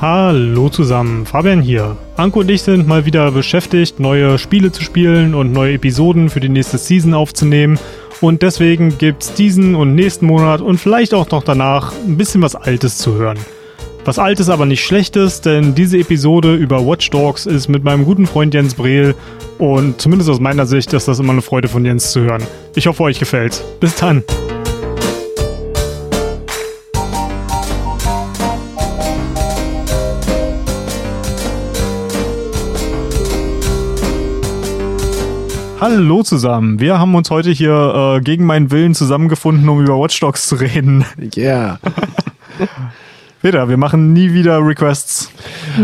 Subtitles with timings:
[0.00, 1.96] Hallo zusammen, Fabian hier.
[2.16, 6.38] Anko und ich sind mal wieder beschäftigt, neue Spiele zu spielen und neue Episoden für
[6.38, 7.80] die nächste Season aufzunehmen.
[8.20, 12.54] Und deswegen gibt's diesen und nächsten Monat und vielleicht auch noch danach ein bisschen was
[12.54, 13.38] Altes zu hören.
[14.04, 18.26] Was Altes, aber nicht Schlechtes, denn diese Episode über Watch Dogs ist mit meinem guten
[18.26, 19.16] Freund Jens Brehl
[19.58, 22.44] und zumindest aus meiner Sicht ist das immer eine Freude von Jens zu hören.
[22.76, 23.64] Ich hoffe, euch gefällt's.
[23.80, 24.22] Bis dann.
[35.80, 36.80] Hallo zusammen.
[36.80, 40.56] Wir haben uns heute hier äh, gegen meinen Willen zusammengefunden, um über Watch Dogs zu
[40.56, 41.04] reden.
[41.34, 41.78] Ja.
[43.40, 45.30] Peter, wir machen nie wieder Requests.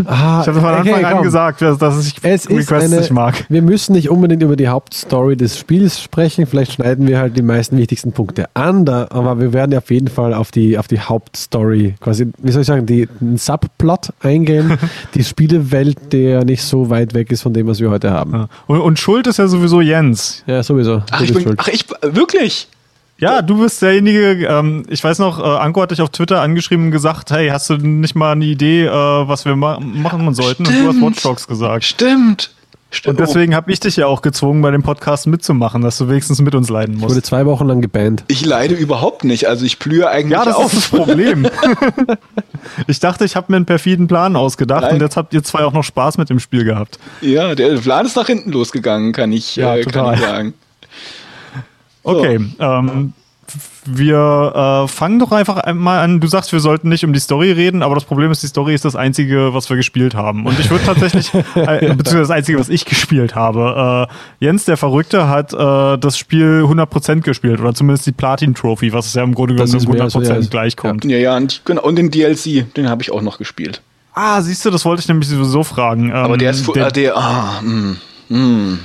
[0.07, 3.45] Ah, Ich habe von Anfang okay, an gesagt, dass ich Es Requests eine, nicht mag.
[3.49, 6.47] Wir müssen nicht unbedingt über die Hauptstory des Spiels sprechen.
[6.47, 10.09] Vielleicht schneiden wir halt die meisten wichtigsten Punkte an, da, aber wir werden auf jeden
[10.09, 14.77] Fall auf die, auf die Hauptstory, quasi, wie soll ich sagen, die, den Subplot eingehen.
[15.15, 18.33] die Spielewelt, der nicht so weit weg ist von dem, was wir heute haben.
[18.33, 18.49] Ja.
[18.67, 20.43] Und, und Schuld ist ja sowieso Jens.
[20.49, 21.03] Ja, sowieso.
[21.13, 21.59] Ach, ich bin, schuld.
[21.61, 22.69] ach, ich, wirklich?
[23.19, 26.87] Ja, du bist derjenige, ähm, ich weiß noch, äh, Anko hat dich auf Twitter angeschrieben
[26.87, 30.67] und gesagt, hey, hast du nicht mal eine Idee, äh, was wir ma machen sollten?
[30.67, 31.03] Und du hast Stimmt.
[31.03, 31.85] Watch Dogs gesagt.
[31.85, 32.51] Stimmt.
[32.91, 33.19] Stimmt.
[33.19, 36.41] Und deswegen habe ich dich ja auch gezwungen, bei dem Podcast mitzumachen, dass du wenigstens
[36.41, 37.27] mit uns leiden Ich wurde musst.
[37.27, 38.23] zwei Wochen lang gebannt.
[38.29, 39.49] Ich leide überhaupt nicht.
[39.49, 40.73] Also ich blühe eigentlich Ja, das auf.
[40.73, 41.49] ist das Problem.
[42.87, 44.95] ich dachte, ich habe mir einen perfiden Plan ausgedacht Nein.
[44.95, 47.01] und jetzt habt ihr zwei auch noch Spaß mit dem Spiel gehabt.
[47.21, 50.05] Ja, der Plan ist nach hinten losgegangen, kann ich, Ja, äh, total.
[50.05, 50.55] kann ich sagen.
[52.05, 53.13] Okay, ähm,
[53.87, 56.19] wir äh, fangen doch einfach einmal an.
[56.21, 58.75] Du sagst, wir sollten nicht um die Story reden, aber das Problem ist, die Story
[58.75, 60.47] ist das Einzige, was wir gespielt haben.
[60.47, 64.09] Und ich würde tatsächlich, äh, beziehungsweise das Einzige, was ich gespielt habe.
[64.41, 69.07] Äh, Jens, der Verrückte, hat äh, das Spiel 100% gespielt oder zumindest die Platin-Trophy, was
[69.07, 71.05] es ja im Grunde genommen mit ist mehr 100% als- ja, gleichkommt.
[71.05, 73.83] Ja, ja, und, genau, und den DLC, den habe ich auch noch gespielt.
[74.15, 76.09] Ah, siehst du, das wollte ich nämlich sowieso fragen.
[76.09, 77.97] Ähm, Aber der ist, fu- der, äh, der, ah, mm,
[78.29, 78.79] mm.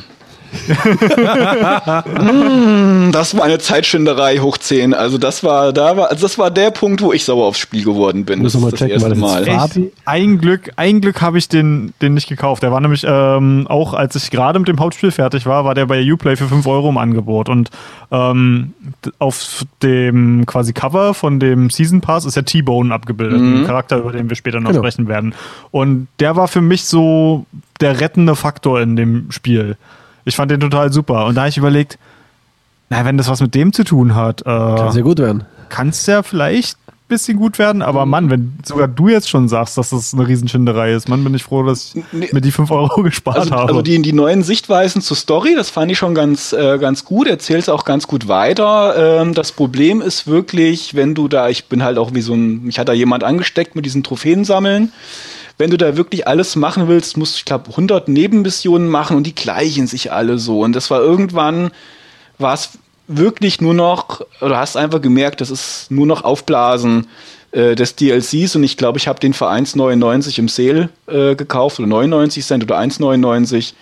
[2.05, 4.93] Mm, das war eine Zeitschinderei hoch 10.
[4.93, 7.83] Also das war, da war, also das war der Punkt, wo ich sauer aufs Spiel
[7.83, 8.43] geworden bin.
[8.43, 9.47] Das noch ist mal das checken, erste das Mal.
[9.47, 9.79] Echt?
[10.05, 12.63] Ein Glück, ein Glück habe ich den, den nicht gekauft.
[12.63, 15.85] Der war nämlich ähm, auch, als ich gerade mit dem Hauptspiel fertig war, war der
[15.85, 17.49] bei Uplay für 5 Euro im Angebot.
[17.49, 17.69] Und
[18.11, 18.73] ähm,
[19.19, 24.11] auf dem quasi Cover von dem Season Pass ist ja T-Bone abgebildet, ein Charakter, über
[24.11, 24.81] den wir später noch Genau.
[24.81, 25.33] sprechen werden.
[25.71, 27.45] Und der war für mich so
[27.81, 29.77] der rettende Faktor in dem Spiel.
[30.29, 31.25] Ich fand den total super.
[31.25, 31.97] Und da habe ich überlegt,
[32.89, 35.43] na, wenn das was mit dem zu tun hat, Kann äh, sehr gut werden.
[35.69, 39.47] kann es ja vielleicht ein bisschen gut werden, aber Mann, wenn sogar du jetzt schon
[39.49, 42.29] sagst, dass das eine Riesenschinderei ist, Mann, bin ich froh, dass ich Nee.
[42.31, 43.67] mir die 5 Euro gespart Also, habe.
[43.69, 47.27] also die, die neuen Sichtweisen zur Story, das fand ich schon ganz, äh, ganz gut.
[47.27, 49.21] Erzählt es auch ganz gut weiter.
[49.21, 52.63] Ähm, das Problem ist wirklich, wenn du da, ich bin halt auch wie so ein,
[52.63, 54.91] mich hat da jemand angesteckt mit diesen Trophäen sammeln.
[55.59, 59.27] Wenn du da wirklich alles machen willst, musst du, ich glaube, 100 Nebenmissionen machen und
[59.27, 60.61] die gleichen sich alle so.
[60.61, 61.71] Und das war irgendwann,
[62.37, 62.69] war es
[63.09, 67.07] wirklich nur noch, oder hast einfach gemerkt, das ist nur noch Aufblasen
[67.51, 71.79] äh, des DLCs und ich glaube, ich habe den für 1,99 im Sale äh, gekauft
[71.79, 73.73] oder 99 Cent oder 1,99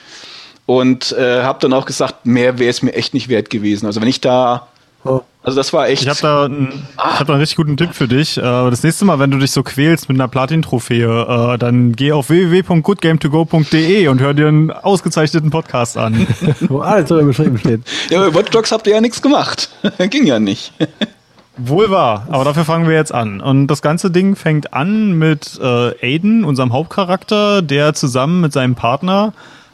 [0.65, 3.85] und äh, habe dann auch gesagt, mehr wäre es mir echt nicht wert gewesen.
[3.85, 4.67] Also wenn ich da.
[5.03, 7.93] Also das war echt, ich habe da, einen- ich hab da einen richtig guten Tipp
[7.93, 8.37] für dich.
[8.37, 12.11] Äh, Das nächste Mal, wenn du dich so quälst mit einer Platin-Trophäe, äh, dann geh
[12.11, 16.27] auf www.goodgametogO.de und hör dir einen ausgezeichneten Podcast an.
[16.67, 17.81] Wo alles so beschrieben steht.
[18.09, 19.69] ja, bei Watch Dogs habt ihr ja nichts gemacht.
[20.09, 20.73] Ging ja nicht.
[21.59, 23.41] Wohl wahr, aber dafür fangen wir jetzt an.
[23.41, 28.75] Und das ganze Ding fängt an mit äh, Aiden, unserem Hauptcharakter, der zusammen mit seinem
[28.75, 29.33] Partner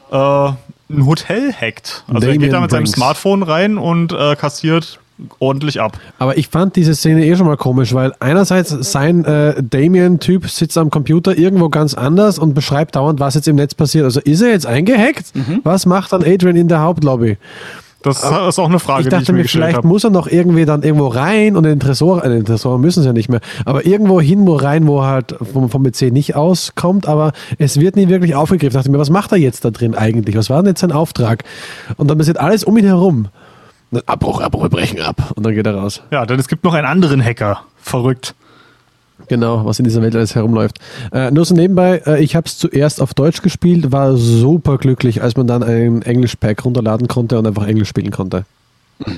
[0.10, 2.06] äh, ein Hotel hackt.
[2.08, 2.92] Also er Damien geht da mit seinem Banks.
[2.92, 5.00] Smartphone rein und äh, kassiert
[5.40, 5.98] ordentlich ab.
[6.20, 10.78] Aber ich fand diese Szene eh schon mal komisch, weil einerseits sein äh, Damien-Typ sitzt
[10.78, 14.06] am Computer irgendwo ganz anders und beschreibt dauernd, was jetzt im Netz passiert.
[14.06, 15.36] Also ist er jetzt eingehackt?
[15.36, 15.62] Mhm.
[15.64, 17.38] Was macht dann Adrian in der Hauptlobby?
[18.04, 19.88] Das ist auch eine Frage, ich die ich dachte mir mir, vielleicht habe.
[19.88, 22.78] muss er noch irgendwie dann irgendwo rein und in den Tresor, äh, in den Tresor
[22.78, 26.12] müssen sie ja nicht mehr, aber irgendwo hin, wo rein, wo halt vom, vom PC
[26.12, 28.72] nicht auskommt, aber es wird nie wirklich aufgegriffen.
[28.72, 30.36] Ich dachte mir, was macht er jetzt da drin eigentlich?
[30.36, 31.46] Was war denn jetzt sein Auftrag?
[31.96, 33.30] Und dann passiert alles um ihn herum.
[34.06, 35.32] Abbruch, Abbruch, wir brechen ab.
[35.36, 36.02] Und dann geht er raus.
[36.12, 37.62] Ja, denn es gibt noch einen anderen Hacker.
[37.82, 38.36] Verrückt.
[39.30, 40.80] Genau, was in dieser Welt alles herumläuft.
[41.14, 45.22] Äh, nur so nebenbei, äh, ich habe es zuerst auf Deutsch gespielt, war super glücklich,
[45.22, 48.46] als man dann ein Englisch-Pack runterladen konnte und einfach Englisch spielen konnte.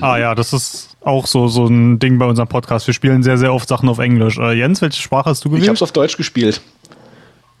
[0.00, 2.86] Ah ja, das ist auch so, so ein Ding bei unserem Podcast.
[2.86, 4.38] Wir spielen sehr, sehr oft Sachen auf Englisch.
[4.38, 5.76] Äh, Jens, welche Sprache hast du Ich habe gewählt?
[5.76, 6.60] es auf Deutsch gespielt.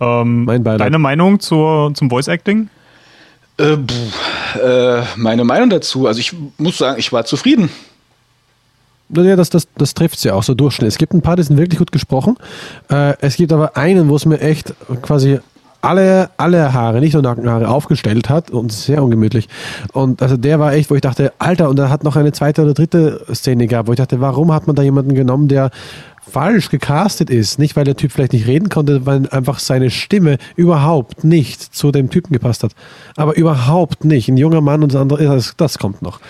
[0.00, 0.80] Ähm, Mein Beileid.
[0.80, 2.68] deine Meinung zur, zum Voice Acting?
[3.58, 7.70] Äh, pff, äh, meine Meinung dazu, also ich muss sagen, ich war zufrieden.
[9.08, 10.88] Ja, das, das, das trifft es ja auch so Durchschnitt.
[10.88, 12.36] Es gibt ein paar, die sind wirklich gut gesprochen.
[12.90, 15.38] Äh, es gibt aber einen, wo es mir echt quasi
[15.80, 19.48] alle, alle Haare, nicht nur Nackenhaare, aufgestellt hat und sehr ungemütlich.
[19.92, 22.62] Und also der war echt, wo ich dachte, Alter, und er hat noch eine zweite
[22.62, 25.70] oder dritte Szene gehabt, wo ich dachte, warum hat man da jemanden genommen, der
[26.30, 27.58] falsch gecastet ist.
[27.58, 31.92] Nicht, weil der Typ vielleicht nicht reden konnte, weil einfach seine Stimme überhaupt nicht zu
[31.92, 32.72] dem Typen gepasst hat.
[33.16, 34.28] Aber überhaupt nicht.
[34.28, 36.20] Ein junger Mann und das andere, das, das kommt noch.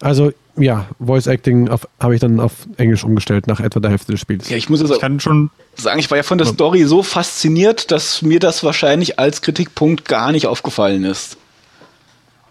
[0.00, 1.68] Also ja, Voice Acting
[2.00, 4.48] habe ich dann auf Englisch umgestellt nach etwa der Hälfte des Spiels.
[4.48, 7.02] Ja, ich muss also ich kann schon sagen, ich war ja von der Story so
[7.02, 11.36] fasziniert, dass mir das wahrscheinlich als Kritikpunkt gar nicht aufgefallen ist.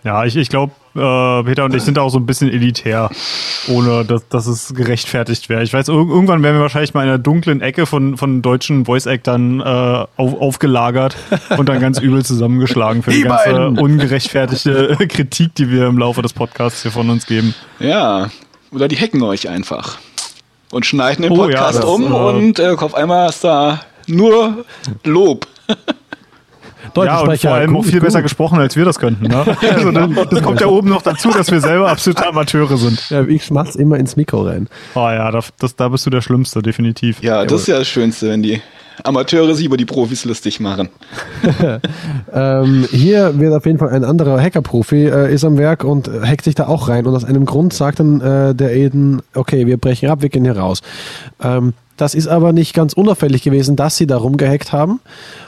[0.04, 3.10] Ja, ich, ich glaube, äh, Peter und ich sind auch so ein bisschen elitär,
[3.68, 5.64] ohne dass, dass es gerechtfertigt wäre.
[5.64, 9.60] Ich weiß, irgendwann werden wir wahrscheinlich mal in einer dunklen Ecke von, von deutschen Voice-Actern
[9.60, 11.16] äh, auf, aufgelagert
[11.58, 13.80] und dann ganz übel zusammengeschlagen für die, die ganze beiden.
[13.80, 17.54] ungerechtfertigte Kritik, die wir im Laufe des Podcasts hier von uns geben.
[17.80, 18.30] Ja,
[18.72, 19.98] oder die hacken euch einfach
[20.72, 23.82] und schneiden den Podcast oh, ja, das, um äh, und äh, auf einmal ist da
[24.08, 24.66] nur
[25.04, 25.48] Lob.
[26.96, 28.04] ja, und vor allem auch viel gut.
[28.04, 29.28] besser gesprochen, als wir das könnten.
[29.28, 29.46] Ne?
[29.74, 33.10] also, das kommt ja oben noch dazu, dass wir selber absolute Amateure sind.
[33.10, 34.68] Ja, ich mach's immer ins Mikro rein.
[34.96, 37.22] Oh ja, das, das, da bist du der Schlimmste, definitiv.
[37.22, 38.62] Ja, das ist ja das Schönste, wenn die
[39.04, 40.90] Amateure sich über die Profis lustig machen.
[42.34, 46.44] ähm, hier wird auf jeden Fall ein anderer Hacker-Profi äh, ist am Werk und hackt
[46.44, 47.06] sich da auch rein.
[47.06, 50.44] Und aus einem Grund sagt dann äh, der Aiden, okay, wir brechen ab, wir gehen
[50.44, 50.82] hier raus.
[51.42, 55.00] Ähm, das ist aber nicht ganz unauffällig gewesen, dass sie da rumgehackt haben.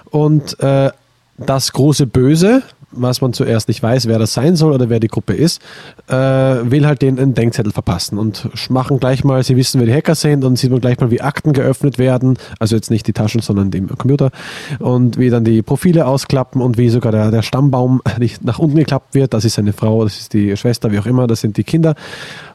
[0.10, 0.90] Und äh,
[1.38, 2.64] das große Böse,
[2.98, 5.62] was man zuerst nicht weiß, wer das sein soll oder wer die Gruppe ist,
[6.08, 9.94] äh, will halt denen einen Denkzettel verpassen und machen gleich mal, sie wissen, wer die
[9.94, 13.14] Hacker sind und sieht man gleich mal, wie Akten geöffnet werden, also jetzt nicht die
[13.14, 14.32] Taschen, sondern den Computer
[14.80, 18.78] und wie dann die Profile ausklappen und wie sogar der, der Stammbaum nicht nach unten
[18.78, 21.58] geklappt wird, das ist seine Frau, das ist die Schwester, wie auch immer, das sind
[21.58, 21.96] die Kinder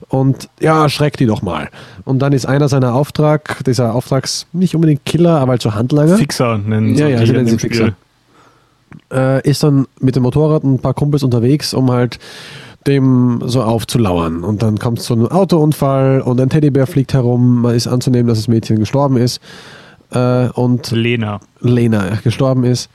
[0.09, 1.69] und ja, schreckt die doch mal.
[2.05, 6.17] Und dann ist einer seiner Auftrag, dieser Auftrags, nicht unbedingt Killer, aber halt so Handlanger.
[6.17, 7.89] Fixer nennen sie ja, ja, sie nennen sie Fixer.
[7.89, 7.95] Spiel
[9.13, 12.19] äh, ist dann mit dem Motorrad ein paar Kumpels unterwegs, um halt
[12.87, 14.43] dem so aufzulauern.
[14.43, 17.63] Und dann kommt es zu einem Autounfall und ein Teddybär fliegt herum.
[17.63, 19.41] Man ist anzunehmen, dass das Mädchen gestorben ist.
[20.11, 21.41] Äh, und Lena.
[21.61, 22.89] Lena gestorben ist.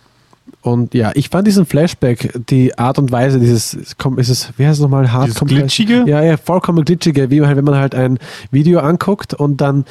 [0.62, 4.78] Und ja, ich fand diesen Flashback, die Art und Weise, dieses, ist es, wie heißt
[4.78, 6.06] es nochmal, hart dieses glitschige?
[6.08, 8.18] Ja, ja, vollkommen glitschige, wie halt, wenn man halt ein
[8.50, 9.86] Video anguckt und dann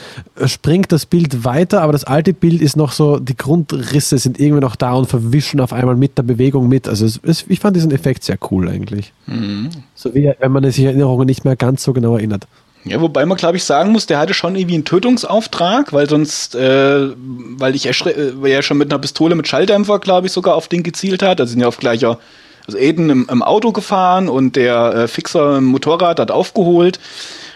[0.46, 4.60] springt das Bild weiter, aber das alte Bild ist noch so, die Grundrisse sind irgendwie
[4.60, 6.88] noch da und verwischen auf einmal mit der Bewegung mit.
[6.88, 9.12] Also es, es, ich fand diesen Effekt sehr cool eigentlich.
[9.26, 9.70] Mhm.
[9.94, 12.48] So wie wenn man sich Erinnerungen nicht mehr ganz so genau erinnert.
[12.84, 16.54] Ja, wobei man, glaube ich, sagen muss, der hatte schon irgendwie einen Tötungsauftrag, weil sonst,
[16.54, 20.69] äh, weil ich äh, er schon mit einer Pistole mit Schalldämpfer, glaube ich, sogar auf
[20.69, 21.40] den gezielt hat.
[21.40, 22.19] Da sind ja auf gleicher,
[22.66, 27.00] also Aiden im, im Auto gefahren und der äh, Fixer im Motorrad hat aufgeholt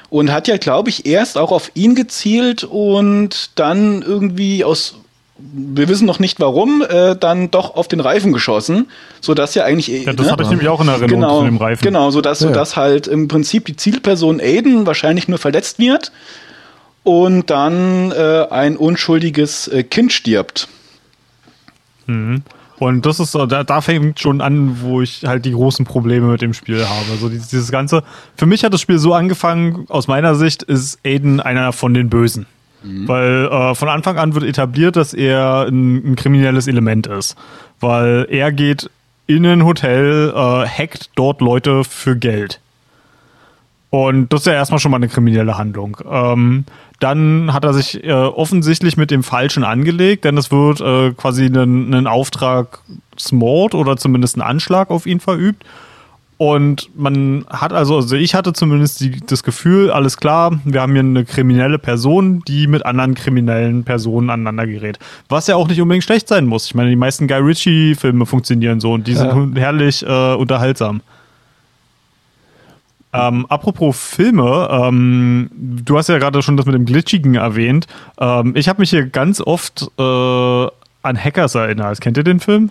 [0.09, 4.95] und hat ja, glaube ich, erst auch auf ihn gezielt und dann irgendwie aus
[5.39, 8.89] wir wissen noch nicht warum, äh, dann doch auf den Reifen geschossen,
[9.21, 9.89] sodass ja eigentlich.
[9.89, 10.33] Ja, das ne?
[10.33, 11.85] hatte ich nämlich auch in Erinnerung genau, zu dem Reifen.
[11.85, 12.49] Genau, sodass, ja.
[12.49, 16.13] sodass halt im Prinzip die Zielperson Aiden wahrscheinlich nur verletzt wird
[17.05, 20.69] und dann äh, ein unschuldiges äh, Kind stirbt.
[22.07, 22.43] Mhm.
[22.79, 26.27] Und das ist so, da, da fängt schon an, wo ich halt die großen Probleme
[26.27, 27.07] mit dem Spiel habe.
[27.11, 28.05] Also dieses, dieses Ganze,
[28.37, 32.09] für mich hat das Spiel so angefangen, aus meiner Sicht ist Aiden einer von den
[32.09, 32.47] Bösen.
[32.83, 33.09] Mhm.
[33.09, 37.37] Weil äh, von Anfang an wird etabliert, dass er ein, ein, kriminelles Element ist.
[37.81, 38.91] Weil er geht
[39.27, 42.61] in ein Hotel, äh, hackt dort Leute für Geld.
[43.91, 45.97] Und das ist ja erstmal schon mal eine kriminelle Handlung.
[46.11, 46.65] Ähm,
[47.01, 51.47] dann hat er sich äh, offensichtlich mit dem Falschen angelegt, denn es wird äh, quasi
[51.47, 55.65] ein, ein Auftragsmord oder zumindest ein Anschlag auf ihn verübt.
[56.39, 60.93] Und man hat also, also ich hatte zumindest die, das Gefühl, alles klar, wir haben
[60.93, 65.01] hier eine kriminelle Person, die mit anderen kriminellen Personen aneinander gerät.
[65.29, 66.67] Was ja auch nicht unbedingt schlecht sein muss.
[66.67, 69.35] Ich meine, die meisten Guy Ritchie-Filme funktionieren so und die ja.
[69.35, 71.01] sind herrlich äh, unterhaltsam.
[73.13, 77.89] Ähm, apropos Filme, ähm, du hast ja gerade schon das mit dem Glitchigen erwähnt.
[78.21, 82.01] Ähm, ich habe mich hier ganz oft äh, an Hackers erinnert.
[82.01, 82.71] Kennt ihr den Film?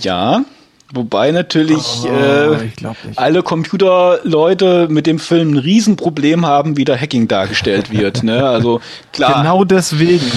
[0.00, 0.44] Ja.
[0.92, 2.70] Wobei natürlich oh, äh,
[3.16, 8.22] alle Computerleute mit dem Film ein Riesenproblem haben, wie da Hacking dargestellt wird.
[8.22, 8.46] ne?
[8.46, 8.80] Also
[9.12, 9.42] klar.
[9.42, 10.30] Genau deswegen.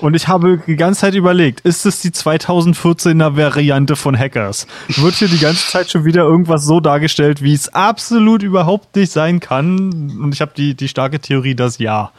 [0.00, 4.66] Und ich habe die ganze Zeit überlegt, ist es die 2014er Variante von Hackers?
[4.88, 9.12] Wird hier die ganze Zeit schon wieder irgendwas so dargestellt, wie es absolut überhaupt nicht
[9.12, 10.12] sein kann?
[10.20, 12.12] Und ich habe die, die starke Theorie, dass ja.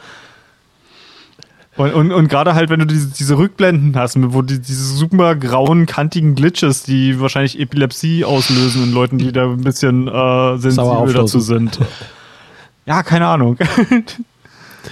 [1.76, 5.36] Und, und, und gerade halt, wenn du diese, diese Rückblenden hast, wo die, diese super
[5.36, 11.12] grauen, kantigen Glitches, die wahrscheinlich Epilepsie auslösen in Leuten, die da ein bisschen äh, sensibel
[11.12, 11.78] dazu sind.
[12.88, 13.58] Ja, keine Ahnung.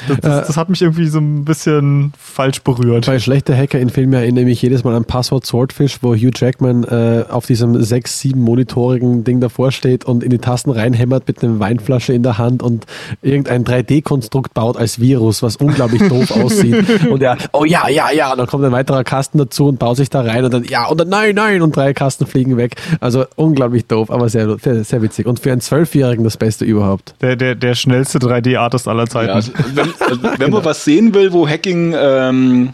[0.09, 3.07] Das, das, das, hat mich irgendwie so ein bisschen falsch berührt.
[3.07, 6.85] Bei schlechter Hacker in Filmen erinnere ich jedes Mal an Passwort Swordfish, wo Hugh Jackman
[6.85, 11.43] äh, auf diesem 6, 7 monitorigen Ding davor steht und in die Tasten reinhämmert mit
[11.43, 12.87] einer Weinflasche in der Hand und
[13.23, 17.07] irgendein 3D-Konstrukt baut als Virus, was unglaublich doof aussieht.
[17.09, 19.97] Und er, oh ja, ja, ja, und dann kommt ein weiterer Kasten dazu und baut
[19.97, 22.77] sich da rein und dann, ja, und dann, nein, nein, und drei Kasten fliegen weg.
[23.01, 25.27] Also unglaublich doof, aber sehr, sehr, sehr witzig.
[25.27, 27.15] Und für einen Zwölfjährigen das Beste überhaupt.
[27.21, 29.29] Der, der, der schnellste 3D-Artist aller Zeiten.
[29.29, 29.53] Ja, also,
[29.85, 32.73] wenn, also, wenn man was sehen will, wo Hacking ähm,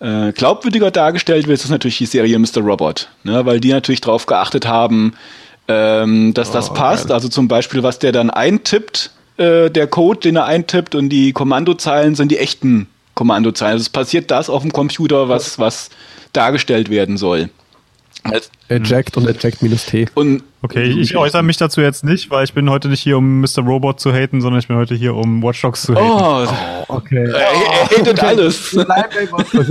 [0.00, 2.60] äh, glaubwürdiger dargestellt wird, ist das natürlich die Serie Mr.
[2.60, 3.08] Robot.
[3.22, 3.44] Ne?
[3.46, 5.14] Weil die natürlich darauf geachtet haben,
[5.68, 7.08] ähm, dass das oh, passt.
[7.08, 7.14] Geil.
[7.14, 11.32] Also zum Beispiel, was der dann eintippt, äh, der Code, den er eintippt und die
[11.32, 13.74] Kommandozeilen sind die echten Kommandozeilen.
[13.74, 15.90] Also es passiert das auf dem Computer, was, was
[16.32, 17.48] dargestellt werden soll.
[18.68, 20.06] Eject und Eject minus T.
[20.14, 23.40] Und okay, ich äußere mich dazu jetzt nicht, weil ich bin heute nicht hier, um
[23.40, 23.60] Mr.
[23.60, 26.06] Robot zu haten, sondern ich bin heute hier, um Watch Dogs zu haten.
[26.06, 27.24] Oh, oh okay.
[27.24, 28.26] Er, er hatet okay.
[28.26, 28.74] alles.
[28.74, 28.84] Wir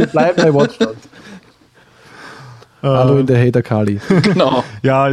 [0.08, 0.98] bleiben bei Watch Dogs.
[2.84, 4.00] Hallo in der Hater Kali.
[4.24, 4.63] Genau.
[4.82, 5.10] ja,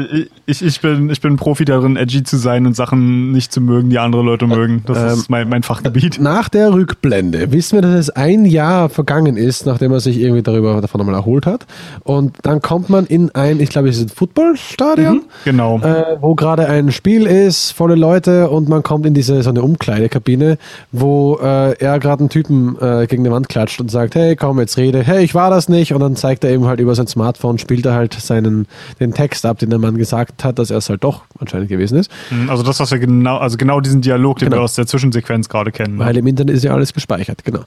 [0.47, 3.91] ich, ich, bin, ich bin Profi darin, edgy zu sein und Sachen nicht zu mögen,
[3.91, 4.83] die andere Leute mögen.
[4.87, 6.21] Das ähm, ist mein, mein Fachgebiet.
[6.21, 10.43] Nach der Rückblende wissen wir, dass es ein Jahr vergangen ist, nachdem er sich irgendwie
[10.43, 11.67] darüber davon einmal erholt hat.
[12.05, 15.17] Und dann kommt man in ein, ich glaube, es ist ein Footballstadion.
[15.17, 15.79] Mhm, genau.
[15.81, 19.63] Äh, wo gerade ein Spiel ist, volle Leute und man kommt in diese so eine
[19.63, 20.59] Umkleidekabine,
[20.93, 24.59] wo äh, er gerade einen Typen äh, gegen die Wand klatscht und sagt, hey, komm,
[24.61, 25.03] jetzt rede.
[25.03, 25.93] Hey, ich war das nicht.
[25.93, 28.67] Und dann zeigt er eben halt über sein Smartphone spielt er halt seinen,
[28.99, 31.99] den Text ab, den der Mann gesagt hat, dass er es halt doch anscheinend gewesen
[31.99, 32.11] ist.
[32.31, 34.61] Mhm, also das, was wir genau, also genau diesen Dialog, den genau.
[34.61, 35.97] wir aus der Zwischensequenz gerade kennen.
[35.97, 36.05] Ne?
[36.05, 37.65] Weil im Internet ist ja alles gespeichert, genau.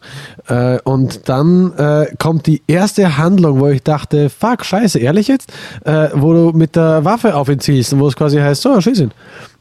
[0.47, 5.51] Äh, und dann äh, kommt die erste Handlung, wo ich dachte, fuck, scheiße, ehrlich jetzt?
[5.85, 8.79] Äh, wo du mit der Waffe auf ihn ziehst und wo es quasi heißt, so,
[8.79, 9.12] schieß ihn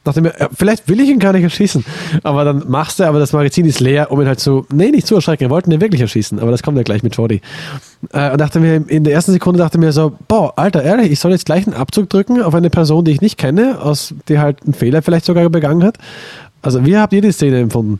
[0.03, 1.83] dachte mir, vielleicht will ich ihn gar nicht erschießen.
[2.23, 5.07] Aber dann machst du, aber das Magazin ist leer, um ihn halt so, nee, nicht
[5.07, 5.41] zu erschrecken.
[5.41, 7.41] Wir wollten ihn wirklich erschießen, aber das kommt ja gleich mit Jordi.
[8.11, 11.19] Äh, und dachte mir, in der ersten Sekunde dachte mir so, boah, Alter, ehrlich, ich
[11.19, 14.39] soll jetzt gleich einen Abzug drücken auf eine Person, die ich nicht kenne, aus, die
[14.39, 15.97] halt einen Fehler vielleicht sogar begangen hat.
[16.61, 17.99] Also, wie habt ihr die Szene empfunden?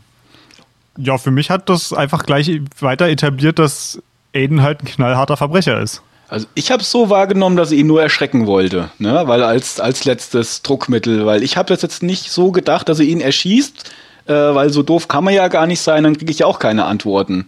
[0.96, 4.00] Ja, für mich hat das einfach gleich weiter etabliert, dass
[4.34, 6.02] Aiden halt ein knallharter Verbrecher ist.
[6.28, 9.22] Also ich habe es so wahrgenommen, dass ich ihn nur erschrecken wollte, ne?
[9.26, 13.04] weil als, als letztes Druckmittel, weil ich habe das jetzt nicht so gedacht, dass er
[13.04, 13.92] ihn erschießt,
[14.26, 16.58] äh, weil so doof kann man ja gar nicht sein, dann kriege ich ja auch
[16.58, 17.46] keine Antworten.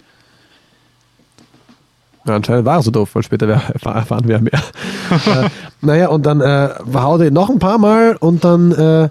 [2.27, 4.53] Ja, anscheinend war er so doof, weil später erfahren wir mehr.
[5.11, 5.49] äh,
[5.81, 9.09] naja, und dann äh, haut er noch ein paar Mal und dann äh,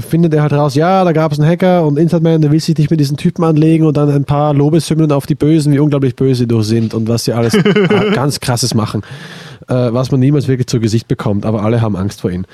[0.00, 2.76] findet er halt raus, ja, da gab es einen Hacker und Internetman, der will sich
[2.76, 6.16] nicht mit diesen Typen anlegen und dann ein paar Lobeshymnen auf die Bösen, wie unglaublich
[6.16, 7.56] böse sie doch sind und was sie alles
[8.14, 9.02] ganz krasses machen,
[9.68, 12.44] äh, was man niemals wirklich zu Gesicht bekommt, aber alle haben Angst vor ihm.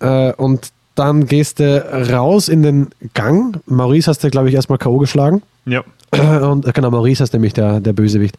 [0.00, 3.60] Äh, und dann gehst du raus in den Gang.
[3.66, 4.98] Maurice hast du, glaube ich, erstmal K.O.
[4.98, 5.42] geschlagen.
[5.68, 5.82] Ja.
[6.50, 8.36] Und äh, genau, Maurice ist nämlich der, der Bösewicht.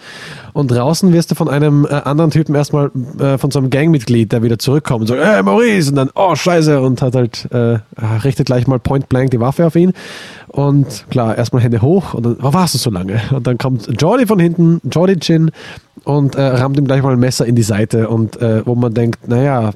[0.53, 4.31] Und draußen wirst du von einem äh, anderen Typen erstmal äh, von so einem Gangmitglied,
[4.31, 5.91] der wieder zurückkommt und sagt, hey Maurice!
[5.91, 6.81] Und dann, oh Scheiße!
[6.81, 7.79] Und hat halt, äh,
[8.23, 9.93] richtet gleich mal point blank die Waffe auf ihn.
[10.47, 13.21] Und klar, erstmal Hände hoch und dann, wo warst du so lange?
[13.31, 15.51] Und dann kommt Jordi von hinten, Jordi Chin,
[16.05, 18.09] und äh, rammt ihm gleich mal ein Messer in die Seite.
[18.09, 19.71] Und äh, wo man denkt, naja,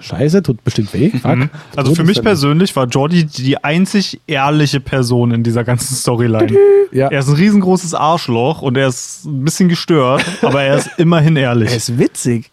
[0.00, 1.10] Scheiße, tut bestimmt weh.
[1.10, 1.36] Fuck.
[1.36, 1.50] Mhm.
[1.76, 6.56] Also für mich persönlich war Jordi die einzig ehrliche Person in dieser ganzen Storyline.
[6.92, 7.08] Ja.
[7.08, 11.36] Er ist ein riesengroßes Arschloch und er ist ein bisschen gestört, aber er ist immerhin
[11.36, 11.70] ehrlich.
[11.70, 12.50] Er ist witzig.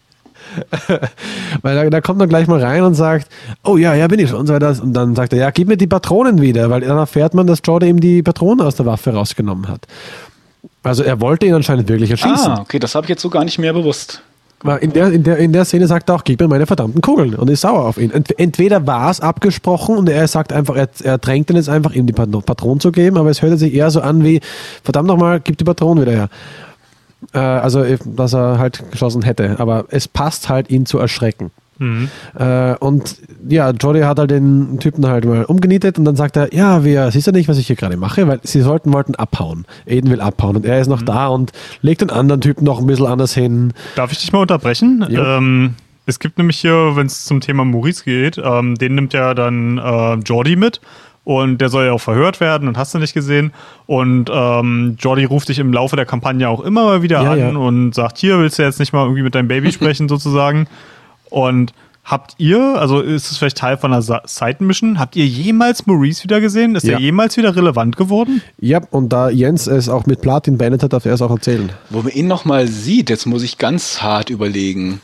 [1.62, 3.28] Weil da, da, kommt er gleich mal rein und sagt,
[3.64, 4.40] oh ja, ja, bin ich schon.
[4.40, 7.34] Und, so und dann sagt er, ja, gib mir die Patronen wieder, weil dann erfährt
[7.34, 9.86] man, dass Jordi ihm die Patronen aus der Waffe rausgenommen hat.
[10.82, 12.52] Also er wollte ihn anscheinend wirklich erschießen.
[12.52, 14.22] Ah, okay, das habe ich jetzt so gar nicht mehr bewusst.
[14.80, 17.36] In der, in, der, in der Szene sagt er auch, gib mir meine verdammten Kugeln
[17.36, 18.10] und ist sauer auf ihn.
[18.10, 22.06] Entweder war es abgesprochen und er sagt einfach, er, er drängt ihn jetzt einfach, ihm
[22.06, 24.40] die Patronen zu geben, aber es hört sich eher so an wie,
[24.82, 26.28] verdammt nochmal, gib die Patronen wieder her.
[27.32, 29.56] Äh, also, dass er halt geschossen hätte.
[29.60, 31.52] Aber es passt halt, ihn zu erschrecken.
[31.78, 32.08] Mhm.
[32.38, 33.16] Äh, und
[33.48, 37.10] ja, Jody hat halt den Typen halt mal umgenietet und dann sagt er, ja, wir,
[37.10, 38.26] siehst du nicht, was ich hier gerade mache?
[38.26, 39.64] Weil sie sollten, wollten abhauen.
[39.86, 41.06] Aiden will abhauen und er ist noch mhm.
[41.06, 43.72] da und legt den anderen Typen noch ein bisschen anders hin.
[43.96, 45.06] Darf ich dich mal unterbrechen?
[45.10, 45.74] Ähm,
[46.06, 49.78] es gibt nämlich hier, wenn es zum Thema Maurice geht, ähm, den nimmt ja dann
[49.78, 50.80] äh, Jordi mit.
[51.24, 53.52] Und der soll ja auch verhört werden und hast du nicht gesehen.
[53.84, 57.38] Und ähm, Jordi ruft dich im Laufe der Kampagne auch immer mal wieder ja, an
[57.38, 57.48] ja.
[57.50, 60.66] und sagt, hier willst du jetzt nicht mal irgendwie mit deinem Baby sprechen sozusagen.
[61.30, 61.72] Und
[62.04, 66.40] habt ihr, also ist es vielleicht Teil von einer Side-Mission, habt ihr jemals Maurice wieder
[66.40, 66.74] gesehen?
[66.74, 66.94] Ist ja.
[66.94, 68.42] er jemals wieder relevant geworden?
[68.58, 71.70] Ja, und da Jens es auch mit Platin beendet hat, darf er es auch erzählen.
[71.90, 75.00] Wo man ihn nochmal sieht, jetzt muss ich ganz hart überlegen.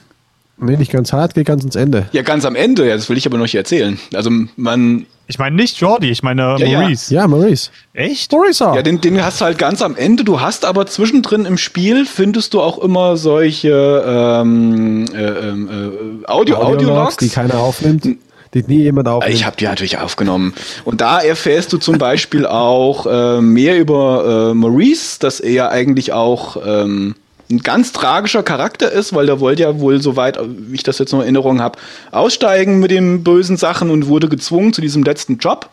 [0.56, 2.06] Nee, nicht ganz hart, geht ganz ins Ende.
[2.12, 3.98] Ja, ganz am Ende, ja, das will ich aber noch nicht erzählen.
[4.14, 5.06] Also man.
[5.26, 6.80] Ich meine nicht Jordi, ich meine Ja, ja.
[6.80, 7.12] Maurice.
[7.14, 7.70] Ja, Maurice.
[7.94, 8.30] Echt?
[8.30, 8.76] Maurice auch.
[8.76, 10.22] Ja, den, den hast du halt ganz am Ende.
[10.22, 16.26] Du hast aber zwischendrin im Spiel findest du auch immer solche ähm, äh, ähm, äh,
[16.26, 17.16] Audio, Audiologs.
[17.16, 18.04] die keiner aufnimmt,
[18.52, 19.34] die nie jemand aufnimmt.
[19.34, 20.52] Ich habe die natürlich aufgenommen.
[20.84, 26.12] Und da erfährst du zum Beispiel auch äh, mehr über äh, Maurice, dass er eigentlich
[26.12, 27.14] auch ähm,
[27.54, 30.38] ein ganz tragischer Charakter ist, weil der wollte ja wohl, soweit
[30.72, 31.78] ich das jetzt noch in Erinnerung habe,
[32.10, 35.70] aussteigen mit den bösen Sachen und wurde gezwungen zu diesem letzten Job.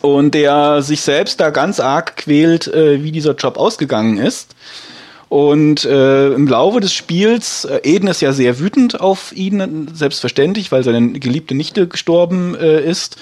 [0.00, 4.54] Und der sich selbst da ganz arg quält, äh, wie dieser Job ausgegangen ist.
[5.30, 10.72] Und äh, im Laufe des Spiels, äh, Eden ist ja sehr wütend auf ihn, selbstverständlich,
[10.72, 13.16] weil seine geliebte Nichte gestorben äh, ist.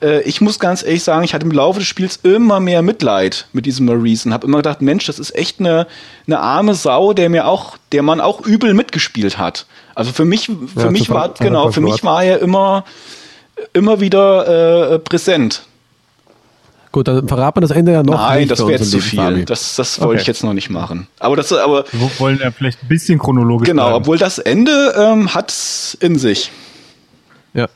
[0.00, 3.46] Äh, ich muss ganz ehrlich sagen, ich hatte im Laufe des Spiels immer mehr Mitleid
[3.52, 5.86] mit diesem Maurice und habe immer gedacht, Mensch, das ist echt eine,
[6.26, 9.66] eine arme Sau, der mir auch, der man auch übel mitgespielt hat.
[9.94, 12.86] Also für mich, für Ja, mich war, genau, für mich war er immer,
[13.74, 15.64] immer wieder äh, präsent.
[16.92, 19.18] Gut, dann verrat man das Ende ja noch Nein, nicht das wäre jetzt zu viel.
[19.20, 19.44] Fabi.
[19.44, 20.20] Das, das wollte Okay.
[20.22, 21.06] ich jetzt noch nicht machen.
[21.20, 23.96] Aber das, aber Wir wollen ja vielleicht ein bisschen chronologisch genau, bleiben.
[24.02, 26.50] obwohl das Ende ähm, hat's in sich.
[27.54, 27.68] Ja.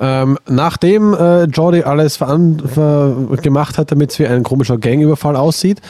[0.00, 5.80] Ähm, nachdem äh, Jordi alles gemacht hat, damit es wie ein komischer Gangüberfall aussieht,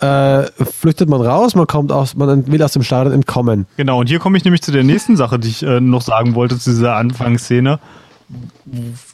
[0.00, 0.44] äh,
[0.80, 3.66] flüchtet man raus, man kommt aus, man will aus dem Stadion entkommen.
[3.76, 6.34] Genau, und hier komme ich nämlich zu der nächsten Sache, die ich äh, noch sagen
[6.34, 7.78] wollte, zu dieser Anfangsszene,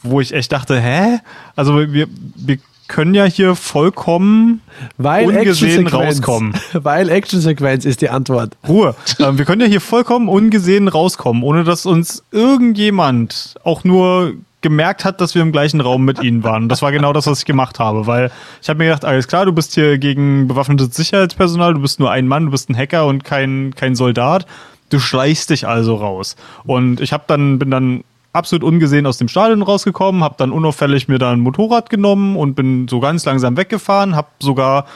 [0.03, 1.19] wo ich echt dachte, hä?
[1.57, 4.61] Also wir, wir können ja hier vollkommen
[4.99, 6.55] Weil ungesehen rauskommen.
[6.73, 8.57] Weil Actionsequenz ist die Antwort.
[8.69, 8.95] Ruhe.
[9.19, 15.05] ähm, wir können ja hier vollkommen ungesehen rauskommen, ohne dass uns irgendjemand auch nur gemerkt
[15.05, 16.71] hat, dass wir im gleichen Raum mit ihnen waren.
[16.71, 18.31] Das war genau das, was ich gemacht habe, weil
[18.63, 22.11] ich habe mir gedacht, alles klar, du bist hier gegen bewaffnetes Sicherheitspersonal, du bist nur
[22.11, 24.47] ein Mann, du bist ein Hacker und kein, kein Soldat.
[24.89, 26.37] Du schleichst dich also raus.
[26.65, 28.05] Und ich habe dann, bin dann
[28.35, 32.55] absolut ungesehen aus dem Stadion rausgekommen, habe dann unauffällig mir da ein Motorrad genommen und
[32.55, 34.87] bin so ganz langsam weggefahren, habe sogar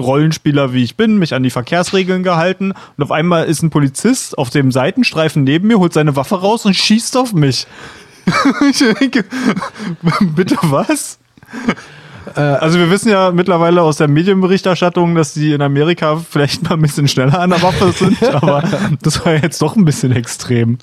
[0.00, 4.36] Rollenspieler wie ich bin, mich an die Verkehrsregeln gehalten und auf einmal ist ein Polizist
[4.36, 7.66] auf dem Seitenstreifen neben mir, holt seine Waffe raus und schießt auf mich.
[8.70, 9.24] ich denke,
[10.20, 11.18] bitte was?
[12.34, 16.82] Also wir wissen ja mittlerweile aus der Medienberichterstattung, dass die in Amerika vielleicht mal ein
[16.82, 18.62] bisschen schneller an der Waffe sind, aber
[19.02, 20.78] das war jetzt doch ein bisschen extrem.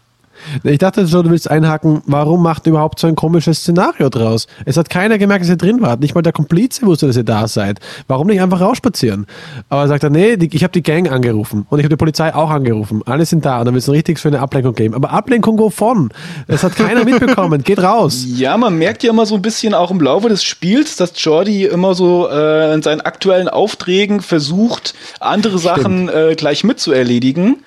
[0.64, 4.48] Ich dachte schon, du willst einhaken, warum macht ihr überhaupt so ein komisches Szenario draus?
[4.66, 6.00] Es hat keiner gemerkt, dass ihr drin wart.
[6.00, 7.80] Nicht mal der Komplize wusste, dass ihr da seid.
[8.08, 9.26] Warum nicht einfach rausspazieren?
[9.70, 11.98] Aber er sagt er, nee, die, ich habe die Gang angerufen und ich habe die
[11.98, 13.02] Polizei auch angerufen.
[13.06, 14.94] Alle sind da und dann wird es ein richtig schöne Ablenkung geben.
[14.94, 16.10] Aber Ablenkung wovon?
[16.48, 17.64] Es hat keiner mitbekommen.
[17.64, 18.26] Geht raus.
[18.38, 21.66] Ja, man merkt ja immer so ein bisschen auch im Laufe des Spiels, dass Jordi
[21.66, 27.58] immer so äh, in seinen aktuellen Aufträgen versucht, andere Sachen äh, gleich mitzuerledigen.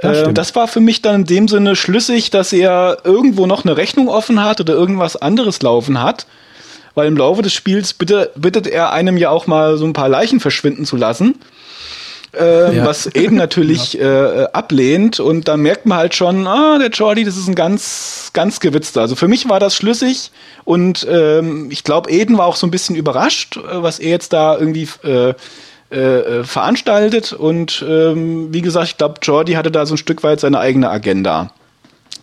[0.00, 0.38] Das Äh, stimmt.
[0.38, 4.08] das war für mich dann in dem Sinne schlüssig, dass er irgendwo noch eine Rechnung
[4.08, 6.26] offen hat oder irgendwas anderes laufen hat.
[6.94, 10.08] Weil im Laufe des Spiels bitte, bittet er einem ja auch mal so ein paar
[10.08, 11.36] Leichen verschwinden zu lassen.
[12.36, 12.84] Äh, Ja.
[12.86, 15.18] Was eben natürlich äh, ablehnt.
[15.20, 19.00] Und da merkt man halt schon, ah, der Jordi, das ist ein ganz, ganz gewitzter.
[19.00, 20.30] Also für mich war das schlüssig
[20.64, 24.32] und ähm, ich glaube, Eden war auch so ein bisschen überrascht, äh, was er jetzt
[24.32, 24.88] da irgendwie
[25.90, 27.32] äh, äh, veranstaltet.
[27.32, 30.90] Und ähm, wie gesagt, ich glaube, Jordi hatte da so ein Stück weit seine eigene
[30.90, 31.50] Agenda.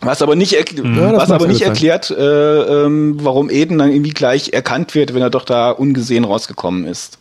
[0.01, 1.69] Was aber nicht, erk Ja, was aber nicht sein.
[1.69, 6.25] erklärt, äh, ähm, warum Eden dann irgendwie gleich erkannt wird, wenn er doch da ungesehen
[6.25, 7.17] rausgekommen ist.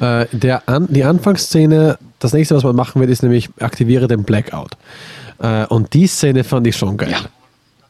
[0.00, 4.24] Äh, der an, die Anfangsszene, das nächste, was man machen wird, ist nämlich aktiviere den
[4.24, 4.72] Blackout.
[5.40, 7.10] Äh, und die Szene fand ich schon geil.
[7.10, 7.18] Ja.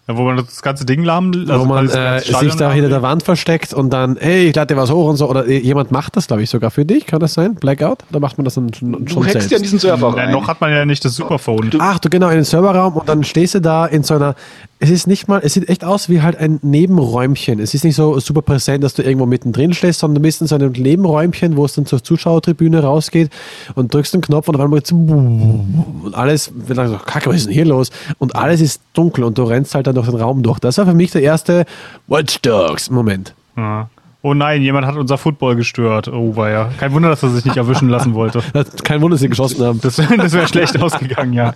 [0.09, 3.03] Ja, wo man das ganze Ding lahm, also wo man äh, sich da hinter der.
[3.03, 5.29] Wand versteckt und dann, hey, ich lade dir was hoch und so.
[5.29, 7.05] Oder äh, jemand macht das, glaube ich, sogar für dich.
[7.07, 7.55] Kann das sein?
[7.57, 7.99] Blackout?
[8.11, 9.51] Oder macht man das dann schon, Du schon hackst selbst?
[9.51, 11.71] ja in diesen Server Ja, noch hat man ja nicht das Superphone.
[11.79, 14.35] Ach, du genau in den Serverraum und dann stehst du da in so einer.
[14.81, 17.59] Es ist nicht mal, es sieht echt aus wie halt ein Nebenräumchen.
[17.59, 20.47] Es ist nicht so super präsent, dass du irgendwo mittendrin stehst, sondern du bist in
[20.47, 23.31] so einem Nebenräumchen, wo es dann zur Zuschauertribüne rausgeht
[23.75, 27.37] und drückst den Knopf und auf einmal geht's und alles wird dann so, Kacke, was
[27.37, 27.91] ist denn hier los?
[28.19, 30.61] Und alles ist dunkel und du rennst halt dann durch den Raum durch.
[30.61, 31.65] Das war für mich der erste
[32.07, 33.35] Watch Dogs Moment.
[33.57, 33.91] Ja.
[34.23, 36.09] Oh nein, jemand hat unser Football gestört.
[36.09, 36.71] Oh, war ja.
[36.79, 38.43] Kein Wunder, dass er sich nicht erwischen lassen wollte.
[38.85, 39.81] Kein Wunder, dass sie geschossen haben.
[39.81, 41.55] Das, das wäre schlecht ausgegangen, ja.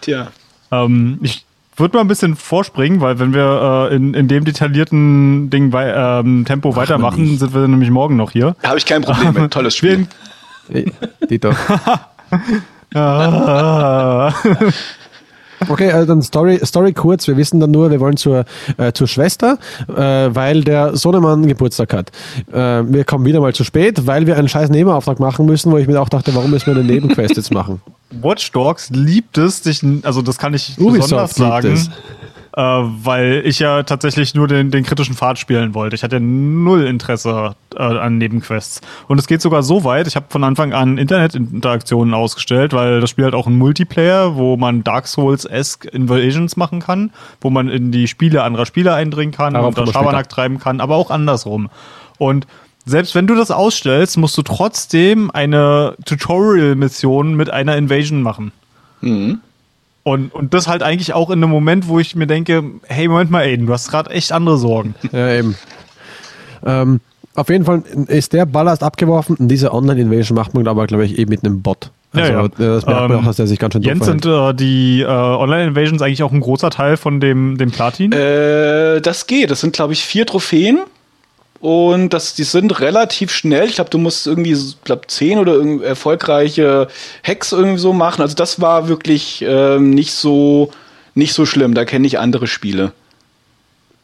[0.00, 0.28] Tja.
[0.70, 1.44] Ähm, ich
[1.80, 5.92] würde mal ein bisschen vorspringen, weil wenn wir äh, in, in dem detaillierten Ding wei
[5.92, 7.40] ähm, Tempo weitermachen, nicht.
[7.40, 8.54] sind wir nämlich morgen noch hier.
[8.62, 9.52] Habe ich kein Problem mit.
[9.52, 10.06] Tolles Spiel.
[11.30, 11.50] Dito.
[12.94, 14.32] ah,
[15.68, 17.28] Okay, also dann Story, Story kurz.
[17.28, 18.44] Wir wissen dann nur, wir wollen zur,
[18.76, 19.94] äh, zur Schwester, äh,
[20.34, 22.10] weil der Sohnemann Geburtstag hat.
[22.52, 25.78] Äh, wir kommen wieder mal zu spät, weil wir einen scheiß Nebenauftrag machen müssen, wo
[25.78, 27.80] ich mir auch dachte, warum müssen wir eine Nebenquest jetzt machen?
[28.22, 31.78] Watch Dogs liebt es, dich, also das kann ich Ubisoft besonders sagen,
[32.56, 35.96] äh, weil ich ja tatsächlich nur den, den kritischen Pfad spielen wollte.
[35.96, 38.80] Ich hatte null Interesse äh, an Nebenquests.
[39.08, 43.10] Und es geht sogar so weit, ich habe von Anfang an Internetinteraktionen ausgestellt, weil das
[43.10, 47.10] Spiel halt auch ein Multiplayer, wo man Dark Souls-esque Invasions machen kann,
[47.40, 50.80] wo man in die Spiele anderer Spieler eindringen kann Darauf und da Schabernack treiben kann,
[50.80, 51.70] aber auch andersrum.
[52.18, 52.46] Und
[52.84, 58.52] selbst wenn du das ausstellst, musst du trotzdem eine Tutorial-Mission mit einer Invasion machen.
[59.00, 59.40] Mhm.
[60.02, 63.30] Und, und das halt eigentlich auch in einem Moment, wo ich mir denke, hey, Moment
[63.30, 64.94] mal, Aiden, du hast gerade echt andere Sorgen.
[65.12, 65.56] Ja, eben.
[66.64, 67.00] Ähm,
[67.34, 71.18] auf jeden Fall ist der Ballast abgeworfen und diese Online-Invasion macht man aber, glaube ich,
[71.18, 71.90] eben mit einem Bot.
[72.12, 72.48] Ja, Also ja.
[72.48, 75.06] das merkt man Ähm, auch, dass der sich ganz schön Jens, sind äh, die äh,
[75.06, 78.12] Online-Invasions eigentlich auch ein großer Teil von dem, dem Platin?
[78.12, 79.50] Äh, das geht.
[79.50, 80.80] Das sind, glaube ich, vier Trophäen.
[81.60, 83.68] Und das, die sind relativ schnell.
[83.68, 86.88] Ich glaube, du musst irgendwie, glaube zehn oder irgend- erfolgreiche
[87.22, 88.22] Hacks irgendwie so machen.
[88.22, 90.72] Also das war wirklich ähm, nicht so
[91.14, 91.74] nicht so schlimm.
[91.74, 92.92] Da kenne ich andere Spiele.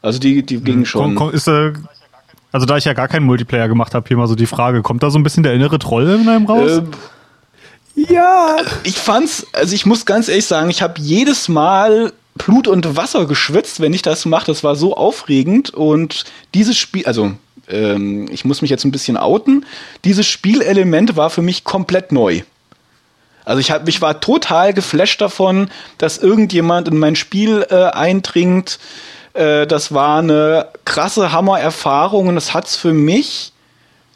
[0.03, 1.15] Also die, die gingen schon.
[1.15, 1.73] Komm, komm, ist, äh,
[2.53, 5.03] also da ich ja gar keinen Multiplayer gemacht habe, hier mal so die Frage, kommt
[5.03, 6.71] da so ein bisschen der innere Troll in einem raus?
[6.73, 6.91] Ähm,
[7.95, 12.97] ja, ich fand's, also ich muss ganz ehrlich sagen, ich habe jedes Mal Blut und
[12.97, 14.47] Wasser geschwitzt, wenn ich das mache.
[14.47, 17.33] Das war so aufregend und dieses Spiel, also
[17.69, 19.67] ähm, ich muss mich jetzt ein bisschen outen.
[20.05, 22.43] Dieses Spielelement war für mich komplett neu.
[23.45, 28.79] Also ich, hab, ich war total geflasht davon, dass irgendjemand in mein Spiel äh, eindringt.
[29.35, 33.53] Äh, das war eine krasse Hammererfahrung und es hat's für mich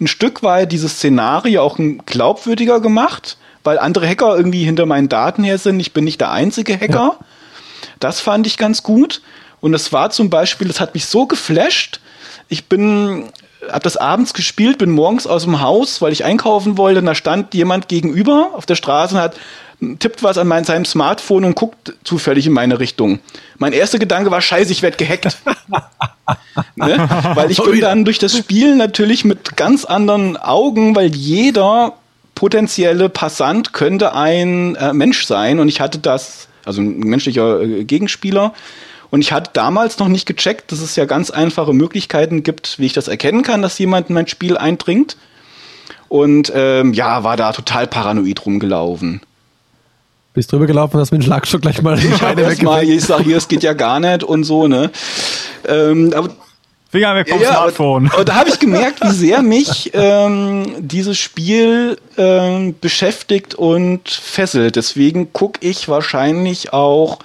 [0.01, 5.45] ein Stück weit dieses Szenario auch glaubwürdiger gemacht, weil andere Hacker irgendwie hinter meinen Daten
[5.45, 5.79] her sind.
[5.79, 7.17] Ich bin nicht der einzige Hacker.
[8.01, 9.23] Das fand ich ganz gut.
[9.61, 12.01] Und es war zum Beispiel, das hat mich so geflasht.
[12.51, 13.25] Ich bin,
[13.71, 17.01] hab das abends gespielt, bin morgens aus dem Haus, weil ich einkaufen wollte.
[17.01, 19.37] Und da stand jemand gegenüber auf der Straße und hat
[19.99, 23.19] tippt was an mein, seinem Smartphone und guckt zufällig in meine Richtung.
[23.59, 25.39] Mein erster Gedanke war, scheiße, ich werde gehackt.
[26.77, 27.09] ne?
[27.35, 31.95] Weil ich bin dann durch das Spiel natürlich mit ganz anderen Augen, weil jeder
[32.35, 37.85] potenzielle Passant könnte ein äh, Mensch sein und ich hatte das, also ein menschlicher äh,
[37.85, 38.55] Gegenspieler.
[39.11, 42.87] Und ich hatte damals noch nicht gecheckt, dass es ja ganz einfache Möglichkeiten gibt, wie
[42.87, 45.17] ich das erkennen kann, dass jemand in mein Spiel eindringt.
[46.09, 49.21] Und ähm, ja, war da total paranoid rumgelaufen.
[50.33, 53.03] Bist drüber gelaufen, hast mit dem Schlagstock gleich mal die Scheine erstmal, weggefegt.
[53.03, 54.91] ich sag hier, es geht ja gar nicht und so, ne?
[55.67, 56.31] Ähm, aber
[56.91, 58.07] Finger weg vom ja, Smartphone.
[58.07, 64.09] Aber, aber da habe ich gemerkt, wie sehr mich ähm, dieses Spiel ähm, beschäftigt und
[64.09, 64.75] fesselt.
[64.75, 67.19] Deswegen gucke ich wahrscheinlich auch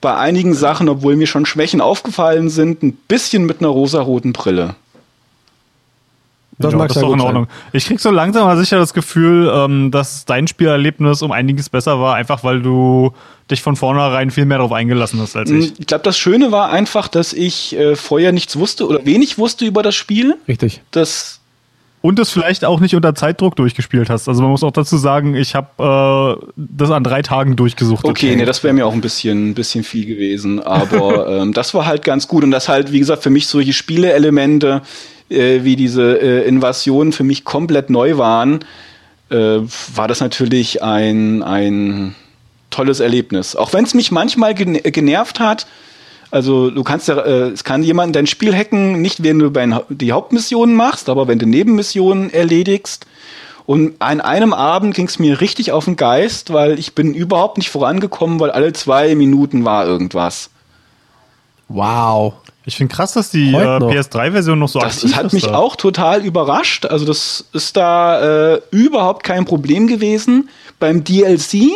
[0.00, 4.74] bei einigen Sachen, obwohl mir schon Schwächen aufgefallen sind, ein bisschen mit einer rosaroten Brille.
[6.60, 7.26] Das ja, mag das ist doch in gut sein.
[7.28, 7.46] Ordnung.
[7.72, 12.00] Ich krieg so langsam aber sicher das Gefühl, ähm, dass dein Spielerlebnis um einiges besser
[12.00, 13.12] war, einfach weil du
[13.50, 15.80] dich von vornherein viel mehr darauf eingelassen hast als ich.
[15.80, 19.64] Ich glaube, das Schöne war einfach, dass ich äh, vorher nichts wusste oder wenig wusste
[19.64, 20.36] über das Spiel.
[20.46, 20.82] Richtig.
[20.90, 21.39] Das
[22.02, 24.26] Und es vielleicht auch nicht unter Zeitdruck durchgespielt hast.
[24.26, 28.06] Also man muss auch dazu sagen, ich habe äh, das an drei Tagen durchgesucht.
[28.06, 30.60] Okay, nee, das wäre mir auch ein bisschen, ein bisschen viel gewesen.
[30.62, 32.42] Aber ähm, das war halt ganz gut.
[32.42, 34.80] Und das halt, wie gesagt, für mich solche Spieleelemente,
[35.28, 38.60] äh, wie diese äh, Invasionen für mich komplett neu waren,
[39.30, 39.58] äh,
[39.94, 42.14] war das natürlich ein, ein
[42.70, 43.56] tolles Erlebnis.
[43.56, 45.66] Auch wenn es mich manchmal gene- genervt hat.
[46.30, 49.66] Also du kannst ja, äh, es kann jemand dein Spiel hacken, nicht wenn du bei
[49.88, 53.06] die Hauptmissionen machst, aber wenn du Nebenmissionen erledigst.
[53.66, 57.58] Und an einem Abend ging es mir richtig auf den Geist, weil ich bin überhaupt
[57.58, 60.50] nicht vorangekommen, weil alle zwei Minuten war irgendwas.
[61.68, 62.34] Wow.
[62.64, 63.90] Ich finde krass, dass die äh, noch.
[63.90, 65.32] PS3-Version noch so Das, aktiv das hat ist.
[65.32, 65.54] mich da.
[65.54, 66.84] auch total überrascht.
[66.86, 70.48] Also das ist da äh, überhaupt kein Problem gewesen.
[70.78, 71.68] Beim DLC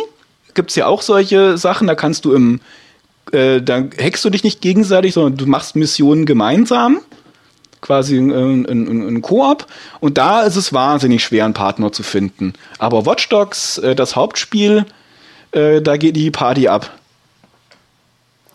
[0.53, 2.59] gibt es ja auch solche Sachen, da kannst du im,
[3.31, 6.99] äh, da hackst du dich nicht gegenseitig, sondern du machst Missionen gemeinsam.
[7.81, 9.67] Quasi ein, Koop.
[9.99, 12.53] Und da ist es wahnsinnig schwer, einen Partner zu finden.
[12.79, 14.85] Aber Watch Dogs, äh, das Hauptspiel,
[15.51, 16.91] äh, da geht die Party ab.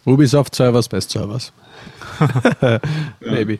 [0.04, 1.52] Ubisoft Servers, Best Servers.
[3.20, 3.58] Maybe.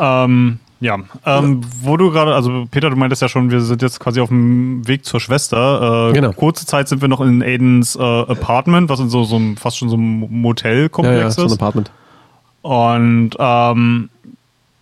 [0.00, 4.00] Ähm, ja, ähm, wo du gerade, also Peter, du meintest ja schon, wir sind jetzt
[4.00, 6.08] quasi auf dem Weg zur Schwester.
[6.10, 6.32] Äh, Genau.
[6.32, 9.78] Kurze Zeit sind wir noch in Aidens äh, Apartment, was in so, so einem, fast
[9.78, 11.52] schon so einem Ja, Motelkomplex ja, so ein ist.
[11.54, 11.90] Apartment.
[12.62, 14.08] Und ähm,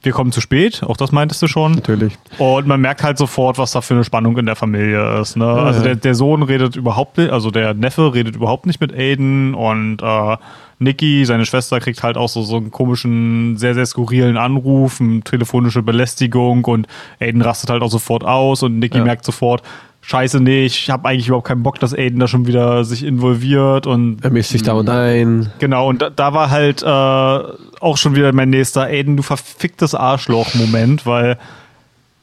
[0.03, 1.73] wir kommen zu spät, auch das meintest du schon.
[1.73, 2.17] Natürlich.
[2.39, 5.37] Und man merkt halt sofort, was da für eine Spannung in der Familie ist.
[5.37, 5.47] Ne?
[5.47, 5.89] also ja.
[5.89, 10.01] der, der Sohn redet überhaupt nicht, also der Neffe redet überhaupt nicht mit Aiden und
[10.03, 10.37] äh,
[10.81, 15.21] Nikki, seine Schwester, kriegt halt auch so, so einen komischen, sehr, sehr skurrilen Anruf, eine
[15.21, 16.87] telefonische Belästigung und
[17.21, 19.05] Aiden rastet halt auch sofort aus und Nikki Ja.
[19.05, 19.63] merkt sofort,
[20.01, 23.87] scheiße, nee, ich habe eigentlich überhaupt keinen Bock, dass Aiden da schon wieder sich involviert
[23.87, 25.53] und Er mischt sich da und ein.
[25.59, 29.95] Genau, und da, da war halt äh, auch schon wieder mein nächster Aiden, du verficktes
[29.95, 31.37] Arschloch-Moment, weil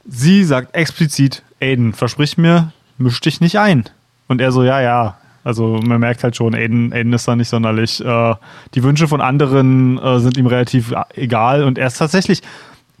[0.04, 3.84] sie sagt explizit, Aiden, versprich mir, misch dich nicht ein.
[4.26, 5.16] Und er so, ja, ja.
[5.48, 8.04] Also man merkt halt schon, Aiden, Aiden ist da nicht sonderlich.
[8.04, 8.34] Äh,
[8.74, 12.42] die Wünsche von anderen äh, sind ihm relativ egal und er ist tatsächlich,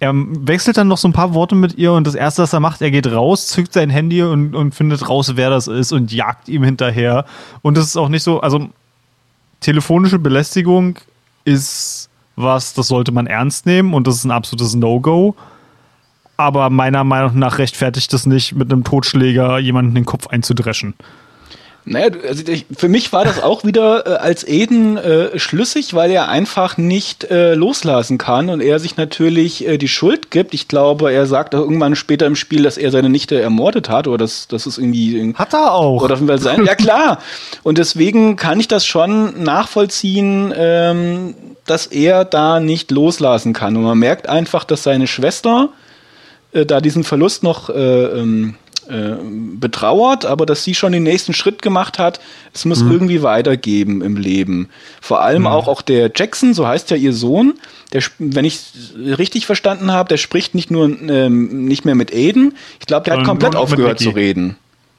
[0.00, 2.60] er wechselt dann noch so ein paar Worte mit ihr und das erste, was er
[2.60, 6.10] macht, er geht raus, zückt sein Handy und, und findet raus, wer das ist und
[6.10, 7.26] jagt ihm hinterher.
[7.60, 8.70] Und das ist auch nicht so, also
[9.60, 10.98] telefonische Belästigung
[11.44, 15.36] ist was, das sollte man ernst nehmen und das ist ein absolutes No-Go.
[16.38, 20.94] Aber meiner Meinung nach rechtfertigt es nicht, mit einem Totschläger jemanden den Kopf einzudreschen.
[21.90, 26.10] Naja, also ich, für mich war das auch wieder äh, als Eden äh, schlüssig, weil
[26.10, 30.52] er einfach nicht äh, loslassen kann und er sich natürlich äh, die Schuld gibt.
[30.52, 34.06] Ich glaube, er sagt auch irgendwann später im Spiel, dass er seine Nichte ermordet hat
[34.06, 35.34] oder das, das ist irgendwie.
[35.34, 36.02] Hat er auch.
[36.02, 36.64] Oder auf jeden Fall sein.
[36.66, 37.18] ja, klar.
[37.62, 41.34] Und deswegen kann ich das schon nachvollziehen, ähm,
[41.66, 43.76] dass er da nicht loslassen kann.
[43.76, 45.70] Und man merkt einfach, dass seine Schwester
[46.52, 48.54] äh, da diesen Verlust noch äh, ähm,
[48.88, 49.16] äh,
[49.58, 52.20] betrauert, aber dass sie schon den nächsten Schritt gemacht hat.
[52.52, 52.92] Es muss mhm.
[52.92, 54.68] irgendwie weitergeben im Leben.
[55.00, 55.48] Vor allem mhm.
[55.48, 57.54] auch, auch der Jackson, so heißt ja ihr Sohn,
[57.92, 58.60] der, wenn ich
[58.96, 62.54] richtig verstanden habe, der spricht nicht nur ähm, nicht mehr mit Aiden.
[62.80, 64.56] Ich glaube, der hat komplett aufgehört zu reden.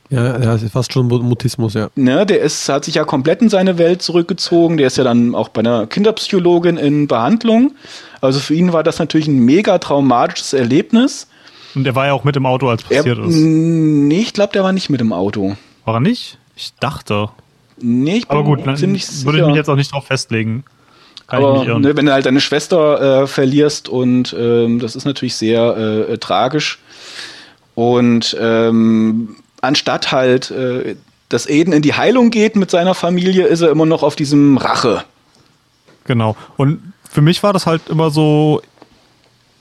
[0.10, 1.90] Ja, er ist fast schon Mutismus, ja.
[1.96, 4.78] Ne, der ist, hat sich ja komplett in seine Welt zurückgezogen.
[4.78, 7.76] Der ist ja dann auch bei einer Kinderpsychologin in Behandlung.
[8.20, 11.28] Also für ihn war das natürlich ein mega traumatisches Erlebnis.
[11.76, 13.36] Und der war ja auch mit im Auto, als passiert er, ist.
[13.36, 15.56] Nee, ich glaube, der war nicht mit im Auto.
[15.86, 16.38] War er nicht?
[16.56, 17.30] Ich dachte.
[17.82, 19.26] Nee, ich bin Aber gut, ziemlich sicher.
[19.26, 20.64] würde ich mich jetzt auch nicht drauf festlegen.
[21.28, 25.36] Kann Aber ne, wenn du halt deine Schwester äh, verlierst und ähm, das ist natürlich
[25.36, 25.78] sehr
[26.10, 26.80] äh, tragisch.
[27.76, 30.96] Und ähm, anstatt halt, äh,
[31.30, 34.58] dass Eden in die Heilung geht mit seiner Familie, ist er immer noch auf diesem
[34.58, 35.04] Rache.
[36.06, 36.36] Genau.
[36.58, 38.62] Und für mich war das halt immer so,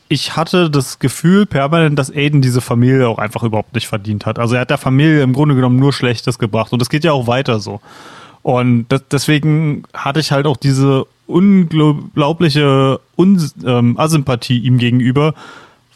[0.09, 4.39] ich hatte das Gefühl permanent, dass Aiden diese Familie auch einfach überhaupt nicht verdient hat.
[4.39, 7.13] Also er hat der Familie im Grunde genommen nur Schlechtes gebracht und es geht ja
[7.13, 7.81] auch weiter so.
[8.43, 15.35] Und das, deswegen hatte ich halt auch diese unglaubliche Un ähm, Asympathie ihm gegenüber,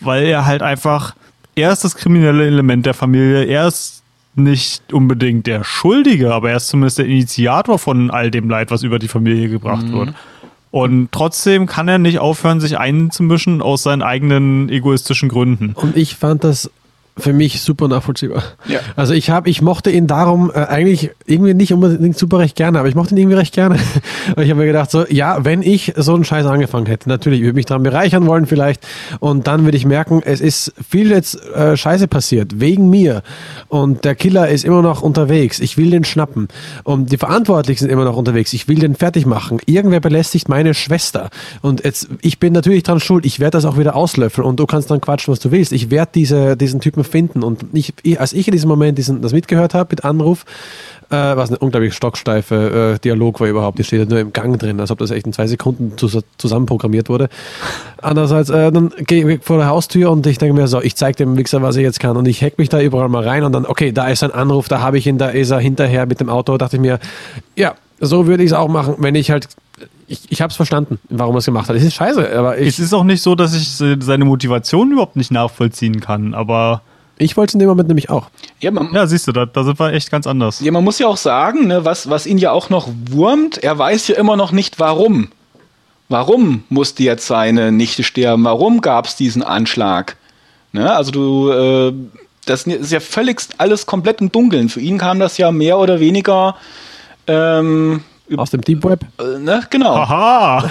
[0.00, 1.14] weil er halt einfach,
[1.54, 4.02] er ist das kriminelle Element der Familie, er ist
[4.34, 8.82] nicht unbedingt der Schuldige, aber er ist zumindest der Initiator von all dem Leid, was
[8.82, 9.92] über die Familie gebracht mhm.
[9.92, 10.14] wird.
[10.72, 15.74] Und trotzdem kann er nicht aufhören, sich einzumischen aus seinen eigenen egoistischen Gründen.
[15.74, 16.70] Und ich fand das
[17.18, 18.42] für mich super nachvollziehbar.
[18.66, 18.80] Ja.
[18.96, 22.78] Also ich habe, ich mochte ihn darum äh, eigentlich irgendwie nicht unbedingt super recht gerne,
[22.78, 23.76] aber ich mochte ihn irgendwie recht gerne.
[24.28, 27.44] ich habe mir gedacht, so, ja, wenn ich so einen Scheiß angefangen hätte, natürlich, ich
[27.44, 28.86] würde mich daran bereichern wollen vielleicht
[29.20, 33.22] und dann würde ich merken, es ist viel jetzt äh, Scheiße passiert, wegen mir
[33.68, 36.48] und der Killer ist immer noch unterwegs, ich will den schnappen
[36.82, 39.58] und die Verantwortlichen sind immer noch unterwegs, ich will den fertig machen.
[39.66, 41.28] Irgendwer belästigt meine Schwester
[41.60, 44.64] und jetzt, ich bin natürlich dran schuld, ich werde das auch wieder auslöffeln und du
[44.64, 45.72] kannst dann quatschen, was du willst.
[45.72, 47.42] Ich werde diese, diesen Typen Typen finden.
[47.42, 50.44] Und ich, ich, als ich in diesem Moment diesen, das mitgehört habe mit Anruf,
[51.10, 53.78] äh, war es eine unglaublich stocksteife äh, Dialog war überhaupt.
[53.78, 56.08] Die steht ja nur im Gang drin, als ob das echt in zwei Sekunden zu,
[56.38, 57.28] zusammenprogrammiert wurde.
[58.00, 61.16] Andererseits, äh, dann gehe ich vor der Haustür und ich denke mir so, ich zeige
[61.16, 62.16] dem Wichser, was er jetzt kann.
[62.16, 64.68] Und ich hack mich da überall mal rein und dann, okay, da ist ein Anruf,
[64.68, 66.56] da habe ich ihn, da ist er hinterher mit dem Auto.
[66.56, 66.98] dachte ich mir,
[67.56, 69.48] ja, so würde ich es auch machen, wenn ich halt
[70.12, 71.76] ich, ich habe es verstanden, warum er es gemacht hat.
[71.76, 75.16] Es ist scheiße, aber ich, Es ist auch nicht so, dass ich seine Motivation überhaupt
[75.16, 76.82] nicht nachvollziehen kann, aber
[77.22, 78.28] ich wollte es in dem Moment nämlich auch.
[78.60, 80.60] Ja, man, ja siehst du, da, da, sind wir echt ganz anders.
[80.60, 83.78] Ja, man muss ja auch sagen, ne, was, was ihn ja auch noch wurmt, er
[83.78, 85.28] weiß ja immer noch nicht warum.
[86.08, 88.44] Warum musste jetzt seine Nichte sterben?
[88.44, 90.16] Warum gab es diesen Anschlag?
[90.72, 91.92] Ne, also du, äh,
[92.44, 94.68] das ist ja völlig alles komplett im Dunkeln.
[94.68, 96.56] Für ihn kam das ja mehr oder weniger
[97.26, 98.02] ähm,
[98.36, 99.04] aus dem Deep Web.
[99.18, 99.94] Äh, ne, genau.
[99.94, 100.70] Aha.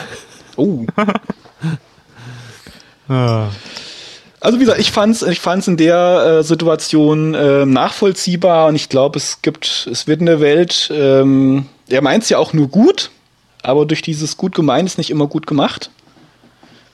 [0.58, 0.86] Oh.
[3.10, 3.48] ah.
[4.42, 8.90] Also wie gesagt, ich fand's, ich fand's in der äh, Situation äh, nachvollziehbar und ich
[8.90, 13.12] glaube, es gibt, es wird in der Welt, ähm, er meint's ja auch nur gut,
[13.62, 15.92] aber durch dieses gut gemeint ist nicht immer gut gemacht.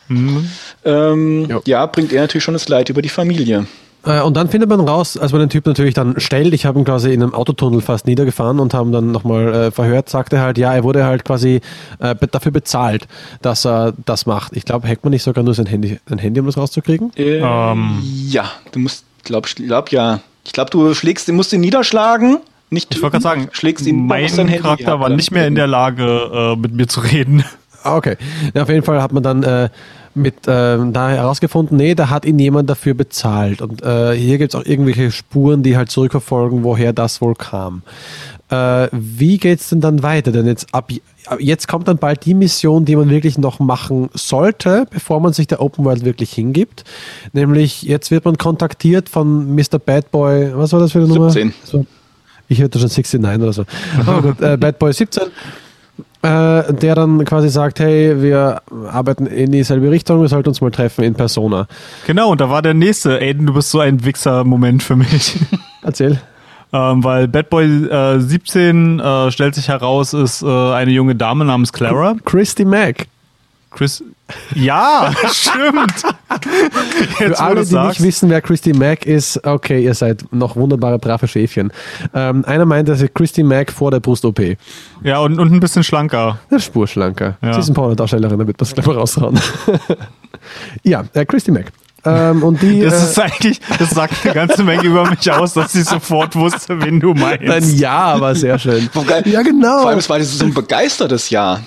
[0.09, 0.49] Mhm.
[0.83, 3.65] Ähm, ja, bringt er natürlich schon das Leid über die Familie.
[4.05, 6.79] Äh, und dann findet man raus, als man den Typ natürlich dann stellt, ich habe
[6.79, 10.57] ihn quasi in einem Autotunnel fast niedergefahren und haben dann nochmal äh, verhört, sagte halt,
[10.57, 11.61] ja, er wurde halt quasi
[11.99, 13.07] äh, dafür bezahlt,
[13.41, 14.55] dass er das macht.
[14.55, 17.11] Ich glaube, hackt man nicht sogar nur sein Handy, ein Handy, um das rauszukriegen?
[17.15, 18.01] Äh, um.
[18.03, 20.21] Ja, du musst, glaub, glaub ja.
[20.45, 22.39] Ich glaube, du schlägst, du musst ihn niederschlagen.
[22.69, 26.53] Nicht ich wollte gerade sagen, schlägst ihn mein Charakter war nicht mehr in der Lage,
[26.53, 27.43] äh, mit mir zu reden.
[27.83, 28.17] Ah, okay.
[28.53, 29.69] Ja, auf jeden Fall hat man dann äh,
[30.17, 33.61] mit äh, da herausgefunden, nee, da hat ihn jemand dafür bezahlt.
[33.61, 37.83] Und äh, hier gibt es auch irgendwelche Spuren, die halt zurückverfolgen, woher das wohl kam.
[38.49, 40.31] Äh, wie geht's denn dann weiter?
[40.31, 40.91] Denn jetzt ab
[41.39, 45.47] jetzt kommt dann bald die Mission, die man wirklich noch machen sollte, bevor man sich
[45.47, 46.83] der Open World wirklich hingibt.
[47.33, 49.79] Nämlich jetzt wird man kontaktiert von Mr.
[49.79, 51.17] Bad Boy, was war das für eine 17.
[51.17, 51.53] Nummer?
[51.63, 51.85] So,
[52.47, 53.65] ich hörte schon 69 oder so.
[54.07, 55.23] Oh gut, äh, Bad Boy 17
[56.21, 60.71] äh, der dann quasi sagt, hey, wir arbeiten in dieselbe Richtung, wir sollten uns mal
[60.71, 61.67] treffen in Persona.
[62.05, 65.37] Genau, und da war der nächste, Aiden, du bist so ein Wichser-Moment für mich.
[65.83, 66.19] Erzähl.
[66.73, 71.45] Ähm, weil Bad Boy äh, 17 äh, stellt sich heraus, ist äh, eine junge Dame
[71.45, 72.15] namens Clara.
[72.25, 73.07] Christy Mack.
[73.71, 74.03] Chris.
[74.55, 75.93] Ja, stimmt.
[77.19, 77.99] Jetzt, Für alle, die sagst.
[77.99, 81.71] nicht wissen, wer Christy Mack ist, okay, ihr seid noch wunderbare, brave Schäfchen.
[82.13, 84.57] Ähm, einer meint, dass Christy Mack vor der Brust-OP.
[85.03, 86.39] Ja, und, und ein bisschen schlanker.
[86.49, 87.37] Eine Spur schlanker.
[87.41, 87.53] Ja.
[87.53, 89.39] Sie ist ein Pornodarstellerin, damit wir es gleich mal raushauen.
[90.83, 91.71] ja, äh, Christy Mack.
[92.05, 95.53] Ähm, und die, das ist äh, eigentlich, das sagt eine ganze Menge über mich aus,
[95.53, 97.49] dass sie sofort wusste, wen du meinst.
[97.49, 98.89] Ein Ja, aber sehr schön.
[99.25, 99.81] ja, genau.
[99.81, 101.59] Vor allem, es war so ein begeistertes Ja.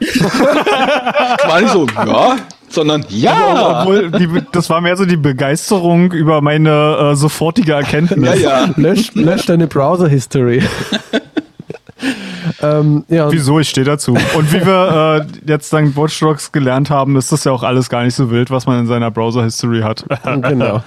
[0.00, 2.36] War nicht so, ja,
[2.68, 3.80] sondern ja.
[3.80, 8.42] Obwohl, die, das war mehr so die Begeisterung über meine äh, sofortige Erkenntnis.
[8.42, 8.70] Ja, ja.
[8.76, 10.62] Lösch, lösch deine Browser-History.
[12.62, 13.30] ähm, ja.
[13.30, 13.58] Wieso?
[13.60, 14.12] Ich stehe dazu.
[14.12, 17.88] Und wie wir äh, jetzt dank Watch Dogs gelernt haben, ist das ja auch alles
[17.88, 20.04] gar nicht so wild, was man in seiner Browser-History hat.
[20.24, 20.82] genau.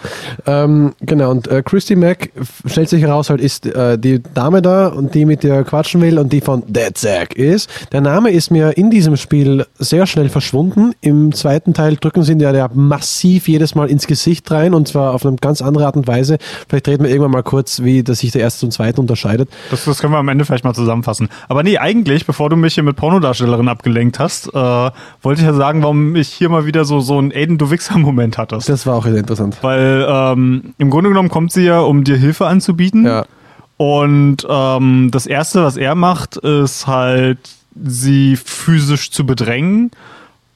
[0.45, 1.31] Ähm, genau.
[1.31, 2.31] Und äh, Christy Mack
[2.65, 6.19] stellt sich heraus, halt ist äh, die Dame da und die mit der quatschen will
[6.19, 7.69] und die von Dead Zack ist.
[7.91, 10.93] Der Name ist mir in diesem Spiel sehr schnell verschwunden.
[11.01, 14.87] Im zweiten Teil drücken sie ihn ja, ja massiv jedes Mal ins Gesicht rein und
[14.87, 16.37] zwar auf eine ganz andere Art und Weise.
[16.67, 19.49] Vielleicht reden wir irgendwann mal kurz, wie das sich der erste und zweite unterscheidet.
[19.69, 21.29] Das, das können wir am Ende vielleicht mal zusammenfassen.
[21.47, 24.91] Aber nee, eigentlich, bevor du mich hier mit Pornodarstellerin abgelenkt hast, äh,
[25.21, 28.37] wollte ich ja sagen, warum ich hier mal wieder so, so einen Aiden du Wichser-Moment
[28.37, 28.59] hatte.
[28.65, 29.57] Das war auch interessant.
[29.61, 33.05] Weil ähm, im Grunde genommen kommt sie ja, um dir Hilfe anzubieten.
[33.05, 33.25] Ja.
[33.77, 37.37] Und ähm, das Erste, was er macht, ist halt,
[37.81, 39.91] sie physisch zu bedrängen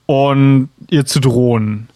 [0.08, 1.88] und ihr zu drohen.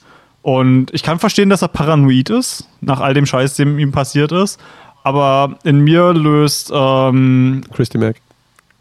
[0.41, 4.31] Und ich kann verstehen, dass er paranoid ist, nach all dem Scheiß, dem ihm passiert
[4.31, 4.59] ist.
[5.03, 8.17] Aber in mir löst ähm, Christy Mac.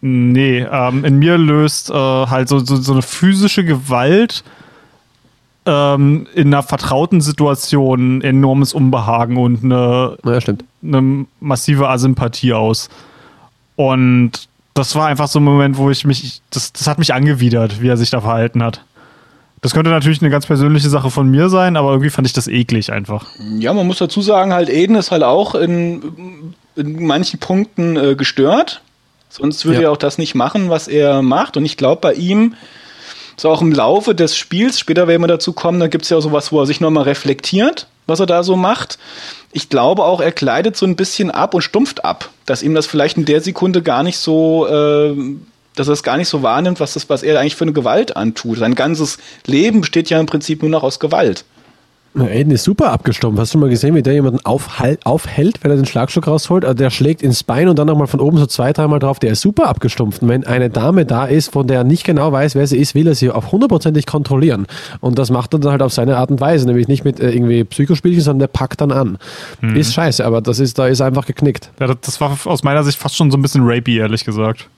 [0.07, 4.45] Nee, ähm, in mir löst äh, halt so, so, so, eine physische Gewalt
[5.64, 10.38] ähm, in einer vertrauten Situation enormes Unbehagen und eine, ja,
[10.83, 12.90] eine massive Asympathie aus.
[13.77, 17.81] Und das war einfach so ein Moment, wo ich mich, das, das hat mich angewidert,
[17.81, 18.85] wie er sich da verhalten hat.
[19.62, 22.47] Das könnte natürlich eine ganz persönliche Sache von mir sein, aber irgendwie fand ich das
[22.47, 23.25] eklig einfach.
[23.57, 28.17] Ja, man muss dazu sagen, halt Eden ist halt auch in, in manchen Punkten äh,
[28.17, 28.83] gestört.
[29.37, 29.88] Sonst würde ja.
[29.88, 31.57] er auch das nicht machen, was er macht.
[31.57, 32.55] Und ich glaube, bei ihm,
[33.37, 36.18] so auch im Laufe des Spiels, später werden wir dazu kommen, da gibt es ja
[36.18, 38.97] auch sowas, wo er sich nochmal reflektiert, was er da so macht.
[39.51, 42.87] Ich glaube auch, er kleidet so ein bisschen ab und stumpft ab, dass ihm das
[42.87, 45.16] vielleicht in der Sekunde gar nicht so, äh,
[45.75, 48.16] dass er es gar nicht so wahrnimmt, was, das, was er eigentlich für eine Gewalt
[48.16, 48.59] antut.
[48.59, 51.44] Sein ganzes Leben besteht ja im Prinzip nur noch aus Gewalt.
[52.22, 53.40] Aiden ist super abgestumpft.
[53.40, 56.64] Hast du mal gesehen, wie der jemanden aufhält, wenn er den Schlagstock rausholt?
[56.64, 59.18] Also der schlägt ins Bein und dann nochmal von oben so zwei, dreimal drauf.
[59.18, 60.22] Der ist super abgestumpft.
[60.22, 62.94] Und wenn eine Dame da ist, von der er nicht genau weiß, wer sie ist,
[62.94, 64.66] will er sie auf hundertprozentig kontrollieren.
[65.00, 66.66] Und das macht er dann halt auf seine Art und Weise.
[66.66, 69.18] Nämlich nicht mit äh, irgendwie Psychospielchen, sondern der packt dann an.
[69.61, 69.74] Mhm.
[69.74, 71.70] Ist scheiße, aber das ist, da ist einfach geknickt.
[71.81, 74.68] Ja, das war aus meiner Sicht fast schon so ein bisschen rapey, ehrlich gesagt.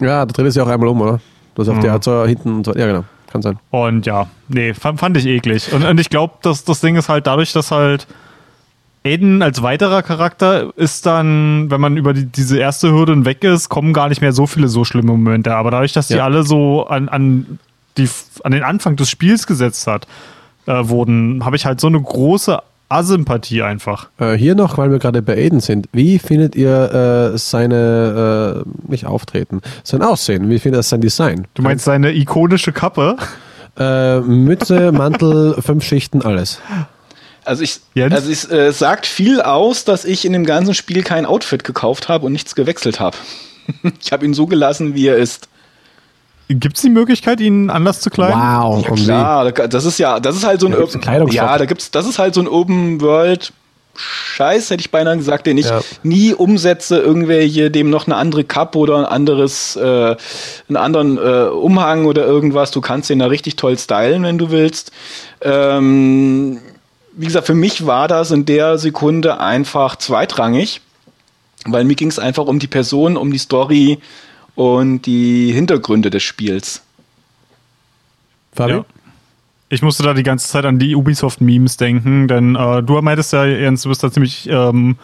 [0.00, 1.20] Ja, da dreht er sich auch einmal um, oder?
[1.56, 1.80] Das auf mhm.
[1.80, 2.74] der Art so hinten und so.
[2.74, 3.04] Ja, genau.
[3.30, 3.58] Kann sein.
[3.70, 5.72] Und ja, nee, fand, fand ich eklig.
[5.72, 8.06] Und, und ich glaube, dass das Ding ist halt dadurch, dass halt
[9.04, 13.68] Aiden als weiterer Charakter ist dann, wenn man über die, diese erste Hürde hinweg ist,
[13.68, 15.54] kommen gar nicht mehr so viele so schlimme Momente.
[15.54, 16.24] Aber dadurch, dass die ja.
[16.24, 17.58] alle so an, an,
[17.96, 18.08] die,
[18.44, 20.06] an den Anfang des Spiels gesetzt hat,
[20.66, 24.08] äh, wurden, habe ich halt so eine große Asympathie einfach.
[24.18, 25.88] Äh, hier noch, weil wir gerade bei Aiden sind.
[25.92, 30.48] Wie findet ihr äh, seine, äh, nicht Auftreten, sein Aussehen?
[30.48, 31.46] Wie findet ihr sein Design?
[31.54, 33.16] Du meinst seine ikonische Kappe?
[33.78, 36.60] Äh, Mütze, Mantel, fünf Schichten, alles.
[37.44, 41.24] Also ich, also es äh, sagt viel aus, dass ich in dem ganzen Spiel kein
[41.24, 43.16] Outfit gekauft habe und nichts gewechselt habe.
[44.00, 45.48] ich habe ihn so gelassen, wie er ist.
[46.48, 48.40] Gibt es die Möglichkeit, ihn anders zu kleiden?
[48.40, 51.90] Wow, ja, klar, das ist ja, das ist halt so ein, da ja, da gibt's,
[51.90, 53.52] das ist halt so ein Open World
[53.98, 55.80] Scheiß, hätte ich beinahe gesagt, den ich ja.
[56.04, 59.80] nie umsetze, irgendwelche, dem noch eine andere Kappe oder ein anderes, äh,
[60.68, 62.70] einen anderen äh, Umhang oder irgendwas.
[62.70, 64.92] Du kannst den da richtig toll stylen, wenn du willst.
[65.42, 66.60] Ähm,
[67.12, 70.80] wie gesagt, für mich war das in der Sekunde einfach zweitrangig,
[71.66, 73.98] weil mir ging es einfach um die Person, um die Story,
[74.58, 76.82] und die Hintergründe des Spiels.
[78.52, 78.72] Fabi?
[78.72, 78.84] Ja.
[79.68, 83.44] Ich musste da die ganze Zeit an die Ubisoft-Memes denken, denn äh, du meintest ja,
[83.44, 84.96] Jens, du bist da ziemlich ähm,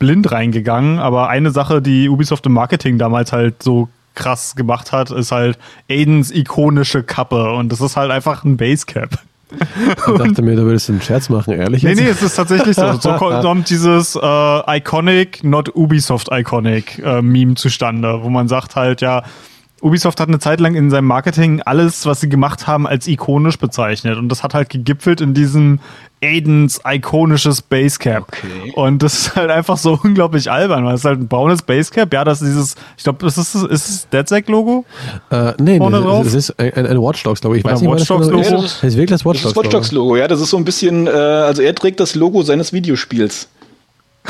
[0.00, 5.12] blind reingegangen, aber eine Sache, die Ubisoft im Marketing damals halt so krass gemacht hat,
[5.12, 9.20] ist halt Aidens ikonische Kappe und das ist halt einfach ein Basecap.
[9.50, 11.82] Ich dachte mir, du würdest einen Scherz machen, ehrlich.
[11.82, 12.92] Nee, nee, es ist tatsächlich so.
[12.94, 19.00] So kommt dieses äh, Iconic, not Ubisoft Iconic äh, Meme zustande, wo man sagt halt,
[19.00, 19.22] ja,
[19.80, 23.58] Ubisoft hat eine Zeit lang in seinem Marketing alles, was sie gemacht haben, als ikonisch
[23.58, 24.18] bezeichnet.
[24.18, 25.80] Und das hat halt gegipfelt in diesem
[26.20, 28.24] Aidens ikonisches Basecap.
[28.28, 28.72] Okay.
[28.74, 32.24] Und das ist halt einfach so unglaublich albern, weil es halt ein braunes Basecap, ja,
[32.24, 34.84] das ist dieses, ich glaube, ist es ist das DeadSec-Logo?
[35.30, 35.90] Äh, nee, nee
[36.24, 37.54] das ist ein, ein Watch Dogs-Logo.
[37.54, 38.42] Ich weiß nicht, Watch Logo.
[38.42, 39.64] Ja, das, ist, das ist wirklich das Watch Dogs-Logo.
[39.64, 42.72] Watch Dogs-Logo, ja, das ist so ein bisschen, äh, also er trägt das Logo seines
[42.72, 43.48] Videospiels.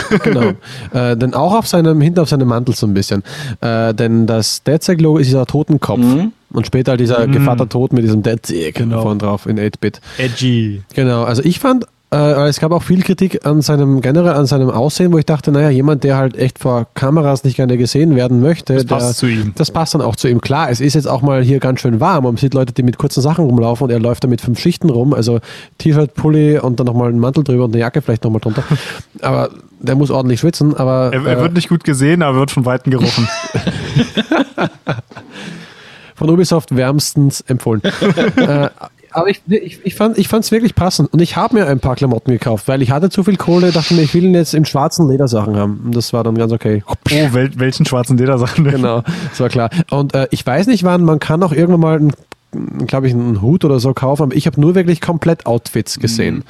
[0.23, 0.53] genau.
[0.93, 3.23] äh, denn auch auf seinem, hinten auf seinem Mantel so ein bisschen.
[3.61, 5.99] Äh, denn das DeadSec-Logo ist dieser Totenkopf.
[5.99, 6.33] Mhm.
[6.51, 7.33] Und später dieser mhm.
[7.33, 8.41] Gevatter Tod mit diesem Dead
[8.75, 9.03] genau.
[9.03, 10.01] vorne drauf in 8-Bit.
[10.17, 10.83] Edgy.
[10.95, 11.25] Genau.
[11.25, 15.13] Also ich fand äh, es gab auch viel Kritik an seinem, generell an seinem Aussehen,
[15.13, 18.75] wo ich dachte, naja, jemand, der halt echt vor Kameras nicht gerne gesehen werden möchte,
[18.75, 19.53] das passt der, zu ihm.
[19.57, 20.41] Das passt dann auch zu ihm.
[20.41, 22.25] Klar, es ist jetzt auch mal hier ganz schön warm.
[22.25, 24.89] Man sieht Leute, die mit kurzen Sachen rumlaufen und er läuft da mit fünf Schichten
[24.89, 25.41] rum, also
[25.77, 28.65] T-Shirt, Pulli und dann nochmal einen Mantel drüber und eine Jacke vielleicht nochmal drunter.
[29.21, 29.51] Aber
[29.81, 31.11] der muss ordentlich schwitzen, aber.
[31.13, 33.29] Er, er äh, wird nicht gut gesehen, aber wird von Weitem gerochen.
[36.15, 37.83] von Ubisoft wärmstens empfohlen.
[38.37, 38.69] äh,
[39.11, 41.13] aber ich, ich, ich fand es wirklich passend.
[41.13, 43.95] Und ich habe mir ein paar Klamotten gekauft, weil ich hatte zu viel Kohle, dachte
[43.95, 45.81] mir, ich will ihn jetzt im schwarzen Ledersachen haben.
[45.87, 46.83] Und das war dann ganz okay.
[46.87, 46.95] Oh,
[47.33, 48.75] wel welchen schwarzen Ledersachen denn?
[48.75, 49.71] Genau, das war klar.
[49.91, 53.41] Und äh, ich weiß nicht wann, man kann auch irgendwann mal, einen, glaube ich, einen
[53.41, 56.37] Hut oder so kaufen, aber ich habe nur wirklich komplett Outfits gesehen.
[56.37, 56.43] Mhm.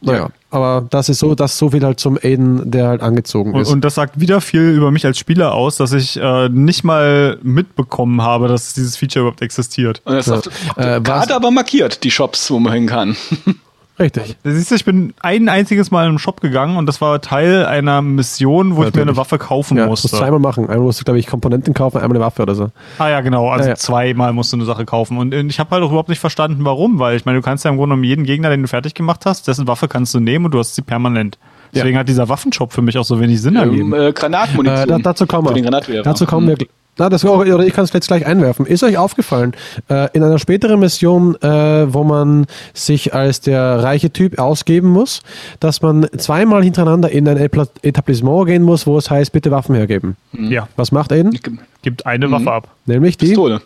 [0.00, 3.68] Naja, aber das ist so, dass so viel halt zum Aiden, der halt angezogen ist.
[3.68, 6.84] Und, und das sagt wieder viel über mich als Spieler aus, dass ich äh, nicht
[6.84, 10.00] mal mitbekommen habe, dass dieses Feature überhaupt existiert.
[10.04, 10.36] Und das ja.
[10.36, 10.46] ist
[10.76, 13.16] äh, gerade aber markiert, die Shops, wo man hin kann.
[13.98, 14.36] Richtig.
[14.42, 18.02] Siehst du, ich bin ein einziges Mal im Shop gegangen und das war Teil einer
[18.02, 20.08] Mission, wo ja, ich mir eine Waffe kaufen ja, musste.
[20.08, 20.64] Ja, zweimal machen.
[20.64, 22.70] Einmal musst du, glaube ich, Komponenten kaufen, einmal eine Waffe oder so.
[22.98, 23.48] Ah ja, genau.
[23.48, 25.16] Also ja, zweimal musst du eine Sache kaufen.
[25.16, 26.98] Und ich habe halt auch überhaupt nicht verstanden, warum.
[26.98, 29.26] Weil ich meine, du kannst ja im Grunde genommen jeden Gegner, den du fertig gemacht
[29.26, 31.38] hast, dessen Waffe kannst du nehmen und du hast sie permanent.
[31.72, 33.92] Deswegen hat dieser Waffenshop für mich auch so wenig Sinn ergeben.
[33.92, 35.00] Ähm, äh, Granatmunition.
[35.00, 36.02] Äh, dazu kommen wir.
[36.02, 36.56] Dazu kommen wir
[36.96, 38.66] na, das, oder ich kann es jetzt gleich einwerfen.
[38.66, 39.54] Ist euch aufgefallen,
[39.88, 45.22] äh, in einer späteren Mission, äh, wo man sich als der reiche Typ ausgeben muss,
[45.58, 50.16] dass man zweimal hintereinander in ein Etablissement gehen muss, wo es heißt, bitte Waffen hergeben?
[50.32, 50.50] Mhm.
[50.50, 50.68] Ja.
[50.76, 51.36] Was macht Aiden?
[51.82, 52.32] Gibt eine mhm.
[52.32, 52.68] Waffe ab.
[52.86, 53.26] Nämlich die?
[53.26, 53.60] Pistole.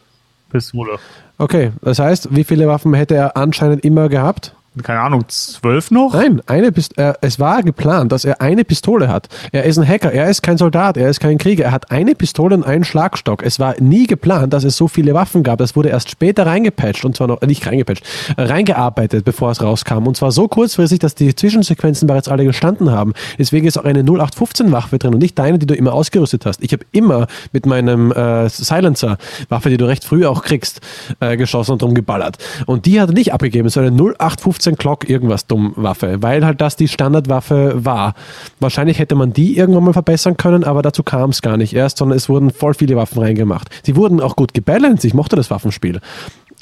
[0.51, 0.99] Pistole.
[1.37, 4.55] Okay, das heißt, wie viele Waffen hätte er anscheinend immer gehabt?
[4.83, 6.15] Keine Ahnung, zwölf noch?
[6.15, 9.29] Nein, eine Pist äh, es war geplant, dass er eine Pistole hat.
[9.53, 11.65] Er ist ein Hacker, er ist kein Soldat, er ist kein Krieger.
[11.65, 13.43] Er hat eine Pistole und einen Schlagstock.
[13.43, 15.59] Es war nie geplant, dass es so viele Waffen gab.
[15.59, 18.05] Das wurde erst später reingepatcht und zwar noch, äh, nicht reingepatcht,
[18.37, 20.07] äh, reingearbeitet, bevor es rauskam.
[20.07, 23.13] Und zwar so kurzfristig, dass die Zwischensequenzen bereits alle gestanden haben.
[23.39, 26.63] Deswegen ist auch eine 0815-Waffe drin und nicht deine, die du immer ausgerüstet hast.
[26.63, 29.19] Ich habe immer mit meinem äh, Silencer,
[29.49, 30.81] Waffe, die du recht früh auch kriegst,
[31.21, 32.39] äh, geschossen und drum geballert.
[32.67, 36.61] Und die hat er nicht abgegeben, sondern 0815 15 Glock irgendwas dumm Waffe, weil halt
[36.61, 38.15] das die Standardwaffe war.
[38.61, 41.99] Wahrscheinlich hätte man die irgendwann mal verbessern können, aber dazu kam es gar nicht erst,
[41.99, 43.69] sondern es wurden voll viele Waffen reingemacht.
[43.83, 46.01] Sie wurden auch gut gebalanced, ich mochte das Waffenspiel.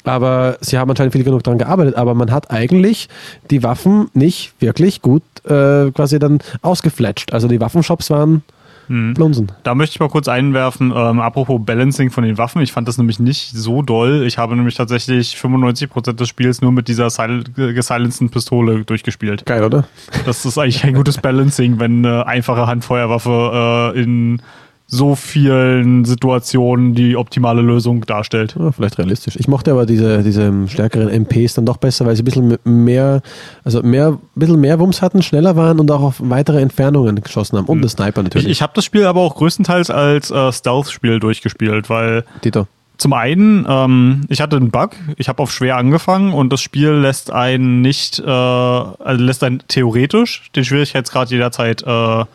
[0.03, 3.09] Aber sie haben anscheinend viel genug daran gearbeitet, aber man hat eigentlich
[3.51, 7.33] die Waffen nicht wirklich gut äh, quasi dann ausgefletscht.
[7.33, 8.43] Also die Waffenshops waren
[8.87, 9.13] hm.
[9.13, 9.51] Blumsen.
[9.63, 12.97] Da möchte ich mal kurz einwerfen, ähm, apropos Balancing von den Waffen, ich fand das
[12.97, 14.23] nämlich nicht so doll.
[14.25, 17.07] Ich habe nämlich tatsächlich 95% des Spiels nur mit dieser
[17.55, 19.45] gesilenceden Pistole durchgespielt.
[19.45, 19.87] Geil, oder?
[20.25, 24.41] Das ist eigentlich ein gutes Balancing, wenn eine einfache Handfeuerwaffe äh, in
[24.89, 28.55] so vielen Situationen die optimale Lösung darstellt.
[28.57, 29.35] Ja, vielleicht realistisch.
[29.35, 33.21] Ich mochte aber diese, diese stärkeren MPs dann doch besser, weil sie ein bisschen mehr,
[33.65, 37.57] also mehr, ein bisschen mehr Wumms hatten, schneller waren und auch auf weitere Entfernungen geschossen
[37.57, 37.65] haben.
[37.65, 37.81] Und mhm.
[37.81, 38.47] das Sniper natürlich.
[38.47, 42.23] Ich, ich habe das Spiel aber auch größtenteils als äh, Stealth-Spiel durchgespielt, weil.
[42.41, 42.67] Tito.
[42.97, 46.89] Zum einen, ähm, ich hatte einen Bug, ich habe auf schwer angefangen und das Spiel
[46.89, 52.25] lässt einen nicht, äh, also lässt einen theoretisch den Schwierigkeitsgrad jederzeit äh,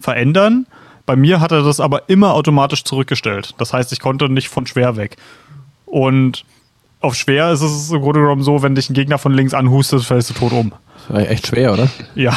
[0.00, 0.66] verändern.
[1.06, 3.54] Bei mir hat er das aber immer automatisch zurückgestellt.
[3.58, 5.16] Das heißt, ich konnte nicht von schwer weg.
[5.84, 6.44] Und
[7.00, 10.04] auf schwer ist es im Grunde genommen so, wenn dich ein Gegner von links anhustet,
[10.04, 10.72] fällst du tot um.
[11.08, 11.88] Das war echt schwer, oder?
[12.14, 12.32] Ja.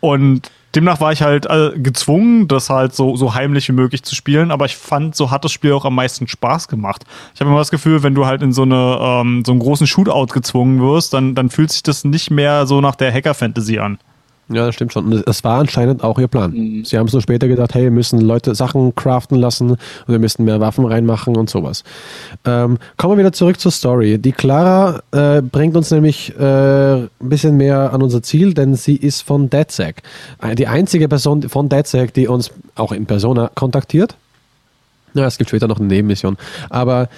[0.00, 4.14] Und demnach war ich halt äh, gezwungen, das halt so, so heimlich wie möglich zu
[4.16, 7.04] spielen, aber ich fand, so hat das Spiel auch am meisten Spaß gemacht.
[7.34, 9.86] Ich habe immer das Gefühl, wenn du halt in so, eine, ähm, so einen großen
[9.86, 13.98] Shootout gezwungen wirst, dann, dann fühlt sich das nicht mehr so nach der Hacker-Fantasy an.
[14.48, 15.06] Ja, das stimmt schon.
[15.06, 16.52] Und es war anscheinend auch ihr Plan.
[16.52, 16.84] Mhm.
[16.84, 19.78] Sie haben es nur später gedacht, hey, wir müssen Leute Sachen craften lassen und
[20.08, 21.84] wir müssen mehr Waffen reinmachen und sowas.
[22.44, 24.18] Ähm, kommen wir wieder zurück zur Story.
[24.18, 28.96] Die Clara äh, bringt uns nämlich äh, ein bisschen mehr an unser Ziel, denn sie
[28.96, 30.02] ist von DedSec.
[30.42, 34.16] Äh, die einzige Person von DedSec, die uns auch in Persona kontaktiert.
[35.14, 36.36] Ja, es gibt später noch eine Nebenmission.
[36.68, 37.08] Aber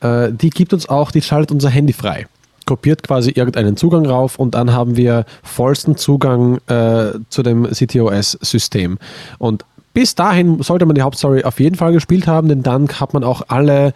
[0.00, 2.26] äh, die gibt uns auch, die schaltet unser Handy frei
[2.72, 8.98] kopiert quasi irgendeinen Zugang rauf und dann haben wir vollsten Zugang äh, zu dem CTOS-System.
[9.36, 13.12] Und bis dahin sollte man die Hauptstory auf jeden Fall gespielt haben, denn dann hat
[13.12, 13.92] man auch alle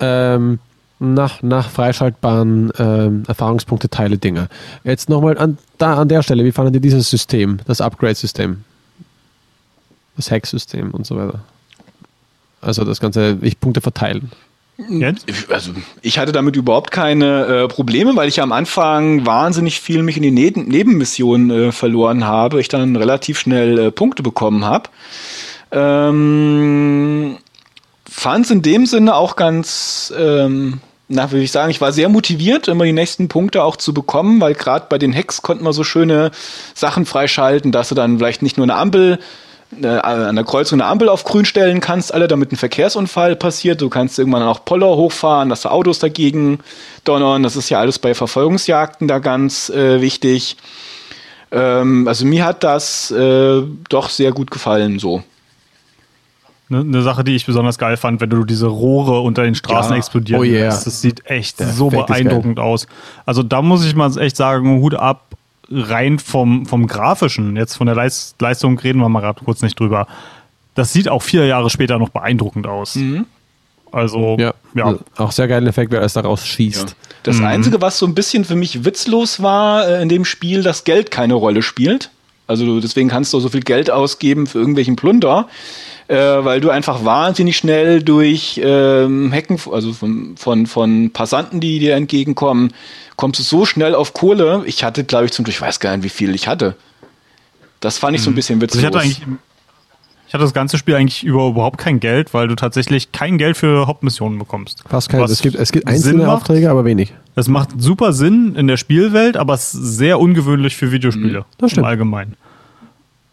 [0.00, 0.58] ähm,
[0.98, 4.48] nach, nach freischaltbaren ähm, Erfahrungspunkte Teile Dinge.
[4.82, 8.64] Jetzt nochmal an, an der Stelle, wie fandet ihr dieses System, das Upgrade-System?
[10.16, 11.38] Das Hack-System und so weiter?
[12.60, 14.32] Also das ganze, ich Punkte verteilen.
[15.48, 15.72] Also
[16.02, 20.22] ich hatte damit überhaupt keine äh, Probleme, weil ich am Anfang wahnsinnig viel mich in
[20.22, 22.60] die ne Nebenmissionen äh, verloren habe.
[22.60, 24.90] Ich dann relativ schnell äh, Punkte bekommen habe.
[25.72, 27.38] Ähm,
[28.18, 32.08] Fand es in dem Sinne auch ganz, ähm, na, würde ich sagen, ich war sehr
[32.08, 35.74] motiviert, immer die nächsten Punkte auch zu bekommen, weil gerade bei den Hacks konnten wir
[35.74, 36.30] so schöne
[36.74, 39.18] Sachen freischalten, dass du dann vielleicht nicht nur eine Ampel
[39.82, 43.80] an der Kreuzung eine Ampel auf grün stellen kannst, alle, damit ein Verkehrsunfall passiert.
[43.80, 46.60] Du kannst irgendwann auch Poller hochfahren, dass da Autos dagegen
[47.04, 47.42] donnern.
[47.42, 50.56] Das ist ja alles bei Verfolgungsjagden da ganz äh, wichtig.
[51.50, 55.22] Ähm, also mir hat das äh, doch sehr gut gefallen so.
[56.68, 59.92] Eine ne Sache, die ich besonders geil fand, wenn du diese Rohre unter den Straßen
[59.92, 59.98] ja.
[59.98, 60.66] explodieren oh yeah.
[60.66, 62.88] Das sieht echt Der so beeindruckend aus.
[63.24, 65.25] Also da muss ich mal echt sagen, Hut ab
[65.70, 69.78] rein vom, vom Grafischen, jetzt von der Leist Leistung reden wir mal gerade kurz nicht
[69.78, 70.06] drüber.
[70.74, 72.96] Das sieht auch vier Jahre später noch beeindruckend aus.
[72.96, 73.26] Mhm.
[73.92, 74.52] Also, ja.
[74.74, 74.98] ja.
[75.16, 76.90] Auch sehr geiler Effekt, wer es daraus schießt.
[76.90, 76.94] Ja.
[77.22, 77.46] Das mhm.
[77.46, 81.10] Einzige, was so ein bisschen für mich witzlos war äh, in dem Spiel, dass Geld
[81.10, 82.10] keine Rolle spielt.
[82.46, 85.48] Also deswegen kannst du so viel Geld ausgeben für irgendwelchen Plunder,
[86.08, 91.78] äh, weil du einfach wahnsinnig schnell durch ähm, Hacken, also von, von, von Passanten, die
[91.78, 92.72] dir entgegenkommen,
[93.16, 94.62] kommst du so schnell auf Kohle.
[94.66, 96.76] Ich hatte, glaube ich, zum ich weiß gar nicht, wie viel ich hatte.
[97.80, 98.36] Das fand ich so ein mhm.
[98.36, 98.84] bisschen witzig.
[98.84, 99.38] Also ich, hatte
[100.28, 103.56] ich hatte das ganze Spiel eigentlich über überhaupt kein Geld, weil du tatsächlich kein Geld
[103.56, 104.82] für Hauptmissionen bekommst.
[104.88, 105.22] Fast kein.
[105.22, 107.14] Es gibt, es gibt einzelne Aufträge, aber wenig.
[107.36, 111.40] Es macht super Sinn in der Spielwelt, aber es ist sehr ungewöhnlich für Videospiele.
[111.40, 111.44] Mhm.
[111.58, 111.84] Das stimmt.
[111.84, 112.36] Im Allgemeinen.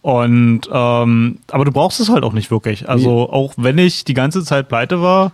[0.04, 2.90] Und ähm, aber du brauchst es halt auch nicht wirklich.
[2.90, 5.32] Also auch wenn ich die ganze Zeit pleite war,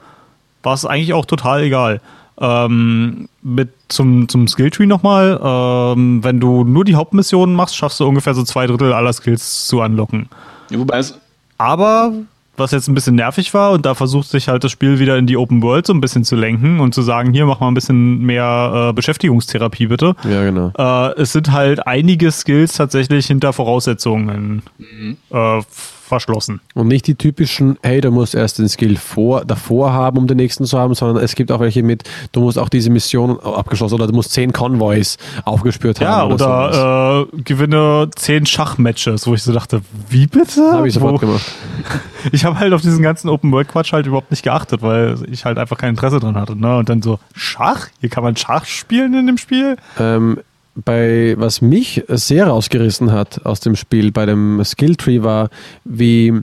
[0.63, 2.01] war es eigentlich auch total egal.
[2.39, 8.07] Ähm, mit zum, zum Skilltree nochmal, ähm, wenn du nur die Hauptmissionen machst, schaffst du
[8.07, 10.29] ungefähr so zwei Drittel aller Skills zu unlocken.
[10.69, 11.19] Ja, wobei es
[11.57, 12.13] Aber
[12.59, 15.25] was jetzt ein bisschen nervig war und da versucht sich halt das Spiel wieder in
[15.25, 17.73] die Open World so ein bisschen zu lenken und zu sagen, hier mach mal ein
[17.73, 20.15] bisschen mehr äh, Beschäftigungstherapie bitte.
[20.29, 20.71] Ja, genau.
[20.77, 25.17] Äh, es sind halt einige Skills tatsächlich hinter Voraussetzungen mhm.
[25.31, 25.61] äh,
[26.09, 26.59] verschlossen.
[26.73, 30.37] Und nicht die typischen, hey, du musst erst den Skill vor, davor haben, um den
[30.37, 32.03] nächsten zu haben, sondern es gibt auch welche mit,
[32.33, 36.33] du musst auch diese Mission abgeschlossen oder du musst zehn Convoys aufgespürt ja, haben.
[36.33, 40.71] Oder, oder äh, gewinne zehn Schachmatches, wo ich so dachte, wie bitte?
[40.73, 41.17] Habe ich sofort wo?
[41.19, 41.45] gemacht.
[42.31, 45.77] ich habe halt auf diesen ganzen Open-World-Quatsch halt überhaupt nicht geachtet, weil ich halt einfach
[45.77, 46.55] kein Interesse dran hatte.
[46.55, 46.77] Ne?
[46.77, 47.87] Und dann so, Schach?
[48.01, 49.77] Hier kann man Schach spielen in dem Spiel?
[49.99, 50.39] Ähm,
[50.83, 55.49] bei was mich sehr rausgerissen hat aus dem Spiel bei dem Skilltree war,
[55.83, 56.41] wie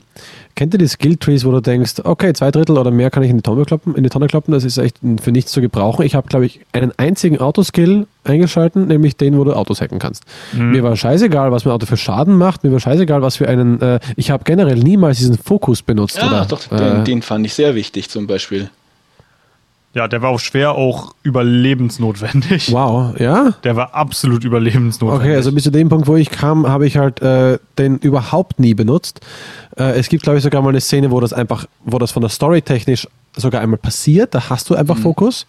[0.55, 3.37] kennt ihr die Skilltrees, wo du denkst, okay, zwei Drittel oder mehr kann ich in
[3.37, 6.03] die Tonne kloppen, in die Tonne kloppen, das ist echt für nichts zu gebrauchen.
[6.03, 10.23] Ich habe, glaube ich, einen einzigen Autoskill eingeschalten, nämlich den, wo du Autos hacken kannst.
[10.53, 10.71] Mhm.
[10.71, 13.79] Mir war scheißegal, was mein Auto für Schaden macht, mir war scheißegal, was für einen,
[13.81, 16.17] äh, ich habe generell niemals diesen Fokus benutzt.
[16.17, 18.69] Ja, oder, doch, äh, den, den fand ich sehr wichtig zum Beispiel.
[19.93, 22.71] Ja, der war auch schwer auch überlebensnotwendig.
[22.71, 23.53] Wow, ja?
[23.63, 25.25] Der war absolut überlebensnotwendig.
[25.25, 28.59] Okay, also bis zu dem Punkt, wo ich kam, habe ich halt äh, den überhaupt
[28.59, 29.21] nie benutzt.
[29.77, 32.21] Äh, es gibt, glaube ich, sogar mal eine Szene, wo das einfach, wo das von
[32.21, 34.35] der Story technisch sogar einmal passiert.
[34.35, 35.03] Da hast du einfach mhm.
[35.03, 35.47] Fokus.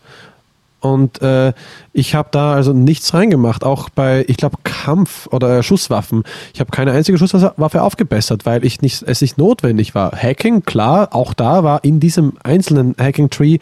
[0.80, 1.52] Und äh,
[1.92, 6.22] ich habe da also nichts reingemacht, auch bei, ich glaube, Kampf- oder Schusswaffen.
[6.54, 10.12] Ich habe keine einzige Schusswaffe aufgebessert, weil ich nicht, es nicht notwendig war.
[10.12, 13.58] Hacking, klar, auch da war in diesem einzelnen Hacking-Tree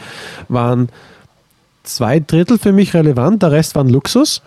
[0.48, 0.90] waren
[1.84, 4.42] zwei Drittel für mich relevant, der Rest waren Luxus.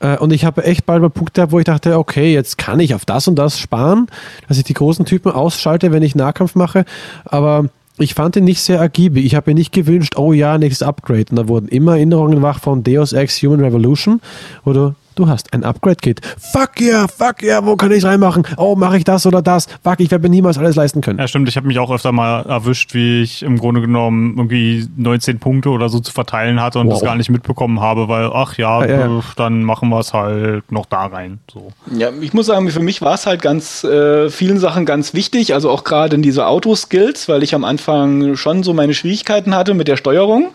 [0.00, 2.94] Äh, und ich habe echt bald mal Punkte, wo ich dachte, okay, jetzt kann ich
[2.94, 4.06] auf das und das sparen,
[4.48, 6.84] dass ich die großen Typen ausschalte, wenn ich Nahkampf mache.
[7.24, 7.66] Aber
[7.98, 9.24] ich fand ihn nicht sehr ergiebig.
[9.24, 11.26] Ich habe mir nicht gewünscht, oh ja, nächstes Upgrade.
[11.30, 14.20] Und da wurden immer Erinnerungen wach von Deus Ex Human Revolution,
[14.64, 16.20] wo du, du hast ein Upgrade-Kit.
[16.52, 18.46] Fuck yeah, fuck yeah, wo kann ich reinmachen?
[18.56, 19.66] Oh, mache ich das oder das?
[19.82, 21.18] Fuck, ich werde mir niemals alles leisten können.
[21.18, 21.48] Ja, stimmt.
[21.48, 25.70] Ich habe mich auch öfter mal erwischt, wie ich im Grunde genommen irgendwie 19 Punkte
[25.70, 26.94] oder so zu verteilen hatte und wow.
[26.94, 29.20] das gar nicht mitbekommen habe, weil, ach ja, ja, ja.
[29.36, 31.38] dann machen wir es halt noch da rein.
[31.52, 31.72] So.
[31.96, 35.54] Ja, ich muss sagen, für mich war es halt ganz äh, vielen Sachen ganz wichtig,
[35.54, 39.74] also auch gerade in diese Autoskills, weil ich am Anfang schon so meine Schwierigkeiten hatte
[39.74, 40.50] mit der Steuerung.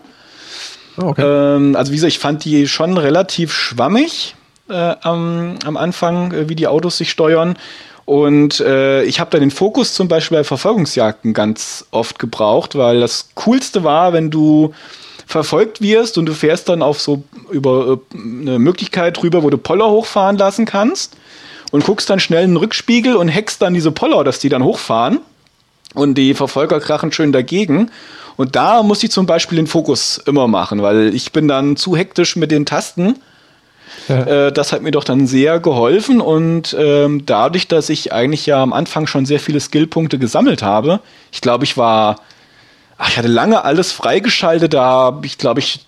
[0.97, 1.24] Oh, okay.
[1.26, 4.36] ähm, also wie gesagt, ich fand die schon relativ schwammig
[4.70, 7.57] äh, am, am Anfang, äh, wie die Autos sich steuern.
[8.05, 12.99] Und äh, ich habe da den Fokus zum Beispiel bei Verfolgungsjagden ganz oft gebraucht, weil
[12.99, 14.74] das Coolste war, wenn du
[15.26, 19.57] verfolgt wirst und du fährst dann auf so über äh, eine Möglichkeit drüber, wo du
[19.57, 21.16] Poller hochfahren lassen kannst
[21.72, 24.64] und guckst dann schnell in den Rückspiegel und hackst dann diese Poller, dass die dann
[24.64, 25.20] hochfahren
[25.93, 27.89] und die Verfolger krachen schön dagegen.
[28.36, 31.95] Und da muss ich zum Beispiel den Fokus immer machen, weil ich bin dann zu
[31.95, 33.16] hektisch mit den Tasten.
[34.08, 34.47] Ja.
[34.47, 38.62] Äh, das hat mir doch dann sehr geholfen und ähm, dadurch, dass ich eigentlich ja
[38.62, 40.99] am Anfang schon sehr viele Skillpunkte gesammelt habe,
[41.32, 42.18] ich glaube, ich war,
[42.97, 45.86] ach, ich hatte lange alles freigeschaltet, da habe ich, glaube ich,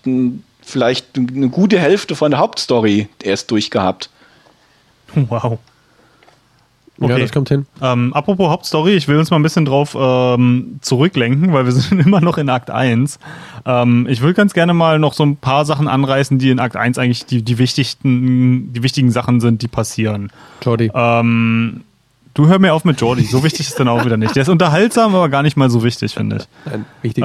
[0.62, 4.10] vielleicht eine gute Hälfte von der Hauptstory erst durchgehabt.
[5.14, 5.58] Wow.
[6.98, 7.12] Okay.
[7.12, 7.66] Ja, das kommt hin.
[7.82, 12.04] Ähm, apropos Hauptstory, ich will uns mal ein bisschen drauf ähm, zurücklenken, weil wir sind
[12.04, 13.18] immer noch in Akt 1.
[13.66, 16.76] Ähm, ich will ganz gerne mal noch so ein paar Sachen anreißen, die in Akt
[16.76, 20.30] 1 eigentlich die, die, wichtigsten, die wichtigen Sachen sind, die passieren.
[20.62, 20.90] Jordi.
[20.94, 21.82] Ähm,
[22.34, 24.34] du hör mir auf mit Jordi, so wichtig ist dann auch wieder nicht.
[24.34, 26.48] Der ist unterhaltsam, aber gar nicht mal so wichtig, finde ich.
[26.64, 27.24] Nein, wichtig.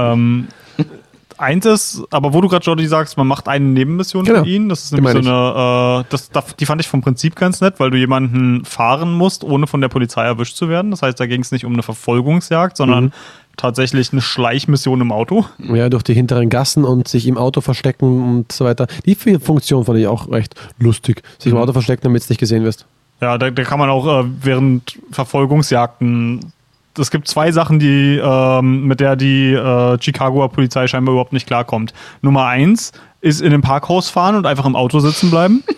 [1.42, 4.44] Eins ist, aber wo du gerade Jordi sagst, man macht eine Nebenmission genau.
[4.44, 4.70] für ihn.
[4.70, 6.30] Das ist nämlich so eine, äh, das,
[6.60, 9.88] die fand ich vom Prinzip ganz nett, weil du jemanden fahren musst, ohne von der
[9.90, 10.92] Polizei erwischt zu werden.
[10.92, 13.12] Das heißt, da ging es nicht um eine Verfolgungsjagd, sondern mhm.
[13.58, 15.46] tatsächlich eine Schleichmission im Auto.
[15.58, 18.88] Ja, durch die hinteren Gassen und sich im Auto verstecken und so weiter.
[19.06, 21.24] Die Funktion fand ich auch recht lustig.
[21.40, 21.58] Sich mhm.
[21.58, 22.86] im Auto verstecken, damit es nicht gesehen wirst.
[23.20, 26.52] Ja, da, da kann man auch äh, während Verfolgungsjagden
[26.98, 31.48] es gibt zwei Sachen, die, ähm, mit der die äh, Chicagoer Polizei scheinbar überhaupt nicht
[31.48, 31.94] klarkommt.
[32.22, 35.64] Nummer eins ist in dem Parkhaus fahren und einfach im Auto sitzen bleiben.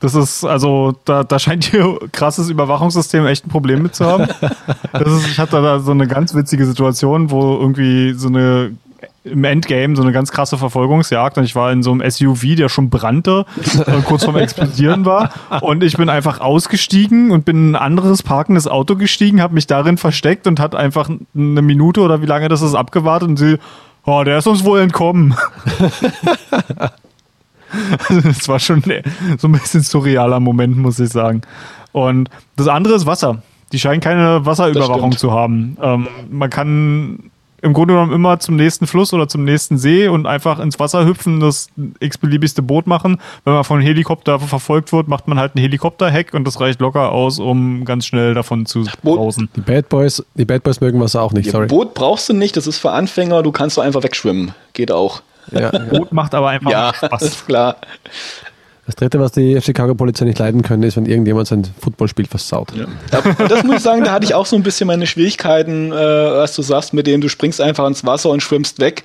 [0.00, 4.26] Das ist, also, da, da scheint ihr krasses Überwachungssystem echt ein Problem mit zu haben.
[4.92, 8.72] Das ist, ich hatte da so eine ganz witzige Situation, wo irgendwie so eine
[9.24, 12.68] im Endgame so eine ganz krasse Verfolgungsjagd und ich war in so einem SUV, der
[12.68, 13.46] schon brannte,
[13.86, 15.30] äh, kurz vorm Explodieren war
[15.62, 19.66] und ich bin einfach ausgestiegen und bin in ein anderes parkendes Auto gestiegen, habe mich
[19.66, 23.58] darin versteckt und hat einfach eine Minute oder wie lange das ist abgewartet und sie,
[24.04, 25.34] oh, der ist uns wohl entkommen.
[28.08, 28.82] das war schon
[29.38, 31.42] so ein bisschen surrealer Moment, muss ich sagen.
[31.92, 33.42] Und das andere ist Wasser.
[33.72, 35.76] Die scheinen keine Wasserüberwachung zu haben.
[35.80, 37.30] Ähm, man kann
[37.64, 41.06] im Grunde genommen immer zum nächsten Fluss oder zum nächsten See und einfach ins Wasser
[41.06, 43.18] hüpfen, das x-beliebigste Boot machen.
[43.44, 46.80] Wenn man von einem Helikopter verfolgt wird, macht man halt einen Helikopter-Hack und das reicht
[46.80, 49.48] locker aus, um ganz schnell davon zu brausen.
[49.56, 51.66] Die Bad Boys, die Bad Boys mögen Wasser auch nicht, sorry.
[51.66, 54.54] Boot brauchst du nicht, das ist für Anfänger, du kannst doch einfach wegschwimmen.
[54.74, 55.22] Geht auch.
[55.50, 57.22] Ja, Boot macht aber einfach ja, Spaß.
[57.22, 57.76] Ist klar.
[58.86, 62.72] Das dritte, was die Chicago Polizei nicht leiden können, ist, wenn irgendjemand sein Footballspiel versaut.
[62.76, 62.86] Ja.
[63.48, 66.54] Das muss ich sagen, da hatte ich auch so ein bisschen meine Schwierigkeiten, äh, was
[66.54, 69.04] du sagst, mit dem du springst einfach ins Wasser und schwimmst weg.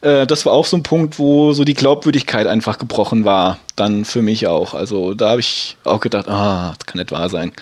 [0.00, 3.58] Äh, das war auch so ein Punkt, wo so die Glaubwürdigkeit einfach gebrochen war.
[3.76, 4.74] Dann für mich auch.
[4.74, 7.52] Also da habe ich auch gedacht, ah, das kann nicht wahr sein.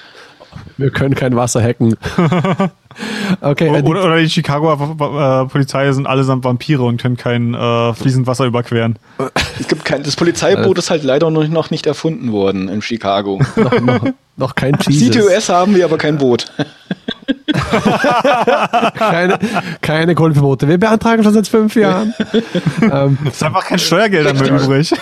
[0.77, 1.97] Wir können kein Wasser hacken.
[3.41, 7.95] okay, oder, die, oder die Chicagoer äh, Polizei sind allesamt Vampire und können kein äh,
[7.95, 8.99] fließend Wasser überqueren.
[9.61, 13.39] Es gibt kein, das Polizeiboot ist halt leider noch nicht erfunden worden in Chicago.
[13.57, 14.01] noch, noch,
[14.37, 15.15] noch kein Jesus.
[15.15, 16.51] CTOS haben wir, aber kein Boot.
[18.97, 19.39] keine,
[19.83, 20.67] keine Kohleverbote.
[20.69, 22.15] Wir beantragen schon seit fünf Jahren.
[22.81, 24.93] ähm, es ist einfach kein Steuergeld mehr übrig.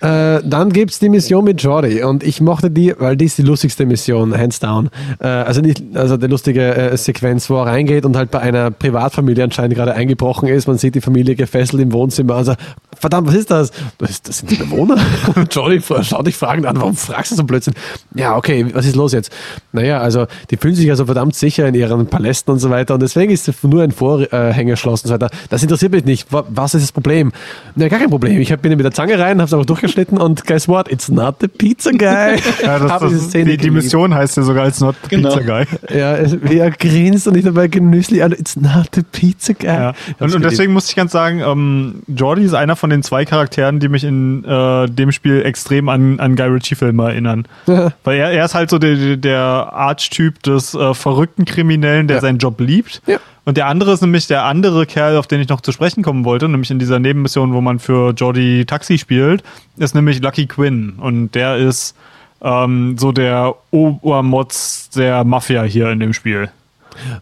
[0.00, 3.36] Äh, dann gibt es die Mission mit Jordi und ich mochte die, weil die ist
[3.36, 4.90] die lustigste Mission, hands down.
[5.18, 8.70] Äh, also nicht, also die lustige äh, Sequenz, wo er reingeht und halt bei einer
[8.70, 10.68] Privatfamilie anscheinend gerade eingebrochen ist.
[10.68, 12.36] Man sieht die Familie gefesselt im Wohnzimmer.
[12.36, 12.54] Also,
[12.96, 13.72] verdammt, was ist das?
[13.98, 14.98] Das, das sind die Bewohner.
[15.50, 17.74] Jordi schaut dich fragend an, warum fragst du so plötzlich?
[18.14, 19.32] Ja, okay, was ist los jetzt?
[19.72, 23.02] Naja, also die fühlen sich also verdammt sicher in ihren Palästen und so weiter und
[23.02, 25.30] deswegen ist nur ein Vorhängeschloss und so weiter.
[25.50, 26.28] Das interessiert mich nicht.
[26.30, 27.32] Was ist das Problem?
[27.74, 28.40] Na, gar kein Problem.
[28.40, 30.90] Ich bin mit der Zange rein, hab's einfach durchgeschaut geschnitten und guess what?
[30.90, 32.38] It's not the pizza guy.
[32.62, 35.36] ja, das, das die, die, Mission heißt ja sogar It's not the genau.
[35.36, 35.98] pizza guy.
[35.98, 39.68] Ja, wie er grinst und ich dabei genüsslich an, It's not the pizza guy.
[39.68, 39.94] Ja.
[40.18, 43.80] Und, und, deswegen muss ich ganz sagen, ähm, Jordi ist einer von den zwei Charakteren,
[43.80, 47.46] die mich in äh, dem Spiel extrem an, an Guy Ritchie-Filme erinnern.
[47.66, 47.92] Ja.
[48.04, 52.20] Weil er, er ist halt so der, der Archetyp des äh, verrückten Kriminellen, der ja.
[52.20, 53.02] seinen Job liebt.
[53.06, 53.18] Ja
[53.48, 56.26] Und der andere ist nämlich der andere Kerl, auf den ich noch zu sprechen kommen
[56.26, 59.42] wollte, nämlich in dieser Nebenmission, wo man für Jordi Taxi spielt,
[59.78, 60.96] ist nämlich Lucky Quinn.
[60.98, 61.96] Und der ist
[62.42, 66.50] ähm, so der Obermotz der Mafia hier in dem Spiel.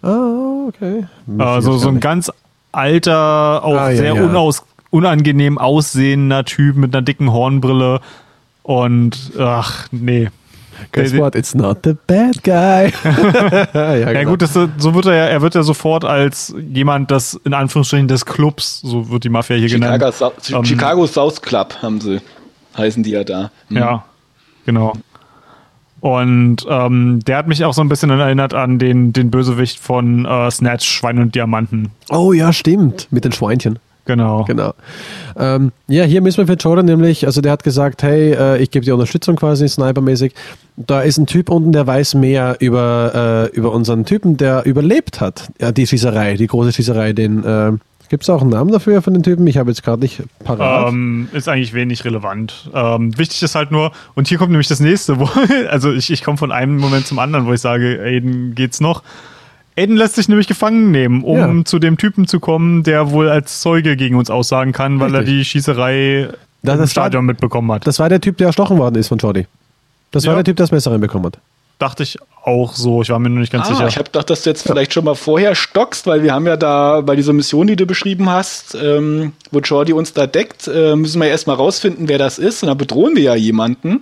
[0.02, 1.06] Ah, okay.
[1.38, 2.32] Also so ein ganz
[2.72, 4.24] alter, auch Ah, ja, sehr ja.
[4.24, 8.00] Unaus unangenehm aussehender Typ mit einer dicken Hornbrille.
[8.64, 10.30] Und ach, nee.
[10.92, 11.34] Guess what?
[11.34, 12.92] It's not the bad guy.
[13.74, 14.30] ja, Ja genau.
[14.30, 18.08] gut, das, so wird er ja, er wird ja sofort als jemand des, in Anführungsstrichen,
[18.08, 20.14] des Clubs, so wird die Mafia hier Chicago, genannt.
[20.42, 22.20] Sou- Ähm, Chicago South Club haben sie,
[22.76, 23.50] heißen die ja da.
[23.68, 23.76] Hm.
[23.76, 24.04] Ja,
[24.64, 24.92] genau.
[26.00, 30.24] Und ähm, der hat mich auch so ein bisschen erinnert an den, den Bösewicht von
[30.26, 31.90] äh, Snatch, Schwein und Diamanten.
[32.10, 33.08] Oh ja, stimmt.
[33.10, 33.78] Mit den Schweinchen.
[34.06, 34.44] Genau.
[34.44, 34.72] Genau.
[35.36, 38.70] Ähm, ja, hier müssen wir für Jordan nämlich, also der hat gesagt, hey, äh, ich
[38.70, 40.32] gebe dir Unterstützung quasi, snipermäßig.
[40.76, 45.20] Da ist ein Typ unten, der weiß mehr über, äh, über unseren Typen, der überlebt
[45.20, 45.50] hat.
[45.60, 47.72] Ja, die Schießerei, die große Schießerei, den, äh,
[48.08, 49.46] gibt es auch einen Namen dafür von den Typen?
[49.46, 50.92] Ich habe jetzt gerade nicht parat.
[50.92, 52.70] Ähm, ist eigentlich wenig relevant.
[52.72, 55.28] Ähm, wichtig ist halt nur, und hier kommt nämlich das nächste, wo,
[55.68, 59.02] also ich, ich komme von einem Moment zum anderen, wo ich sage, Aiden geht's noch.
[59.76, 61.64] Aiden lässt sich nämlich gefangen nehmen, um Ja.
[61.64, 65.20] zu dem Typen zu kommen, der wohl als Zeuge gegen uns aussagen kann, weil er
[65.20, 65.36] Richtig.
[65.38, 66.28] die Schießerei
[66.62, 67.86] Das im Stadion mitbekommen hat.
[67.86, 69.46] Das war der Typ, der erstochen worden ist von Jordi.
[70.10, 70.36] Das war Ja.
[70.36, 71.38] der Typ, der das Messer reinbekommen hat.
[71.78, 73.86] Dachte ich auch so, ich war mir noch nicht ganz Ah, sicher.
[73.88, 76.56] ich habe gedacht, dass du jetzt vielleicht schon mal vorher stockst, weil wir haben ja
[76.56, 80.96] da bei dieser Mission, die du beschrieben hast, ähm, wo Jordi uns da deckt, äh,
[80.96, 82.62] müssen wir erstmal rausfinden, wer das ist.
[82.62, 84.00] Und dann bedrohen wir ja jemanden,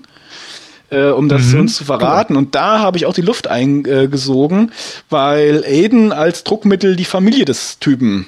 [0.95, 1.61] äh, um das Mhm.
[1.61, 2.37] uns zu verraten.
[2.37, 4.73] Und da habe ich auch die Luft eingesogen,
[5.11, 8.27] weil Aiden als Druckmittel die Familie des Typen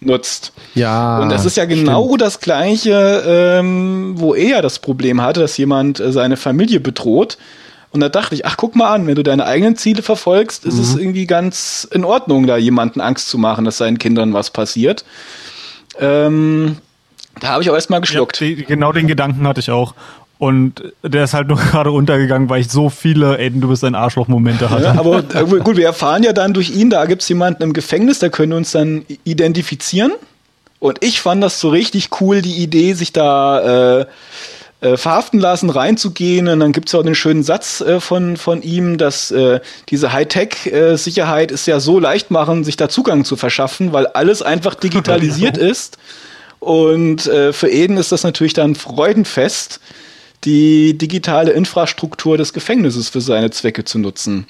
[0.00, 0.52] nutzt.
[0.74, 1.20] Ja.
[1.20, 5.98] Und das ist ja genau das Gleiche, ähm, wo er das Problem hatte, dass jemand
[6.00, 7.38] äh, seine Familie bedroht.
[7.90, 10.78] Und da dachte ich, ach, guck mal an, wenn du deine eigenen Ziele verfolgst, ist
[10.78, 15.04] es irgendwie ganz in Ordnung, da jemanden Angst zu machen, dass seinen Kindern was passiert.
[16.00, 16.76] Ähm,
[17.40, 18.40] da habe ich auch erstmal Ja, geschluckt.
[18.40, 19.94] die, genau den Gedanken hatte ich auch.
[20.44, 23.94] Und der ist halt nur gerade untergegangen, weil ich so viele Aiden, du bist ein
[23.94, 24.84] Arschloch-Momente hatte.
[24.84, 28.18] Ja, aber gut, wir erfahren ja dann durch ihn, da gibt es jemanden im Gefängnis,
[28.18, 30.12] der können uns dann identifizieren.
[30.80, 34.06] Und ich fand das so richtig cool, die Idee, sich da äh,
[34.82, 36.46] äh, verhaften lassen, reinzugehen.
[36.46, 39.60] Und dann gibt es ja auch den schönen Satz äh, von, von ihm, dass äh,
[39.88, 44.74] diese Hightech-Sicherheit es ja so leicht machen, sich da Zugang zu verschaffen, weil alles einfach
[44.74, 45.96] digitalisiert ist.
[46.58, 49.80] Und äh, für Eden ist das natürlich dann freudenfest,
[50.44, 54.46] die digitale Infrastruktur des Gefängnisses für seine Zwecke zu nutzen.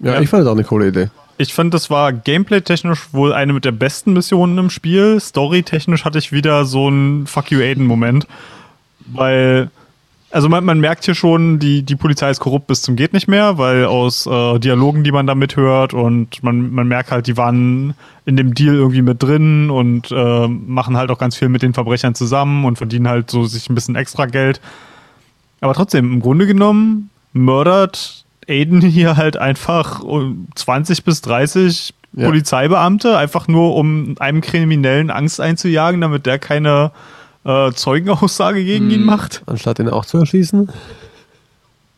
[0.00, 0.20] ja, Ja.
[0.20, 1.10] ich fand das auch eine coole Idee.
[1.36, 5.18] Ich fand, das war gameplay-technisch wohl eine mit der besten Missionen im Spiel.
[5.18, 8.28] Story-technisch hatte ich wieder so einen Fuck you Aiden-Moment.
[9.06, 9.70] Weil,
[10.34, 13.28] also man, man merkt hier schon, die, die Polizei ist korrupt bis zum geht nicht
[13.28, 17.36] mehr, weil aus äh, Dialogen, die man da mithört und man, man merkt halt, die
[17.36, 17.94] waren
[18.26, 21.72] in dem Deal irgendwie mit drin und äh, machen halt auch ganz viel mit den
[21.72, 24.60] Verbrechern zusammen und verdienen halt so sich ein bisschen extra Geld.
[25.60, 32.26] Aber trotzdem, im Grunde genommen mördert Aiden hier halt einfach um 20 bis 30 Ja.
[32.26, 36.90] Polizeibeamte, einfach nur um einem Kriminellen Angst einzujagen, damit der keine
[37.44, 38.94] äh, Zeugenaussage gegen Hm.
[38.94, 39.42] ihn macht.
[39.46, 40.68] Anstatt ihn auch zu erschießen.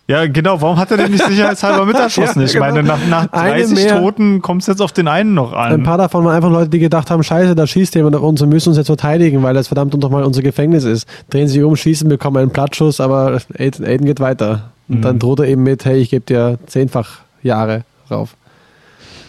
[0.09, 0.61] Ja, genau.
[0.61, 2.40] Warum hat er denn nicht sicherheitshalber mit erschossen?
[2.40, 2.94] Ja, Ich meine, genau.
[2.97, 3.99] nach, nach Eine 30 mehr.
[3.99, 5.72] Toten kommt es jetzt auf den einen noch an.
[5.72, 8.40] Ein paar davon waren einfach Leute, die gedacht haben, scheiße, da schießt jemand auf uns
[8.40, 11.09] und müssen uns jetzt verteidigen, weil das verdammt nochmal unser Gefängnis ist.
[11.30, 14.70] Drehen sich um, schießen, bekommen einen Platzschuss, aber Aiden, Aiden geht weiter.
[14.88, 18.36] Und dann droht er eben mit, hey, ich gebe dir zehnfach Jahre rauf.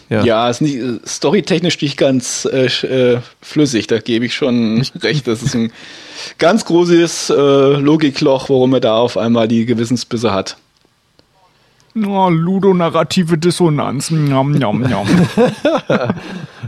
[0.10, 0.24] Ja.
[0.24, 5.28] Ja, ist nicht, storytechnisch nicht ganz äh, äh, flüssig, da gebe ich schon recht.
[5.28, 5.72] Das ist ein
[6.38, 10.58] ganz großes äh, Logikloch, warum er da auf einmal die Gewissensbisse hat.
[12.06, 14.12] Oh, ludonarrative Dissonanz.
[14.12, 15.08] Njam, njam, njam.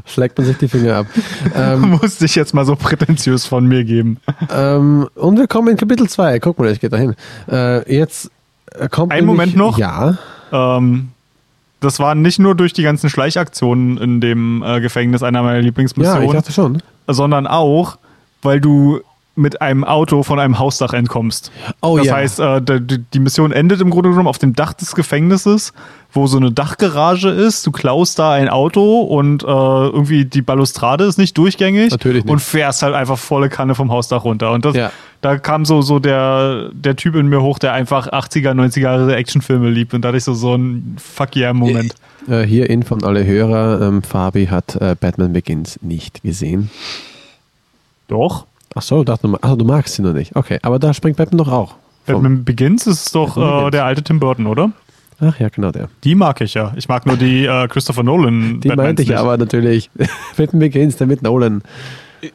[0.05, 1.05] Schlägt man sich die Finger ab.
[1.55, 4.17] ähm, Musste ich jetzt mal so prätentiös von mir geben.
[4.51, 6.39] ähm, und wir kommen in Kapitel 2.
[6.39, 7.15] Guck mal, ich gehe dahin.
[7.49, 8.31] Äh, jetzt
[8.89, 9.11] kommt.
[9.11, 9.77] Einen Moment noch.
[9.77, 10.17] Ja.
[10.51, 11.09] Ähm,
[11.79, 15.59] das war nicht nur durch die ganzen Schleichaktionen in dem äh, Gefängnis einer meiner Ja,
[15.59, 16.81] ich Lieblingsmissionen, dachte schon.
[17.07, 17.97] sondern auch,
[18.41, 18.99] weil du
[19.39, 21.51] mit einem Auto von einem Hausdach entkommst.
[21.81, 22.15] Oh das ja.
[22.15, 25.73] heißt, äh, die, die Mission endet im Grunde genommen auf dem Dach des Gefängnisses,
[26.11, 27.65] wo so eine Dachgarage ist.
[27.65, 32.31] Du klaust da ein Auto und äh, irgendwie die Balustrade ist nicht durchgängig Natürlich nicht.
[32.31, 34.51] und fährst halt einfach volle Kanne vom Hausdach runter.
[34.51, 34.91] Und das, Ja.
[35.21, 39.15] da kam so, so der, der Typ in mir hoch, der einfach 80er, 90er Jahre
[39.15, 39.93] Actionfilme liebt.
[39.93, 41.95] Und da hatte ich so, so einen Fuck yeah-Moment.
[42.27, 43.81] Äh, hier Info an alle Hörer.
[43.81, 46.69] Ähm, Fabi hat äh, Batman Begins nicht gesehen.
[48.07, 48.45] Doch.
[48.75, 50.35] Ach so, dachte mal, ach, du magst sie noch nicht.
[50.35, 51.75] Okay, aber da springt Batman doch auch.
[52.05, 54.71] Batman Begins ist doch Batman äh, der alte Tim Burton, oder?
[55.21, 55.89] Ach ja, genau der.
[56.03, 56.71] Die mag ich ja.
[56.75, 58.61] Ich mag nur die äh, Christopher Nolan.
[58.61, 59.17] Die meinte ich nicht.
[59.17, 59.89] aber natürlich.
[60.37, 61.61] Wetten Begins, der mit Nolan.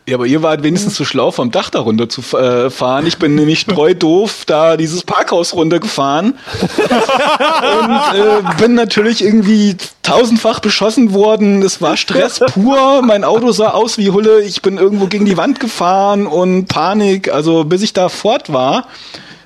[0.07, 3.07] Ja, aber ihr wart wenigstens so schlau, vom Dach da runter zu äh, fahren.
[3.07, 6.39] Ich bin nämlich treu doof da dieses Parkhaus runtergefahren
[6.79, 11.63] und äh, bin natürlich irgendwie tausendfach beschossen worden.
[11.63, 13.03] Es war Stress pur.
[13.03, 14.43] Mein Auto sah aus wie Hulle.
[14.43, 17.31] Ich bin irgendwo gegen die Wand gefahren und Panik.
[17.33, 18.87] Also bis ich da fort war,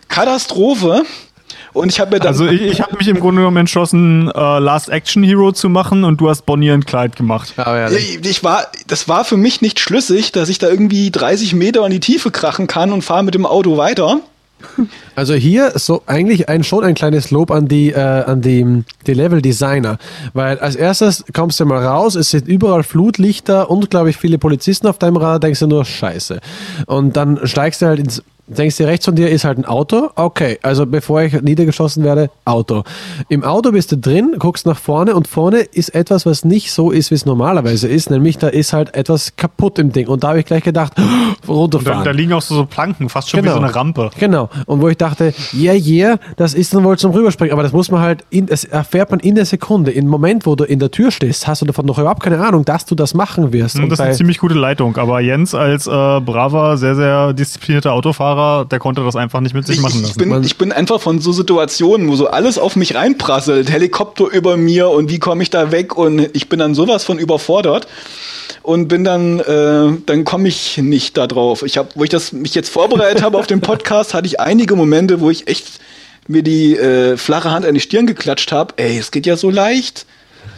[0.08, 1.02] Katastrophe.
[1.78, 2.28] Und ich habe mir dann.
[2.28, 6.04] Also ich, ich habe mich im Grunde genommen entschlossen, äh, Last Action Hero zu machen
[6.04, 7.54] und du hast Bonnie und Clyde gemacht.
[7.56, 11.10] Aber ja, ich, ich war, das war für mich nicht schlüssig, dass ich da irgendwie
[11.10, 14.20] 30 Meter in die Tiefe krachen kann und fahre mit dem Auto weiter.
[15.14, 19.14] Also hier so eigentlich ein, schon ein kleines Lob an die, äh, an die, die
[19.14, 19.98] Level-Designer.
[20.32, 24.38] Weil als erstes kommst du mal raus, es sind überall Flutlichter und, glaube ich, viele
[24.38, 26.40] Polizisten auf deinem Radar, denkst du nur Scheiße.
[26.86, 30.08] Und dann steigst du halt ins Denkst du, rechts von dir ist halt ein Auto?
[30.16, 32.82] Okay, also bevor ich niedergeschossen werde, Auto.
[33.28, 36.90] Im Auto bist du drin, guckst nach vorne und vorne ist etwas, was nicht so
[36.90, 38.10] ist, wie es normalerweise ist.
[38.10, 40.08] Nämlich da ist halt etwas kaputt im Ding.
[40.08, 40.94] Und da habe ich gleich gedacht,
[41.48, 42.04] runterfahren.
[42.04, 43.52] Da, da, liegen auch so, so Planken, fast schon genau.
[43.56, 44.10] wie so eine Rampe.
[44.18, 44.48] Genau.
[44.64, 47.52] Und wo ich dachte, yeah, yeah, das ist dann wohl zum Rüberspringen.
[47.52, 49.90] Aber das muss man halt, in, das erfährt man in der Sekunde.
[49.90, 52.64] Im Moment, wo du in der Tür stehst, hast du davon noch überhaupt keine Ahnung,
[52.64, 53.76] dass du das machen wirst.
[53.76, 54.96] Und das ist eine ziemlich gute Leitung.
[54.96, 59.66] Aber Jens als äh, braver, sehr, sehr disziplinierter Autofahrer der konnte das einfach nicht mit
[59.66, 60.20] sich machen lassen.
[60.20, 64.26] Ich bin, ich bin einfach von so Situationen, wo so alles auf mich reinprasselt, Helikopter
[64.26, 67.88] über mir und wie komme ich da weg und ich bin dann sowas von überfordert
[68.62, 71.62] und bin dann, äh, dann komme ich nicht da drauf.
[71.62, 74.76] Ich habe, wo ich das mich jetzt vorbereitet habe auf den Podcast, hatte ich einige
[74.76, 75.80] Momente, wo ich echt
[76.26, 78.74] mir die äh, flache Hand an die Stirn geklatscht habe.
[78.76, 80.06] Ey, es geht ja so leicht.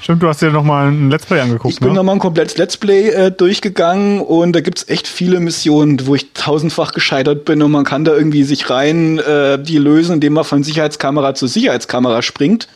[0.00, 1.74] Stimmt, du hast dir nochmal ein Let's Play angeguckt.
[1.74, 1.96] Ich bin ne?
[1.96, 6.32] nochmal ein komplettes Let's Play äh, durchgegangen und da gibt's echt viele Missionen, wo ich
[6.32, 10.44] tausendfach gescheitert bin und man kann da irgendwie sich rein äh, die lösen, indem man
[10.44, 12.66] von Sicherheitskamera zu Sicherheitskamera springt,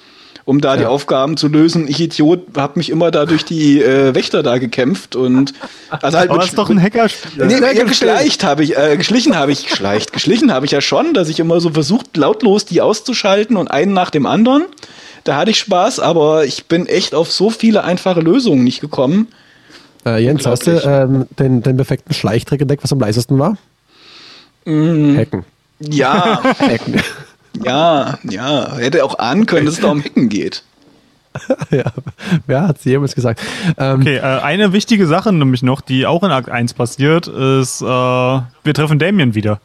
[0.44, 0.80] um da ja.
[0.80, 1.88] die Aufgaben zu lösen.
[1.88, 5.54] Ich Idiot habe mich immer da durch die äh, Wächter da gekämpft und
[5.88, 7.46] also halt Aber das ist doch ein Hackerspiel.
[7.46, 11.14] Nee, ja, geschleicht habe ich, äh, geschlichen habe ich, geschleicht, geschlichen habe ich ja schon,
[11.14, 14.64] dass ich immer so versucht, lautlos die auszuschalten und einen nach dem anderen.
[15.24, 19.28] Da hatte ich Spaß, aber ich bin echt auf so viele einfache Lösungen nicht gekommen.
[20.04, 23.56] Äh, Jens, hast du ähm, den, den perfekten Schleichtrick entdeckt, was am leisesten war?
[24.66, 25.16] Mm.
[25.16, 25.44] Hacken.
[25.80, 26.42] Ja.
[26.58, 27.00] Hacken.
[27.62, 28.76] Ja, ja.
[28.76, 30.62] Hätte auch ahnen können, dass es da um Hacken geht.
[31.70, 31.84] ja,
[32.46, 33.40] wer hat es jemals gesagt?
[33.78, 37.80] Ähm, okay, äh, eine wichtige Sache nämlich noch, die auch in Akt 1 passiert, ist,
[37.80, 39.60] äh, wir treffen Damien wieder.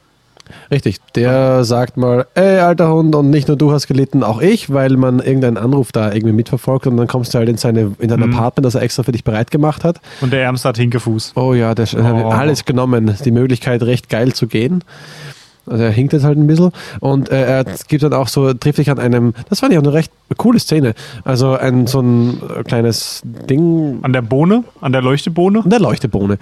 [0.71, 4.71] Richtig, der sagt mal, ey, alter Hund, und nicht nur du hast gelitten, auch ich,
[4.71, 8.09] weil man irgendeinen Anruf da irgendwie mitverfolgt und dann kommst du halt in, seine, in
[8.09, 8.33] dein mhm.
[8.33, 9.99] Apartment, das er extra für dich bereit gemacht hat.
[10.21, 11.33] Und der Ärmste hat Hinkefuß.
[11.35, 12.03] Oh ja, der oh.
[12.03, 14.83] hat alles genommen, die Möglichkeit, recht geil zu gehen.
[15.69, 18.77] Also er hinkt jetzt halt ein bisschen und äh, er gibt dann auch so, trifft
[18.77, 20.93] sich an einem, das fand ich auch eine recht coole Szene.
[21.23, 23.99] Also ein so ein kleines Ding.
[24.01, 24.63] An der Bohne?
[24.81, 25.61] An der Leuchtebohne?
[25.63, 26.39] An der Leuchtebohne.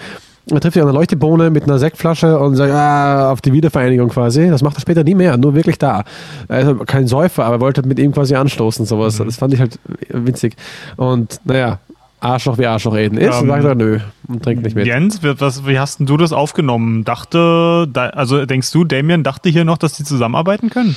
[0.50, 4.10] Er trifft sich an einer Leuchtebohne mit einer Sektflasche und sagt, ah, auf die Wiedervereinigung
[4.10, 4.50] quasi.
[4.50, 6.06] Das macht er später nie mehr, nur wirklich da.
[6.48, 9.20] Also kein Säufer, aber wollte mit ihm quasi anstoßen, sowas.
[9.20, 9.26] Mhm.
[9.26, 9.78] Das fand ich halt
[10.10, 10.56] witzig.
[10.96, 11.80] Und naja,
[12.20, 14.88] Arschloch wie Arschloch reden ist, ähm, sagt er nö und trinkt nicht mit.
[14.88, 17.04] Jens, was, wie hast denn du das aufgenommen?
[17.04, 20.96] Dachte, also denkst du, Damien dachte hier noch, dass die zusammenarbeiten können?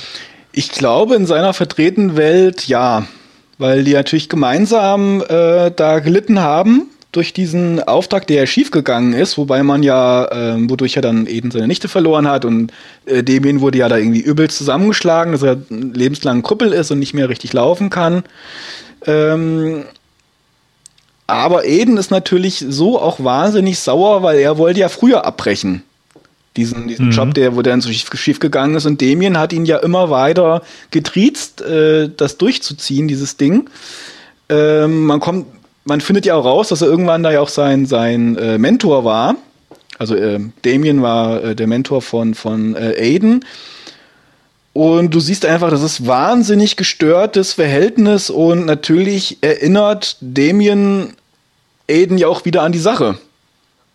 [0.53, 3.03] Ich glaube, in seiner vertretenen Welt ja,
[3.57, 9.63] weil die natürlich gemeinsam äh, da gelitten haben durch diesen Auftrag, der schiefgegangen ist, wobei
[9.63, 12.71] man ja, äh, wodurch er dann eben seine Nichte verloren hat und
[13.05, 17.13] äh, Damien wurde ja da irgendwie übelst zusammengeschlagen, dass er lebenslang Krüppel ist und nicht
[17.13, 18.23] mehr richtig laufen kann.
[19.05, 19.83] Ähm,
[21.27, 25.83] aber Eden ist natürlich so auch wahnsinnig sauer, weil er wollte ja früher abbrechen.
[26.57, 27.11] Diesen, diesen mhm.
[27.11, 28.85] Job, der, wo der dann so schief, schief gegangen ist.
[28.85, 33.69] Und Damien hat ihn ja immer weiter getriezt, äh, das durchzuziehen, dieses Ding.
[34.49, 35.45] Ähm, man kommt
[35.83, 39.03] man findet ja auch raus, dass er irgendwann da ja auch sein, sein äh, Mentor
[39.03, 39.35] war.
[39.97, 43.45] Also äh, Damien war äh, der Mentor von, von äh, Aiden.
[44.73, 51.13] Und du siehst einfach, das ist wahnsinnig gestörtes Verhältnis und natürlich erinnert Damien
[51.89, 53.17] Aiden ja auch wieder an die Sache.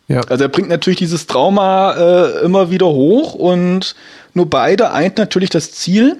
[0.08, 0.20] Ja.
[0.28, 3.96] Also er bringt natürlich dieses Trauma äh, immer wieder hoch und
[4.34, 6.18] nur beide eint natürlich das Ziel.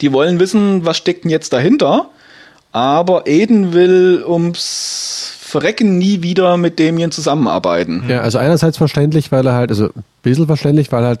[0.00, 2.10] Die wollen wissen, was steckt denn jetzt dahinter.
[2.72, 8.04] Aber Eden will ums Verrecken nie wieder mit Damien zusammenarbeiten.
[8.08, 11.20] Ja, also einerseits verständlich, weil er halt, also ein bisschen verständlich, weil er halt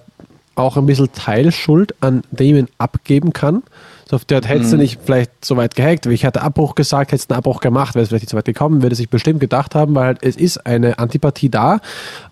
[0.54, 3.62] auch ein bisschen Teilschuld an Damien abgeben kann.
[4.08, 4.76] So auf der hättest mhm.
[4.76, 7.60] du nicht vielleicht so weit gehackt, wie ich hatte Abbruch gesagt, hättest du einen Abbruch
[7.60, 10.18] gemacht, wäre es vielleicht nicht so weit gekommen, würde sich bestimmt gedacht haben, weil halt
[10.22, 11.80] es ist eine Antipathie da,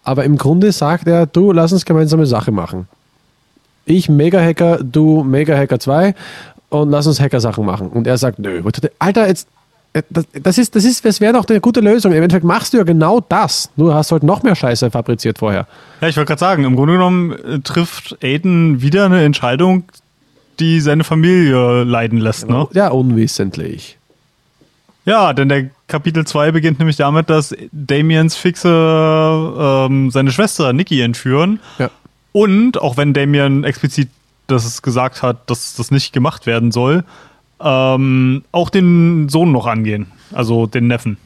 [0.02, 2.88] aber im Grunde sagt er, du, lass uns gemeinsame Sache machen.
[3.84, 6.14] Ich Mega-Hacker, du Mega-Hacker 2
[6.70, 7.88] und lass uns Hacker-Sachen machen.
[7.88, 8.62] Und er sagt, nö,
[8.98, 9.48] Alter, jetzt,
[9.92, 10.02] äh,
[10.42, 12.12] das, ist, das ist, das wäre doch eine gute Lösung.
[12.12, 13.70] Im Endeffekt machst du ja genau das.
[13.76, 15.66] Nur hast du halt noch mehr Scheiße fabriziert vorher.
[16.00, 19.84] Ja, ich wollte gerade sagen, im Grunde genommen äh, trifft Aiden wieder eine Entscheidung,
[20.60, 22.66] die seine Familie leiden lässt, ne?
[22.72, 23.96] Ja, unwissentlich.
[25.04, 31.00] Ja, denn der Kapitel 2 beginnt nämlich damit, dass Damiens Fixe ähm, seine Schwester Nikki
[31.00, 31.60] entführen.
[31.78, 31.90] Ja.
[32.32, 34.10] Und, auch wenn Damien explizit
[34.48, 37.04] das gesagt hat, dass das nicht gemacht werden soll,
[37.60, 41.18] ähm, auch den Sohn noch angehen, also den Neffen.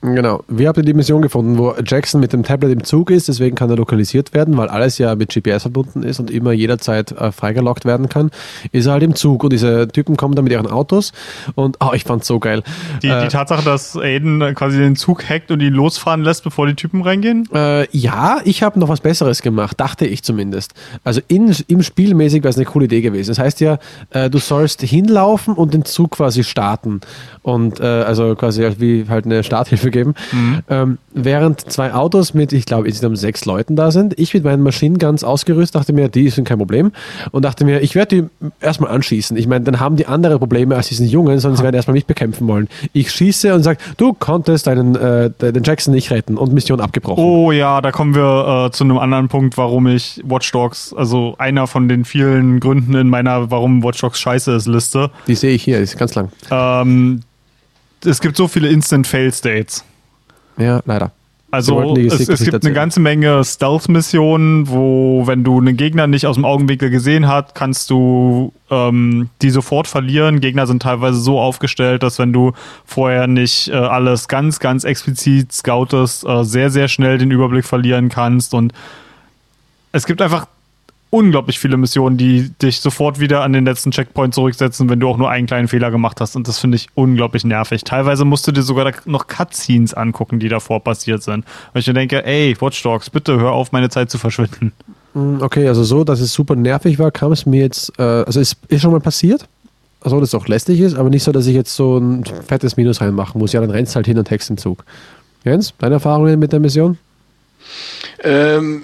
[0.00, 0.44] Genau.
[0.46, 3.68] Wir haben die Mission gefunden, wo Jackson mit dem Tablet im Zug ist, deswegen kann
[3.68, 7.84] er lokalisiert werden, weil alles ja mit GPS verbunden ist und immer jederzeit äh, freigelockt
[7.84, 8.30] werden kann.
[8.70, 11.12] Ist er halt im Zug und diese Typen kommen dann mit ihren Autos
[11.56, 12.62] und oh, ich fand's so geil.
[13.02, 16.68] Die, äh, die Tatsache, dass Aiden quasi den Zug hackt und ihn losfahren lässt, bevor
[16.68, 17.48] die Typen reingehen?
[17.52, 20.74] Äh, ja, ich habe noch was Besseres gemacht, dachte ich zumindest.
[21.02, 23.30] Also in, im Spielmäßig wäre es eine coole Idee gewesen.
[23.30, 23.78] Das heißt ja,
[24.10, 27.00] äh, du sollst hinlaufen und den Zug quasi starten
[27.42, 30.14] und äh, also quasi wie halt eine Starthilfe geben.
[30.32, 30.58] Mhm.
[30.68, 34.62] Ähm, während zwei Autos mit, ich glaube, insgesamt sechs Leuten da sind, ich mit meinen
[34.62, 36.92] Maschinen ganz ausgerüstet, dachte mir, die sind kein Problem.
[37.30, 39.36] Und dachte mir, ich werde die erstmal anschießen.
[39.36, 42.06] Ich meine, dann haben die andere Probleme als diesen Jungen, sondern sie werden erstmal mich
[42.06, 42.68] bekämpfen wollen.
[42.92, 47.22] Ich schieße und sage, du konntest deinen, äh, den Jackson nicht retten und Mission abgebrochen.
[47.22, 51.34] Oh ja, da kommen wir äh, zu einem anderen Punkt, warum ich Watch Dogs, also
[51.38, 55.10] einer von den vielen Gründen in meiner Warum Watch Dogs scheiße ist Liste.
[55.26, 56.30] Die sehe ich hier, die ist ganz lang.
[56.50, 57.20] Ähm,
[58.04, 59.84] es gibt so viele Instant Fail States.
[60.56, 61.12] Ja, leider.
[61.50, 66.34] Also es, es gibt eine ganze Menge Stealth-Missionen, wo, wenn du einen Gegner nicht aus
[66.34, 70.40] dem Augenwinkel gesehen hast, kannst du ähm, die sofort verlieren.
[70.40, 72.52] Gegner sind teilweise so aufgestellt, dass wenn du
[72.84, 78.10] vorher nicht äh, alles ganz, ganz explizit scoutest, äh, sehr, sehr schnell den Überblick verlieren
[78.10, 78.52] kannst.
[78.52, 78.74] Und
[79.92, 80.48] es gibt einfach
[81.10, 85.16] unglaublich viele Missionen, die dich sofort wieder an den letzten Checkpoint zurücksetzen, wenn du auch
[85.16, 86.36] nur einen kleinen Fehler gemacht hast.
[86.36, 87.84] Und das finde ich unglaublich nervig.
[87.84, 91.44] Teilweise musst du dir sogar noch Cutscenes angucken, die davor passiert sind.
[91.72, 94.72] Und ich mir denke, ey, Watch Dogs, bitte hör auf, meine Zeit zu verschwinden.
[95.14, 98.40] Mm, okay, also so, dass es super nervig war, kam es mir jetzt, äh, also
[98.40, 99.48] ist, ist schon mal passiert.
[100.00, 102.76] Also, dass es auch lästig ist, aber nicht so, dass ich jetzt so ein fettes
[102.76, 103.52] Minus reinmachen muss.
[103.52, 104.84] Ja, dann rennst halt hin und Text im Zug.
[105.44, 106.98] Jens, deine Erfahrungen mit der Mission?
[108.22, 108.82] Ähm,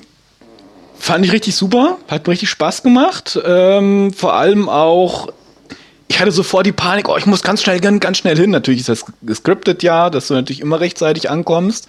[1.05, 3.39] Fand ich richtig super, hat mir richtig Spaß gemacht.
[3.45, 5.29] Ähm, vor allem auch,
[6.09, 8.49] ich hatte sofort die Panik, oh, ich muss ganz schnell, ganz schnell hin.
[8.49, 11.89] Natürlich ist das gescriptet ja, dass du natürlich immer rechtzeitig ankommst.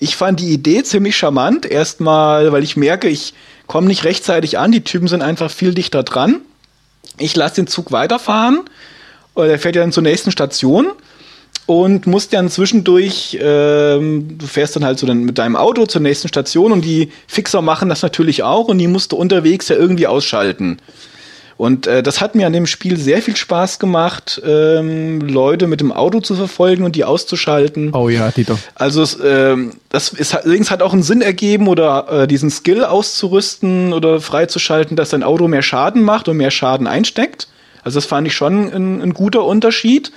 [0.00, 1.64] Ich fand die Idee ziemlich charmant.
[1.64, 3.34] Erstmal, weil ich merke, ich
[3.68, 4.72] komme nicht rechtzeitig an.
[4.72, 6.40] Die Typen sind einfach viel dichter dran.
[7.18, 8.62] Ich lasse den Zug weiterfahren.
[9.36, 10.88] Der fährt ja dann zur nächsten Station
[11.66, 16.00] und musst dann zwischendurch, ähm, du fährst dann halt so dann mit deinem Auto zur
[16.00, 19.76] nächsten Station und die Fixer machen das natürlich auch und die musst du unterwegs ja
[19.76, 20.78] irgendwie ausschalten.
[21.56, 25.80] Und äh, das hat mir an dem Spiel sehr viel Spaß gemacht, ähm, Leute mit
[25.80, 27.94] dem Auto zu verfolgen und die auszuschalten.
[27.94, 28.58] Oh ja, Dieter.
[28.74, 32.84] Also es, ähm, das ist allerdings hat auch einen Sinn ergeben oder äh, diesen Skill
[32.84, 37.48] auszurüsten oder freizuschalten, dass dein Auto mehr Schaden macht und mehr Schaden einsteckt.
[37.82, 40.12] Also das fand ich schon ein, ein guter Unterschied.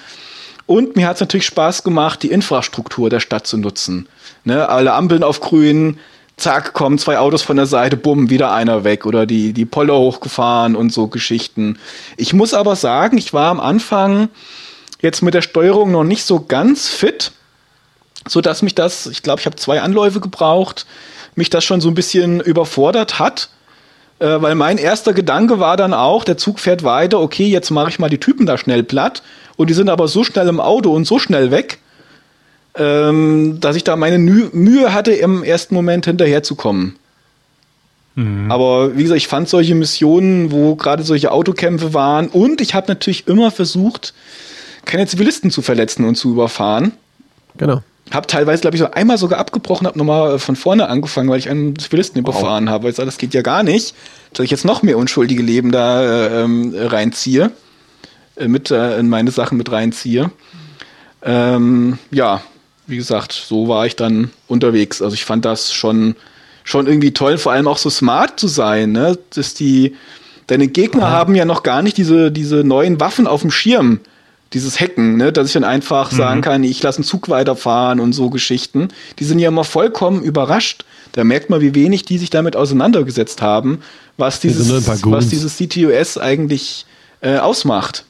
[0.69, 4.07] Und mir hat es natürlich Spaß gemacht, die Infrastruktur der Stadt zu nutzen.
[4.43, 5.97] Ne, alle Ampeln auf grün,
[6.37, 9.95] zack, kommen zwei Autos von der Seite, bumm, wieder einer weg oder die, die Polle
[9.95, 11.79] hochgefahren und so Geschichten.
[12.17, 14.29] Ich muss aber sagen, ich war am Anfang
[15.01, 17.31] jetzt mit der Steuerung noch nicht so ganz fit,
[18.27, 20.85] so dass mich das, ich glaube, ich habe zwei Anläufe gebraucht,
[21.33, 23.49] mich das schon so ein bisschen überfordert hat.
[24.19, 27.89] Äh, weil mein erster Gedanke war dann auch, der Zug fährt weiter, okay, jetzt mache
[27.89, 29.23] ich mal die Typen da schnell platt
[29.59, 31.79] und die sind aber so schnell im Auto und so schnell weg,
[32.75, 36.95] ähm, dass ich da meine Mühe hatte, im ersten Moment hinterherzukommen.
[38.15, 38.49] Mhm.
[38.49, 42.87] Aber wie gesagt, ich fand solche Missionen, wo gerade solche Autokämpfe waren und ich habe
[42.87, 44.13] natürlich immer versucht,
[44.85, 46.93] keine Zivilisten zu verletzen und zu überfahren.
[47.57, 47.83] Genau.
[48.11, 51.49] Hab teilweise, glaube ich, so einmal sogar abgebrochen, habe nochmal von vorne angefangen, weil ich
[51.49, 52.33] einen Zivilisten wow.
[52.33, 52.85] überfahren habe.
[52.85, 53.93] Weil ich sage, das geht ja gar nicht,
[54.33, 57.51] dass ich jetzt noch mehr unschuldige Leben da äh, ähm, reinziehe.
[58.39, 60.31] Äh, mit äh, in meine Sachen mit reinziehe.
[61.21, 62.41] Ähm, ja,
[62.87, 65.01] wie gesagt, so war ich dann unterwegs.
[65.01, 66.15] Also ich fand das schon,
[66.63, 69.17] schon irgendwie toll, vor allem auch so smart zu sein, ne?
[69.35, 69.95] Dass die,
[70.47, 71.09] deine Gegner ja.
[71.09, 73.99] haben ja noch gar nicht diese, diese neuen Waffen auf dem Schirm,
[74.53, 75.31] dieses Hacken, ne?
[75.31, 76.17] dass ich dann einfach mhm.
[76.17, 78.87] sagen kann, ich lasse einen Zug weiterfahren und so Geschichten.
[79.19, 80.85] Die sind ja immer vollkommen überrascht.
[81.11, 83.81] Da merkt man, wie wenig die sich damit auseinandergesetzt haben,
[84.17, 86.85] was dieses, was dieses CTOS eigentlich
[87.21, 88.05] äh, ausmacht.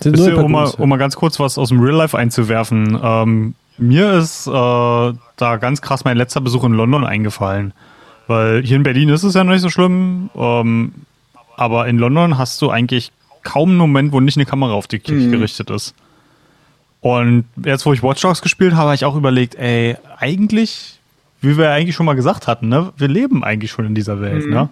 [0.00, 2.98] Wisst ihr, um, mal, um mal ganz kurz was aus dem Real Life einzuwerfen.
[3.02, 7.72] Ähm, mir ist äh, da ganz krass mein letzter Besuch in London eingefallen.
[8.26, 10.30] Weil hier in Berlin ist es ja noch nicht so schlimm.
[10.34, 10.92] Ähm,
[11.56, 15.06] aber in London hast du eigentlich kaum einen Moment, wo nicht eine Kamera auf dich
[15.08, 15.30] Mhm.
[15.30, 15.94] gerichtet ist.
[17.00, 20.98] Und jetzt, wo ich Watch Dogs gespielt habe, habe ich auch überlegt, ey, eigentlich,
[21.42, 24.46] wie wir eigentlich schon mal gesagt hatten, ne, wir leben eigentlich schon in dieser Welt,
[24.48, 24.70] ne?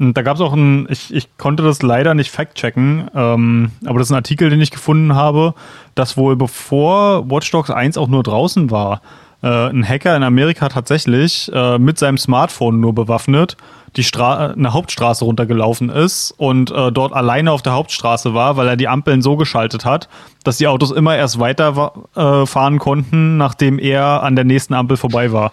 [0.00, 4.08] Da gab es auch ein, ich, ich konnte das leider nicht fact-checken, ähm, aber das
[4.08, 5.54] ist ein Artikel, den ich gefunden habe,
[5.94, 9.02] dass wohl bevor Watch Dogs 1 auch nur draußen war,
[9.42, 13.58] äh, ein Hacker in Amerika tatsächlich äh, mit seinem Smartphone nur bewaffnet
[13.96, 18.68] die Stra eine Hauptstraße runtergelaufen ist und äh, dort alleine auf der Hauptstraße war, weil
[18.68, 20.08] er die Ampeln so geschaltet hat,
[20.44, 24.96] dass die Autos immer erst weiter äh, fahren konnten, nachdem er an der nächsten Ampel
[24.96, 25.52] vorbei war.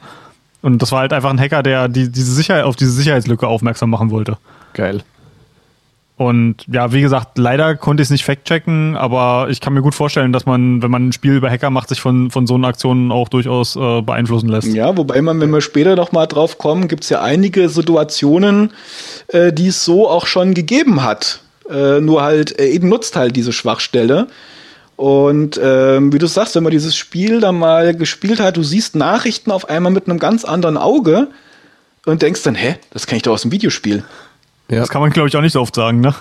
[0.61, 3.89] Und das war halt einfach ein Hacker, der die, diese Sicherheit, auf diese Sicherheitslücke aufmerksam
[3.89, 4.37] machen wollte.
[4.73, 5.03] Geil.
[6.17, 9.93] Und ja, wie gesagt, leider konnte ich es nicht fact-checken, aber ich kann mir gut
[9.93, 12.69] vorstellen, dass man, wenn man ein Spiel über Hacker macht, sich von, von so einer
[12.69, 14.67] Aktion auch durchaus äh, beeinflussen lässt.
[14.73, 18.71] Ja, wobei man, wenn wir später noch mal drauf kommen, gibt es ja einige Situationen,
[19.27, 21.41] äh, die es so auch schon gegeben hat.
[21.69, 24.27] Äh, nur halt, äh, eben nutzt halt diese Schwachstelle.
[24.97, 28.95] Und ähm, wie du sagst, wenn man dieses Spiel dann mal gespielt hat, du siehst
[28.95, 31.27] Nachrichten auf einmal mit einem ganz anderen Auge
[32.05, 34.03] und denkst dann, hä, das kenne ich doch aus dem Videospiel.
[34.69, 34.79] Ja.
[34.79, 36.13] Das kann man, glaube ich, auch nicht so oft sagen, ne?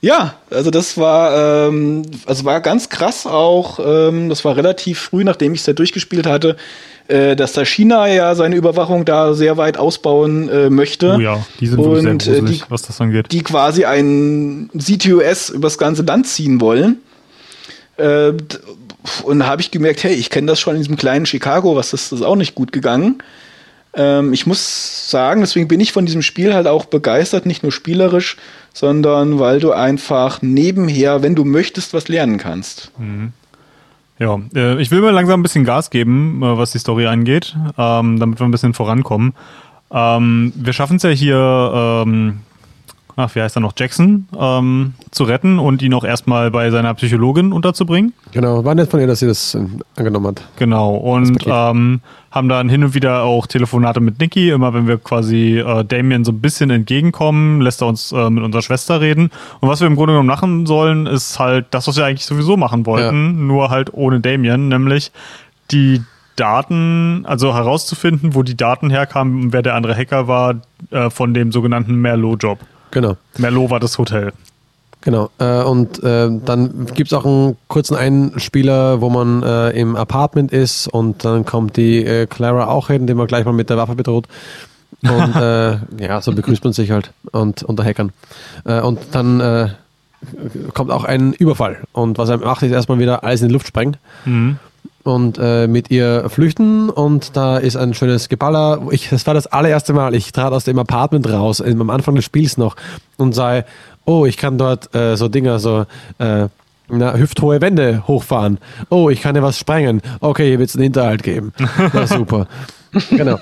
[0.00, 5.24] Ja, also das war, ähm, also war ganz krass auch, ähm, das war relativ früh,
[5.24, 6.56] nachdem ich es ja durchgespielt hatte,
[7.08, 11.14] äh, dass da China ja seine Überwachung da sehr weit ausbauen äh, möchte.
[11.16, 13.32] Oh ja, die sind wirklich sehr Und, äh, gruselig, die- was das angeht.
[13.32, 16.98] die quasi ein CTOS übers ganze Land ziehen wollen.
[17.96, 18.32] Äh,
[19.22, 22.10] und habe ich gemerkt, hey, ich kenne das schon in diesem kleinen Chicago, was das,
[22.10, 23.22] ist auch nicht gut gegangen.
[23.94, 27.72] Ähm, ich muss sagen, deswegen bin ich von diesem Spiel halt auch begeistert, nicht nur
[27.72, 28.36] spielerisch,
[28.72, 32.90] sondern weil du einfach nebenher, wenn du möchtest, was lernen kannst.
[34.18, 37.54] Ja, äh, ich will mal langsam ein bisschen Gas geben, äh, was die Story angeht,
[37.76, 39.34] ähm, damit wir ein bisschen vorankommen.
[39.90, 42.40] Ähm, wir schaffen es ja hier, ähm,
[43.16, 46.94] ach, wie heißt er noch, Jackson ähm, zu retten und ihn auch erstmal bei seiner
[46.94, 48.12] Psychologin unterzubringen.
[48.32, 49.64] Genau, war nett von ihr, dass sie das äh,
[49.96, 50.42] angenommen hat.
[50.56, 52.00] Genau, und ähm,
[52.30, 54.50] haben dann hin und wieder auch Telefonate mit Niki.
[54.50, 58.42] Immer wenn wir quasi äh, Damien so ein bisschen entgegenkommen, lässt er uns äh, mit
[58.42, 59.30] unserer Schwester reden.
[59.60, 62.56] Und was wir im Grunde genommen machen sollen, ist halt das, was wir eigentlich sowieso
[62.56, 65.12] machen wollten, nur halt ohne Damien, nämlich
[65.70, 66.02] die
[66.36, 70.56] Daten, also herauszufinden, wo die Daten herkamen, wer der andere Hacker war,
[70.90, 72.58] äh, von dem sogenannten Merlot-Job.
[72.94, 73.16] Genau.
[73.36, 74.32] Merlot war das Hotel.
[75.02, 75.28] Genau.
[75.38, 80.50] Äh, und äh, dann gibt es auch einen kurzen Einspieler, wo man äh, im Apartment
[80.50, 83.76] ist und dann kommt die äh, Clara auch hin, die man gleich mal mit der
[83.76, 84.26] Waffe bedroht.
[85.02, 88.12] Und äh, ja, so begrüßt man sich halt und unter Hackern.
[88.64, 89.74] Äh, und dann
[90.72, 91.80] kommt auch ein Überfall.
[91.92, 94.58] Und was er macht, ist erstmal wieder alles in die Luft sprengen Mhm.
[95.04, 98.82] Und äh, mit ihr flüchten und da ist ein schönes Geballer.
[98.90, 100.14] Ich, das war das allererste Mal.
[100.14, 102.74] Ich trat aus dem Apartment raus, am Anfang des Spiels noch
[103.18, 103.64] und sei,
[104.06, 105.84] oh, ich kann dort äh, so Dinger, so
[106.18, 106.48] äh,
[106.88, 108.58] na, hüfthohe Wände hochfahren.
[108.88, 110.00] Oh, ich kann ja was sprengen.
[110.20, 111.52] Okay, hier wird es einen Hinterhalt geben.
[111.92, 112.46] Ja, super.
[113.10, 113.38] genau.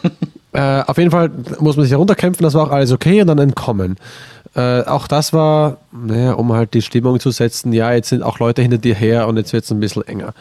[0.52, 3.38] Äh, auf jeden Fall muss man sich herunterkämpfen, das war auch alles okay und dann
[3.38, 3.96] entkommen.
[4.54, 8.38] Äh, auch das war, naja, um halt die Stimmung zu setzen, ja, jetzt sind auch
[8.38, 10.34] Leute hinter dir her und jetzt wird es ein bisschen enger.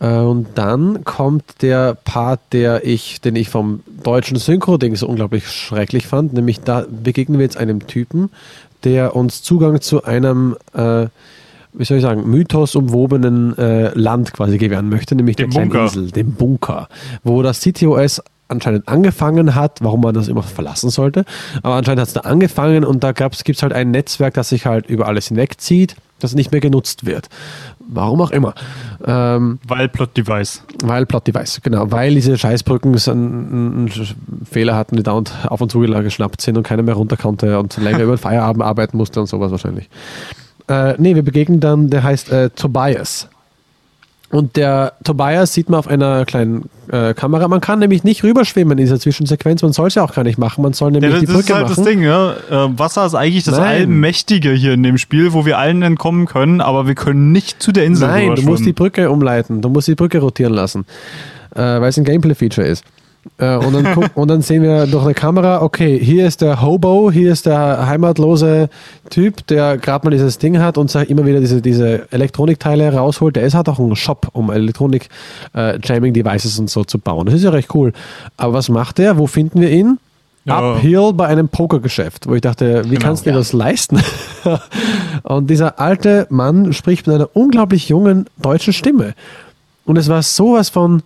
[0.00, 5.48] Äh, Und dann kommt der Part, der ich, den ich vom deutschen Synchro-Ding so unglaublich
[5.48, 8.30] schrecklich fand, nämlich da begegnen wir jetzt einem Typen,
[8.84, 11.06] der uns Zugang zu einem, äh,
[11.72, 15.84] wie soll ich sagen, mythosumwobenen äh, Land quasi gewähren möchte, nämlich Dem der kleinen Bunker.
[15.84, 16.88] Insel, dem Bunker,
[17.24, 21.24] wo das CTOS anscheinend angefangen hat, warum man das immer verlassen sollte,
[21.62, 24.66] aber anscheinend hat es da angefangen und da gibt es halt ein Netzwerk, das sich
[24.66, 27.28] halt über alles hinwegzieht, das nicht mehr genutzt wird.
[27.88, 28.54] Warum auch immer.
[29.06, 30.62] Ähm, Weil Plot-Device.
[30.82, 31.90] weil Plot Device, genau.
[31.90, 33.90] Weil diese Scheißbrücken einen
[34.44, 37.76] Fehler hatten, die dauernd auf und zu geschnappt sind und keiner mehr runter konnte und
[37.76, 39.88] länger über den Feierabend arbeiten musste und sowas wahrscheinlich.
[40.68, 43.28] Äh, nee, wir begegnen dann, der heißt äh, Tobias.
[44.30, 47.46] Und der Tobias sieht man auf einer kleinen äh, Kamera.
[47.46, 49.62] Man kann nämlich nicht rüberschwimmen in dieser Zwischensequenz.
[49.62, 50.62] Man soll es ja auch gar nicht machen.
[50.62, 51.76] Man soll nämlich Ja, die das ist Brücke halt machen.
[51.76, 52.32] das Ding, ja.
[52.32, 53.82] Äh, Wasser ist eigentlich das Nein.
[53.82, 57.70] Allmächtige hier in dem Spiel, wo wir allen entkommen können, aber wir können nicht zu
[57.70, 59.62] der Insel Nein, du musst die Brücke umleiten.
[59.62, 60.86] Du musst die Brücke rotieren lassen,
[61.54, 62.84] äh, weil es ein Gameplay-Feature ist.
[63.38, 66.62] Äh, und, dann guck, und dann sehen wir durch eine Kamera, okay, hier ist der
[66.62, 68.68] Hobo, hier ist der heimatlose
[69.10, 73.36] Typ, der gerade mal dieses Ding hat und immer wieder diese, diese Elektronikteile rausholt.
[73.36, 77.26] Der ist hat auch einen Shop, um Elektronik-Jamming-Devices und so zu bauen.
[77.26, 77.92] Das ist ja recht cool.
[78.36, 79.18] Aber was macht der?
[79.18, 79.98] Wo finden wir ihn?
[80.44, 80.76] Ja.
[80.76, 83.38] Uphill bei einem Pokergeschäft, wo ich dachte, wie Genau, kannst du dir ja.
[83.38, 84.00] das leisten?
[85.24, 89.14] und dieser alte Mann spricht mit einer unglaublich jungen deutschen Stimme.
[89.84, 91.02] Und es war sowas von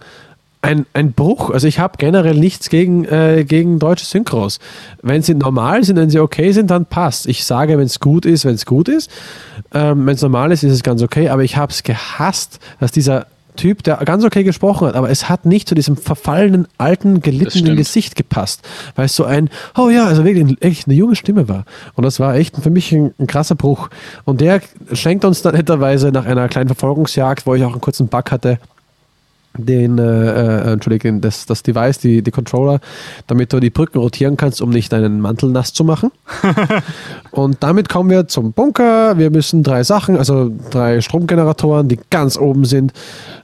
[0.63, 1.51] ein, ein Bruch.
[1.51, 4.59] Also ich habe generell nichts gegen, äh, gegen deutsche Synchros.
[5.03, 7.27] Wenn sie normal sind, wenn sie okay sind, dann passt.
[7.27, 9.11] Ich sage, wenn es gut ist, wenn es gut ist.
[9.73, 11.31] Ähm, wenn es normal ist, ist es ganz okay.
[11.31, 13.27] Aber ich habe es gehasst, dass dieser
[13.57, 17.77] Typ, der ganz okay gesprochen hat, aber es hat nicht zu diesem verfallenen, alten, gelittenen
[17.77, 21.65] Gesicht gepasst, weil es so ein, oh ja, also wirklich echt eine junge Stimme war.
[21.95, 23.91] Und das war echt für mich ein, ein krasser Bruch.
[24.25, 24.63] Und der
[24.93, 28.59] schenkt uns dann netterweise nach einer kleinen Verfolgungsjagd, wo ich auch einen kurzen Bug hatte,
[29.57, 32.81] den, äh, äh, Entschuldigung, das, das Device, die, die Controller,
[33.27, 36.13] damit du die Brücken rotieren kannst, um nicht deinen Mantel nass zu machen.
[37.31, 39.19] und damit kommen wir zum Bunker.
[39.19, 42.93] Wir müssen drei Sachen, also drei Stromgeneratoren, die ganz oben sind,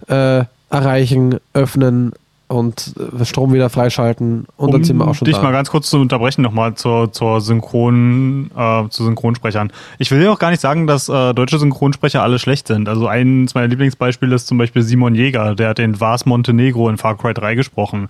[0.09, 2.13] äh, erreichen, öffnen,
[2.49, 5.43] und äh, Strom wieder freischalten und um dann sind wir auch schon dich da.
[5.43, 9.73] mal ganz kurz zu unterbrechen nochmal zur, zur Synchron, äh, zu Synchronsprechern.
[9.99, 12.89] Ich will ja auch gar nicht sagen, dass äh, deutsche Synchronsprecher alle schlecht sind.
[12.89, 16.99] Also eins meiner Lieblingsbeispiele ist zum Beispiel Simon Jäger, der hat den Vars Montenegro in
[16.99, 18.09] Far Cry 3 gesprochen.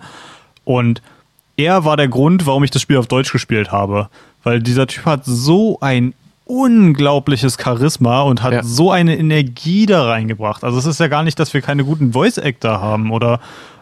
[0.63, 1.01] Und
[1.55, 4.09] er war der Grund, warum ich das Spiel auf Deutsch gespielt habe.
[4.43, 6.13] Weil dieser Typ hat so ein
[6.45, 8.63] unglaubliches Charisma und hat ja.
[8.63, 10.63] so eine Energie da reingebracht.
[10.63, 13.39] Also es ist ja gar nicht, dass wir keine guten Voice-Actor haben oder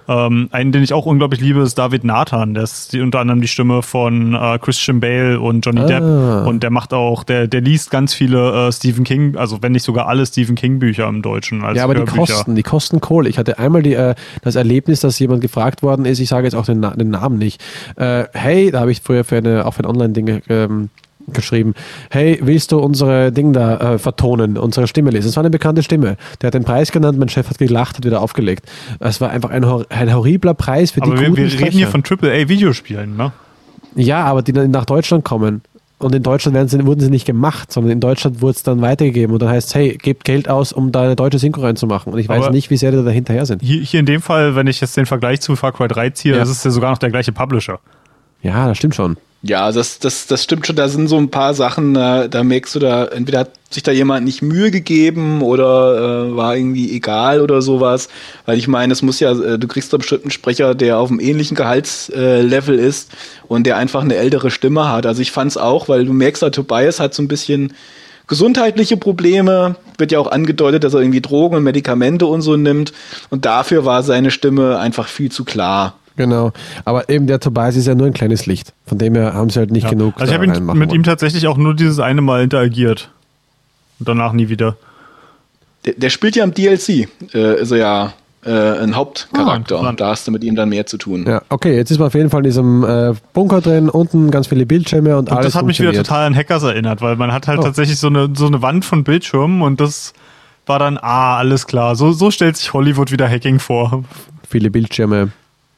[0.07, 2.53] ähm, einen, den ich auch unglaublich liebe, ist David Nathan.
[2.53, 5.85] Der ist die, unter anderem die Stimme von äh, Christian Bale und Johnny ah.
[5.85, 6.47] Depp.
[6.47, 9.83] Und der macht auch, der, der liest ganz viele äh, Stephen King, also wenn nicht
[9.83, 11.61] sogar alle Stephen King Bücher im Deutschen.
[11.61, 12.05] ja, aber Hörbücher.
[12.05, 13.29] die kosten, die kosten Kohle.
[13.29, 16.55] Ich hatte einmal die, äh, das Erlebnis, dass jemand gefragt worden ist, ich sage jetzt
[16.55, 17.61] auch den, den Namen nicht.
[17.95, 20.89] Äh, hey, da habe ich früher für eine, auch für ein Online-Ding ähm,
[21.27, 21.73] geschrieben,
[22.09, 25.29] hey, willst du unsere Ding da äh, vertonen, unsere Stimme lesen?
[25.29, 26.17] Es war eine bekannte Stimme.
[26.41, 28.65] Der hat den Preis genannt, mein Chef hat gelacht, hat wieder aufgelegt.
[28.99, 31.87] Es war einfach ein, ein horribler Preis für aber die wir, guten wir reden hier
[31.87, 33.31] von AAA-Videospielen, ne?
[33.95, 35.61] Ja, aber die dann nach Deutschland kommen.
[35.97, 39.33] Und in Deutschland sie, wurden sie nicht gemacht, sondern in Deutschland wurde es dann weitergegeben.
[39.33, 42.11] Und dann heißt es, hey, gebt Geld aus, um da eine deutsche Synchro reinzumachen.
[42.11, 43.61] Und ich weiß aber nicht, wie sehr die da hinterher sind.
[43.61, 46.35] Hier, hier, in dem Fall, wenn ich jetzt den Vergleich zu Far Cry 3 ziehe,
[46.35, 46.43] ja.
[46.43, 47.79] ist es ja sogar noch der gleiche Publisher.
[48.41, 49.15] Ja, das stimmt schon.
[49.47, 50.75] Ja, das, das, das stimmt schon.
[50.75, 53.91] Da sind so ein paar Sachen, da, da merkst du da, entweder hat sich da
[53.91, 58.09] jemand nicht Mühe gegeben oder äh, war irgendwie egal oder sowas.
[58.47, 61.11] Weil ich meine, es muss ja, äh, du kriegst da bestimmt einen Sprecher, der auf
[61.11, 63.11] einem ähnlichen Gehaltslevel äh, ist
[63.47, 65.05] und der einfach eine ältere Stimme hat.
[65.05, 67.73] Also ich fand's auch, weil du merkst, da Tobias hat so ein bisschen
[68.25, 69.75] gesundheitliche Probleme.
[69.99, 72.93] Wird ja auch angedeutet, dass er irgendwie Drogen und Medikamente und so nimmt.
[73.29, 75.99] Und dafür war seine Stimme einfach viel zu klar.
[76.15, 76.51] Genau.
[76.85, 78.73] Aber eben der Tobias ist ja nur ein kleines Licht.
[78.85, 79.89] Von dem her haben sie halt nicht ja.
[79.89, 80.13] genug.
[80.17, 80.89] Also ich habe mit wollen.
[80.89, 83.09] ihm tatsächlich auch nur dieses eine Mal interagiert.
[83.99, 84.77] Und danach nie wieder.
[85.85, 87.07] Der, der spielt ja im DLC.
[87.33, 88.13] Äh, ist er ja
[88.45, 89.81] äh, ein Hauptcharakter.
[89.81, 91.25] Oh, und da hast du mit ihm dann mehr zu tun.
[91.27, 94.47] Ja, okay, jetzt ist man auf jeden Fall in diesem äh, Bunker drin, unten ganz
[94.47, 95.47] viele Bildschirme und, und alles.
[95.47, 97.63] Das hat mich wieder total an Hackers erinnert, weil man hat halt oh.
[97.63, 100.13] tatsächlich so eine, so eine Wand von Bildschirmen und das
[100.67, 101.95] war dann, ah, alles klar.
[101.95, 104.03] So, so stellt sich Hollywood wieder Hacking vor.
[104.47, 105.31] Viele Bildschirme.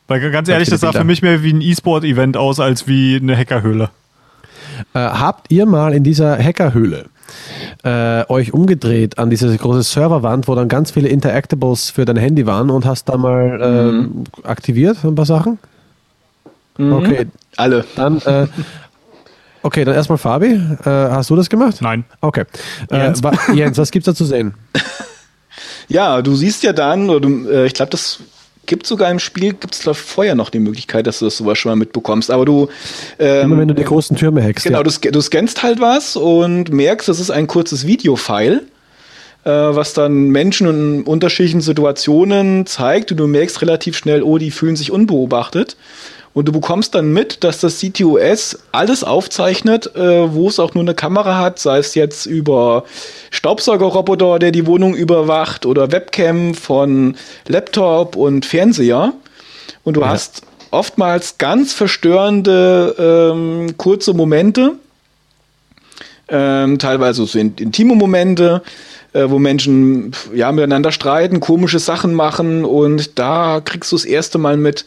[0.07, 3.35] Weil ganz ehrlich, das sah für mich mehr wie ein E-Sport-Event aus, als wie eine
[3.35, 3.89] Hackerhöhle.
[4.93, 7.05] Äh, habt ihr mal in dieser Hackerhöhle
[7.83, 12.45] äh, euch umgedreht an diese große Serverwand, wo dann ganz viele Interactables für dein Handy
[12.45, 14.23] waren und hast da mal äh, mhm.
[14.43, 15.59] aktiviert ein paar Sachen?
[16.77, 16.93] Mhm.
[16.93, 17.27] Okay.
[17.57, 17.85] Alle.
[17.95, 18.47] Dann, äh,
[19.63, 20.53] okay, dann erstmal Fabi.
[20.53, 21.81] Äh, hast du das gemacht?
[21.81, 22.05] Nein.
[22.21, 22.45] Okay.
[22.91, 23.21] Äh, Jens,
[23.53, 24.53] Jens was gibt's da zu sehen?
[25.89, 28.19] Ja, du siehst ja dann, oder du, ich glaube, das
[28.67, 31.71] gibt sogar im Spiel, gibt es vorher noch die Möglichkeit, dass du das sowas schon
[31.71, 32.29] mal mitbekommst.
[32.29, 32.69] Aber du.
[33.17, 34.65] Ähm, Immer wenn du die großen Türme hackst.
[34.65, 34.83] Genau, ja.
[34.83, 38.61] du, du scannst halt was und merkst, das ist ein kurzes Videofile
[39.43, 44.51] äh, was dann Menschen in unterschiedlichen Situationen zeigt und du merkst relativ schnell, oh, die
[44.51, 45.77] fühlen sich unbeobachtet.
[46.37, 50.83] Und du bekommst dann mit, dass das CTOS alles aufzeichnet, äh, wo es auch nur
[50.83, 52.83] eine Kamera hat, sei es jetzt über
[53.31, 57.15] Staubsaugerroboter, der die Wohnung überwacht, oder Webcam von
[57.47, 59.13] Laptop und Fernseher.
[59.83, 60.09] Und du ja.
[60.09, 64.73] hast oftmals ganz verstörende ähm, kurze Momente,
[66.29, 68.61] ähm, teilweise so intime Momente,
[69.13, 74.37] äh, wo Menschen ja miteinander streiten, komische Sachen machen und da kriegst du das erste
[74.37, 74.85] Mal mit,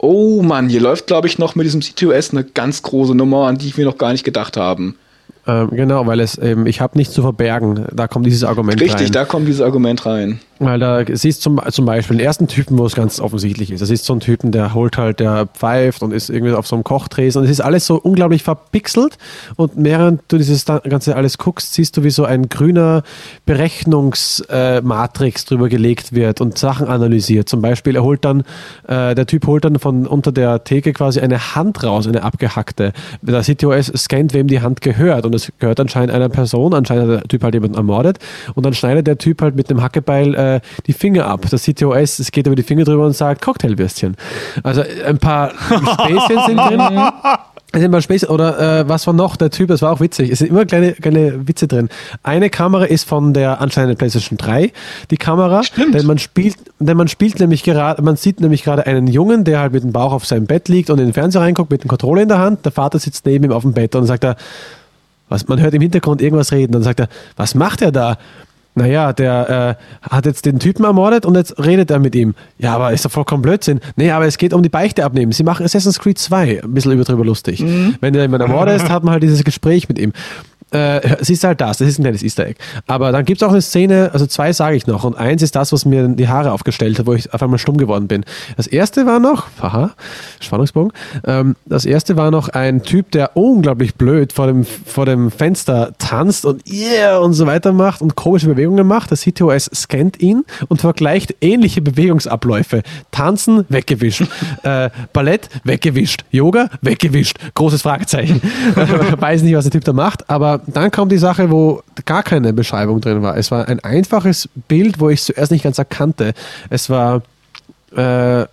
[0.00, 3.58] oh Mann, hier läuft, glaube ich, noch mit diesem CTOS eine ganz große Nummer, an
[3.58, 4.96] die wir noch gar nicht gedacht haben.
[5.46, 7.86] Ähm, genau, weil es eben, ich habe nichts zu verbergen.
[7.92, 8.98] Da kommt dieses Argument Richtig, rein.
[8.98, 10.40] Richtig, da kommt dieses Argument rein.
[10.62, 13.80] Weil da siehst zum, zum Beispiel den ersten Typen, wo es ganz offensichtlich ist.
[13.80, 16.76] Das ist so ein Typen, der holt halt, der pfeift und ist irgendwie auf so
[16.76, 17.40] einem Kochtresen.
[17.40, 19.16] Und es ist alles so unglaublich verpixelt.
[19.56, 23.04] Und während du dieses Ganze alles guckst, siehst du, wie so ein grüner
[23.46, 27.48] Berechnungsmatrix äh, drüber gelegt wird und Sachen analysiert.
[27.48, 28.42] Zum Beispiel, er holt dann,
[28.86, 32.92] äh, der Typ holt dann von unter der Theke quasi eine Hand raus, eine abgehackte.
[33.22, 35.24] Der CTOS scannt, wem die Hand gehört.
[35.24, 36.74] Und es gehört anscheinend einer Person.
[36.74, 38.18] Anscheinend hat der Typ halt jemanden ermordet.
[38.54, 41.46] Und dann schneidet der Typ halt mit dem Hackebeil äh, äh, die Finger ab.
[41.50, 44.16] Das CTOS, es geht über die Finger drüber und sagt Cocktailwürstchen.
[44.62, 47.00] Also ein paar Späßchen sind drin.
[47.72, 49.36] Es sind mal Space oder äh, was war noch?
[49.36, 50.30] Der Typ, das war auch witzig.
[50.30, 51.88] Es sind immer kleine, kleine Witze drin.
[52.24, 54.72] Eine Kamera ist von der anscheinend PlayStation 3,
[55.12, 55.62] die Kamera.
[55.62, 55.94] Stimmt.
[55.94, 59.60] Denn man spielt, denn man spielt nämlich gerade, man sieht nämlich gerade einen Jungen, der
[59.60, 61.88] halt mit dem Bauch auf seinem Bett liegt und in den Fernseher reinguckt mit dem
[61.88, 62.64] Controller in der Hand.
[62.64, 64.34] Der Vater sitzt neben ihm auf dem Bett und sagt er,
[65.28, 66.72] was, man hört im Hintergrund irgendwas reden.
[66.72, 68.18] Dann sagt er, was macht er da?
[68.74, 72.34] Naja, der äh, hat jetzt den Typen ermordet und jetzt redet er mit ihm.
[72.58, 73.80] Ja, aber ist doch vollkommen Blödsinn.
[73.96, 75.32] Nee, aber es geht um die Beichte abnehmen.
[75.32, 77.64] Sie machen Assassin's Creed 2 ein bisschen drüber lustig.
[78.00, 80.12] Wenn du jemanden ermordest, hat man halt dieses Gespräch mit ihm.
[80.72, 82.60] Äh, siehst halt das, das ist ein kleines Easter Egg.
[82.86, 85.56] Aber dann gibt es auch eine Szene, also zwei sage ich noch, und eins ist
[85.56, 88.24] das, was mir die Haare aufgestellt hat, wo ich auf einmal stumm geworden bin.
[88.56, 89.90] Das erste war noch, haha,
[90.38, 90.92] Spannungsbogen,
[91.24, 95.92] ähm, das erste war noch ein Typ, der unglaublich blöd vor dem, vor dem Fenster
[95.98, 99.10] tanzt und yeah und so weiter macht und komische Bewegungen macht.
[99.10, 102.82] Das CTOS scannt ihn und vergleicht ähnliche Bewegungsabläufe.
[103.10, 104.22] Tanzen, weggewischt.
[104.62, 106.24] äh, Ballett, weggewischt.
[106.30, 107.38] Yoga, weggewischt.
[107.54, 108.40] Großes Fragezeichen.
[109.18, 112.52] Weiß nicht, was der Typ da macht, aber dann kam die Sache, wo gar keine
[112.52, 113.36] Beschreibung drin war.
[113.36, 116.34] Es war ein einfaches Bild, wo ich es zuerst nicht ganz erkannte.
[116.68, 117.22] Es war
[117.96, 118.44] äh,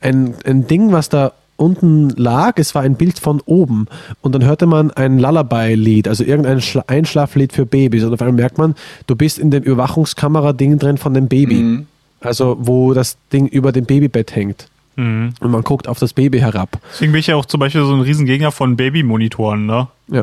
[0.00, 2.54] ein, ein Ding, was da unten lag.
[2.56, 3.86] Es war ein Bild von oben.
[4.20, 8.04] Und dann hörte man ein Lullaby-Lied, also irgendein Schla Einschlaflied für Babys.
[8.04, 8.74] Und auf einmal merkt man,
[9.06, 11.54] du bist in dem Überwachungskamera-Ding drin von dem Baby.
[11.54, 11.86] Mhm.
[12.20, 14.68] Also, wo das Ding über dem Babybett hängt.
[14.96, 15.34] Mhm.
[15.40, 16.78] Und man guckt auf das Baby herab.
[16.92, 19.88] Deswegen bin ich ja auch zum Beispiel so ein Riesengegner von Babymonitoren, ne?
[20.08, 20.22] Ja.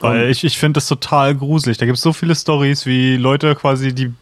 [0.00, 1.78] Weil ich, ich finde das total gruselig.
[1.78, 4.12] Da gibt es so viele Stories, wie Leute quasi die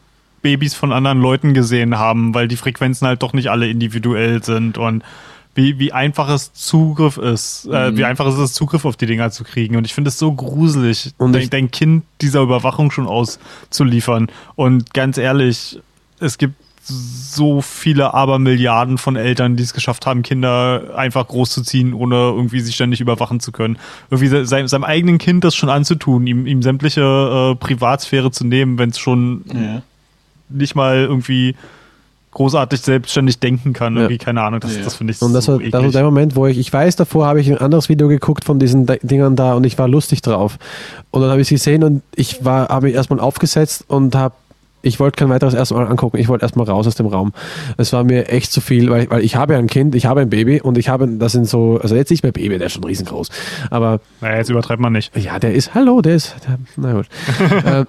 [0.43, 4.79] Babys von anderen Leuten gesehen haben, weil die Frequenzen halt doch nicht alle individuell sind
[4.79, 5.03] und
[5.55, 9.31] wie, wie einfach es Zugriff ist, äh, wie einfach es ist, Zugriff auf die Dinger
[9.31, 9.77] zu kriegen.
[9.77, 14.29] Und ich finde es so gruselig, Und dein, dein Kind dieser Überwachung schon auszuliefern.
[14.55, 15.81] Und ganz ehrlich,
[16.21, 16.55] es gibt
[16.89, 22.73] so viele Abermilliarden von Eltern, die es geschafft haben, Kinder einfach großzuziehen, ohne irgendwie sie
[22.73, 23.79] ständig überwachen zu können.
[24.11, 28.45] Irgendwie se- seinem, seinem eigenen Kind das schon anzutun, ihm, ihm sämtliche äh, Privatsphäre zu
[28.47, 29.83] nehmen, wenn es schon Ja.
[30.49, 31.57] nicht mal irgendwie
[32.33, 33.95] großartig selbstständig denken kann.
[33.95, 34.03] Ja.
[34.03, 34.83] Irgendwie, keine Ahnung, das, Ja.
[34.85, 36.95] das finde ich Und das so war, das war der Moment, wo ich, ich weiß,
[36.97, 39.89] davor habe ich ein anderes Video geguckt von diesen Di- Dingern da und ich war
[39.89, 40.59] lustig drauf.
[41.11, 44.35] Und dann habe ich sie gesehen und ich war, habe mich erstmal aufgesetzt und habe,
[44.87, 47.33] ich wollte kein weiteres erstmal angucken, ich wollte erstmal raus aus dem Raum.
[47.77, 50.21] Es war mir echt zu viel, weil, weil ich habe ja ein Kind, ich habe
[50.21, 52.75] ein Baby und ich habe, das sind so, also jetzt nicht mehr Baby, der ist
[52.75, 53.29] schon riesengroß,
[53.71, 55.17] aber naja, jetzt übertreibt man nicht.
[55.17, 57.07] ja, der ist, hallo, der ist, der, na gut.
[57.65, 57.85] äh,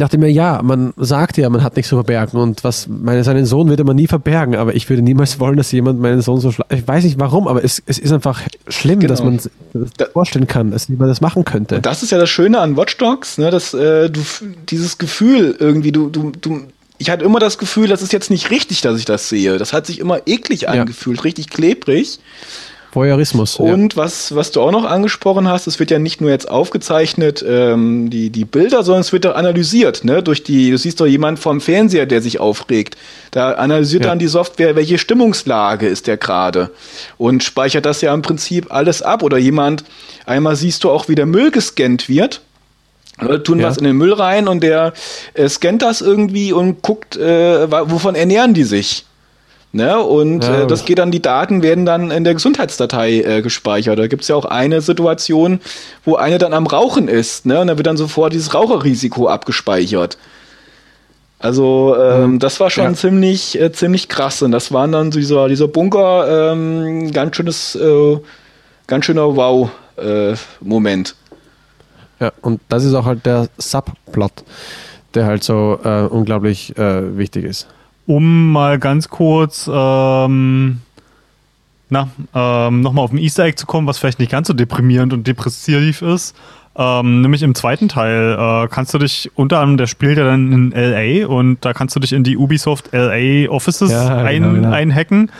[0.00, 3.46] dachte mir, ja, man sagt ja, man hat nichts zu verbergen und was, meine, seinen
[3.46, 6.52] Sohn würde man nie verbergen, aber ich würde niemals wollen, dass jemand meinen Sohn so
[6.52, 9.12] schla Ich weiß nicht warum, aber es, es ist einfach schlimm, Genau.
[9.12, 11.80] dass man sich das Da- vorstellen kann, dass jemand das machen könnte.
[11.80, 14.20] Das ist ja das Schöne an Watch Dogs, ne, dass äh, du
[14.68, 16.60] dieses Gefühl irgendwie, du, du, du,
[16.98, 19.58] ich hatte immer das Gefühl, das ist jetzt nicht richtig, dass ich das sehe.
[19.58, 22.18] Das hat sich immer eklig angefühlt, richtig klebrig.
[22.96, 23.56] Voyeurismus.
[23.56, 27.44] Und was, was du auch noch angesprochen hast, es wird ja nicht nur jetzt aufgezeichnet,
[27.46, 30.22] ähm, die, die Bilder, sondern es wird auch analysiert, ne?
[30.22, 32.96] Durch die, du siehst doch jemand vom Fernseher, der sich aufregt.
[33.30, 34.10] Da analysiert Ja.
[34.10, 36.70] dann die Software, welche Stimmungslage ist der gerade.
[37.18, 39.22] Und speichert das ja im Prinzip alles ab.
[39.22, 39.84] Oder jemand,
[40.24, 42.40] einmal siehst du auch, wie der Müll gescannt wird.
[43.20, 43.68] Leute tun Ja.
[43.68, 44.92] was in den Müll rein und der
[45.34, 49.04] äh, scannt das irgendwie und guckt, äh, wovon ernähren die sich.
[49.72, 49.98] Ne?
[49.98, 50.62] Und Ja.
[50.62, 53.98] äh, das geht dann, die Daten werden dann in der Gesundheitsdatei äh, gespeichert.
[53.98, 55.60] Da gibt es ja auch eine Situation,
[56.04, 57.60] wo eine dann am Rauchen ist, ne?
[57.60, 60.16] Und da wird dann sofort dieses Raucherrisiko abgespeichert.
[61.38, 62.94] Also ähm, das war schon Ja.
[62.94, 64.40] ziemlich, äh, ziemlich krass.
[64.40, 68.18] Und das waren dann so dieser, dieser Bunker, ähm, ganz schönes, äh,
[68.86, 71.14] ganz schöner Wow-Moment.
[72.18, 74.32] Ja, und das ist auch halt der Subplot,
[75.14, 77.66] der halt so äh, unglaublich äh, wichtig ist.
[78.06, 80.80] Um mal ganz kurz ähm,
[81.88, 85.12] na, ähm, nochmal auf ein Easter Egg zu kommen, was vielleicht nicht ganz so deprimierend
[85.12, 86.36] und depressiv ist.
[86.78, 90.52] Ähm, nämlich im zweiten Teil äh, kannst du dich unter anderem, der spielt ja dann
[90.52, 94.54] in LA und da kannst du dich in die Ubisoft LA Offices Ja, ein, genau,
[94.54, 94.70] genau.
[94.72, 95.30] einhacken.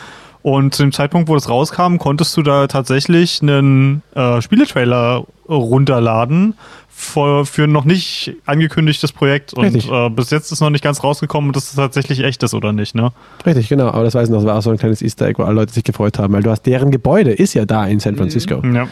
[0.41, 6.55] Und zu dem Zeitpunkt, wo das rauskam, konntest du da tatsächlich einen äh, Spieletrailer runterladen
[6.99, 9.53] für, für ein noch nicht angekündigtes Projekt.
[9.53, 12.73] Und äh, bis jetzt ist noch nicht ganz rausgekommen, dass es tatsächlich echt ist oder
[12.73, 13.11] nicht, ne?
[13.45, 13.89] Richtig, genau.
[13.89, 15.53] Aber das weiß ich noch, das war auch so ein kleines Easter Egg, wo alle
[15.53, 18.63] Leute sich gefreut haben, weil du hast deren Gebäude ist ja da in San Francisco.
[18.65, 18.87] Ja.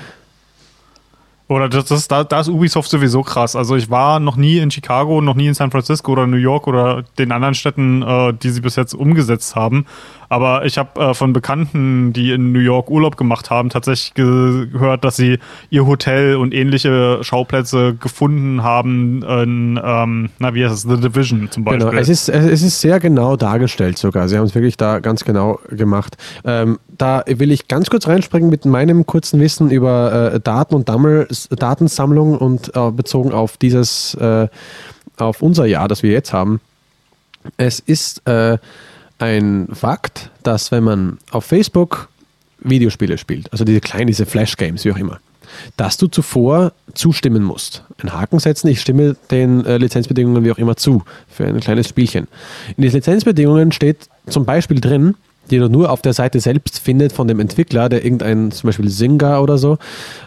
[1.48, 3.56] Oder das ist, da, da ist Ubisoft sowieso krass.
[3.56, 6.68] Also ich war noch nie in Chicago, noch nie in San Francisco oder New York
[6.68, 9.86] oder den anderen Städten, äh, die sie bis jetzt umgesetzt haben.
[10.28, 15.04] Aber ich habe äh, von Bekannten, die in New York Urlaub gemacht haben, tatsächlich gehört,
[15.04, 15.38] dass sie
[15.70, 21.50] ihr Hotel und ähnliche Schauplätze gefunden haben in, ähm, na wie heißt es, The Division
[21.52, 21.86] zum Beispiel.
[21.88, 24.28] Genau, es ist, es ist sehr genau dargestellt sogar.
[24.28, 26.18] Sie haben es wirklich da ganz genau gemacht.
[26.44, 30.90] Ähm, da will ich ganz kurz reinspringen mit meinem kurzen Wissen über äh, Daten und
[30.90, 34.48] Dammel, Datensammlung und äh, bezogen auf dieses, äh,
[35.18, 36.62] auf unser Jahr, das wir jetzt haben.
[37.58, 38.58] Es ist äh,
[39.20, 42.10] ein Fakt, dass wenn man auf Facebook
[42.60, 45.20] Videospiele spielt, also diese kleinen, diese Flash-Games, wie auch immer,
[45.78, 47.84] dass du zuvor zustimmen musst.
[48.00, 51.88] Einen Haken setzen, ich stimme den äh, Lizenzbedingungen wie auch immer zu für ein kleines
[51.88, 52.28] Spielchen.
[52.76, 55.16] In den Lizenzbedingungen steht zum Beispiel drin,
[55.52, 58.90] die du nur auf der Seite selbst findet von dem Entwickler, der irgendein, zum Beispiel
[58.90, 59.78] Zynga oder so.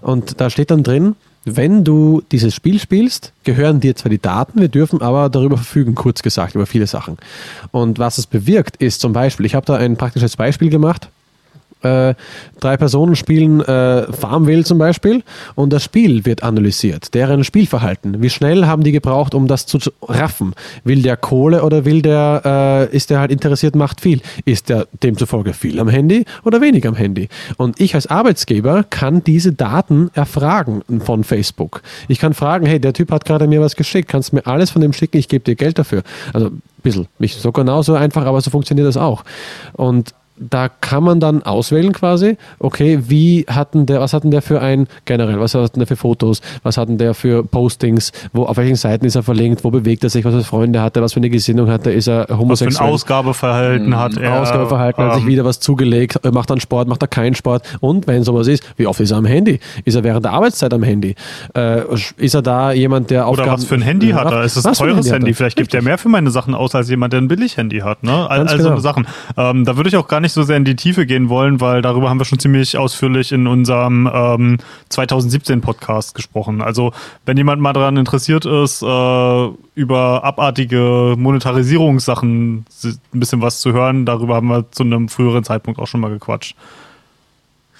[0.01, 4.61] Und da steht dann drin, wenn du dieses Spiel spielst, gehören dir zwar die Daten,
[4.61, 7.16] wir dürfen aber darüber verfügen, kurz gesagt, über viele Sachen.
[7.70, 11.09] Und was es bewirkt, ist zum Beispiel, ich habe da ein praktisches Beispiel gemacht
[11.83, 12.15] äh,
[12.61, 15.23] drei Personen spielen äh, Farmville zum Beispiel
[15.55, 18.23] und das Spiel wird analysiert, deren Spielverhalten.
[18.23, 20.55] Wie schnell haben die gebraucht, um das zu raffen?
[20.85, 24.21] Will der Kohle oder will der, äh, ist der halt interessiert, macht viel?
[24.45, 27.29] Ist der demzufolge viel am Handy oder wenig am Handy?
[27.57, 31.83] Und ich als Arbeitsgeber kann diese Daten erfragen von Facebook.
[32.09, 34.71] Ich kann fragen, hey, der Typ hat gerade mir was geschickt, kannst du mir alles
[34.71, 36.03] von dem schicken, ich gebe dir Geld dafür.
[36.33, 39.25] Also ein bisschen, nicht so genau so einfach, aber so funktioniert das auch.
[39.75, 44.60] Und da kann man dann auswählen quasi, okay, wie hatten der, was hatten der für
[44.60, 48.77] ein, generell, was hatten der für Fotos, was hatten der für Postings, wo, auf welchen
[48.77, 51.20] Seiten ist er verlinkt, wo bewegt er sich, was für Freunde hat er, was für
[51.20, 52.70] eine Gesinnung hat er, ist er homosexuell.
[52.70, 54.40] Was für ein Ausgabeverhalten hat er.
[54.40, 58.06] Ausgabeverhalten, ähm, hat sich wieder was zugelegt, macht er Sport, macht er keinen Sport und
[58.06, 59.60] wenn sowas ist, wie oft ist er am Handy?
[59.85, 61.15] Ist er während der Arbeitszeit am Handy?
[61.55, 61.82] Äh,
[62.16, 63.48] ist er da jemand, der Aufgaben...
[63.48, 64.44] Oder was für ein Handy hat er?
[64.44, 65.10] Ist es ein teures Handy?
[65.10, 65.35] Handy?
[65.35, 68.02] Vielleicht gibt er mehr für meine Sachen aus als jemand, der ein Billig-Handy hat.
[68.02, 68.28] Ne?
[68.28, 68.77] All, all genau.
[68.77, 69.06] so Sachen.
[69.36, 71.59] Ähm, da würde ich auch gar nicht nicht so sehr in die Tiefe gehen wollen,
[71.63, 74.59] weil darüber haben wir schon ziemlich ausführlich in unserem ähm,
[74.91, 76.61] 2017 Podcast gesprochen.
[76.61, 76.93] Also
[77.25, 84.05] wenn jemand mal daran interessiert ist, äh, über abartige Monetarisierungssachen ein bisschen was zu hören,
[84.05, 86.55] darüber haben wir zu einem früheren Zeitpunkt auch schon mal gequatscht.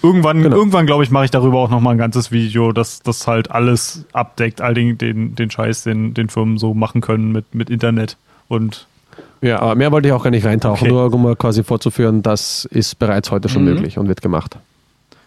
[0.03, 0.57] Irgendwann, genau.
[0.57, 4.07] irgendwann glaube ich, mache ich darüber auch nochmal ein ganzes Video, dass das halt alles
[4.15, 8.17] abdeckt, all den, den, den Scheiß, den, den Firmen so machen können mit, mit Internet
[8.49, 8.87] und
[9.41, 10.93] ja, aber mehr wollte ich auch gar nicht reintauchen, okay.
[10.93, 13.75] nur um mal quasi vorzuführen, das ist bereits heute schon mhm.
[13.75, 14.57] möglich und wird gemacht.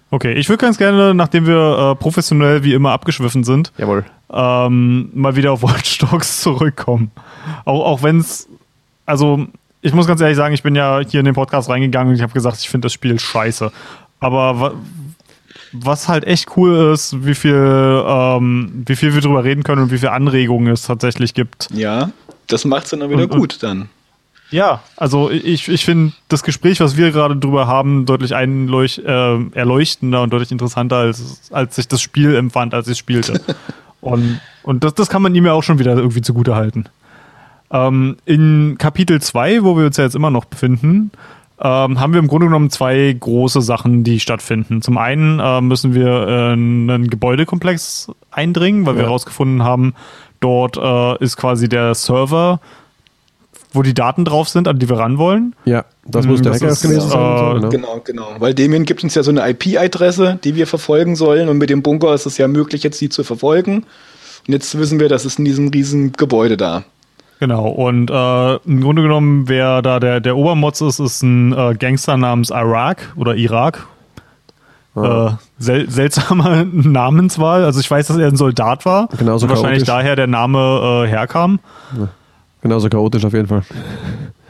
[0.09, 4.03] Okay, ich würde ganz gerne, nachdem wir äh, professionell wie immer abgeschwiffen sind, Jawohl.
[4.29, 7.11] Ähm, mal wieder auf Watch Dogs zurückkommen.
[7.65, 8.47] Auch, auch wenn es,
[9.05, 9.47] also
[9.81, 12.21] ich muss ganz ehrlich sagen, ich bin ja hier in den Podcast reingegangen und ich
[12.21, 13.71] habe gesagt, ich finde das Spiel scheiße.
[14.19, 14.73] Aber
[15.73, 19.91] was halt echt cool ist, wie viel, ähm, wie viel wir drüber reden können und
[19.91, 21.67] wie viele Anregungen es tatsächlich gibt.
[21.73, 22.11] Ja,
[22.47, 23.89] das macht es dann wieder und, gut dann.
[24.51, 29.45] Ja, also ich, ich finde das Gespräch, was wir gerade drüber haben, deutlich einleuch, äh,
[29.53, 33.41] erleuchtender und deutlich interessanter, als, als ich das Spiel empfand, als ich spielte.
[34.01, 36.85] und und das, das kann man ihm ja auch schon wieder irgendwie zugute halten.
[37.71, 41.11] Ähm, in Kapitel 2, wo wir uns ja jetzt immer noch befinden,
[41.59, 44.81] ähm, haben wir im Grunde genommen zwei große Sachen, die stattfinden.
[44.81, 49.01] Zum einen äh, müssen wir äh, einen Gebäudekomplex eindringen, weil ja.
[49.01, 49.93] wir herausgefunden haben,
[50.39, 52.59] dort äh, ist quasi der Server
[53.71, 55.55] wo die Daten drauf sind, an die wir ran wollen.
[55.65, 57.55] Ja, das muss der Hacker gewesen sein.
[57.55, 57.69] Genau.
[57.69, 58.27] genau, genau.
[58.39, 61.47] Weil Debian gibt uns ja so eine IP-Adresse, die wir verfolgen sollen.
[61.47, 63.85] Und mit dem Bunker ist es ja möglich, jetzt die zu verfolgen.
[64.47, 66.83] Und jetzt wissen wir, das ist in diesem riesen Gebäude da.
[67.39, 71.73] Genau, und äh, im Grunde genommen, wer da der, der Obermotz ist, ist ein äh,
[71.73, 73.87] Gangster namens Irak oder Irak.
[74.93, 75.27] Ah.
[75.27, 77.63] Äh, sel seltsame Namenswahl.
[77.63, 79.07] Also ich weiß, dass er ein Soldat war.
[79.17, 81.59] Genauso und wahrscheinlich daher der Name äh, herkam.
[81.97, 82.09] Ja.
[82.61, 83.63] Genauso chaotisch auf jeden Fall.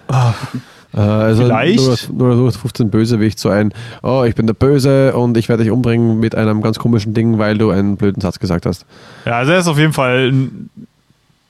[0.07, 0.33] Ah,
[0.93, 2.11] äh, also Vielleicht.
[2.11, 3.73] Nur, nur 15 Bösewicht, so ein,
[4.03, 7.37] oh, ich bin der Böse und ich werde dich umbringen mit einem ganz komischen Ding,
[7.37, 8.85] weil du einen blöden Satz gesagt hast.
[9.25, 10.33] Ja, also er ist auf jeden Fall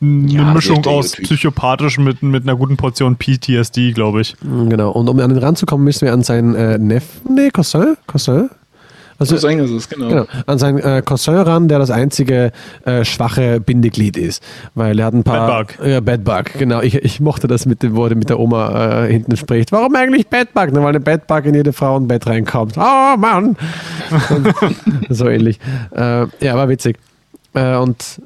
[0.01, 4.35] eine ja, Mischung aus psychopathisch mit, mit einer guten Portion PTSD, glaube ich.
[4.41, 8.49] Genau, und um an den ranzukommen, müssen wir an seinen äh, Neffen, nee, Cousin, Cousin,
[9.21, 10.07] also, so ist es, genau.
[10.09, 10.25] genau.
[10.47, 12.51] An seinen äh, Cousin ran, der das einzige
[12.85, 14.41] äh, schwache Bindeglied ist.
[14.73, 15.63] Weil er hat ein paar.
[15.63, 15.87] Bedbug.
[15.87, 16.81] Ja, Bedbug, genau.
[16.81, 19.71] Ich, ich mochte das mit dem, wo er mit der Oma äh, hinten spricht.
[19.71, 20.69] Warum eigentlich Bedbug?
[20.73, 22.73] weil ein Bedbug in jede Frauenbett reinkommt.
[22.77, 23.55] Oh Mann!
[25.09, 25.59] so ähnlich.
[25.95, 26.97] Äh, ja, war witzig.
[27.53, 28.21] Äh, und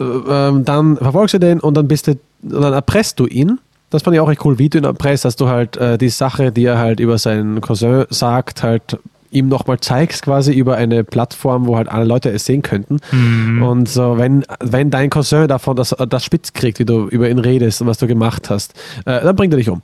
[0.00, 3.60] äh, ähm, dann verfolgst du den und dann bist du, dann erpresst du ihn.
[3.90, 6.50] Das fand ich auch echt cool, wie du ihn erpresst, dass du halt die Sache,
[6.50, 8.98] die er halt über seinen Cousin sagt, halt
[9.34, 12.98] ihm nochmal zeigst, quasi über eine Plattform, wo halt alle Leute es sehen könnten.
[13.12, 13.62] Mhm.
[13.62, 17.38] Und so, wenn, wenn dein Cousin davon das, das spitz kriegt, wie du über ihn
[17.38, 18.74] redest und was du gemacht hast,
[19.04, 19.82] äh, dann bringt er dich um.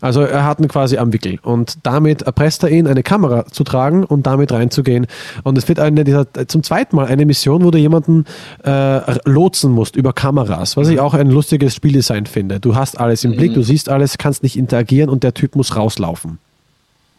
[0.00, 3.64] Also er hat ihn quasi am Wickel und damit erpresst er ihn, eine Kamera zu
[3.64, 5.06] tragen und damit reinzugehen.
[5.42, 8.24] Und es wird eine dieser, zum zweiten Mal eine Mission, wo du jemanden
[8.64, 12.60] äh, lotsen musst über Kameras, was ich auch ein lustiges Spieldesign finde.
[12.60, 15.76] Du hast alles im Blick, du siehst alles, kannst nicht interagieren und der Typ muss
[15.76, 16.38] rauslaufen.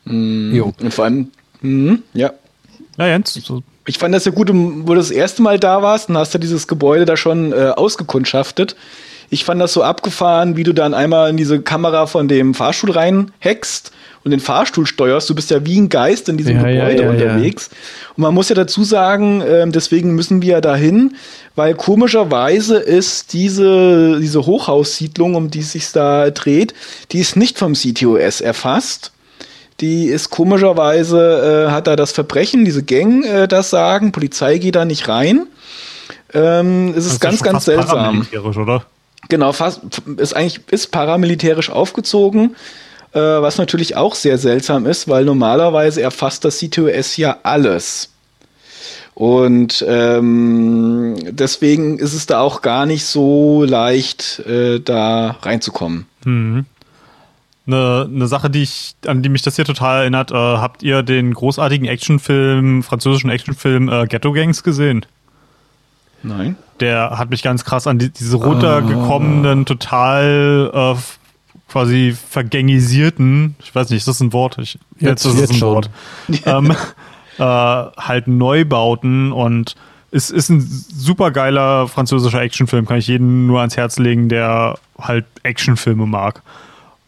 [0.05, 0.73] Jo.
[0.79, 1.31] Und vor allem,
[1.61, 2.31] mhm, ja.
[2.97, 6.09] Ja, Jens, so, Ich fand das ja gut, wo du das erste Mal da warst
[6.09, 8.75] und hast du dieses Gebäude da schon äh, ausgekundschaftet.
[9.29, 12.91] Ich fand das so abgefahren, wie du dann einmal in diese Kamera von dem Fahrstuhl
[12.91, 13.91] reinhackst
[14.23, 15.29] und den Fahrstuhl steuerst.
[15.29, 17.11] Du bist ja wie ein Geist in diesem Ja, ja, Gebäude ja, ja.
[17.11, 17.69] unterwegs.
[18.15, 21.15] Und man muss ja dazu sagen, ähm, deswegen müssen wir ja dahin,
[21.55, 26.73] weil komischerweise ist diese, diese Hochhaussiedlung, um die es sich da dreht,
[27.11, 29.11] die ist nicht vom CTOS erfasst.
[29.81, 34.75] Die ist komischerweise, äh, hat da das Verbrechen, diese Gang äh, das sagen, Polizei geht
[34.75, 35.47] da nicht rein.
[36.33, 37.97] Ähm, es ist ja ganz, ganz seltsam.
[37.97, 38.85] paramilitärisch, oder?
[39.27, 39.81] Genau, fast
[40.17, 42.55] ist eigentlich ist paramilitärisch aufgezogen,
[43.13, 48.09] äh, was natürlich auch sehr seltsam ist, weil normalerweise erfasst das CTOS ja alles.
[49.15, 56.05] Und ähm, deswegen ist es da auch gar nicht so leicht, äh, da reinzukommen.
[56.25, 56.65] Mhm.
[57.67, 61.01] Eine, eine Sache, die ich, an die mich das hier total erinnert, äh, habt ihr
[61.01, 65.05] den großartigen Actionfilm, französischen Actionfilm äh, Ghetto Gangs gesehen?
[66.21, 66.55] Nein.
[66.79, 70.95] Der hat mich ganz krass an die, diese runtergekommenen, total äh,
[71.71, 74.57] quasi vergängisierten, ich weiß nicht, ist das ein Wort?
[74.59, 75.73] Ich, Jetzt- ist es jetzt ein schon.
[75.75, 75.89] Wort.
[76.45, 76.71] ähm,
[77.37, 79.75] äh, halt Neubauten und
[80.11, 84.77] es ist ein super geiler französischer Actionfilm, kann ich jedem nur ans Herz legen, der
[84.99, 86.41] halt Actionfilme mag.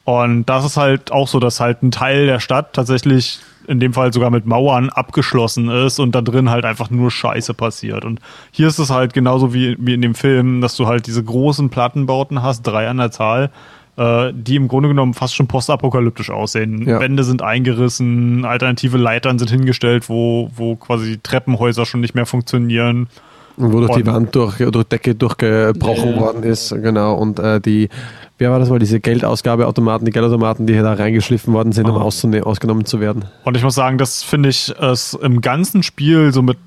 [0.08, 3.92] Und das ist halt auch so, dass halt ein Teil der Stadt tatsächlich in dem
[3.92, 8.06] Fall sogar mit Mauern abgeschlossen ist und da drin halt einfach nur Scheiße passiert.
[8.06, 8.22] Und
[8.52, 11.70] hier ist es halt genauso wie, wie in dem Film, dass du halt diese großen
[11.70, 13.52] Plattenbauten hast, drei an der Zahl,
[13.98, 16.88] äh, die im Grunde genommen fast schon postapokalyptisch aussehen.
[16.88, 17.02] Ja.
[17.02, 23.10] Wände sind eingerissen, alternative Leitern sind hingestellt, wo, wo quasi Treppenhäuser schon nicht mehr funktionieren.
[23.60, 26.20] Wo durch die Und- Wand durch, durch Decke durchgebrochen Ja.
[26.20, 27.16] worden ist, genau.
[27.16, 27.90] Und äh, die,
[28.38, 31.96] wer war das mal, diese Geldausgabeautomaten, die Geldautomaten, die hier da reingeschliffen worden sind, um
[31.98, 32.04] Ah.
[32.04, 33.26] auszune- ausgenommen zu werden.
[33.46, 36.58] Und ich muss sagen, das finde ich es im ganzen Spiel so mit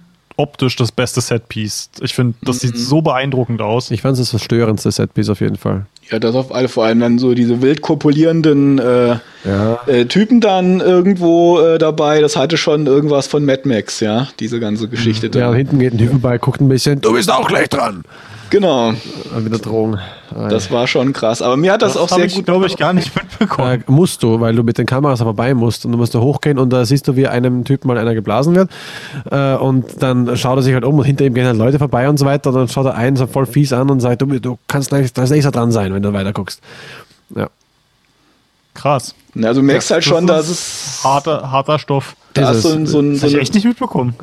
[0.40, 1.90] optisch das beste Setpiece.
[2.00, 3.90] Ich finde, das sieht so beeindruckend aus.
[3.90, 5.86] Ich fand es das verstörendste Setpiece auf jeden Fall.
[6.10, 9.78] Ja, das auf alle, vor allem dann so diese wild kopulierenden äh, Ja.
[9.86, 12.20] äh, Typen dann irgendwo äh, dabei.
[12.20, 15.26] Das hatte schon irgendwas von Mad Max, ja, diese ganze Geschichte.
[15.34, 15.56] Ja, und da.
[15.56, 18.02] hinten geht ein Typ vorbei, guckt ein bisschen, du bist auch gleich dran.
[18.50, 19.98] Genau, Und wieder Drohung.
[20.48, 21.40] das war schon krass.
[21.40, 22.44] Aber mir hat das, auch hab sehr ich, gut.
[22.46, 23.84] glaube ich, gar nicht mitbekommen.
[23.86, 26.58] Äh, musst du, weil du mit den Kameras vorbei musst und du musst da hochgehen
[26.58, 28.70] und da siehst du, wie einem Typen mal einer geblasen wird
[29.30, 32.08] äh, und dann schaut er sich halt um und hinter ihm gehen halt Leute vorbei
[32.08, 34.26] und so weiter und dann schaut er einen so voll fies an und sagt, du,
[34.26, 36.60] du kannst da ist nächster dran sein, wenn du weiter guckst.
[37.36, 37.48] Ja.
[38.74, 39.14] Krass.
[39.34, 42.16] Na, also du merkst halt schon, dass ist es harter, harter Stoff.
[42.34, 44.14] da ist ist so ein, so ein, Das so habe ich ein echt nicht mitbekommen.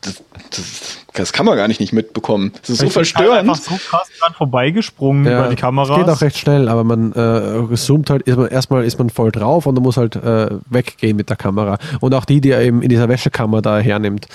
[0.00, 2.52] das, das, das kann man gar nicht nicht mitbekommen.
[2.60, 3.38] Das ist so Ich bin verstörend.
[3.40, 5.94] einfach so krass dran vorbeigesprungen Ja, über die Kamera.
[5.98, 9.10] Es geht auch recht schnell, aber man äh, zoomt halt, ist man, erstmal ist man
[9.10, 11.78] voll drauf und dann muss halt äh, weggehen mit der Kamera.
[12.00, 14.26] Und auch die, die er eben in dieser Wäschekammer da hernimmt.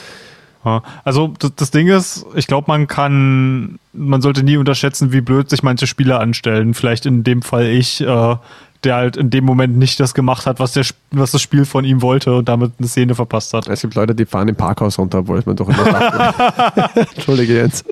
[1.04, 5.50] Also das, das Ding ist, ich glaube, man kann, man sollte nie unterschätzen, wie blöd
[5.50, 6.74] sich manche Spieler anstellen.
[6.74, 8.36] Vielleicht in dem Fall ich, äh,
[8.84, 11.86] der halt in dem Moment nicht das gemacht hat, was, der, was das Spiel von
[11.86, 13.68] ihm wollte und damit eine Szene verpasst hat.
[13.68, 16.98] Es gibt Leute, die fahren im Parkhaus runter, obwohl es man doch immer sagt.
[17.16, 17.86] Entschuldige jetzt.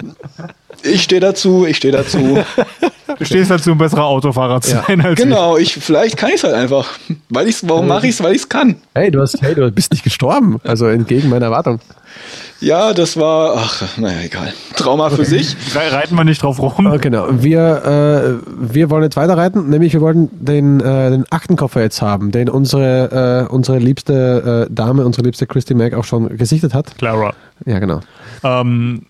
[0.84, 2.40] Ich stehe dazu, ich stehe dazu.
[3.20, 4.84] Du stehst dazu, ein besserer Autofahrer zu Ja.
[4.88, 6.88] sein als genau, ich vielleicht kann ich es halt einfach.
[7.30, 8.24] Weil ich's, warum mache ich es?
[8.24, 8.78] Weil ich es kann.
[8.96, 10.60] Hey, du hast, hey, du bist nicht gestorben.
[10.64, 11.82] Also entgegen meiner Erwartung.
[12.62, 14.54] Ja, das war, ach, naja, egal.
[14.76, 15.56] Trauma für sich.
[15.68, 15.76] ich.
[15.76, 16.88] Re- Reiten wir nicht drauf rum.
[16.88, 17.28] Ah, genau.
[17.32, 22.32] Wir, äh, wir wollen jetzt weiterreiten, nämlich wir wollen den, äh, den Aktenkoffer jetzt haben,
[22.32, 26.98] den unsere, äh, unsere liebste äh, Dame, unsere liebste Christy Mack auch schon gesichtet hat.
[26.98, 27.34] Clara.
[27.66, 28.00] Ja, genau.
[28.44, 29.04] Ähm,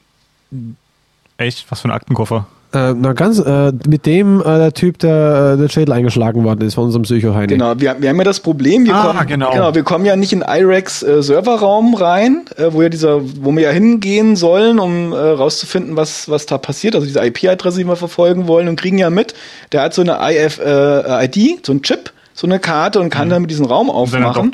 [1.41, 1.65] echt?
[1.69, 2.47] Was für ein Aktenkoffer?
[2.73, 6.61] Äh, na ganz, äh, mit dem äh, der Typ, der äh, der Schädel eingeschlagen worden
[6.61, 7.47] ist von unserem Psycho-Heini.
[7.47, 9.76] Genau, wir, wir haben ja das Problem, wir, Ah, kommen, genau.
[9.76, 13.63] wir kommen ja nicht in IREX äh, Serverraum rein, äh, wo ja dieser, wo wir
[13.63, 17.97] ja hingehen sollen, um äh, rauszufinden, was, was da passiert, also diese IP-Adresse, die wir
[17.97, 19.34] verfolgen wollen und kriegen ja mit,
[19.73, 23.30] der hat so eine IF, äh, ID, so ein Chip, so eine Karte und kann
[23.30, 24.53] dann mit diesen Raum aufmachen.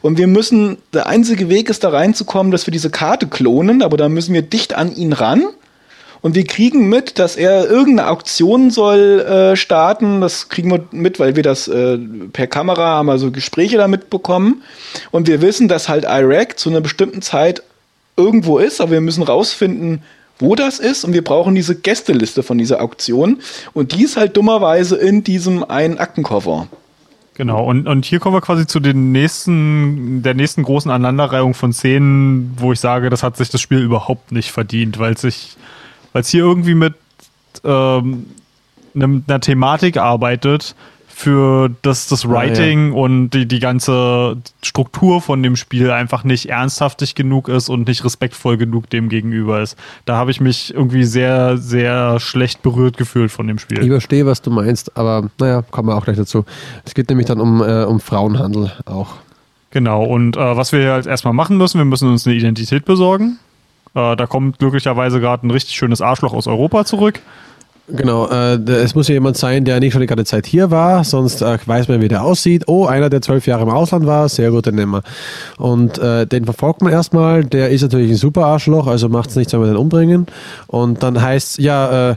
[0.00, 3.96] Und wir müssen, der einzige Weg ist da reinzukommen, dass wir diese Karte klonen, aber
[3.96, 5.42] da müssen wir dicht an ihn ran.
[6.20, 10.20] Und wir kriegen mit, dass er irgendeine Auktion soll äh, starten.
[10.20, 11.98] Das kriegen wir mit, weil wir das äh,
[12.32, 14.62] per Kamera haben also Gespräche damit bekommen.
[15.10, 17.62] Und wir wissen, dass halt Iraq zu einer bestimmten Zeit
[18.16, 20.02] irgendwo ist, aber wir müssen rausfinden,
[20.38, 21.04] wo das ist.
[21.04, 23.38] Und wir brauchen diese Gästeliste von dieser Auktion.
[23.72, 26.68] Und die ist halt dummerweise in diesem einen Aktenkoffer.
[27.38, 31.72] Genau, und, und hier kommen wir quasi zu den nächsten, der nächsten großen Aneinanderreihung von
[31.72, 35.56] Szenen, wo ich sage, das hat sich das Spiel überhaupt nicht verdient, weil sich,
[36.12, 36.94] weil es hier irgendwie mit
[37.64, 38.26] ähm,
[38.94, 40.74] einer Thematik arbeitet,
[41.18, 43.02] für das, das Writing ah, ja.
[43.02, 48.04] und die, die ganze Struktur von dem Spiel einfach nicht ernsthaftig genug ist und nicht
[48.04, 49.76] respektvoll genug dem gegenüber ist.
[50.04, 53.82] Da habe ich mich irgendwie sehr, sehr schlecht berührt gefühlt von dem Spiel.
[53.82, 56.44] Ich verstehe, was du meinst, aber naja, kommen wir auch gleich dazu.
[56.84, 59.14] Es geht nämlich dann um, äh, um Frauenhandel auch.
[59.72, 63.40] Genau, und äh, was wir jetzt erstmal machen müssen, wir müssen uns eine Identität besorgen.
[63.94, 67.20] Äh, da kommt glücklicherweise gerade ein richtig schönes Arschloch aus Europa zurück.
[67.90, 71.04] Genau, äh, es muss ja jemand sein, der nicht schon die ganze Zeit hier war,
[71.04, 72.64] sonst äh, weiß man, wie der aussieht.
[72.66, 75.02] Oh, einer, der zwölf Jahre im Ausland war, sehr gut, den nehmen wir.
[75.56, 79.36] Und äh, den verfolgt man erstmal, der ist natürlich ein super Arschloch, also macht es
[79.36, 80.26] nichts, wenn wir den umbringen.
[80.66, 82.16] Und dann heißt ja, äh,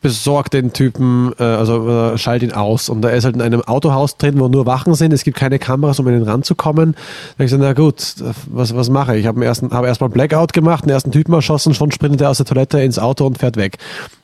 [0.00, 2.88] besorgt den Typen, äh, also äh, schalt ihn aus.
[2.88, 5.12] Und er ist halt in einem Autohaus drin, wo nur Wachen sind.
[5.12, 6.94] Es gibt keine Kameras, um in den ranzukommen.
[7.38, 8.14] Da ich so, na gut,
[8.46, 9.22] was, was mache ich?
[9.22, 12.46] Ich habe hab erstmal Blackout gemacht, den ersten Typen erschossen, schon sprintet er aus der
[12.46, 13.78] Toilette ins Auto und fährt weg.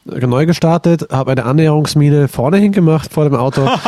[0.08, 3.68] Neu gestartet, habe eine Annäherungsmine vorne hingemacht vor dem Auto.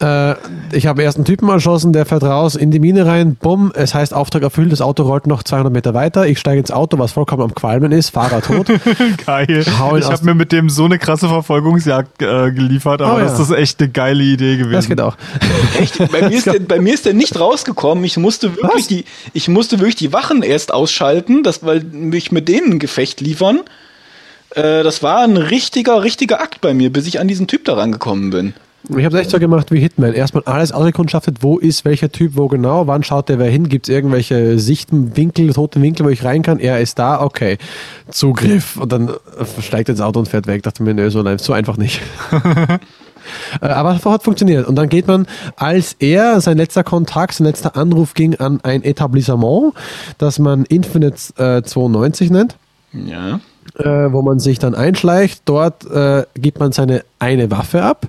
[0.00, 0.34] Äh,
[0.72, 3.94] ich habe erst einen Typen erschossen, der fährt raus in die Mine rein, bumm, es
[3.94, 7.12] heißt Auftrag erfüllt, das Auto rollt noch 200 Meter weiter, ich steige ins Auto, was
[7.12, 8.66] vollkommen am Qualmen ist, Fahrer tot.
[9.26, 9.60] Geil.
[9.60, 13.24] ich habe mir mit dem so eine krasse Verfolgungsjagd äh, geliefert, aber oh, ja.
[13.26, 14.72] das ist echt eine geile Idee gewesen.
[14.72, 15.16] Das geht auch.
[15.78, 15.96] Echt?
[16.10, 19.48] Bei mir, ist der, bei mir ist der nicht rausgekommen, ich musste wirklich, die, ich
[19.48, 23.60] musste wirklich die Wachen erst ausschalten, das, weil mich mit denen ein Gefecht liefern.
[24.54, 27.74] Äh, das war ein richtiger, richtiger Akt bei mir, bis ich an diesen Typ da
[27.74, 28.54] rangekommen bin.
[28.90, 30.12] Ich habe es echt so gemacht wie Hitman.
[30.12, 33.88] Erstmal alles ausgekundschaftet, wo ist welcher Typ, wo genau, wann schaut der wer hin, gibt
[33.88, 37.56] es irgendwelche Sichten, Winkel, tote Winkel, wo ich rein kann, er ist da, okay.
[38.10, 38.76] Zugriff.
[38.76, 39.10] Und dann
[39.60, 40.62] steigt ins Auto und fährt weg.
[40.62, 42.00] Dachte mir, nö, so, nein, so einfach nicht.
[43.62, 44.68] Äh, aber es hat funktioniert.
[44.68, 45.26] Und dann geht man,
[45.56, 49.72] als er, sein letzter Kontakt, sein letzter Anruf ging an ein Etablissement,
[50.18, 52.56] das man Infinite äh, 92 nennt.
[52.92, 53.40] Ja
[53.78, 55.42] äh, wo man sich dann einschleicht.
[55.44, 58.06] Dort äh, gibt man seine eine Waffe ab.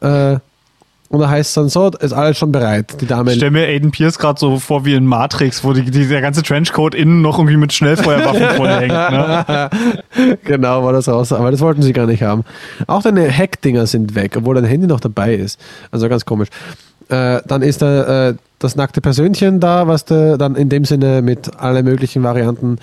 [0.00, 0.36] Äh,
[1.12, 2.96] und da heißt es dann so, ist alles schon bereit.
[3.02, 3.32] Die Dame.
[3.32, 6.22] Ich stelle mir Aiden Pierce gerade so vor wie in Matrix, wo die, die, der
[6.22, 8.94] ganze Trenchcoat innen noch irgendwie mit Schnellfeuerwaffen vorhängt.
[8.94, 9.70] Ne?
[10.44, 11.30] genau, war das raus.
[11.34, 12.44] Aber das wollten sie gar nicht haben.
[12.86, 15.60] Auch deine Hack-Dinger sind weg, obwohl dein Handy noch dabei ist.
[15.90, 16.48] Also ganz komisch.
[17.10, 21.20] Äh, dann ist da äh, das nackte Persönchen da, was du dann in dem Sinne
[21.20, 22.78] mit allen möglichen Varianten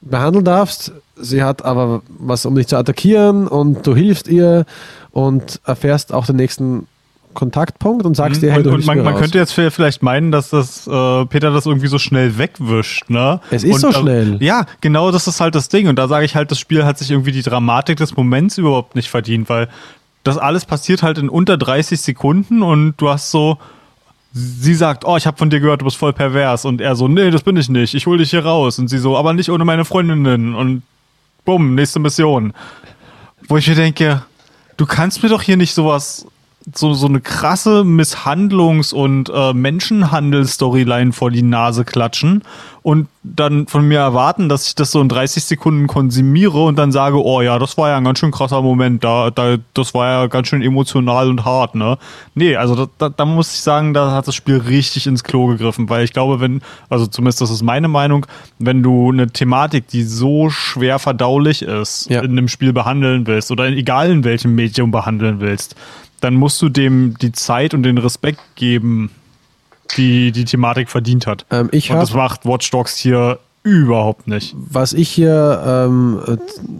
[0.00, 0.92] behandeln darfst.
[1.16, 4.64] Sie hat aber was, um dich zu attackieren und du hilfst ihr
[5.10, 6.86] und erfährst auch den nächsten
[7.34, 8.46] Kontaktpunkt und sagst mhm.
[8.46, 11.50] dir, hey, du Und, und man, man könnte jetzt vielleicht meinen, dass das äh, Peter
[11.50, 13.40] das irgendwie so schnell wegwischt, ne?
[13.50, 14.36] Es ist und, so äh, schnell.
[14.40, 15.88] ja, genau, das ist halt das Ding.
[15.88, 18.94] Und da sage ich halt, das Spiel hat sich irgendwie die Dramatik des Moments überhaupt
[18.94, 19.68] nicht verdient, weil
[20.24, 23.58] das alles passiert halt in unter 30 Sekunden und du hast so,
[24.32, 26.64] sie sagt, oh, ich habe von dir gehört, du bist voll pervers.
[26.64, 28.78] Und er so, nee, das bin ich nicht, ich hol dich hier raus.
[28.78, 30.54] Und sie so, aber nicht ohne meine Freundinnen.
[30.54, 30.82] Und
[31.44, 32.52] bumm, nächste Mission.
[33.48, 34.22] Wo ich mir denke,
[34.76, 36.26] du kannst mir doch hier nicht sowas
[36.74, 42.42] so, so eine krasse Misshandlungs- und äh, Menschenhandel-Storyline vor die Nase klatschen
[42.82, 46.90] und dann von mir erwarten, dass ich das so in 30 Sekunden konsumiere und dann
[46.90, 50.08] sage, oh ja, das war ja ein ganz schön krasser Moment, da, da, das war
[50.08, 51.96] ja ganz schön emotional und hart, ne?
[52.34, 55.46] Nee, also da, da, da muss ich sagen, da hat das Spiel richtig ins Klo
[55.46, 58.26] gegriffen, weil ich glaube, wenn, also zumindest das ist meine Meinung,
[58.58, 62.20] wenn du eine Thematik, die so schwer verdaulich ist, ja.
[62.22, 65.76] in einem Spiel behandeln willst oder in, egal in welchem Medium behandeln willst,
[66.22, 69.10] dann musst du dem die Zeit und den Respekt geben,
[69.96, 71.44] die die Thematik verdient hat.
[71.50, 74.56] Ähm, ich und das macht Watch Dogs hier Überhaupt nicht.
[74.56, 76.20] Was ich hier, ähm,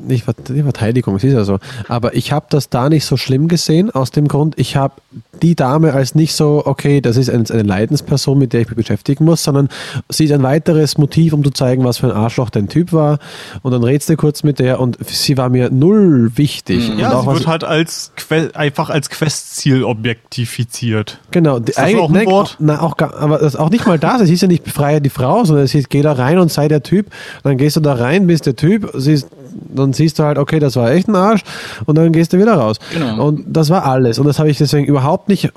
[0.09, 3.46] nicht, nicht Verteidigung, es ist ja so, aber ich habe das da nicht so schlimm
[3.46, 4.94] gesehen, aus dem Grund, ich habe
[5.42, 9.24] die Dame als nicht so, okay, das ist eine, Leidensperson, mit der ich mich beschäftigen
[9.24, 9.68] muss, sondern
[10.09, 13.18] sie ist ein weiteres Motiv, um zu zeigen, was für ein Arschloch dein Typ war.
[13.62, 16.90] Und dann redst du kurz mit der und sie war mir null wichtig.
[16.90, 16.98] Mhm.
[16.98, 18.12] Ja, sie wird halt als
[18.54, 21.20] einfach als Questziel objektifiziert.
[21.30, 21.59] Genau.
[21.59, 22.56] Ist das auch ein Wort?
[22.59, 24.22] Na, auch, aber das auch nicht mal das.
[24.22, 26.68] Es hieß ja nicht befreie die Frau, sondern es hieß, geh da rein und sei
[26.73, 27.07] der Typ.
[27.43, 29.28] Dann gehst du da rein, bist der Typ, siehst,
[29.74, 31.43] dann siehst du halt, okay, das war echt ein Arsch
[31.86, 32.78] und dann gehst du wieder raus.
[32.93, 33.28] Genau.
[33.28, 34.19] Und das war alles.
[34.19, 35.51] Und das habe ich deswegen überhaupt nicht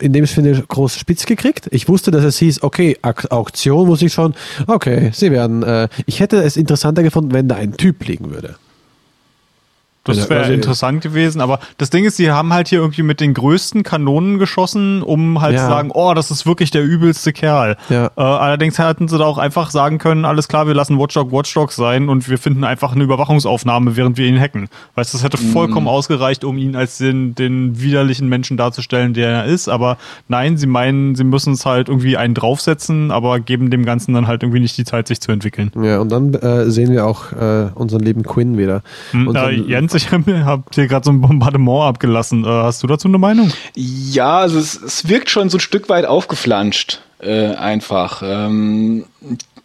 [0.00, 1.68] in dem Sinne groß spitz gekriegt.
[1.70, 4.34] Ich wusste, dass es hieß, okay, Auktion muss ich schon,
[4.66, 8.56] okay, sie werden, äh, ich hätte es interessanter gefunden, wenn da ein Typ liegen würde.
[10.04, 13.20] Das wäre Also- interessant gewesen, aber das Ding ist, sie haben halt hier irgendwie mit
[13.20, 15.62] den größten Kanonen geschossen, um halt Ja.
[15.62, 17.76] zu sagen, oh, das ist wirklich der übelste Kerl.
[17.88, 18.06] Ja.
[18.16, 21.72] Äh, allerdings hätten sie da auch einfach sagen können, alles klar, wir lassen Watchdog Watchdog
[21.72, 24.68] sein und wir finden einfach eine Überwachungsaufnahme, während wir ihn hacken.
[24.94, 25.52] Weißt du, das hätte Mhm.
[25.52, 29.96] vollkommen ausgereicht, um ihn als den, den widerlichen Menschen darzustellen, der er ist, aber
[30.28, 34.26] nein, sie meinen, sie müssen es halt irgendwie einen draufsetzen, aber geben dem Ganzen dann
[34.26, 35.72] halt irgendwie nicht die Zeit, sich zu entwickeln.
[35.82, 38.82] Ja, und dann äh, sehen wir auch äh, unseren lieben Quinn wieder.
[39.12, 39.54] Hm, Unseren- äh,
[39.94, 42.44] Jens, ich habe hab dir gerade so ein Bombardement abgelassen.
[42.44, 43.52] Äh, hast du dazu eine Meinung?
[43.74, 48.22] Ja, also es, es wirkt schon so ein Stück weit aufgeflanscht, äh, einfach.
[48.24, 49.04] Ähm,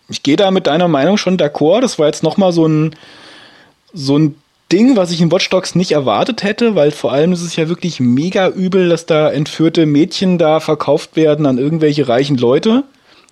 [0.08, 1.82] ich gehe da mit deiner Meinung schon d'accord.
[1.82, 2.96] Das war jetzt nochmal so ein,
[3.94, 4.36] so ein
[4.72, 7.68] Ding, was ich in Watch Dogs nicht erwartet hätte, weil vor allem ist es ja
[7.70, 12.84] wirklich mega übel, dass da entführte Mädchen da verkauft werden an irgendwelche reichen Leute.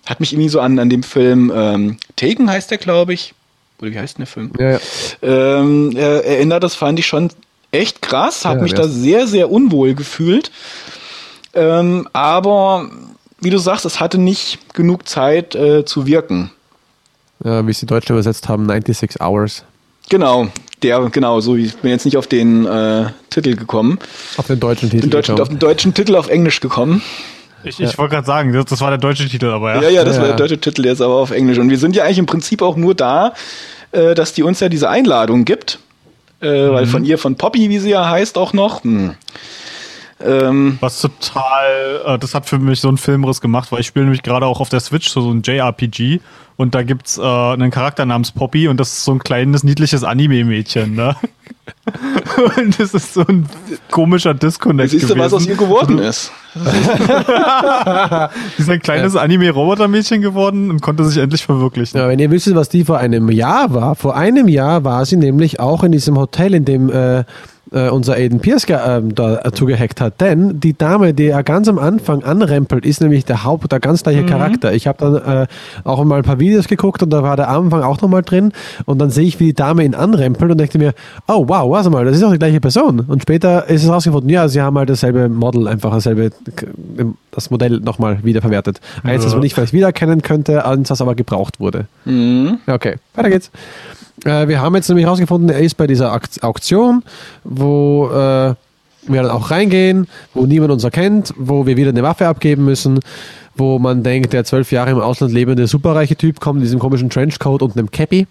[0.07, 3.33] Hat mich irgendwie so an, an dem Film ähm, Taken heißt der, glaube ich.
[3.81, 4.51] Oder wie heißt denn der Film?
[4.59, 4.79] ja, ja.
[5.21, 6.63] ähm, äh, erinnert.
[6.63, 7.29] Das fand ich schon
[7.71, 10.51] echt krass, habe Ja, mich da sehr, sehr unwohl gefühlt.
[11.53, 12.89] Ähm, aber
[13.39, 16.51] wie du sagst, es hatte nicht genug Zeit äh, zu wirken.
[17.43, 19.63] ja, wie sie Deutsch übersetzt haben, 96 Hours.
[20.09, 20.47] Genau,
[20.81, 23.99] der, genau, so ich bin jetzt nicht auf den äh, Titel gekommen.
[24.37, 25.01] Auf den deutschen Titel.
[25.01, 27.01] Den deutschen, auf den deutschen Titel auf Englisch gekommen.
[27.67, 29.81] Ich, ich wollte gerade sagen, das, das war der deutsche Titel, aber ja.
[29.83, 30.35] Ja, ja, das Ja, war ja.
[30.35, 31.57] der deutsche Titel, ist aber auf Englisch.
[31.57, 33.33] Und wir sind ja eigentlich im Prinzip auch nur da,
[33.91, 35.79] äh, dass die uns ja diese Einladung gibt.
[36.39, 38.83] Äh, Weil von ihr, von Poppy, wie sie ja heißt, auch noch.
[38.83, 39.15] Hm.
[40.19, 44.05] Ähm, Was total, äh, das hat für mich so einen Filmriss gemacht, weil ich spiele
[44.05, 46.21] nämlich gerade auch auf der Switch so, ein JRPG
[46.55, 50.03] und da gibt's äh, einen Charakter namens Poppy und das ist so ein kleines, niedliches
[50.03, 51.15] Anime-Mädchen, ne?
[52.57, 53.47] und das ist so ein
[53.91, 55.23] komischer Disconnect siehst du, gewesen.
[55.23, 56.31] was aus ihr geworden ist.
[56.55, 56.61] Die
[58.61, 61.99] ist ein kleines Anime-Roboter-Mädchen geworden und konnte sich endlich verwirklichen.
[61.99, 65.17] Ja, wenn ihr wisst, was die vor einem Jahr war, vor einem Jahr war sie
[65.17, 67.23] nämlich auch in diesem Hotel, in dem äh,
[67.71, 69.01] äh, unser Aiden Pierce äh,
[69.53, 70.21] zugehackt hat.
[70.21, 74.03] Denn die Dame, die er ganz am Anfang anrempelt, ist nämlich der Haupt, der ganz
[74.03, 74.73] gleiche Charakter.
[74.73, 75.47] Ich habe dann äh,
[75.83, 78.53] auch mal ein paar Videos geguckt und da war der Anfang auch nochmal drin
[78.85, 80.93] und dann sehe ich, wie die Dame ihn anrempelt und dachte mir,
[81.27, 83.01] oh wow, warte mal, das ist doch die gleiche Person.
[83.01, 86.31] Und später ist es rausgefunden, ja, sie haben halt dasselbe Model, einfach dasselbe,
[87.31, 88.79] das Modell nochmal wiederverwertet.
[89.03, 91.87] Eins, das man nicht vielleicht wiedererkennen könnte, eins, das aber gebraucht wurde.
[92.05, 93.51] Ja, Okay, weiter geht's.
[94.25, 97.03] Äh, wir haben jetzt nämlich herausgefunden, er ist bei dieser Akt- Auktion,
[97.43, 98.55] wo äh,
[99.09, 102.99] wir dann auch reingehen, wo niemand uns erkennt, wo wir wieder eine Waffe abgeben müssen,
[103.55, 107.09] wo man denkt, der zwölf Jahre im Ausland lebende superreiche Typ kommt in diesem komischen
[107.09, 108.27] Trenchcoat und einem Cappy.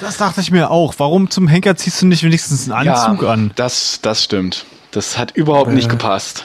[0.00, 0.94] Das dachte ich mir auch.
[0.98, 3.52] Warum zum Henker ziehst du nicht wenigstens einen Anzug ja, an?
[3.54, 4.66] Das, das stimmt.
[4.90, 6.44] Das hat überhaupt nicht gepasst.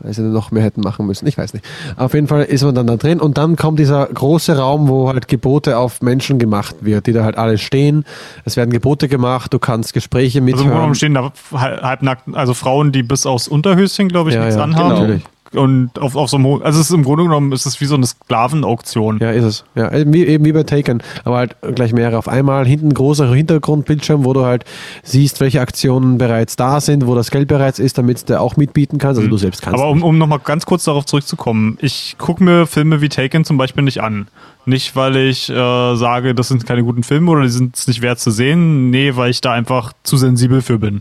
[0.00, 1.26] Weil sie noch mehr hätten machen müssen.
[1.26, 1.64] Ich weiß nicht.
[1.96, 5.08] Auf jeden Fall ist man dann da drin und dann kommt dieser große Raum, wo
[5.08, 8.04] halt Gebote auf Menschen gemacht wird, die da halt alle stehen.
[8.44, 12.54] Es werden Gebote gemacht, du kannst Gespräche Also im Grunde stehen da halb- halbnackt, also
[12.54, 14.88] Frauen, die bis aufs Unterhöschen, glaube ich, Ja, nichts ja, anhaben.
[14.88, 15.00] genau.
[15.00, 15.22] Natürlich.
[15.54, 17.86] Und auf, auf so einem, Ho- also es ist im Grunde genommen ist es wie
[17.86, 19.18] so eine Sklavenauktion.
[19.20, 19.64] Ja, ist es.
[19.74, 21.02] Ja, eben wie, eben wie bei Taken.
[21.24, 22.66] Aber halt gleich mehrere auf einmal.
[22.66, 24.64] Hinten ein großer Hintergrundbildschirm, wo du halt
[25.02, 28.98] siehst, welche Aktionen bereits da sind, wo das Geld bereits ist, damit du auch mitbieten
[28.98, 29.18] kannst.
[29.18, 29.80] Also du selbst kannst.
[29.80, 33.56] Aber um, um nochmal ganz kurz darauf zurückzukommen, ich gucke mir Filme wie Taken zum
[33.56, 34.28] Beispiel nicht an.
[34.66, 35.54] Nicht, weil ich äh,
[35.96, 38.90] sage, das sind keine guten Filme oder die sind es nicht wert zu sehen.
[38.90, 41.00] Nee, weil ich da einfach zu sensibel für bin.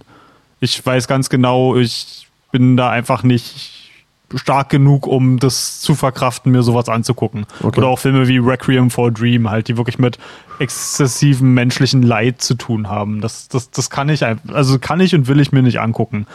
[0.62, 3.74] Ich weiß ganz genau, ich bin da einfach nicht
[4.36, 7.46] stark genug, um das zu verkraften, mir sowas anzugucken.
[7.62, 7.80] Okay.
[7.80, 10.18] Oder auch Filme wie Requiem for a Dream, halt, die wirklich mit
[10.60, 13.22] exzessivem menschlichen Leid zu tun haben.
[13.22, 16.28] Das, das, das kann ich einfach, also kann ich und will ich mir nicht angucken.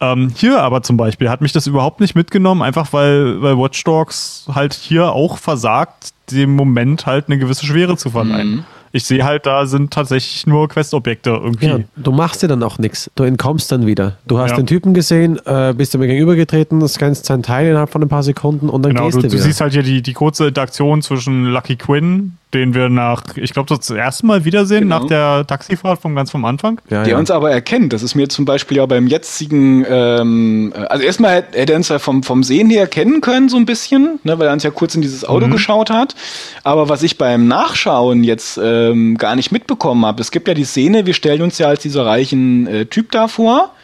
[0.00, 3.82] Ähm, hier aber zum Beispiel hat mich das überhaupt nicht mitgenommen, einfach weil, weil Watch
[3.84, 8.64] Dogs halt hier auch versagt, dem Moment halt eine gewisse Schwere zu verleihen.
[8.92, 11.66] Ich sehe halt, da sind tatsächlich nur Questobjekte irgendwie.
[11.66, 13.10] ja, du machst dir dann auch nichts.
[13.14, 14.16] Du entkommst dann wieder.
[14.26, 14.56] Du hast Ja.
[14.56, 18.68] den Typen gesehen, äh, bist ihm gegenübergetreten, scannst sein Teil innerhalb von ein paar Sekunden
[18.68, 19.42] und dann Genau, gehst du, du du wieder.
[19.42, 23.68] siehst halt hier die, die kurze Interaktion zwischen Lucky Quinn, den wir nach, ich glaube,
[23.76, 25.00] das erste Mal wiedersehen, Genau.
[25.00, 26.80] nach der Taxifahrt vom ganz vom Anfang.
[26.88, 27.18] ja, der ja.
[27.18, 27.92] uns aber erkennt.
[27.92, 31.76] Das ist mir zum Beispiel ja beim jetzigen, ähm, äh, also erstmal hätte hätte er
[31.76, 34.62] uns ja vom, vom Sehen her kennen können, so ein bisschen, ne, weil er uns
[34.62, 35.50] ja kurz in dieses Auto Mhm.
[35.50, 36.14] geschaut hat.
[36.64, 40.64] Aber was ich beim Nachschauen jetzt ähm, gar nicht mitbekommen habe, es gibt ja die
[40.64, 43.74] Szene, wir stellen uns ja als dieser reichen äh, Typ da vor.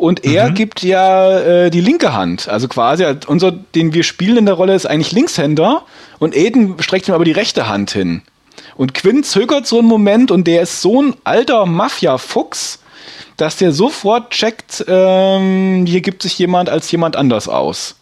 [0.00, 2.48] Und er gibt ja äh, die linke Hand.
[2.48, 5.82] Also quasi, unser, den wir spielen in der Rolle, ist eigentlich Linkshänder.
[6.18, 8.22] Und Aiden streckt ihm aber die rechte Hand hin.
[8.76, 12.78] Und Quinn zögert so einen Moment und der ist so ein alter Mafia-Fuchs,
[13.36, 17.96] dass der sofort checkt, ähm, hier gibt sich jemand als jemand anders aus.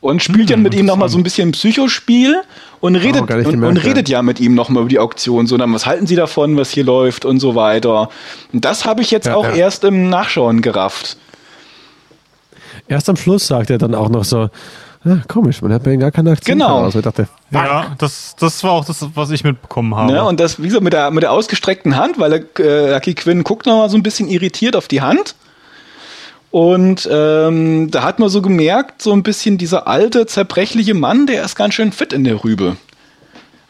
[0.00, 2.40] und spielt Hm, dann mit ihm nochmal so ein bisschen Psychospiel
[2.80, 5.72] und redet, nicht und, und redet ja mit ihm nochmal über die Auktion, so dann,
[5.74, 8.08] was halten Sie davon, was hier läuft und so weiter.
[8.52, 9.54] Und das habe ich jetzt Ja, auch ja.
[9.54, 11.16] erst im Nachschauen gerafft.
[12.88, 14.48] Erst am Schluss sagt er dann auch noch so,
[15.04, 16.58] ja, komisch, man hat bei ihm gar keine Aktion.
[16.58, 16.84] Genau.
[16.84, 20.12] Also ich dachte, Ja, das, das war auch das, was ich mitbekommen habe.
[20.12, 20.24] Ne?
[20.24, 23.66] Und das, wie gesagt, mit der, mit der ausgestreckten Hand, weil äh, Lucky Quinn guckt
[23.66, 25.34] nochmal so ein bisschen irritiert auf die Hand.
[26.50, 31.44] Und ähm, da hat man so gemerkt, so ein bisschen dieser alte, zerbrechliche Mann, der
[31.44, 32.76] ist ganz schön fit in der Rübe.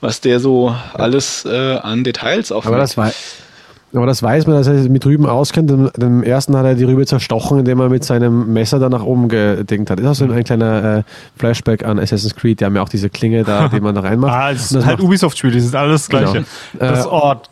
[0.01, 3.13] Was der so alles äh, an Details auf aber das, wei
[3.93, 5.71] aber das weiß man, dass er sich mit Rüben auskennt.
[5.71, 9.03] Im, im ersten hat er die Rübe zerstochen, indem er mit seinem Messer da nach
[9.03, 9.99] oben gedingt hat.
[9.99, 11.03] Ist auch so ein kleiner äh,
[11.37, 12.61] Flashback an Assassin's Creed.
[12.61, 14.33] Die haben ja auch diese Klinge da, die man da reinmacht.
[14.33, 16.45] Ah, es Und das ist halt Ubisoft-Spiele, die sind alles das Gleiche.
[16.73, 16.93] Genau.
[16.93, 17.51] Das Äh, Ort,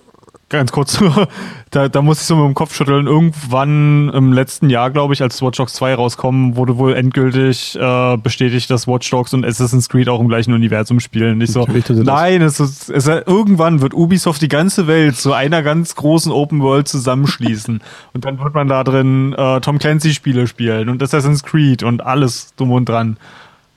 [0.49, 0.99] ganz kurz
[1.71, 3.07] da, da muss ich so mit dem Kopf schütteln.
[3.07, 8.17] Irgendwann im letzten Jahr, glaube ich, als Watch Dogs 2 rauskommen, wurde wohl endgültig äh,
[8.17, 11.41] bestätigt, dass Watch Dogs und Assassin's Creed auch im gleichen Universum spielen.
[11.41, 15.63] Ich so, nein, es ist, es ist, irgendwann wird Ubisoft die ganze Welt zu einer
[15.63, 17.81] ganz großen Open World zusammenschließen.
[18.15, 22.55] und dann wird man da drin äh, Tom Clancy-Spiele spielen und Assassin's Creed und alles
[22.57, 23.19] drum und dran.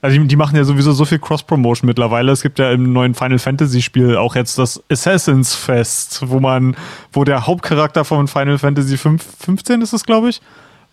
[0.01, 2.31] Also die, die machen ja sowieso so viel Cross-Promotion mittlerweile.
[2.31, 6.75] Es gibt ja im neuen Final Fantasy Spiel auch jetzt das Assassins Fest, wo man,
[7.13, 10.41] wo der Hauptcharakter von Final Fantasy 5, 15 ist es, glaube ich,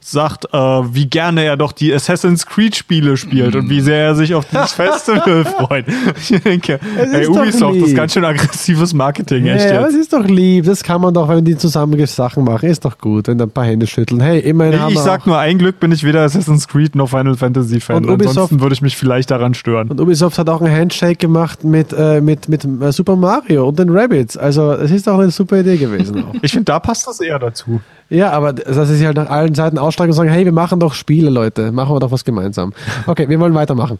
[0.00, 4.14] sagt, äh, wie gerne er doch die Assassin's Creed Spiele spielt und wie sehr er
[4.14, 5.84] sich auf dieses Festival freut.
[6.18, 9.88] Ich denke, ey, ist doch Ubisoft, das ist ganz schön aggressives Marketing, echt Ja, aber
[9.88, 10.02] es jetzt.
[10.04, 10.64] ist doch lieb.
[10.64, 12.68] Das kann man doch, wenn die zusammen Sachen machen.
[12.68, 14.20] Ist doch gut, wenn da ein paar Hände schütteln.
[14.20, 17.36] Hey, immerhin haben Ich sag nur, ein Glück bin ich weder Assassin's Creed noch Final
[17.36, 17.96] Fantasy Fan.
[17.96, 19.88] Und Ubisoft- Ansonsten würde ich mich vielleicht daran stören.
[19.90, 23.78] Und Ubisoft hat auch einen Handshake gemacht mit, äh, mit, mit äh, Super Mario und
[23.78, 24.36] den Rabbits.
[24.36, 26.24] Also, es ist auch eine super Idee gewesen.
[26.28, 26.34] Auch.
[26.40, 27.80] Ich finde, da passt das eher dazu.
[28.08, 30.94] ja, aber sie sich halt nach allen Seiten ausstrecken und sagen: Hey, wir machen doch
[30.94, 31.72] Spiele, Leute.
[31.72, 32.72] Machen wir doch was gemeinsam.
[33.06, 33.98] Okay, wir wollen weitermachen.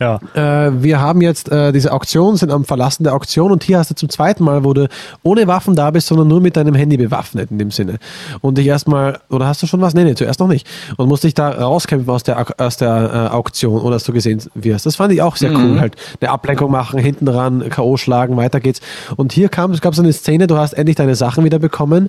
[0.00, 0.18] Ja.
[0.34, 3.90] Äh, wir haben jetzt äh, diese Auktion, sind am Verlassen der Auktion und hier hast
[3.90, 4.88] du zum zweiten Mal, wo du
[5.22, 7.98] ohne Waffen da bist, sondern nur mit deinem Handy bewaffnet in dem Sinne.
[8.40, 9.92] Und dich erstmal, oder hast du schon was?
[9.92, 10.66] Nee, nee, zuerst noch nicht.
[10.96, 14.42] Und musst dich da rauskämpfen aus der, aus der äh, Auktion, ohne dass du gesehen
[14.54, 14.86] wirst.
[14.86, 15.78] Das fand ich auch sehr cool.
[15.78, 17.98] Halt eine Ablenkung machen, hinten dran, K.O.
[17.98, 18.80] schlagen, weiter geht's.
[19.16, 22.08] Und hier kam, es gab so eine Szene, du hast endlich deine Sachen wieder bekommen,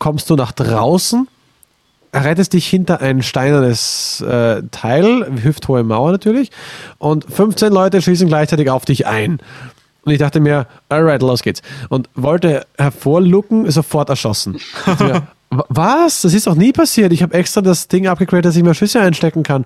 [0.00, 1.28] kommst du nach draußen,
[2.14, 6.50] rettest dich hinter ein steinernes äh, Teil, hüfthohe Mauer natürlich,
[6.98, 9.38] und 15 Leute schießen gleichzeitig auf dich ein.
[10.04, 11.60] Und ich dachte mir, alright, los geht's.
[11.90, 14.58] Und wollte hervorlucken, sofort erschossen.
[15.00, 16.22] Mir, "Wa- Was?
[16.22, 17.12] Das ist doch nie passiert.
[17.12, 19.64] Ich habe extra das Ding abgegradet, dass ich mehr Schüsse einstecken kann.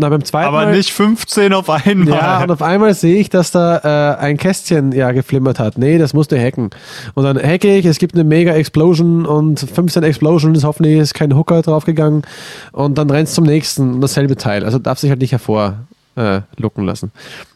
[0.00, 2.14] Na, beim zweiten Aber Mal, nicht 15 auf einmal.
[2.14, 5.76] ja, und auf einmal sehe ich, dass da äh, ein Kästchen ja geflimmert hat.
[5.76, 6.70] Nee, das musste hacken.
[7.14, 11.34] Und dann hacke ich, es gibt eine mega Explosion und 15 Explosions, hoffentlich ist kein
[11.36, 12.22] Hooker draufgegangen.
[12.70, 14.64] Und dann rennst zum nächsten und dasselbe Teil.
[14.64, 15.78] Also darf sich halt nicht hervor
[16.14, 17.10] äh, lucken lassen.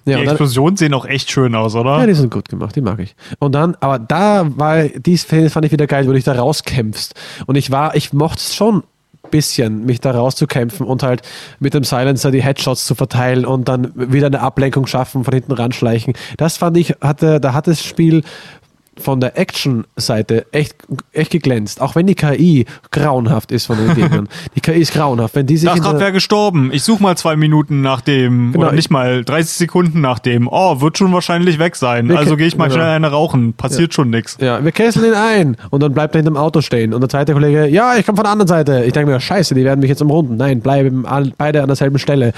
[0.04, 1.98] Ja, Die und dann, Explosionen sehen auch echt schön aus, oder?
[2.00, 3.14] ja, die sind gut gemacht, die mag ich.
[3.38, 7.14] Und dann, aber da war, dies fand ich wieder geil, wo du dich da rauskämpfst.
[7.46, 8.82] Und ich war, ich mochte es schon
[9.32, 11.22] bisschen, mich da rauszukämpfen und halt
[11.58, 15.50] mit dem Silencer die Headshots zu verteilen und dann wieder eine Ablenkung schaffen, von hinten
[15.50, 16.14] ranschleichen.
[16.36, 18.22] Das fand ich, hatte, da hat das Spiel
[18.98, 20.76] von der Action-Seite echt,
[21.12, 21.80] echt geglänzt.
[21.80, 24.28] Auch wenn die KI grauenhaft ist von den Gegnern.
[24.54, 25.34] Die KI ist grauenhaft.
[25.34, 26.70] Wenn die sich Da ist hinter- gerade wer gestorben.
[26.72, 28.52] Ich suche mal zwei Minuten nach dem.
[28.52, 30.46] Genau, oder nicht mal 30 Sekunden nach dem.
[30.50, 32.08] Oh, wird schon wahrscheinlich weg sein.
[32.08, 32.76] Wir Also gehe ich mal genau.
[32.80, 33.54] schnell eine rauchen.
[33.54, 34.36] Passiert schon nichts.
[34.40, 36.92] Ja, wir kesseln ihn ein und dann bleibt er hinterm Auto stehen.
[36.92, 38.84] Und der zweite Kollege, ja, ich komme von der anderen Seite.
[38.84, 40.36] Ich denke mir, scheiße, die werden mich jetzt umrunden.
[40.36, 41.04] Nein, bleiben
[41.38, 42.32] beide an derselben Stelle.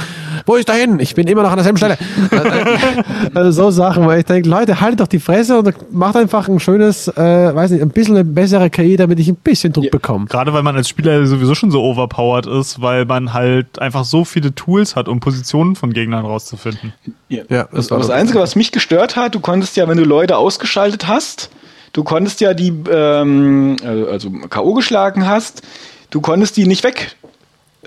[0.47, 1.01] Wo ist dahin?
[1.01, 1.98] Ich bin immer noch an derselben Stelle.
[3.35, 6.60] also so Sachen, weil ich denke, Leute, haltet doch die Fresse und macht einfach ein
[6.60, 10.26] schönes, äh, weiß nicht, ein bisschen eine bessere KI, damit ich ein bisschen Druck bekomme.
[10.26, 14.24] Gerade weil man als Spieler sowieso schon so overpowered ist, weil man halt einfach so
[14.24, 16.92] viele Tools hat, um Positionen von Gegnern rauszufinden.
[17.28, 17.42] Ja.
[17.48, 20.04] Ja, das, das war das Einzige, was mich gestört hat, du konntest ja, wenn du
[20.04, 21.50] Leute ausgeschaltet hast,
[21.92, 24.74] du konntest ja die, ähm, äh, also K.O.
[24.74, 25.62] geschlagen hast,
[26.10, 27.16] du konntest die nicht weg.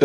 [0.00, 0.04] Äh,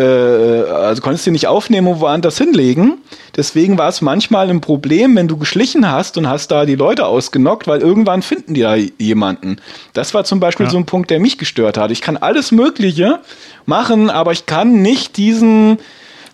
[0.70, 2.98] also konntest die nicht aufnehmen und woanders hinlegen.
[3.36, 7.06] Deswegen war es manchmal ein Problem, wenn du geschlichen hast und hast da die Leute
[7.06, 9.56] ausgenockt, weil irgendwann finden die da jemanden.
[9.92, 10.70] Das war zum Beispiel Ja.
[10.72, 11.90] so ein Punkt, der mich gestört hat.
[11.90, 13.20] Ich kann alles Mögliche
[13.66, 15.78] machen, aber ich kann nicht diesen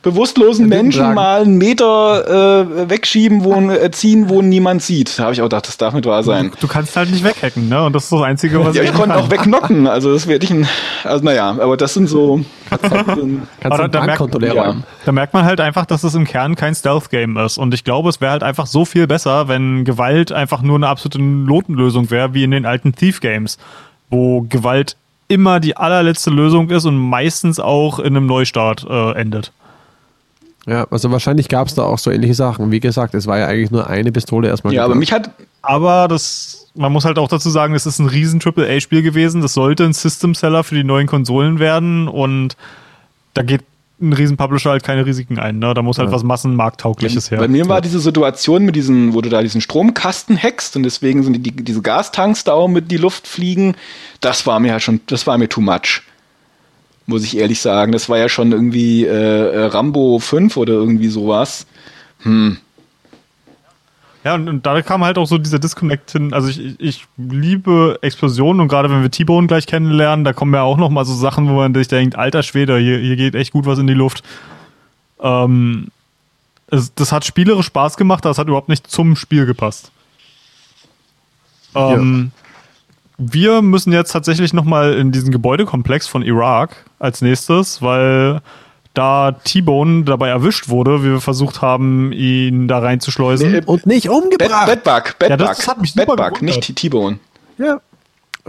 [0.02, 1.14] bewusstlosen Ja, Menschen sagen.
[1.14, 5.18] mal einen Meter äh, wegschieben, wo äh, ziehen, wo niemand sieht.
[5.18, 6.52] Da habe ich auch gedacht, das darf nicht wahr sein.
[6.60, 7.82] Du kannst halt nicht weghacken, ne?
[7.84, 9.86] Und das ist das Einzige, was Ja, ich konnte auch wegknocken.
[9.86, 10.66] Also das werde ich ein,
[11.04, 12.40] also naja, aber das sind so.
[12.70, 12.84] Kannst
[13.18, 14.76] du da- da merkt- ja.
[15.04, 17.58] Da merkt man halt einfach, dass es im Kern kein Stealth-Game ist.
[17.58, 20.88] Und ich glaube, es wäre halt einfach so viel besser, wenn Gewalt einfach nur eine
[20.88, 23.58] absolute Notenlösung wäre, wie in den alten Thief-Games,
[24.08, 24.96] wo Gewalt
[25.28, 29.52] immer die allerletzte Lösung ist und meistens auch in einem Neustart äh, endet.
[30.66, 32.70] Ja, also wahrscheinlich gab es da auch so ähnliche Sachen.
[32.70, 34.74] Wie gesagt, es war ja eigentlich nur eine Pistole erstmal.
[34.74, 35.30] Ja, aber mich hat.
[35.62, 39.40] Aber das, man muss halt auch dazu sagen, es ist ein riesen AAA-Spiel gewesen.
[39.40, 42.56] Das sollte ein System-Seller für die neuen Konsolen werden und
[43.34, 43.62] da geht
[44.00, 45.58] ein riesen Publisher halt keine Risiken ein.
[45.58, 45.74] Ne?
[45.74, 46.14] Da muss halt Ja.
[46.14, 47.38] was Massenmarkttaugliches her.
[47.38, 51.22] Bei mir war diese Situation mit diesen, wo du da diesen Stromkasten hackst und deswegen
[51.22, 53.76] sind die, diese Gastanks da auch mit in die Luft fliegen,
[54.20, 56.02] das war mir halt schon, das war mir too much.
[57.06, 57.92] Muss ich ehrlich sagen.
[57.92, 61.66] Das war ja schon irgendwie äh, äh, Rambo 5 oder irgendwie sowas.
[62.20, 62.58] Hm.
[64.22, 66.34] Ja, und, und da kam halt auch so dieser Disconnect hin.
[66.34, 70.62] Also ich, ich liebe Explosionen und gerade wenn wir T-Bone gleich kennenlernen, da kommen ja
[70.62, 73.52] auch noch mal so Sachen, wo man sich denkt, alter Schwede, hier, hier geht echt
[73.52, 74.22] gut was in die Luft.
[75.20, 75.88] Ähm,
[76.66, 79.90] es, das hat spielerisch Spaß gemacht, aber es hat überhaupt nicht zum Spiel gepasst.
[81.74, 82.32] Ähm,
[83.22, 88.40] Wir müssen jetzt tatsächlich noch mal in diesen Gebäudekomplex von Irak als nächstes, weil
[88.94, 93.52] da T-Bone dabei erwischt wurde, wie wir versucht haben, ihn da reinzuschleusen.
[93.52, 94.66] Nee, Und nicht umgebracht.
[94.66, 95.38] Bedbug, Ja, Bedbug.
[95.38, 97.18] das- das hat mich Bedbug, nicht T-Bone.
[97.58, 97.80] ja.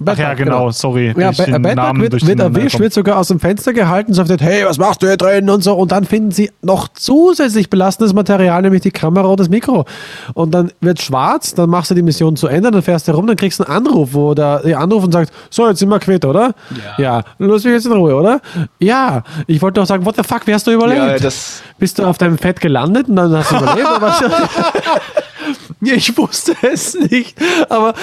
[0.06, 1.14] Ach ja, genau, sorry.
[1.18, 2.84] Ja, Bedbug Namen wird, wird erwischt, gekommen.
[2.84, 5.73] wird sogar aus dem Fenster gehalten, sagt, hey, was machst du hier drin und so.
[5.73, 9.86] Und dann finden sie noch zusätzlich belastendes Material, nämlich die Kamera und das Mikro.
[10.34, 13.28] Und dann wird schwarz, dann machst du die Mission zu Ende, dann fährst du rum,
[13.28, 15.99] dann kriegst du einen Anruf, wo der, der anruft und sagt, so, jetzt sind wir
[15.99, 16.53] quitt, oder?
[16.98, 17.23] Ja.
[17.40, 18.41] Lass mich jetzt in Ruhe, oder?
[18.80, 19.23] Ja.
[19.48, 21.22] Ich wollte doch sagen, what the fuck, wie hast du überlebt?
[21.22, 21.30] Ja,
[21.78, 23.88] Bist du auf deinem Fett gelandet und dann hast du überlebt?
[25.82, 27.38] ja, ich wusste es nicht.
[27.69, 27.94] Aber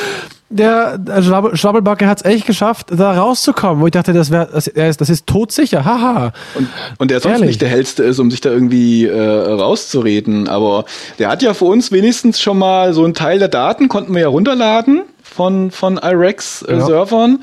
[0.50, 3.82] der, Schwabbel, Schwabbelbacke hat es echt geschafft, da rauszukommen.
[3.82, 5.84] Wo ich dachte, das, wär, das, er ist, das ist todsicher.
[5.84, 6.32] Haha.
[6.54, 6.68] Und,
[6.98, 7.48] und der sonst Ehrlich?
[7.48, 10.48] nicht der hellste ist, um sich da irgendwie äh, rauszureden.
[10.48, 10.86] Aber
[11.18, 14.22] der hat ja für uns wenigstens schon mal so einen Teil der Daten konnten wir
[14.22, 17.40] ja runterladen von, von IREX-Servern.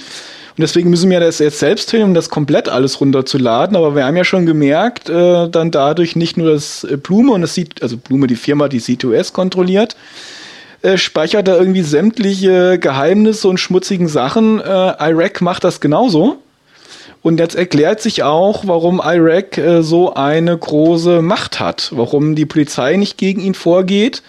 [0.58, 3.76] Und deswegen müssen wir das jetzt selbst hin, um das komplett alles runterzuladen.
[3.76, 7.42] Aber wir haben ja schon gemerkt, äh, dann dadurch nicht nur das äh, Blume und
[7.42, 9.98] das sieht, also Blume, die Firma, die C2S kontrolliert,
[10.86, 14.60] äh, speichert da irgendwie sämtliche Geheimnisse und schmutzigen Sachen.
[14.62, 16.38] Äh, IREC macht das genauso.
[17.26, 22.46] Und jetzt erklärt sich auch, warum Iraq äh, so eine große Macht hat, warum die
[22.46, 24.22] Polizei nicht gegen ihn vorgeht,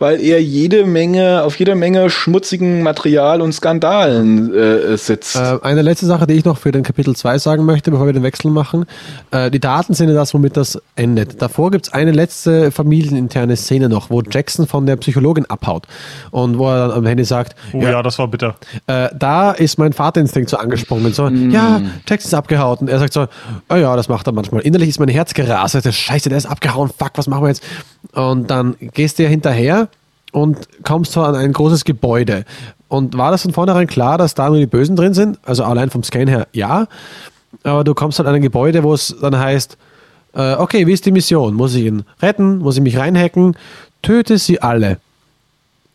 [0.00, 5.36] weil er jede Menge, auf jeder Menge schmutzigen Material und Skandalen äh, sitzt.
[5.36, 8.12] Äh, eine letzte Sache, die ich noch für den Kapitel 2 sagen möchte, bevor wir
[8.12, 8.86] den Wechsel machen.
[9.30, 11.40] Äh, die Daten sind ja das, womit das endet.
[11.40, 15.84] Davor gibt es eine letzte familieninterne Szene noch, wo Jackson von der Psychologin abhaut.
[16.32, 18.56] Und wo er dann am Handy sagt, Oh ja, das war bitter.
[18.88, 21.12] äh, da ist mein Vaterinstinkt so angesprungen.
[21.12, 22.78] So, ja, Jackson ist abgehauen.
[22.78, 23.26] Und er sagt so,
[23.68, 24.62] oh ja, das macht er manchmal.
[24.62, 25.74] Innerlich ist mein Herz gerast.
[25.74, 26.90] Er sagt, Scheiße, der ist abgehauen.
[26.96, 27.62] Fuck, was machen wir jetzt?
[28.12, 29.88] Und dann gehst du ja hinterher
[30.32, 32.44] und kommst so an ein großes Gebäude.
[32.88, 35.38] Und war das von vornherein klar, dass da nur die Bösen drin sind?
[35.44, 36.86] Also allein vom Scan her, ja.
[37.62, 39.76] Aber du kommst halt an ein Gebäude, wo es dann heißt,
[40.34, 41.54] äh, okay, wie ist die Mission?
[41.54, 42.58] Muss ich ihn retten?
[42.58, 43.56] Muss ich mich reinhacken?
[44.02, 44.98] Töte sie alle.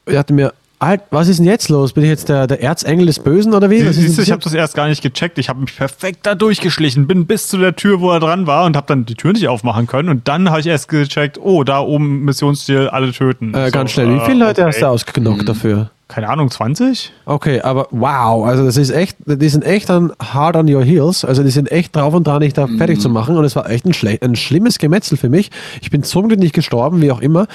[0.05, 1.93] Ich dachte mir, Alt, was ist denn jetzt los?
[1.93, 3.81] Bin ich jetzt der, der Erzengel des Bösen oder wie?
[3.81, 5.39] Siehst du, ich habe das erst gar nicht gecheckt.
[5.39, 8.65] Ich habe mich perfekt da durchgeschlichen, bin bis zu der Tür, wo er dran war
[8.65, 10.09] und habe dann die Tür nicht aufmachen können.
[10.09, 13.55] Und dann habe ich erst gecheckt, oh, da oben Missionsziel, alle töten.
[13.55, 14.09] äh, So, ganz schnell.
[14.09, 14.69] Wie äh, viele Leute okay.
[14.71, 15.89] hast du ausgenockt dafür?
[16.09, 17.11] Keine Ahnung, 20?
[17.25, 21.25] Okay, aber wow, also das ist echt, die sind echt dann hard on your heels,
[21.25, 23.69] also die sind echt drauf und dran, dich da fertig zu machen und es war
[23.69, 25.51] echt ein, ein schlimmes Gemetzel für mich.
[25.81, 27.47] Ich bin zum Glück nicht gestorben, wie auch immer,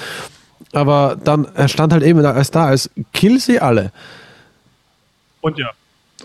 [0.73, 3.91] aber dann er stand halt eben als da, als kill sie alle.
[5.41, 5.71] Und ja.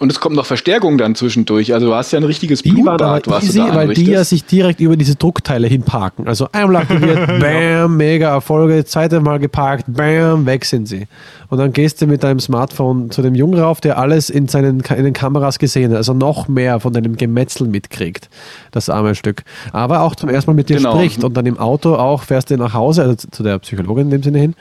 [0.00, 1.74] Und es kommt noch Verstärkung dann zwischendurch.
[1.74, 4.22] Also du hast ja ein richtiges Die Blutbad, was easy, du da weil die ja
[4.22, 6.28] sich direkt über diese Druckteile hinparken.
[6.28, 11.06] Also einmal aktiviert, bam, mega Erfolge, zweite Mal geparkt, bam, weg sind sie.
[11.48, 14.80] Und dann gehst du mit deinem Smartphone zu dem Jungen rauf, der alles in, seinen,
[14.80, 18.28] in den Kameras gesehen hat, also noch mehr von deinem Gemetzel mitkriegt,
[18.70, 19.42] das arme Stück.
[19.72, 20.92] Aber auch zum ersten Mal mit dir Genau.
[20.94, 24.10] spricht und dann im Auto auch fährst du nach Hause, also zu der Psychologin in
[24.10, 24.54] dem Sinne hin.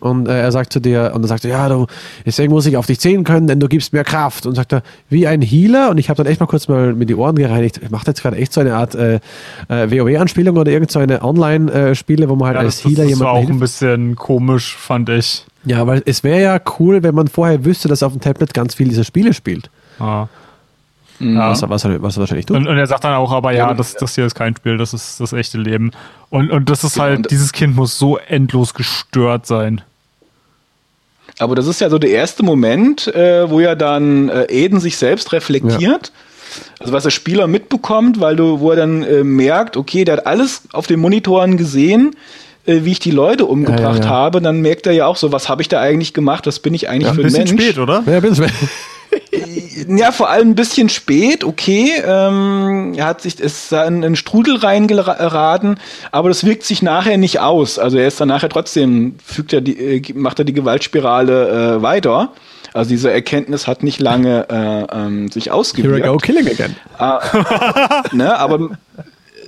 [0.00, 1.86] Und äh, er sagt zu dir, und er sagt, ja, du,
[2.26, 4.46] deswegen muss ich auf dich zählen können, denn du gibst mir Kraft.
[4.46, 5.90] Und sagt er, wie ein Healer.
[5.90, 7.80] Und ich habe dann echt mal kurz mal mit die Ohren gereinigt.
[7.82, 9.20] Ich mache jetzt gerade echt so eine Art äh,
[9.68, 13.20] äh, WoW-Anspielung oder irgend so eine Online-Spiele, wo man halt ja als das, Healer das
[13.20, 13.60] war auch jemanden ein hilft.
[13.80, 15.44] bisschen komisch, fand ich.
[15.64, 18.74] Ja, weil es wäre ja cool, wenn man vorher wüsste, dass auf dem Tablet ganz
[18.74, 19.68] viel dieser Spiele spielt.
[19.98, 20.28] Ja.
[21.22, 21.50] Ja.
[21.50, 22.56] Was, er- was, was er wahrscheinlich tut.
[22.56, 24.78] Und, und er sagt dann auch, aber ja, Ja, das, das hier ist kein Spiel,
[24.78, 25.90] das ist das echte Leben.
[26.30, 29.82] Und, und das ist Genau, halt, und- dieses Kind muss so endlos gestört sein.
[31.40, 34.96] Aber das ist ja so der erste Moment, äh, wo ja dann äh, Aiden sich
[34.96, 36.12] selbst reflektiert.
[36.78, 40.26] Also was der Spieler mitbekommt, weil du, wo er dann äh, merkt, okay, der hat
[40.26, 42.16] alles auf den Monitoren gesehen,
[42.66, 44.08] äh, wie ich die Leute umgebracht Ja, ja, ja.
[44.08, 46.74] habe, dann merkt er ja auch so, was habe ich da eigentlich gemacht, was bin
[46.74, 47.62] ich eigentlich Ja, für Ein ein bisschen Mensch.
[47.62, 48.02] spät, oder?
[48.06, 48.46] Ja, bitte.
[49.88, 51.94] Ja, vor allem ein bisschen spät, okay.
[52.04, 55.78] Ähm, er hat sich ist in einen Strudel reingeraten,
[56.12, 57.78] aber das wirkt sich nachher nicht aus.
[57.78, 61.82] Also er ist dann nachher trotzdem, fügt er die, äh, macht er die Gewaltspirale äh,
[61.82, 62.32] weiter.
[62.72, 66.04] Also diese Erkenntnis hat nicht lange äh, ähm, sich ausgewirkt.
[66.04, 66.76] Here we go, killing again.
[66.98, 68.70] Äh, ne, aber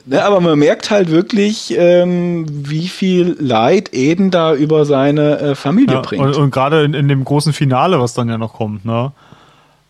[0.05, 5.55] Ne, aber man merkt halt wirklich, ähm, wie viel Leid Eden da über seine äh,
[5.55, 6.25] Familie ja, bringt.
[6.25, 9.13] Und, und gerade in, in, dem großen Finale, was dann ja noch kommt, ne?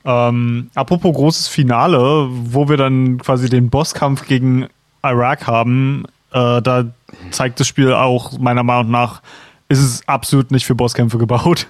[0.05, 4.67] Ähm, apropos großes Finale, wo wir dann quasi den Bosskampf gegen
[5.03, 6.87] Irak haben, äh, da
[7.31, 9.23] zeigt das Spiel auch meiner Meinung nach,
[9.69, 11.69] ist es absolut nicht für Bosskämpfe gebaut.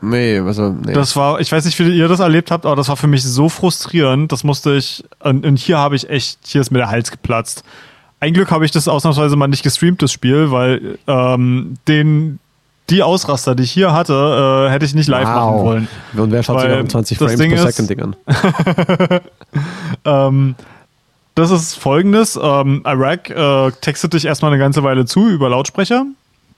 [0.00, 0.92] Nee, also, nee.
[0.92, 3.24] Das war, ich weiß nicht, wie ihr das erlebt habt, aber das war für mich
[3.24, 4.30] so frustrierend.
[4.30, 7.64] Das musste ich, und, und hier habe ich echt, hier ist mir der Hals geplatzt.
[8.20, 12.38] Ein Glück habe ich das ausnahmsweise mal nicht gestreamt, das Spiel, weil ähm, den,
[12.90, 15.34] die Ausraster, die ich hier hatte, äh, hätte ich nicht live wow.
[15.34, 15.88] machen wollen.
[16.16, 18.16] Und wer schaut sich auch 20 Frames Ding per Second Ding an?
[20.04, 20.54] ähm,
[21.34, 26.06] das ist folgendes: ähm, Iraq äh, textet dich erstmal eine ganze Weile zu über Lautsprecher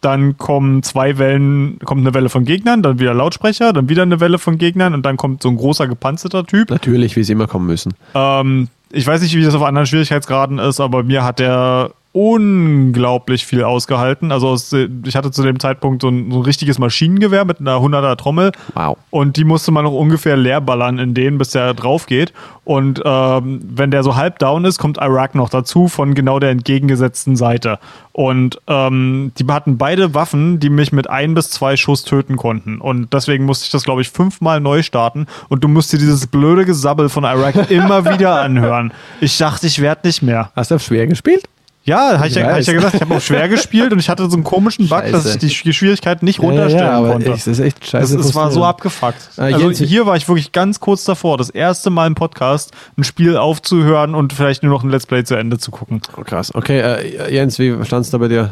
[0.01, 4.21] dann kommen zwei Wellen, kommt eine Welle von Gegnern, dann wieder Lautsprecher, dann wieder eine
[4.21, 6.71] Welle von Gegnern und dann kommt so ein großer gepanzerter Typ.
[6.71, 7.95] Natürlich, wie sie immer kommen müssen.
[8.15, 13.45] Ähm, ich weiß nicht, wie das auf anderen Schwierigkeitsgraden ist, aber mir hat der unglaublich
[13.45, 14.33] viel ausgehalten.
[14.33, 14.57] Also
[15.05, 18.53] ich hatte zu dem Zeitpunkt so ein, so ein richtiges Maschinengewehr mit einer 100er Trommel.
[18.75, 18.97] Wow.
[19.11, 22.33] Und die musste man noch ungefähr leer ballern in denen, bis der drauf geht.
[22.65, 26.51] Und ähm, wenn der so halb down ist, kommt Iraq noch dazu von genau der
[26.51, 27.79] entgegengesetzten Seite.
[28.13, 32.81] Und ähm, die hatten beide Waffen, die mich mit ein bis zwei Schuss töten konnten.
[32.81, 35.27] Und deswegen musste ich das, glaube ich, fünfmal neu starten.
[35.51, 38.93] Und du musst dir dieses blöde Gesabbel von Iraq immer wieder anhören.
[39.21, 40.51] Ich dachte, ich werde nicht mehr.
[40.57, 41.45] Hast du schwer gespielt?
[41.89, 44.11] Ja, habe ich, ja, hab ich ja gesagt, ich habe auch schwer gespielt und ich
[44.11, 45.13] hatte so einen komischen Bug, scheiße.
[45.13, 47.31] dass ich die Schwierigkeit nicht runterstellen ja, ja, konnte.
[47.31, 48.19] das ist echt scheiße.
[48.19, 49.31] Es war so abgefuckt.
[49.39, 53.05] Ah, also hier war ich wirklich ganz kurz davor, das erste Mal im Podcast ein
[53.05, 56.03] Spiel aufzuhören und vielleicht nur noch ein Let's Play zu Ende zu gucken.
[56.19, 56.55] Oh, krass.
[56.55, 58.51] Okay, äh, Jens, wie stand es da bei dir?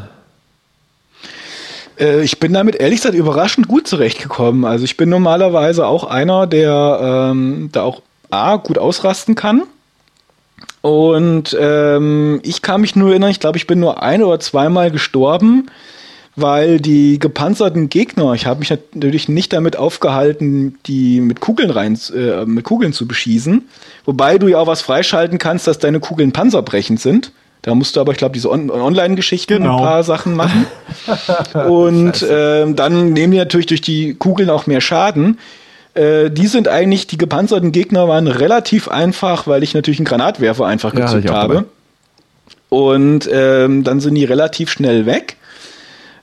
[1.99, 4.65] Äh, ich bin damit ehrlich gesagt überraschend gut zurechtgekommen.
[4.65, 8.01] Also ich bin normalerweise auch einer, der ähm, da auch
[8.31, 9.61] A, gut ausrasten kann
[10.81, 14.91] und ähm, ich kann mich nur erinnern, ich glaube, ich bin nur ein oder zweimal
[14.91, 15.67] gestorben,
[16.35, 21.99] weil die gepanzerten Gegner, ich habe mich natürlich nicht damit aufgehalten, die mit Kugeln rein,
[22.15, 23.67] äh, mit Kugeln zu beschießen.
[24.05, 27.31] Wobei du ja auch was freischalten kannst, dass deine Kugeln panzerbrechend sind.
[27.63, 29.77] Da musst du aber, ich glaube, diese On Online-Geschichten genau.
[29.77, 30.67] ein paar Sachen machen.
[31.67, 35.39] Und äh, dann nehmen die natürlich durch die Kugeln auch mehr Schaden.
[35.97, 40.65] Äh, die sind eigentlich, die gepanzerten Gegner waren relativ einfach, weil ich natürlich einen Granatwerfer
[40.65, 41.65] einfach ja, gezückt habe.
[42.69, 45.37] Und ähm, dann sind die relativ schnell weg.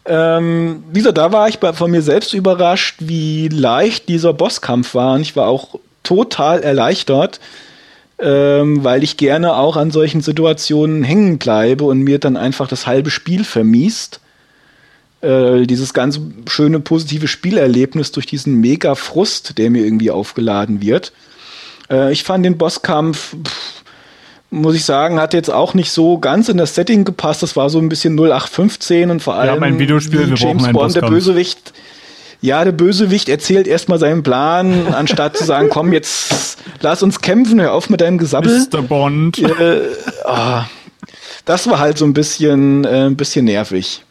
[0.05, 4.95] Ähm, wie gesagt, da war ich bei, von mir selbst überrascht, wie leicht dieser Bosskampf
[4.95, 5.15] war.
[5.15, 7.41] Und ich war auch total erleichtert,
[8.21, 12.87] ähm, weil ich gerne auch an solchen Situationen hängen bleibe und mir dann einfach das
[12.87, 14.21] halbe Spiel vermiest.
[15.25, 21.13] Äh, dieses ganz schöne positive Spielerlebnis durch diesen mega Frust, der mir irgendwie aufgeladen wird.
[21.91, 23.83] Äh, ich fand den Bosskampf, pff,
[24.51, 27.43] muss ich sagen, hat jetzt auch nicht so ganz in das Setting gepasst.
[27.43, 30.95] Das war so ein bisschen 0815 und vor allem ja, ein Videospiel, wir James Bond,
[30.95, 31.73] der Bösewicht.
[32.41, 37.61] Ja, der Bösewicht erzählt erstmal seinen Plan, anstatt zu sagen, komm, jetzt lass uns kämpfen,
[37.63, 38.67] hör auf mit deinem Gesabbel.
[38.71, 38.83] Mr.
[38.83, 39.39] Bond.
[39.39, 39.81] Äh,
[40.27, 40.61] oh,
[41.47, 44.03] das war halt so ein bisschen, äh, ein bisschen nervig.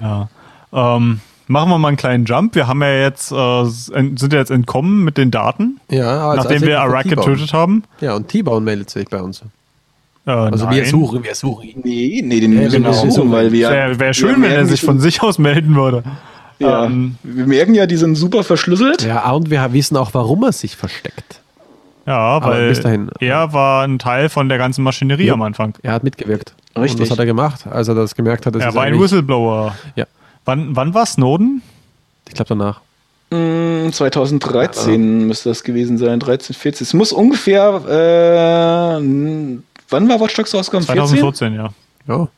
[0.00, 0.28] Ja.
[0.72, 2.54] Ähm, machen wir mal einen kleinen Jump.
[2.54, 5.80] Wir haben ja jetzt, äh, sind ja jetzt entkommen mit den Daten.
[5.90, 7.84] Ja, als nachdem wir Arak getötet haben.
[8.00, 9.42] Ja, und T-Bone meldet sich bei uns.
[10.26, 10.76] Äh, also nein.
[10.76, 11.80] wir suchen, wir suchen ihn.
[11.84, 12.90] Nee, nee, den müssen genau.
[12.90, 13.70] wir suchen, weil wir.
[13.70, 16.04] Wäre wär schön, wenn er sich von sich aus melden würde.
[16.58, 19.02] Ja, ähm, wir merken ja, die sind super verschlüsselt.
[19.02, 21.40] Ja, und wir wissen auch, warum er sich versteckt.
[22.06, 25.74] Ja, weil dahin, er war ein Teil von der ganzen Maschinerie ja, am Anfang.
[25.82, 26.54] Er hat mitgewirkt.
[26.76, 27.00] Richtig.
[27.00, 28.56] Und was hat er gemacht, als er das gemerkt hat?
[28.56, 29.74] Er war ein Whistleblower.
[29.94, 30.06] Ja.
[30.44, 31.62] Wann, wann war Snowden?
[32.28, 32.80] Ich glaube danach.
[33.30, 35.26] 2013 mm, ja.
[35.26, 36.84] müsste das gewesen sein, 13, 14.
[36.84, 39.02] Es muss ungefähr, äh,
[39.88, 40.86] wann war Watch Dogs rausgekommen?
[40.86, 41.70] 2014, ja.
[42.06, 42.28] ja.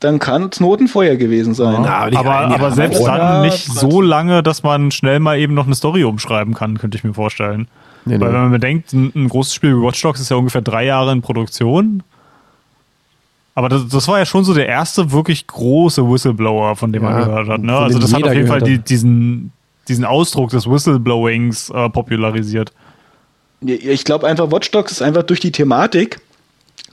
[0.00, 1.84] Dann kann Snowden vorher gewesen sein.
[1.84, 5.66] Ja, aber, aber, aber selbst dann nicht so lange, dass man schnell mal eben noch
[5.66, 7.68] eine Story umschreiben kann, könnte ich mir vorstellen.
[8.04, 8.34] Nee, Weil nee.
[8.34, 11.12] wenn man bedenkt, ein, ein großes Spiel wie Watch Dogs ist ja ungefähr drei Jahre
[11.12, 12.02] in Produktion
[13.54, 17.10] aber das, das war ja schon so der erste wirklich große Whistleblower, von dem ja,
[17.10, 17.62] man gehört hat.
[17.62, 17.76] Ne?
[17.76, 19.52] Also das hat auf jeden Fall die, diesen,
[19.88, 22.72] diesen Ausdruck des Whistleblowings äh, popularisiert.
[23.60, 26.20] Ich glaube einfach, Watch Dogs ist einfach durch die Thematik,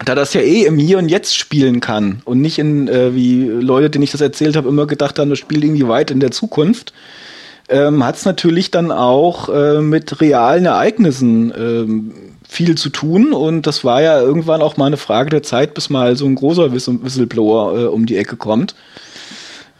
[0.05, 3.45] da das ja eh im Hier und Jetzt spielen kann und nicht in, äh, wie
[3.45, 6.31] Leute, denen ich das erzählt habe, immer gedacht haben, das spielt irgendwie weit in der
[6.31, 6.93] Zukunft,
[7.69, 12.11] ähm, hat es natürlich dann auch äh, mit realen Ereignissen ähm,
[12.51, 15.91] viel zu tun und das war ja irgendwann auch mal eine Frage der Zeit, bis
[15.91, 18.75] mal so ein großer Whistleblower äh, um die Ecke kommt.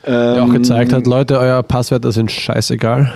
[0.06, 3.12] Der auch gezeigt hat, Leute, euer Passwörter sind scheißegal.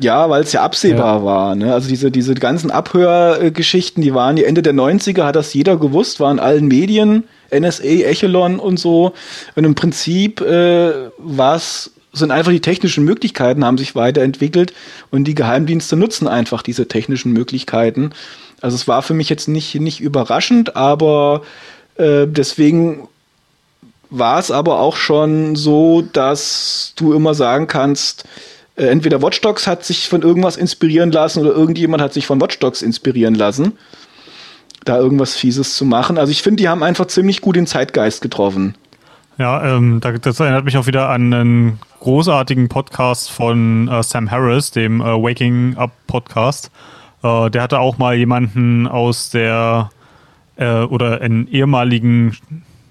[0.00, 1.24] Ja, weil es ja absehbar ja.
[1.24, 1.54] war.
[1.54, 1.72] Ne?
[1.72, 6.18] Also diese, diese ganzen Abhörgeschichten, die waren ja Ende der 90er, hat das jeder gewusst,
[6.18, 7.24] waren in allen Medien,
[7.54, 9.12] NSA, Echelon und so.
[9.54, 14.72] Und im Prinzip äh, was sind einfach die technischen Möglichkeiten, haben sich weiterentwickelt
[15.10, 18.10] und die Geheimdienste nutzen einfach diese technischen Möglichkeiten.
[18.60, 21.42] Also es war für mich jetzt nicht, nicht überraschend, aber
[21.96, 23.08] äh, deswegen
[24.10, 28.24] war es aber auch schon so, dass du immer sagen kannst,
[28.76, 32.40] äh, entweder Watch Dogs hat sich von irgendwas inspirieren lassen oder irgendjemand hat sich von
[32.40, 33.72] Watch Dogs inspirieren lassen,
[34.84, 36.18] da irgendwas Fieses zu machen.
[36.18, 38.74] Also ich finde, die haben einfach ziemlich gut den Zeitgeist getroffen.
[39.38, 44.70] Ja, ähm, das erinnert mich auch wieder an einen großartigen Podcast von äh, Sam Harris,
[44.70, 46.70] dem äh, Waking Up Podcast.
[47.22, 49.90] Äh, der hatte auch mal jemanden aus der
[50.56, 52.36] äh, oder einen ehemaligen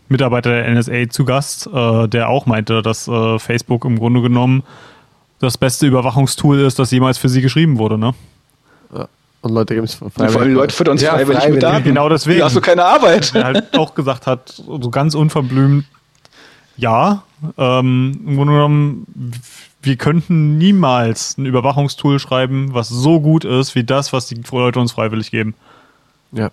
[0.07, 4.61] Mitarbeiter der NSA zu Gast, äh, der auch meinte, dass äh, Facebook im Grunde genommen
[5.39, 8.13] das beste Überwachungstool ist, das jemals für sie geschrieben wurde, ne?
[9.41, 10.31] Und Leute geben es freiwillig.
[10.31, 11.83] Vor allem Leute füttern uns ja, freiwillig, freiwillig mit Daten.
[11.83, 12.39] Genau deswegen.
[12.39, 13.31] Da hast du keine Arbeit.
[13.35, 15.85] Der halt auch gesagt hat, so ganz unverblümt,
[16.77, 17.23] ja,
[17.57, 19.33] ähm, im Grunde genommen,
[19.81, 24.79] wir könnten niemals ein Überwachungstool schreiben, was so gut ist wie das, was die Leute
[24.79, 25.53] uns freiwillig geben.
[26.31, 26.51] Ja.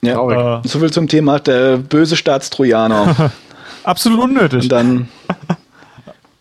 [0.00, 3.32] Ja, äh, so viel zum Thema der böse Staatstrojaner.
[3.82, 4.64] Absolut unnötig.
[4.64, 5.08] Und dann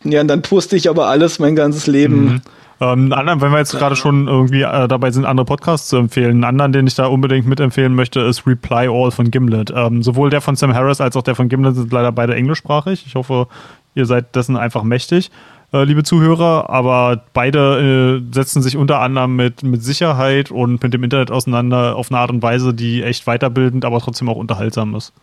[0.03, 2.25] Ja, und dann puste ich aber alles mein ganzes Leben.
[2.25, 2.41] Mhm.
[2.79, 6.31] Ähm, anderen, wenn wir jetzt gerade schon irgendwie äh, dabei sind, andere Podcasts zu empfehlen,
[6.31, 9.71] einen anderen, den ich da unbedingt mitempfehlen möchte, ist Reply All von Gimlet.
[9.75, 13.05] Ähm, sowohl der von Sam Harris als auch der von Gimlet sind leider beide englischsprachig.
[13.07, 13.47] Ich hoffe,
[13.95, 15.31] ihr seid dessen einfach mächtig,
[15.73, 16.69] äh, liebe Zuhörer.
[16.69, 21.95] Aber beide äh, setzen sich unter anderem mit, mit Sicherheit und mit dem Internet auseinander
[21.95, 25.13] auf eine Art und Weise, die echt weiterbildend, aber trotzdem auch unterhaltsam ist.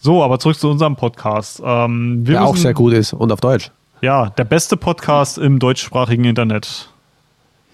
[0.00, 1.62] So, aber zurück zu unserem Podcast.
[1.62, 3.70] Ähm, der auch sehr gut ist und auf Deutsch.
[4.04, 6.90] Ja, der beste Podcast im deutschsprachigen Internet.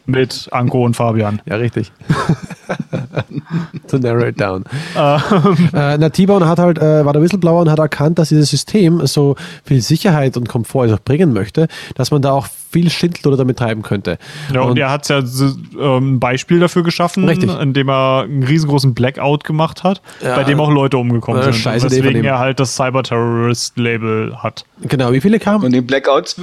[0.07, 1.43] Mit Anko und Fabian.
[1.44, 1.90] Ja, richtig.
[3.89, 4.62] to narrow it down.
[4.97, 5.70] Ähm.
[5.74, 9.05] äh, na, T-Bone hat halt, äh, war der Whistleblower und hat erkannt, dass dieses System
[9.09, 9.35] so
[9.65, 11.66] viel Sicherheit und Komfort auch bringen möchte,
[11.97, 14.18] dass man da auch viel Schindluder damit treiben könnte.
[14.52, 17.51] Ja, und, und er hat ja ähm, ein Beispiel dafür geschaffen, richtig.
[17.51, 21.56] indem er einen riesengroßen Blackout gemacht hat, ja, bei dem auch Leute umgekommen äh, sind.
[21.56, 24.64] Scheiße weswegen er halt das Cyber-Terrorist-Label hat.
[24.82, 25.64] Genau, wie viele kamen?
[25.64, 26.40] Und den Blackouts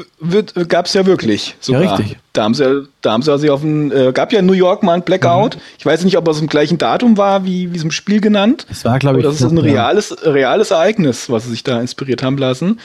[0.68, 1.56] gab es ja wirklich.
[1.60, 1.84] Sogar.
[1.84, 2.18] Ja, richtig.
[2.34, 4.84] Da haben sie, da haben sie also auf ein, äh, gab ja in New York
[4.84, 5.56] mal ein Blackout.
[5.56, 5.62] Mhm.
[5.80, 8.68] Ich weiß nicht, ob es im gleichen Datum war, wie, wie es im Spiel genannt.
[8.70, 9.26] Es war, glaube ich.
[9.26, 12.80] Das ist ein reales, reales Ereignis, was sie sich da inspiriert haben lassen.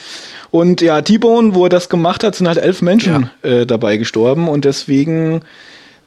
[0.52, 3.50] Und ja, T-Bone, wo er das gemacht hat, sind halt elf Menschen ja.
[3.50, 5.40] äh, dabei gestorben und deswegen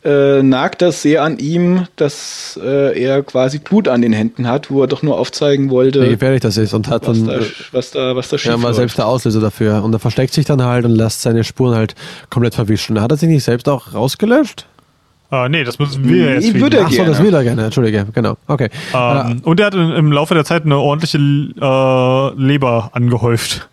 [0.03, 4.69] äh, nagt das sehr an ihm, dass äh, er quasi Blut an den Händen hat,
[4.69, 7.45] wo er doch nur aufzeigen wollte, wie gefährlich das ist und hat was dann da,
[7.71, 10.45] was da was da schief ja, war selbst der Auslöser dafür und er versteckt sich
[10.45, 11.95] dann halt und lässt seine Spuren halt
[12.29, 13.01] komplett verwischen.
[13.01, 14.67] Hat er sich nicht selbst auch rausgelöscht?
[15.31, 16.53] Uh, nee, das müssen wir jetzt.
[16.53, 17.65] Würde er Ach so, das will er gerne.
[17.65, 18.37] Entschuldige, genau.
[18.45, 18.69] Okay.
[18.93, 23.67] Um, uh, und er hat im Laufe der Zeit eine ordentliche äh, Leber angehäuft.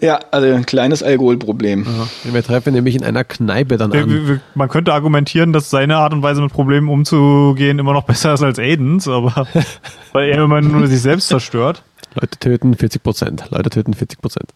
[0.00, 1.84] Ja, also ein kleines Alkoholproblem.
[1.84, 2.32] Ja.
[2.32, 4.40] Wir treffen nämlich in einer Kneipe dann an.
[4.54, 8.42] Man könnte argumentieren, dass seine Art und Weise mit Problemen umzugehen immer noch besser ist
[8.42, 9.46] als Aidens, aber
[10.12, 11.82] weil er immer nur sich selbst zerstört.
[12.14, 13.44] Leute töten 40 Prozent.
[13.50, 14.54] Leute töten 40 Prozent.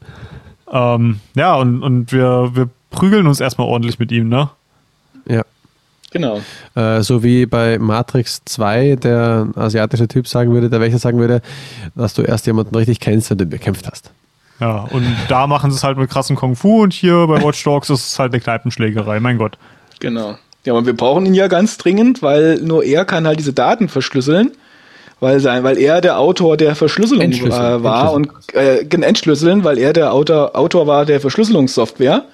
[0.72, 4.51] Ähm, ja, und, und wir, wir prügeln uns erstmal ordentlich mit ihm, ne?
[5.28, 5.42] Ja.
[6.10, 6.40] Genau.
[6.74, 11.40] Äh, so wie bei Matrix 2 der asiatische Typ sagen würde, der welcher sagen würde,
[11.94, 14.10] dass du erst jemanden richtig kennst, der du bekämpft hast.
[14.61, 17.65] Ja, und da machen sie es halt mit krassen Kung Fu und hier bei Watch
[17.65, 19.57] Dogs ist es halt eine Kneipenschlägerei, mein Gott.
[20.01, 20.37] Genau.
[20.65, 23.89] Ja, aber wir brauchen ihn ja ganz dringend, weil nur er kann halt diese Daten
[23.89, 24.53] verschlüsseln,
[25.19, 29.95] weil, sein, weil er der Autor der Verschlüsselung äh, war und äh, entschlüsseln, weil er
[29.95, 32.24] der Autor, Autor war der Verschlüsselungssoftware.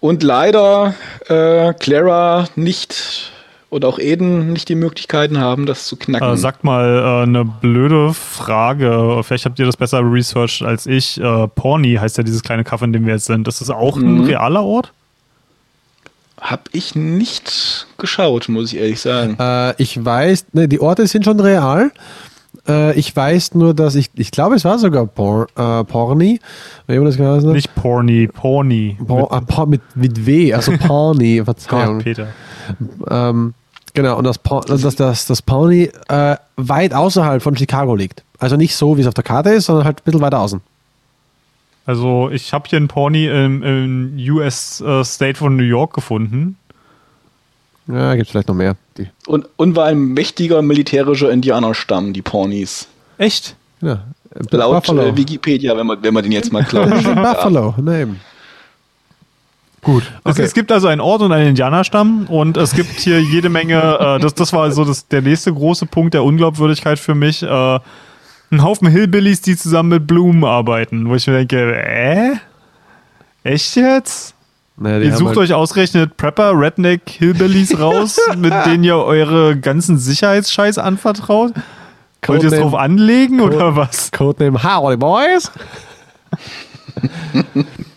[0.00, 0.94] Und leider
[1.28, 3.32] äh, Clara nicht
[3.72, 6.28] und auch Eden nicht die Möglichkeiten haben, das zu knacken.
[6.28, 9.22] Äh, sagt mal äh, eine blöde Frage.
[9.22, 11.18] Vielleicht habt ihr das besser researched als ich.
[11.18, 13.48] Äh, Porny heißt ja dieses kleine Kaff, in dem wir jetzt sind.
[13.48, 14.16] Ist das auch mhm.
[14.16, 14.92] ein realer Ort?
[16.38, 19.38] Hab ich nicht geschaut, muss ich ehrlich sagen.
[19.40, 21.92] Äh, ich weiß, ne, die Orte sind schon real.
[22.68, 26.40] Äh, ich weiß nur, dass ich, ich glaube, es war sogar Por, äh, Porny.
[26.88, 28.98] Das Nicht Porny, Porny.
[29.06, 31.94] Por, mit, ah, mit, mit W, also Porny, Verzeihung.
[31.94, 32.28] Gott, Peter.
[33.08, 33.54] Ähm,
[33.94, 38.22] Genau, und das, dass das, das Pawnee äh, weit außerhalb von Chicago liegt.
[38.38, 40.60] Also nicht so, wie es auf der Karte ist, sondern halt ein bisschen weiter außen.
[41.84, 46.56] Also ich habe hier einen Pawnee im, im US äh, State von New York gefunden.
[47.88, 48.76] Ja, gibt es vielleicht noch mehr.
[48.96, 49.08] Die.
[49.26, 52.86] Und, und war ein mächtiger militärischer Indianerstamm, die Pawnees.
[53.18, 53.56] Echt?
[53.80, 54.04] Ja.
[54.50, 56.90] Laut äh, Wikipedia, wenn man, wenn man den jetzt mal glaubt.
[56.90, 58.20] Buffalo, ne eben.
[59.84, 60.04] Gut.
[60.24, 60.42] Es, Okay.
[60.42, 64.18] es gibt also einen Ort und einen Indianerstamm und es gibt hier jede Menge, äh,
[64.20, 67.46] das, das war so das, der nächste große Punkt der Unglaubwürdigkeit für mich, äh,
[68.52, 72.34] ein Haufen Hillbillies, die zusammen mit Blumen arbeiten, wo ich mir denke, äh?
[73.44, 74.34] Echt jetzt?
[74.76, 79.98] Naja, Ihr sucht halt- euch ausgerechnet Prepper, Redneck, Hillbillies raus, mit denen ihr eure ganzen
[79.98, 81.52] Sicherheitsscheiß anvertraut?
[82.24, 84.12] Wollt ihr es drauf anlegen oder was?
[84.12, 85.50] Codename Howdy Boys.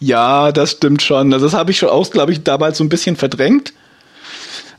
[0.00, 1.32] Ja, das stimmt schon.
[1.32, 3.74] Also das habe ich schon auch, glaube ich, damals so ein bisschen verdrängt,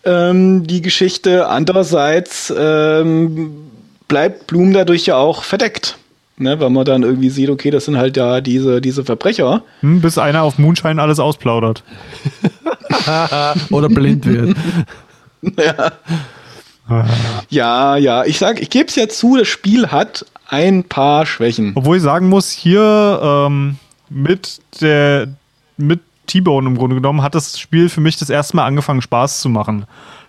[0.03, 1.48] ähm, die Geschichte.
[1.48, 3.52] Andererseits ähm,
[4.07, 5.98] bleibt Blum dadurch ja auch verdeckt.
[6.38, 9.61] Ne, weil man dann irgendwie sieht, okay, das sind halt ja diese, diese Verbrecher.
[9.81, 11.84] Hm, bis einer auf Moonshine alles ausplaudert.
[13.69, 14.57] Oder blind wird.
[17.49, 21.72] Ja, ja, ich sag, ich gebe es ja zu, das Spiel hat ein paar Schwächen.
[21.76, 23.77] Obwohl ich sagen muss, hier ähm,
[24.11, 25.27] mit der
[25.77, 29.41] mit T-Bone im Grunde genommen hat das Spiel für mich das erste Mal angefangen Spaß
[29.41, 29.85] zu machen.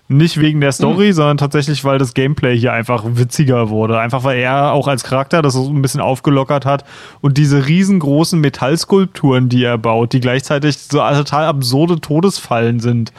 [0.08, 3.98] Nicht wegen der Story, sondern tatsächlich, weil das Gameplay hier einfach witziger wurde.
[3.98, 6.84] Einfach weil er auch als Charakter das so ein bisschen aufgelockert hat
[7.20, 13.12] und diese riesengroßen Metallskulpturen, die er baut, die gleichzeitig so total absurde Todesfallen sind.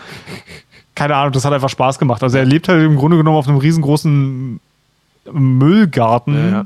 [0.93, 2.21] Keine Ahnung, das hat einfach Spaß gemacht.
[2.21, 4.59] Also er lebt halt im Grunde genommen auf einem riesengroßen
[5.31, 6.65] Müllgarten Ja, ja.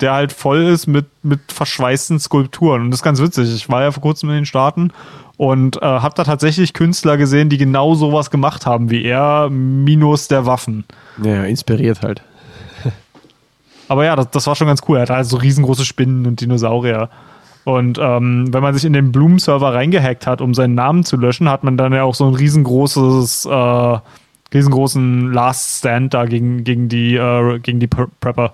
[0.00, 2.82] Der halt voll ist mit, mit verschweißten Skulpturen.
[2.82, 3.54] Und das ist ganz witzig.
[3.54, 4.92] Ich war ja vor kurzem in den Staaten
[5.36, 10.28] und äh, habe da tatsächlich Künstler gesehen, die genau sowas gemacht haben wie er, minus
[10.28, 10.84] der Waffen.
[11.22, 12.22] Ja, inspiriert halt.
[13.88, 14.98] Aber ja, das, das war schon ganz cool.
[14.98, 17.08] Er hatte halt so riesengroße Spinnen und Dinosaurier.
[17.64, 21.48] Und ähm, wenn man sich in den Bloom-Server reingehackt hat, um seinen Namen zu löschen,
[21.48, 23.98] hat man dann ja auch so ein riesengroßes, äh,
[24.54, 28.52] riesengroßen Last Stand da gegen, gegen die, äh, gegen die Pre- Prepper.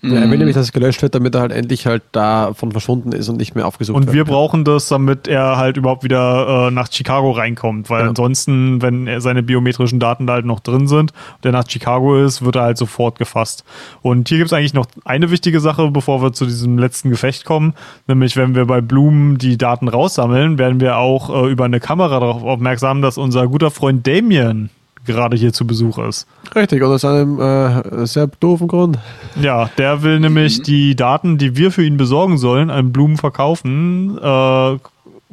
[0.00, 3.10] Ja, er will nämlich, dass es gelöscht wird, damit er halt endlich halt davon verschwunden
[3.12, 4.14] ist und nicht mehr aufgesucht Und wird.
[4.14, 8.08] wir brauchen das, damit er halt überhaupt wieder äh, nach Chicago reinkommt, weil Ja.
[8.10, 12.16] ansonsten, wenn er seine biometrischen Daten da halt noch drin sind und er nach Chicago
[12.22, 13.64] ist, wird er halt sofort gefasst.
[14.00, 17.44] Und hier gibt es eigentlich noch eine wichtige Sache, bevor wir zu diesem letzten Gefecht
[17.44, 17.74] kommen,
[18.06, 22.20] nämlich wenn wir bei Blumen die Daten raussammeln, werden wir auch äh, über eine Kamera
[22.20, 24.70] darauf aufmerksam, dass unser guter Freund Damien
[25.08, 26.28] gerade hier zu Besuch ist.
[26.54, 28.98] Richtig, und aus einem äh, sehr doofen Grund.
[29.40, 34.16] Ja, der will nämlich die Daten, die wir für ihn besorgen sollen, an Blumen verkaufen,
[34.18, 34.76] äh,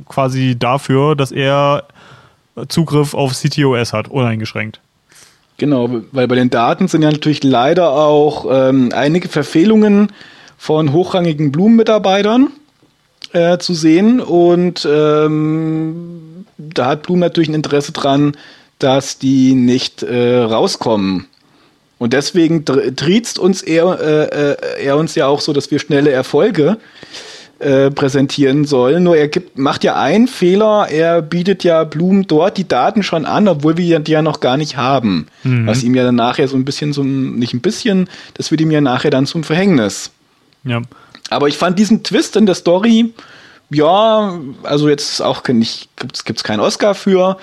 [0.08, 1.84] quasi dafür, dass er
[2.68, 4.80] Zugriff auf CTOS hat, uneingeschränkt.
[5.58, 10.12] Genau, weil bei den Daten sind ja natürlich leider auch ähm, einige Verfehlungen
[10.58, 12.50] von hochrangigen Blumenmitarbeitern
[13.32, 14.20] äh, zu sehen.
[14.20, 18.36] Und ähm, da hat Blum natürlich ein Interesse dran,
[18.80, 21.28] dass die nicht äh, rauskommen.
[21.98, 26.12] Und deswegen triezt uns er, äh, äh, er uns ja auch so, dass wir schnelle
[26.12, 26.78] Erfolge
[27.60, 29.04] äh, präsentieren sollen.
[29.04, 33.26] Nur er gibt, macht ja einen Fehler, er bietet ja Blum dort die Daten schon
[33.26, 35.28] an, obwohl wir die ja noch gar nicht haben.
[35.66, 38.72] Was ihm ja dann nachher so ein bisschen, ein, nicht ein bisschen, das wird ihm
[38.72, 40.12] ja nachher dann zum Verhängnis.
[40.66, 40.82] Ja.
[41.30, 43.14] Aber ich fand diesen Twist in der Story,
[43.70, 47.38] ja, also jetzt auch nicht, gibt's, gibt's keinen Oscar für,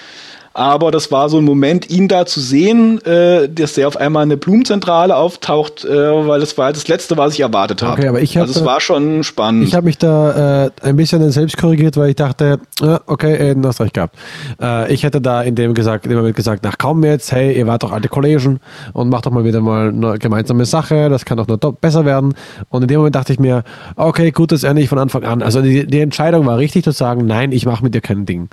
[0.55, 4.23] aber das war so ein Moment, ihn da zu sehen, äh, dass der auf einmal
[4.23, 8.01] eine Blumenzentrale auftaucht, äh, weil das war halt das Letzte, was ich erwartet habe.
[8.01, 9.69] Okay, aber ich hab also es war schon spannend.
[9.69, 13.55] Ich habe mich da äh, ein bisschen selbst korrigiert, weil ich dachte, äh, okay, äh,
[13.55, 14.17] du hast recht gehabt.
[14.61, 17.57] Äh, ich hätte da in dem, gesagt, in dem Moment gesagt, nach komm jetzt, hey,
[17.57, 18.61] ihr wart doch alte Kollegen
[18.93, 22.35] und macht doch mal wieder mal eine gemeinsame Sache, das kann doch nur besser werden.
[22.69, 23.65] Und in dem Moment dachte ich mir,
[23.97, 25.43] okay, gut, das ändere ich von Anfang an.
[25.43, 28.49] Also die, die Entscheidung war richtig zu sagen, nein, ich mache mit dir kein Ding.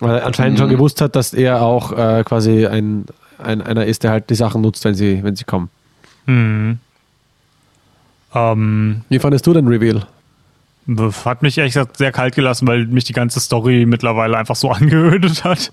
[0.00, 3.04] Weil er anscheinend schon gewusst hat, dass er auch äh, quasi ein,
[3.38, 5.68] ein, einer ist, der halt die Sachen nutzt, wenn sie, wenn sie kommen.
[8.34, 10.06] Ähm, Wie fandest du den Reveal?
[11.24, 14.70] hat mich ehrlich gesagt sehr kalt gelassen, weil mich die ganze Story mittlerweile einfach so
[14.72, 15.72] angeödet hat.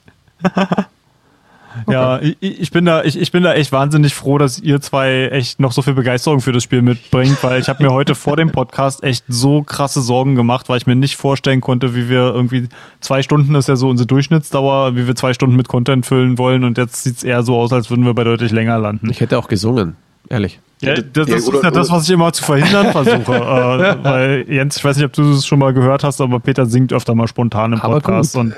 [1.89, 5.27] Ja, ich, ich bin da, ich, ich bin da echt wahnsinnig froh, dass ihr zwei
[5.31, 8.35] echt noch so viel Begeisterung für das Spiel mitbringt, weil ich habe mir heute vor
[8.35, 12.33] dem Podcast echt so krasse Sorgen gemacht, weil ich mir nicht vorstellen konnte, wie wir
[12.33, 12.67] irgendwie
[13.01, 16.63] zwei Stunden ist ja so unsere Durchschnittsdauer, wie wir zwei Stunden mit Content füllen wollen
[16.63, 19.09] und jetzt sieht's eher so aus, als würden wir bei deutlich länger landen.
[19.09, 19.95] Ich hätte auch gesungen,
[20.29, 20.59] ehrlich.
[20.81, 23.35] Ja, das, das Ja, ist ja das, was ich immer zu verhindern versuche.
[23.35, 26.67] äh, weil Jens, ich weiß nicht, ob du das schon mal gehört hast, aber Peter
[26.67, 28.33] singt öfter mal spontan im Aber Podcast.
[28.35, 28.41] gut.
[28.41, 28.53] Und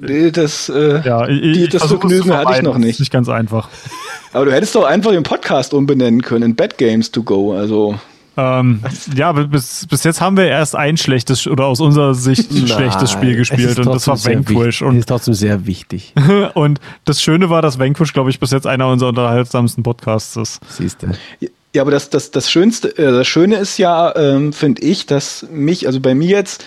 [0.00, 3.00] Nee, das, äh, ja, ich, Die- das Vergnügen hatte ich noch Das ist nicht.
[3.00, 3.68] nicht ganz einfach.
[4.32, 7.52] aber du hättest doch einfach den Podcast umbenennen können in Bad Games to Go.
[7.54, 7.98] Also
[8.36, 8.80] Ähm,
[9.14, 13.12] ja, bis, bis jetzt haben wir erst ein schlechtes oder aus unserer Sicht Nein, schlechtes
[13.12, 14.82] Spiel gespielt und das war Vanquish.
[14.82, 16.12] Und ist trotzdem sehr wichtig.
[16.54, 20.60] und das Schöne war, dass Vanquish, glaube ich, bis jetzt einer unserer unterhaltsamsten Podcasts ist.
[20.68, 21.08] Siehst du.
[21.72, 25.46] Ja, aber das, das, das Schönste, äh, das Schöne ist ja, ähm, finde ich, dass
[25.52, 26.64] mich, also bei mir jetzt,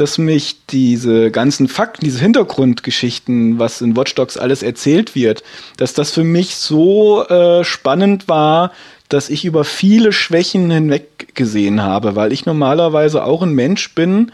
[0.00, 5.42] dass mich diese ganzen Fakten, diese Hintergrundgeschichten, was in Watch Dogs alles erzählt wird,
[5.76, 8.72] dass das für mich so äh, spannend war,
[9.10, 14.32] dass ich über viele Schwächen hinweg gesehen habe, weil ich normalerweise auch ein Mensch bin,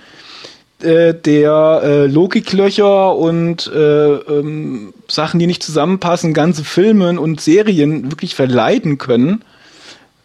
[0.82, 8.12] äh, der äh, Logiklöcher und äh, ähm, Sachen, die nicht zusammenpassen, ganze Filme und Serien
[8.12, 9.42] wirklich verleiden können.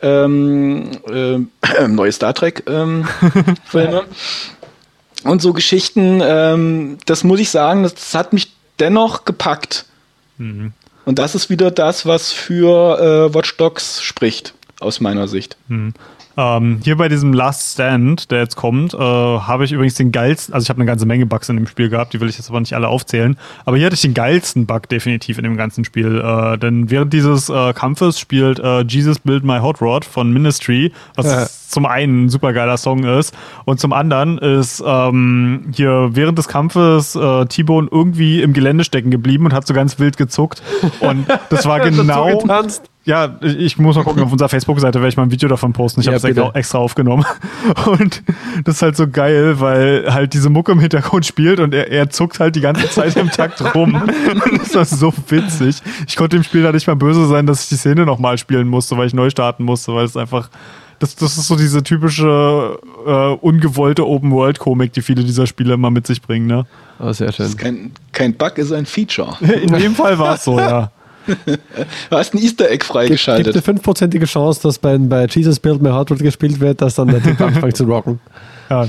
[0.03, 1.39] Ähm, äh,
[1.87, 3.07] neue Star Trek ähm,
[3.65, 4.03] Filme
[5.23, 6.21] und so Geschichten.
[6.23, 9.85] Ähm, das muss ich sagen, das, das hat mich dennoch gepackt.
[10.37, 10.73] Mhm.
[11.05, 15.57] Und das ist wieder das, was für äh, Watch Dogs spricht, aus meiner Sicht.
[15.67, 15.93] Hm.
[16.37, 20.53] Ähm, hier bei diesem Last Stand, der jetzt kommt, äh, habe ich übrigens den geilsten,
[20.53, 22.49] also ich habe eine ganze Menge Bugs in dem Spiel gehabt, die will ich jetzt
[22.49, 25.83] aber nicht alle aufzählen, aber hier hatte ich den geilsten Bug definitiv in dem ganzen
[25.83, 30.31] Spiel, äh, denn während dieses äh, Kampfes spielt äh, Jesus Build My Hot Rod von
[30.31, 31.47] Ministry, was ja.
[31.47, 33.35] zum einen ein super geiler Song ist
[33.65, 39.11] und zum anderen ist ähm, hier während des Kampfes äh, T-Bone irgendwie im Gelände stecken
[39.11, 40.61] geblieben und hat so ganz wild gezuckt
[41.01, 42.41] und das war genau
[43.03, 46.01] ja, ich muss mal gucken, auf unserer Facebook-Seite werde ich mal ein Video davon posten.
[46.01, 47.25] Ich ja, habe es extra aufgenommen.
[47.87, 48.21] Und
[48.63, 52.11] das ist halt so geil, weil halt diese Mucke im Hintergrund spielt und er, er
[52.11, 53.99] zuckt halt die ganze Zeit im Takt rum.
[54.59, 55.81] das war so witzig.
[56.07, 58.67] Ich konnte dem Spiel da nicht mal böse sein, dass ich die Szene nochmal spielen
[58.67, 60.49] musste, weil ich neu starten musste, weil es einfach.
[60.99, 66.05] Das, das ist so diese typische äh, ungewollte Open-World-Komik, die viele dieser Spiele immer mit
[66.05, 66.67] sich bringen, ne?
[66.99, 67.45] Oh, sehr schön.
[67.45, 69.35] Das ist kein, kein Bug, ist ein Feature.
[69.41, 70.91] In dem Fall war es so, ja.
[71.27, 73.47] Du hast ein Easter Egg freigeschaltet.
[73.47, 76.95] Es gibt eine fünfprozentige Chance, dass bei, bei Jesus Build My Heart gespielt wird, dass
[76.95, 78.19] dann der Typ anfängt zu rocken.
[78.69, 78.87] Ja.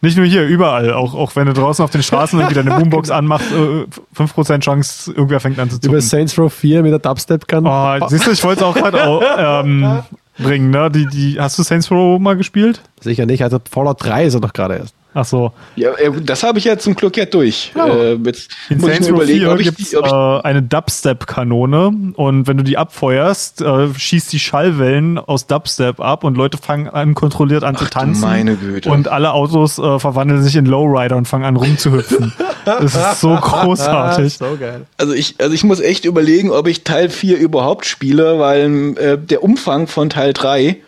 [0.00, 0.92] Nicht nur hier, überall.
[0.92, 3.86] Auch, auch wenn du draußen auf den Straßen irgendwie deine Boombox anmachst, äh,
[4.20, 5.90] 5% Chance, irgendwer fängt an zu zucken.
[5.90, 7.66] Über Saints Row 4 mit der Dubstep-Gun.
[7.66, 8.98] Oh, siehst du, ich wollte es auch gerade
[9.64, 10.02] ähm,
[10.38, 10.70] bringen.
[10.70, 10.90] Ne?
[10.90, 12.82] Die, die, hast du Saints Row mal gespielt?
[13.00, 13.44] Sicher nicht.
[13.44, 14.94] Also Fallout 3 ist er doch gerade erst.
[15.14, 15.52] Ach so.
[15.76, 15.90] Ja,
[16.22, 17.72] das habe ich ja zum Glück ja durch.
[17.76, 17.86] Ja.
[17.86, 20.62] Äh, jetzt In muss Saints ich mir überlegen, ob ich, gibt's, ob ich äh, eine
[20.62, 26.56] Dubstep-Kanone und wenn du die abfeuerst, äh, schießt die Schallwellen aus Dubstep ab und Leute
[26.56, 28.22] fangen an kontrolliert an Ach, zu tanzen.
[28.22, 28.90] Meine Güte.
[28.90, 32.32] Und alle Autos äh, verwandeln sich in Lowrider und fangen an rumzuhüpfen.
[32.64, 34.34] das ist so großartig.
[34.34, 34.86] so geil.
[34.96, 39.18] Also ich, also ich muss echt überlegen, ob ich Teil 4 überhaupt spiele, weil äh,
[39.18, 40.78] der Umfang von Teil 3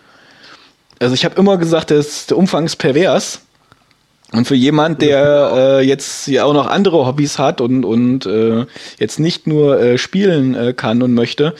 [1.00, 3.40] also ich habe immer gesagt, das, der Umfang ist pervers.
[4.34, 8.66] Und für jemand, der äh, jetzt ja auch noch andere Hobbys hat und, und äh,
[8.98, 11.54] jetzt nicht nur äh, spielen äh, kann und möchte,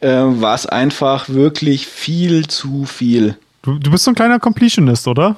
[0.00, 3.36] äh, war es einfach wirklich viel zu viel.
[3.62, 5.36] Du, du bist so ein kleiner Completionist, oder?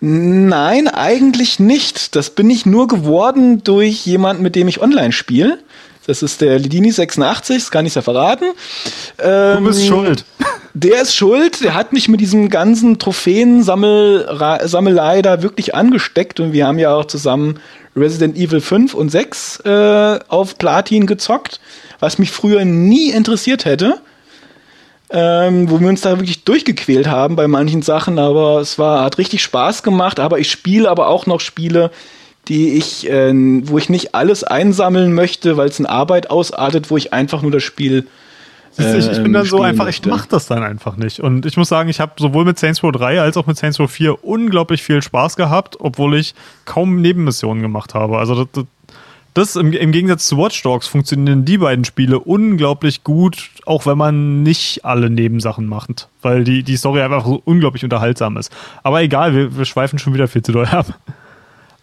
[0.00, 2.14] Nein, eigentlich nicht.
[2.16, 5.58] Das bin ich nur geworden durch jemanden, mit dem ich online spiele.
[6.06, 8.44] Das ist der Lidini 86, das kann ich ja verraten.
[9.18, 10.24] Ähm, du bist ähm, schuld.
[10.78, 16.66] Der ist schuld, der hat mich mit diesem ganzen Trophäen-Sammelei da wirklich angesteckt und wir
[16.66, 17.60] haben ja auch zusammen
[17.96, 21.60] Resident Evil 5 und 6 äh, auf Platin gezockt,
[21.98, 24.02] was mich früher nie interessiert hätte.
[25.08, 29.16] Ähm, wo wir uns da wirklich durchgequält haben bei manchen Sachen, aber es war, hat
[29.16, 31.90] richtig Spaß gemacht, aber ich spiele aber auch noch Spiele,
[32.48, 36.98] die ich, äh, wo ich nicht alles einsammeln möchte, weil es in Arbeit ausartet, wo
[36.98, 38.06] ich einfach nur das Spiel
[38.78, 40.08] äh, ich, ich, bin dann so einfach, möchte.
[40.08, 41.20] ich mach das dann einfach nicht.
[41.20, 43.80] Und ich muss sagen, ich habe sowohl mit Saints Row 3 als auch mit Saints
[43.80, 46.34] Row 4 unglaublich viel Spaß gehabt, obwohl ich
[46.64, 48.18] kaum Nebenmissionen gemacht habe.
[48.18, 48.64] Also das,
[49.34, 53.98] das im, im, Gegensatz zu Watch Dogs funktionieren die beiden Spiele unglaublich gut, auch wenn
[53.98, 58.50] man nicht alle Nebensachen macht, weil die, die Story einfach so unglaublich unterhaltsam ist.
[58.82, 60.98] Aber egal, wir, wir schweifen schon wieder viel zu doll ab.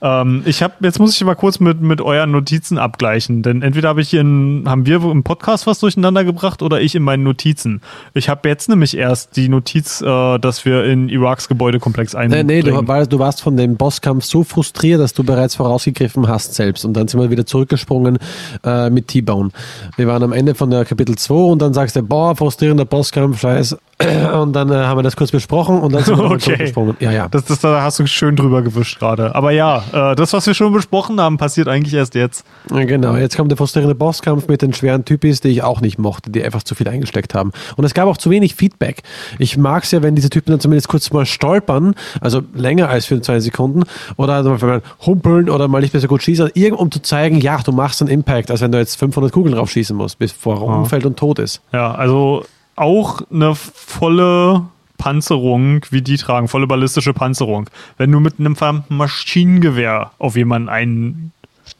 [0.04, 3.88] Ähm, ich habe jetzt muss ich mal kurz mit, mit euren Notizen abgleichen, denn entweder
[3.88, 7.82] habe ich in, haben wir im Podcast was durcheinander gebracht oder ich in meinen Notizen.
[8.14, 12.48] Ich habe jetzt nämlich erst die Notiz, äh, dass wir in Iraks Gebäudekomplex einbringen.
[12.48, 16.28] Nee, nee, du, war, du warst von dem Bosskampf so frustriert, dass du bereits vorausgegriffen
[16.28, 18.20] hast selbst und dann sind wir wieder zurückgesprungen
[18.66, 19.52] äh, mit T-Bone.
[19.96, 23.40] Wir waren am Ende von der Kapitel 2 und dann sagst du, boah, frustrierender Bosskampf,
[23.40, 23.78] scheiß.
[24.42, 26.40] Und dann äh, haben wir das kurz besprochen und dann sind wir okay.
[26.40, 26.96] zurückgesprungen.
[27.00, 27.28] Ja, ja.
[27.28, 29.36] Das, das, da hast du schön drüber gewischt gerade.
[29.36, 32.46] Aber ja, äh, das, was wir schon besprochen haben, passiert eigentlich erst jetzt.
[32.70, 36.32] Genau, jetzt kommt der frustrierende Bosskampf mit den schweren Typis, die ich auch nicht mochte,
[36.32, 37.52] die einfach zu viel eingesteckt haben.
[37.76, 39.04] Und es gab auch zu wenig Feedback.
[39.40, 43.06] Ich mag es ja, wenn diese Typen dann zumindest kurz mal stolpern, also länger als
[43.06, 43.84] für zwei Sekunden,
[44.18, 47.60] oder also mal humpeln oder mal nicht mehr so gut schießen, um zu zeigen, ja,
[47.64, 50.78] du machst einen Impact, als wenn du jetzt 500 Kugeln drauf schießen musst, bevor er
[50.78, 51.62] umfällt und tot ist.
[51.72, 52.46] Ja, also
[52.76, 54.66] auch eine volle
[54.98, 57.70] Panzerung wie die tragen, volle ballistische Panzerung.
[57.98, 60.70] Wenn du mit einem verdammten Maschinengewehr auf jemanden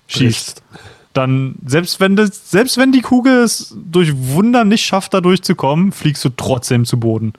[0.10, 0.62] einschießt,
[1.14, 5.92] dann, selbst wenn, das, selbst wenn die Kugel es durch Wunder nicht schafft, da durchzukommen,
[5.92, 7.34] fliegst du trotzdem zu Boden.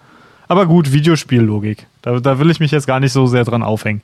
[0.49, 1.87] Aber gut, Videospiellogik.
[2.03, 4.03] Da, da will ich mich jetzt gar nicht so sehr dran aufhängen.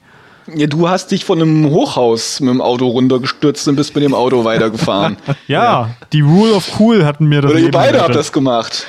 [0.55, 4.15] Ja, du hast dich von einem Hochhaus mit dem Auto runtergestürzt und bist mit dem
[4.15, 5.17] Auto weitergefahren.
[5.27, 5.91] Ja, ja.
[6.13, 8.87] die Rule of Cool hatten mir das Oder ihr beide habt das gemacht.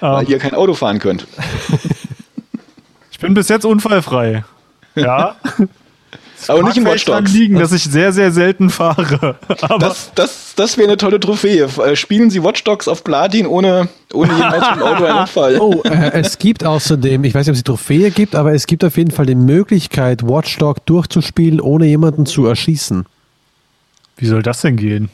[0.00, 1.26] Weil ihr kein Auto fahren könnt.
[3.10, 4.44] ich bin bis jetzt unfallfrei.
[4.94, 5.36] Ja.
[6.48, 7.32] Aber nicht im Watch Dogs.
[7.32, 9.36] liegen, dass ich sehr, sehr selten fahre.
[9.60, 11.64] Aber das das, das wäre eine tolle Trophäe.
[11.64, 15.58] Äh, spielen Sie Watch Dogs auf Platin ohne, ohne jemals im Auto einen Unfall.
[15.60, 18.66] Oh, äh, es gibt außerdem, ich weiß nicht, ob es die Trophäe gibt, aber es
[18.66, 23.04] gibt auf jeden Fall die Möglichkeit, Watch Dogs durchzuspielen, ohne jemanden zu erschießen.
[24.16, 25.10] Wie soll das denn gehen?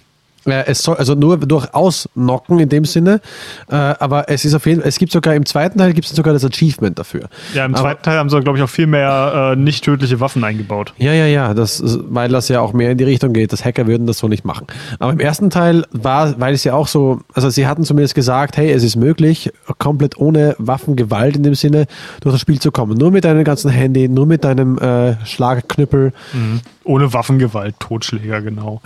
[0.47, 3.20] Es soll also nur durchaus knocken in dem Sinne,
[3.68, 6.14] äh, aber es ist auf jeden Fall, es gibt sogar im zweiten Teil gibt es
[6.14, 7.28] sogar das Achievement dafür.
[7.55, 10.20] Ja, im zweiten aber, Teil haben sie, glaube ich, auch viel mehr äh, nicht tödliche
[10.20, 10.94] Waffen eingebaut.
[10.98, 13.52] Ja, ja, ja, das, weil das ja auch mehr in die Richtung geht.
[13.52, 14.66] Das Hacker würden das so nicht machen.
[14.98, 18.56] Aber im ersten Teil war, weil es ja auch so, also sie hatten zumindest gesagt,
[18.56, 21.86] hey, es ist möglich, komplett ohne Waffengewalt in dem Sinne
[22.20, 22.97] durch das Spiel zu kommen.
[22.97, 26.12] Nur mit deinem ganzen Handy, nur mit deinem äh, Schlagknüppel.
[26.32, 26.60] Mhm.
[26.85, 28.81] Ohne Waffengewalt, Totschläger, genau.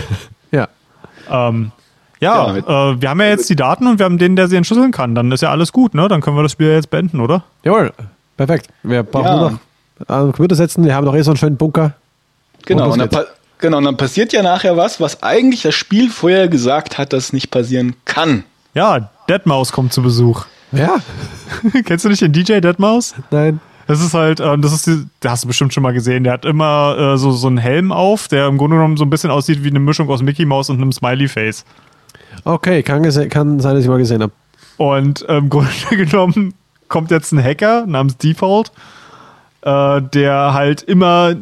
[0.50, 0.68] ja.
[1.30, 1.72] Ähm,
[2.20, 4.56] ja, ja äh, wir haben ja jetzt die Daten und wir haben den, der sie
[4.56, 5.14] entschlüsseln kann.
[5.14, 6.08] Dann ist ja alles gut, ne?
[6.08, 7.44] Dann können wir das Spiel jetzt beenden, oder?
[7.64, 7.92] Jawohl,
[8.36, 8.68] perfekt.
[8.82, 9.36] Wir brauchen ja.
[9.36, 10.84] nur noch einen Computer setzen.
[10.84, 11.94] Wir haben doch eh so einen schönen Bunker.
[12.64, 13.24] Genau, und, und dann,
[13.58, 17.32] genau, und dann passiert ja nachher was, was eigentlich das Spiel vorher gesagt hat, dass
[17.32, 18.44] nicht passieren kann.
[18.74, 20.46] Ja, Deadmaus kommt zu Besuch.
[20.70, 20.96] Ja.
[21.84, 23.14] Kennst du nicht den DJ Deadmaus?
[23.30, 23.60] Nein.
[23.86, 26.24] Das ist halt, äh, das ist, die, das hast du bestimmt schon mal gesehen.
[26.24, 29.10] Der hat immer äh, so, so einen Helm auf, der im Grunde genommen so ein
[29.10, 31.64] bisschen aussieht wie eine Mischung aus Mickey Mouse und einem Smiley Face.
[32.44, 34.32] Okay, kann, kann sein, dass ich mal gesehen habe.
[34.76, 36.54] Und im Grunde genommen
[36.88, 38.72] kommt jetzt ein Hacker namens Default,
[39.62, 41.34] äh, der halt immer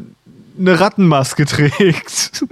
[0.58, 2.44] eine Rattenmaske trägt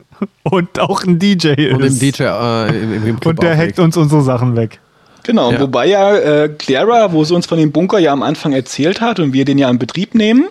[0.43, 1.74] und auch ein DJ ist.
[1.74, 4.81] Und im DJ äh, im, im Und der hackt uns unsere Sachen weg.
[5.29, 5.61] Genau, ja.
[5.61, 9.21] wobei ja äh, Clara, wo sie uns von dem Bunker ja am Anfang erzählt hat
[9.21, 10.47] und wir den ja in Betrieb nehmen,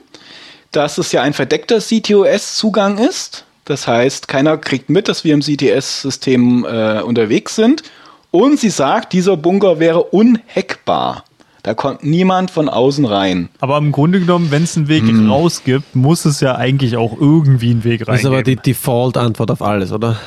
[0.71, 3.45] dass es ja ein verdeckter CTOS-Zugang ist.
[3.65, 7.81] Das heißt, keiner kriegt mit, dass wir im CTS-System äh, unterwegs sind.
[8.29, 11.23] Und sie sagt, dieser Bunker wäre unhackbar.
[11.63, 13.49] Da kommt niemand von außen rein.
[13.59, 15.31] Aber im Grunde genommen, wenn es einen Weg hm.
[15.31, 18.13] raus gibt, muss es ja eigentlich auch irgendwie einen Weg rein.
[18.13, 20.17] Das ist aber die Default-Antwort auf alles, oder?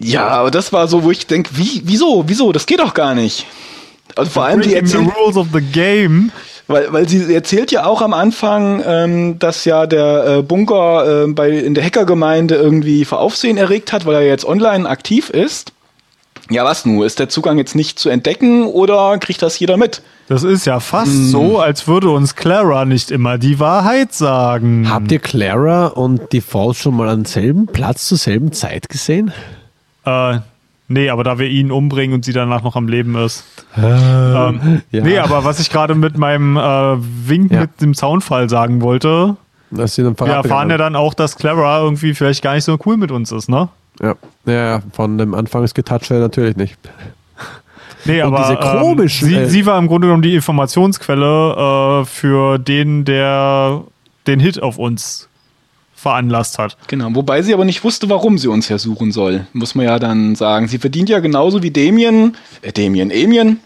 [0.00, 3.14] Ja, aber das war so, wo ich denke, wie, wieso, wieso, das geht doch gar
[3.14, 3.46] nicht.
[4.16, 6.30] Also vor allem die erzählt, the rules of the game.
[6.66, 11.26] Weil, weil sie erzählt ja auch am Anfang, ähm, dass ja der äh, Bunker äh,
[11.28, 15.72] bei, in der Hackergemeinde irgendwie für Aufsehen erregt hat, weil er jetzt online aktiv ist.
[16.50, 17.02] Ja, was nun?
[17.04, 20.02] Ist der Zugang jetzt nicht zu entdecken oder kriegt das jeder mit?
[20.28, 21.28] Das ist ja fast hm.
[21.28, 24.88] so, als würde uns Clara nicht immer die Wahrheit sagen.
[24.90, 29.32] Habt ihr Clara und die Falls schon mal an selben Platz zur selben Zeit gesehen?
[30.04, 30.38] Äh,
[30.86, 33.44] Nee, aber da wir ihn umbringen und sie danach noch am Leben ist.
[33.76, 35.02] Äh, ähm, ja.
[35.02, 37.62] Nee, aber was ich gerade mit meinem äh, Wink ja.
[37.62, 39.36] mit dem Zaunfall sagen wollte,
[39.70, 42.78] dass sie dann wir erfahren ja dann auch, dass Clara irgendwie vielleicht gar nicht so
[42.86, 43.68] cool mit uns ist, ne?
[44.00, 44.14] Ja,
[44.46, 46.78] ja von dem Anfangsgetouch natürlich nicht.
[48.04, 52.04] Nee, und aber diese komischen, ähm, sie, sie, war im Grunde genommen die Informationsquelle äh,
[52.04, 53.82] für den, der
[54.26, 55.28] den Hit auf uns
[56.04, 56.76] veranlasst hat.
[56.86, 60.36] Genau, wobei sie aber nicht wusste, warum sie uns hersuchen soll, muss man ja dann
[60.36, 60.68] sagen.
[60.68, 63.60] Sie verdient ja genauso wie Damien, äh, Damien, Emien,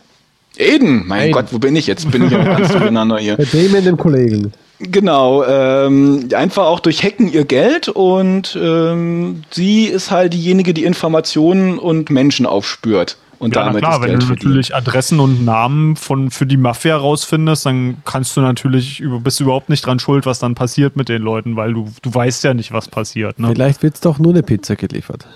[0.57, 1.33] Eden, mein Aiden.
[1.33, 2.11] Gott, wo bin ich jetzt?
[2.11, 3.37] Bin ich ja ganz durcheinander hier.
[3.53, 4.53] Damien, dem Kollegen.
[4.81, 10.85] Genau, ähm, einfach auch durch Hacken ihr Geld und ähm, sie ist halt diejenige, die
[10.85, 13.17] Informationen und Menschen aufspürt.
[13.39, 16.97] Und ja, damit klar, wenn Geld du natürlich Adressen und Namen von, für die Mafia
[16.97, 21.09] rausfindest, dann kannst du natürlich, bist du überhaupt nicht dran schuld, was dann passiert mit
[21.09, 23.39] den Leuten, weil du, du weißt ja nicht, was passiert.
[23.39, 23.51] Ne?
[23.53, 25.27] Vielleicht wird es doch nur eine Pizza geliefert.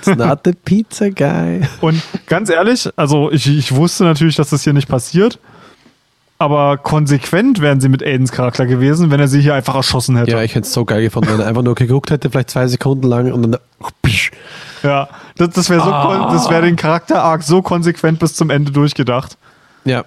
[0.00, 1.62] It's not the pizza guy.
[1.80, 5.38] Und ganz ehrlich, also ich, ich wusste natürlich, dass das hier nicht passiert.
[6.40, 10.30] Aber konsequent wären sie mit Aidens Charakter gewesen, wenn er sie hier einfach erschossen hätte.
[10.30, 12.68] Ja, ich hätte es so geil gefunden, wenn er einfach nur geguckt hätte, vielleicht zwei
[12.68, 13.56] Sekunden lang und dann.
[14.84, 16.32] Ja, das, das wäre so, ah.
[16.32, 19.36] das wäre den Charakter-Arc so konsequent bis zum Ende durchgedacht.
[19.84, 20.04] Ja,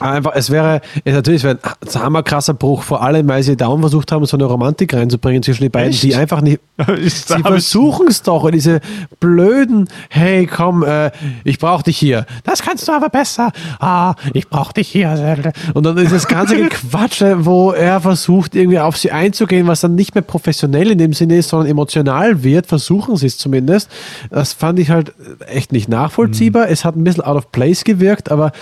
[0.00, 4.12] Einfach, es wäre, es natürlich wäre ein hammerkrasser Bruch, vor allem, weil sie dauernd versucht
[4.12, 6.02] haben, so eine Romantik reinzubringen zwischen die beiden, Echt?
[6.02, 6.60] die einfach nicht.
[7.06, 8.80] sie versuchen es doch, und diese
[9.20, 11.10] blöden, hey, komm, äh,
[11.44, 12.26] ich brauch dich hier.
[12.42, 13.52] Das kannst du aber besser.
[13.78, 15.54] Ah, ich brauch dich hier.
[15.74, 19.94] Und dann ist das ganze Gequatsche, wo er versucht, irgendwie auf sie einzugehen, was dann
[19.94, 22.66] nicht mehr professionell in dem Sinne ist, sondern emotional wird.
[22.66, 23.90] Versuchen sie es zumindest.
[24.30, 25.14] Das fand ich halt
[25.46, 26.66] echt nicht nachvollziehbar.
[26.66, 26.72] Mhm.
[26.72, 28.52] Es hat ein bisschen out of place gewirkt, aber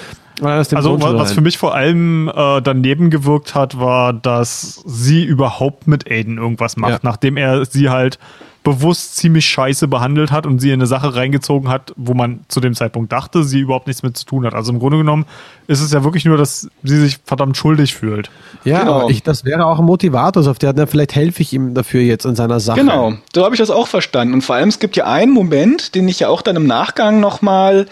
[0.43, 6.11] Also was für mich vor allem äh, daneben gewirkt hat, war, dass sie überhaupt mit
[6.11, 6.99] Aiden irgendwas macht, ja.
[7.03, 8.19] nachdem er sie halt
[8.63, 12.61] bewusst ziemlich scheiße behandelt hat und sie in eine Sache reingezogen hat, wo man zu
[12.61, 14.55] dem Zeitpunkt dachte, sie überhaupt nichts mit zu tun hat.
[14.55, 15.27] Also im Grunde genommen
[15.67, 18.31] ist es ja wirklich nur, dass sie sich verdammt schuldig fühlt.
[18.65, 19.09] Ja, genau.
[19.09, 22.37] ich, das wäre auch ein Motivator, auf der, vielleicht helfe ich ihm dafür jetzt in
[22.37, 22.79] seiner Sache.
[22.79, 24.35] Genau, so habe ich das auch verstanden.
[24.35, 27.19] Und vor allem, es gibt ja einen Moment, den ich ja auch dann im Nachgang
[27.19, 27.87] nochmal,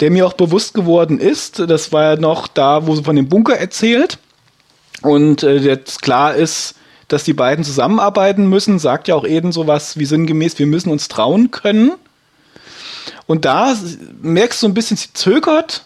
[0.00, 1.60] der mir auch bewusst geworden ist.
[1.60, 4.18] Das war ja noch da, wo sie von dem Bunker erzählt.
[5.02, 6.74] Und äh, jetzt klar ist,
[7.08, 11.08] dass die beiden zusammenarbeiten müssen, sagt ja auch Eden sowas wie sinngemäß, wir müssen uns
[11.08, 11.92] trauen können.
[13.26, 13.74] Und da
[14.20, 15.84] merkst du ein bisschen, sie zögert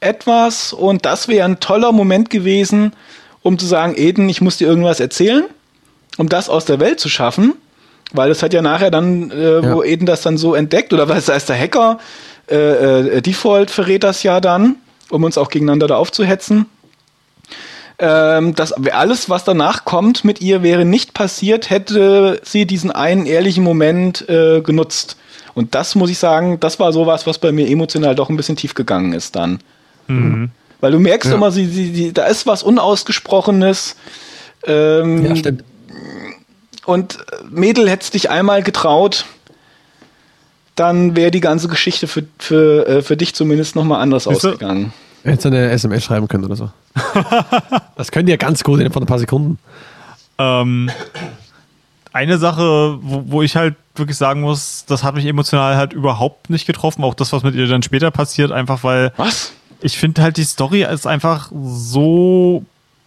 [0.00, 2.92] etwas und das wäre ein toller Moment gewesen,
[3.42, 5.44] um zu sagen, Eden, ich muss dir irgendwas erzählen,
[6.18, 7.54] um das aus der Welt zu schaffen,
[8.12, 9.74] weil das hat ja nachher dann, äh, ja.
[9.74, 11.98] wo Eden das dann so entdeckt, oder was heißt der Hacker,
[12.50, 14.76] äh, äh, Default verrät das ja dann,
[15.10, 16.66] um uns auch gegeneinander da aufzuhetzen
[17.98, 23.26] ähm, dass alles, was danach kommt mit ihr, wäre nicht passiert, hätte sie diesen einen
[23.26, 25.16] ehrlichen Moment äh, genutzt.
[25.54, 28.56] Und das muss ich sagen, das war sowas, was bei mir emotional doch ein bisschen
[28.56, 29.60] tief gegangen ist dann.
[30.08, 30.50] Mhm.
[30.80, 31.36] Weil du merkst ja.
[31.36, 33.96] immer, sie, sie, sie, da ist was Unausgesprochenes.
[34.66, 35.64] Ähm, ja, stimmt.
[36.84, 37.18] Und
[37.48, 39.24] Mädel hätte dich einmal getraut,
[40.74, 44.92] dann wäre die ganze Geschichte für, für, äh, für dich zumindest nochmal anders Siehst ausgegangen.
[45.24, 46.70] Hättest du eine SMS schreiben können oder so.
[47.96, 49.58] das könnt ihr ganz gut in ein paar Sekunden.
[50.38, 50.90] Ähm,
[52.12, 56.50] eine Sache, wo, wo, ich halt wirklich sagen muss, das hat mich emotional halt überhaupt
[56.50, 57.02] nicht getroffen.
[57.04, 59.12] Auch das, was mit ihr dann später passiert, einfach weil.
[59.16, 59.52] Was?
[59.80, 62.64] Ich finde halt, die Story ist einfach so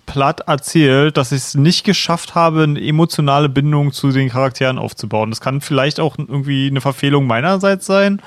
[0.07, 5.30] platt erzählt, dass ich es nicht geschafft habe, eine emotionale Bindung zu den Charakteren aufzubauen.
[5.30, 8.22] Das kann vielleicht auch irgendwie eine Verfehlung meinerseits sein,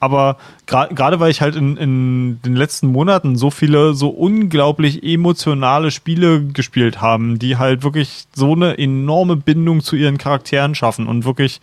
[0.00, 5.90] aber gerade weil ich halt in, in den letzten Monaten so viele so unglaublich emotionale
[5.90, 11.24] Spiele gespielt haben, die halt wirklich so eine enorme Bindung zu ihren Charakteren schaffen und
[11.24, 11.60] wirklich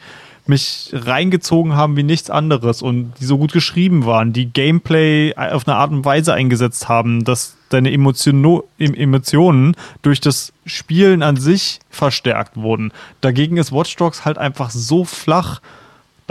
[0.48, 5.68] mich reingezogen haben wie nichts anderes und die so gut geschrieben waren, die Gameplay auf
[5.68, 11.80] eine Art und Weise eingesetzt haben, dass deine Emotion Emotionen durch das Spielen an sich
[11.90, 12.92] verstärkt wurden.
[13.22, 15.62] Dagegen ist Watch Dogs halt einfach so flach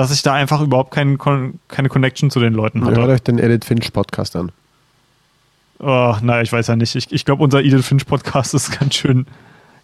[0.01, 1.19] dass ich da einfach überhaupt kein,
[1.69, 2.97] keine Connection zu den Leuten hatte.
[2.97, 4.51] Hört euch den Edith Finch Podcast an.
[5.79, 6.97] Oh, naja, ich weiß ja nicht.
[6.97, 9.27] Ich, ich glaube, unser Edith Finch Podcast ist ganz schön,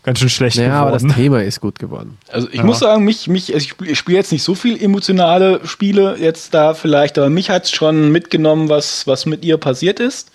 [0.05, 0.81] ganz schön schlecht ja, geworden.
[0.81, 2.17] aber das Thema ist gut geworden.
[2.31, 2.65] Also ich ja.
[2.65, 6.73] muss sagen, mich, mich, also ich spiele jetzt nicht so viel emotionale Spiele jetzt da
[6.73, 10.31] vielleicht, aber mich hat es schon mitgenommen, was, was mit ihr passiert ist.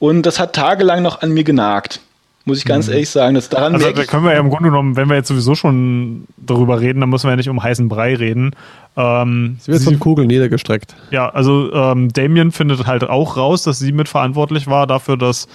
[0.00, 2.00] Und das hat tagelang noch an mir genagt.
[2.44, 2.94] Muss ich ganz mhm.
[2.94, 3.74] ehrlich sagen, dass daran.
[3.74, 7.00] Also, da können wir ja im Grunde genommen, wenn wir jetzt sowieso schon darüber reden,
[7.00, 8.56] dann müssen wir ja nicht um heißen Brei reden.
[8.96, 10.96] Ähm, sie wird von Kugeln niedergestreckt.
[11.10, 15.46] Ja, also ähm, Damien findet halt auch raus, dass sie mitverantwortlich war dafür, dass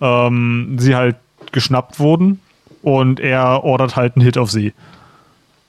[0.00, 1.16] ähm, sie halt
[1.50, 2.40] geschnappt wurden
[2.82, 4.72] und er ordert halt einen Hit auf sie.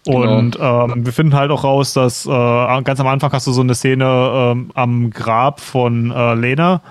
[0.06, 0.38] Genau.
[0.38, 0.86] Und genau.
[0.86, 3.76] ähm, wir finden halt auch raus, dass äh, ganz am Anfang hast du so eine
[3.76, 6.82] Szene ähm, am Grab von äh, Lena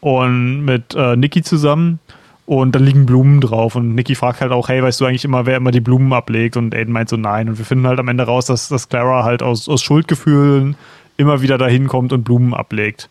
[0.00, 2.00] und mit äh, Nikki zusammen
[2.46, 5.46] und dann liegen Blumen drauf und Nikki fragt halt auch, hey, weißt du eigentlich immer,
[5.46, 6.56] wer immer die Blumen ablegt?
[6.56, 7.48] Und Aiden meint so, nein.
[7.48, 10.76] Und wir finden halt am Ende raus, dass, dass Clara halt aus, aus Schuldgefühlen
[11.16, 13.10] immer wieder dahin kommt und Blumen ablegt.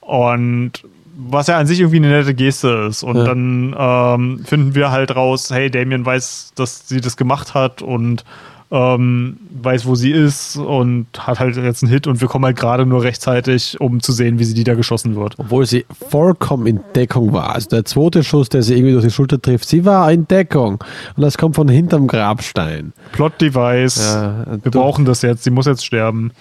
[0.00, 0.84] Und
[1.14, 3.02] was ja an sich irgendwie eine nette Geste ist.
[3.02, 3.24] Und ja.
[3.24, 8.24] dann ähm, finden wir halt raus, hey, Damien weiß, dass sie das gemacht hat und
[8.72, 12.56] ähm, weiß, wo sie ist und hat halt jetzt einen Hit und wir kommen halt
[12.56, 15.34] gerade nur rechtzeitig, um zu sehen, wie sie die da geschossen wird.
[15.38, 17.54] Obwohl sie vollkommen in Deckung war.
[17.54, 20.82] Also der zweite Schuss, der sie irgendwie durch die Schulter trifft, sie war in Deckung.
[21.16, 22.94] Und das kommt von hinterm Grabstein.
[23.12, 23.98] Plot-Device.
[23.98, 26.32] Ja, wir brauchen das jetzt, sie muss jetzt sterben.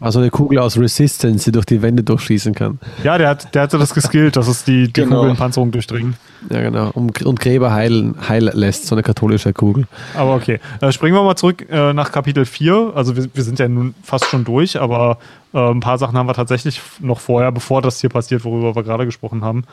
[0.00, 2.78] Also eine Kugel aus Resistance, die durch die Wände durchschießen kann.
[3.02, 5.20] Ja, der, hat, der hatte das geskillt, dass es die, die genau.
[5.20, 6.16] Kugelpanzerung durchdringen.
[6.50, 6.90] Ja, genau.
[6.90, 9.86] Und, und Gräber heilen, heil lässt, so eine katholische Kugel.
[10.14, 10.60] Aber okay.
[10.80, 12.92] Äh, springen wir mal zurück äh, nach Kapitel 4.
[12.94, 15.18] Also wir, wir sind ja nun fast schon durch, aber
[15.54, 18.82] äh, ein paar Sachen haben wir tatsächlich noch vorher, bevor das hier passiert, worüber wir
[18.82, 19.64] gerade gesprochen haben.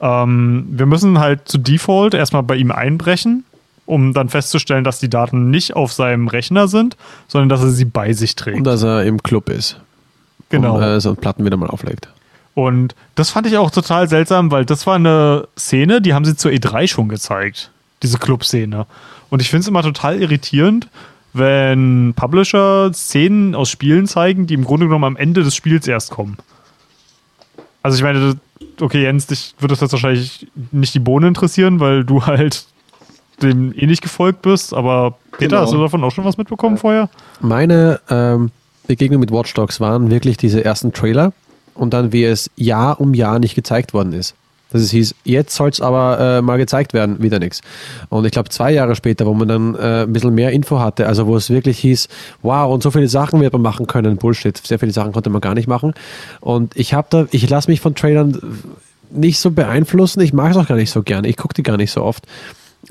[0.00, 3.44] Ähm, wir müssen halt zu Default erstmal bei ihm einbrechen
[3.86, 6.96] um dann festzustellen, dass die Daten nicht auf seinem Rechner sind,
[7.28, 8.58] sondern dass er sie bei sich trägt.
[8.58, 9.80] Und dass er im Club ist.
[10.48, 10.76] Genau.
[10.76, 12.08] Und äh, so Platten wieder mal auflegt.
[12.54, 16.36] Und das fand ich auch total seltsam, weil das war eine Szene, die haben sie
[16.36, 17.70] zur E3 schon gezeigt.
[18.02, 18.86] Diese Club-Szene.
[19.30, 20.88] Und ich finde es immer total irritierend,
[21.32, 26.10] wenn Publisher Szenen aus Spielen zeigen, die im Grunde genommen am Ende des Spiels erst
[26.10, 26.38] kommen.
[27.82, 28.36] Also ich meine,
[28.80, 32.66] okay, Jens, dich würde das jetzt wahrscheinlich nicht die Bohne interessieren, weil du halt
[33.42, 35.62] dem eh nicht gefolgt bist, aber Peter, genau.
[35.62, 37.10] hast du davon auch schon was mitbekommen vorher?
[37.40, 38.50] Meine ähm,
[38.86, 41.32] Begegnung mit Watch Dogs waren wirklich diese ersten Trailer,
[41.76, 44.34] und dann wie es Jahr um Jahr nicht gezeigt worden ist.
[44.72, 47.60] Das es hieß, jetzt soll es aber äh, mal gezeigt werden, wieder nichts.
[48.08, 51.06] Und ich glaube, zwei Jahre später, wo man dann äh, ein bisschen mehr Info hatte,
[51.06, 52.08] also wo es wirklich hieß,
[52.42, 55.40] wow, und so viele Sachen wird man machen können, Bullshit, sehr viele Sachen konnte man
[55.40, 55.94] gar nicht machen.
[56.40, 58.40] Und ich habe da, ich lasse mich von Trailern
[59.10, 61.76] nicht so beeinflussen, ich mag es auch gar nicht so gerne, ich gucke die gar
[61.76, 62.26] nicht so oft.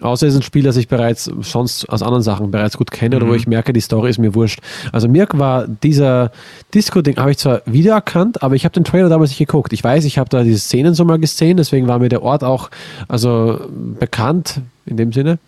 [0.02, 3.16] Außer es ist ein Spiel, das ich bereits sonst aus anderen Sachen bereits gut kenne
[3.16, 3.22] mhm.
[3.22, 4.60] oder wo ich merke, die Story ist mir wurscht.
[4.92, 6.32] Also mir war dieser
[6.74, 9.72] Disco-Ding, habe ich zwar wiedererkannt, aber ich habe den Trailer damals nicht geguckt.
[9.74, 12.44] Ich weiß, ich habe da diese Szenen so mal gesehen, deswegen war mir der Ort
[12.44, 12.70] auch
[13.08, 13.60] also
[14.00, 15.40] bekannt in dem Sinne.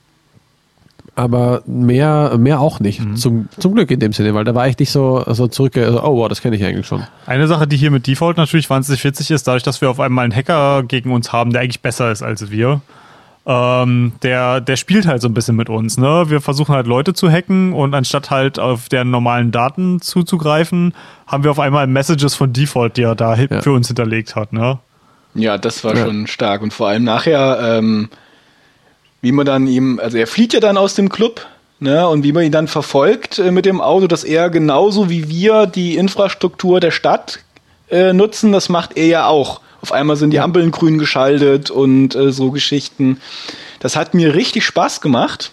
[1.16, 3.02] Aber mehr, mehr auch nicht.
[3.02, 3.16] Mhm.
[3.16, 6.04] Zum, zum Glück in dem Sinne, weil da war ich nicht so, so zurück, also,
[6.04, 7.04] oh wow, das kenne ich eigentlich schon.
[7.26, 10.26] Eine Sache, die hier mit Default natürlich wahnsinnig witzig ist, dadurch, dass wir auf einmal
[10.26, 12.82] einen Hacker gegen uns haben, der eigentlich besser ist als wir
[13.48, 15.98] ähm, der, der spielt halt so ein bisschen mit uns.
[15.98, 16.26] Ne?
[16.28, 20.94] Wir versuchen halt Leute zu hacken und anstatt halt auf deren normalen Daten zuzugreifen,
[21.26, 23.62] haben wir auf einmal Messages von Default, die er da ja.
[23.62, 24.52] für uns hinterlegt hat.
[24.52, 24.80] Ne?
[25.34, 26.06] Ja, das war ja.
[26.06, 26.62] schon stark.
[26.62, 28.10] Und vor allem nachher, ähm,
[29.22, 31.46] wie man dann ihm, also er flieht ja dann aus dem Club,
[31.80, 32.06] ne?
[32.08, 35.68] Und wie man ihn dann verfolgt äh, mit dem Auto, dass er genauso wie wir
[35.68, 37.40] die Infrastruktur der Stadt
[37.90, 39.62] äh, nutzen, das macht er ja auch.
[39.88, 43.22] Auf einmal sind die Ampeln grün geschaltet und äh, so Geschichten.
[43.80, 45.52] Das hat mir richtig Spaß gemacht.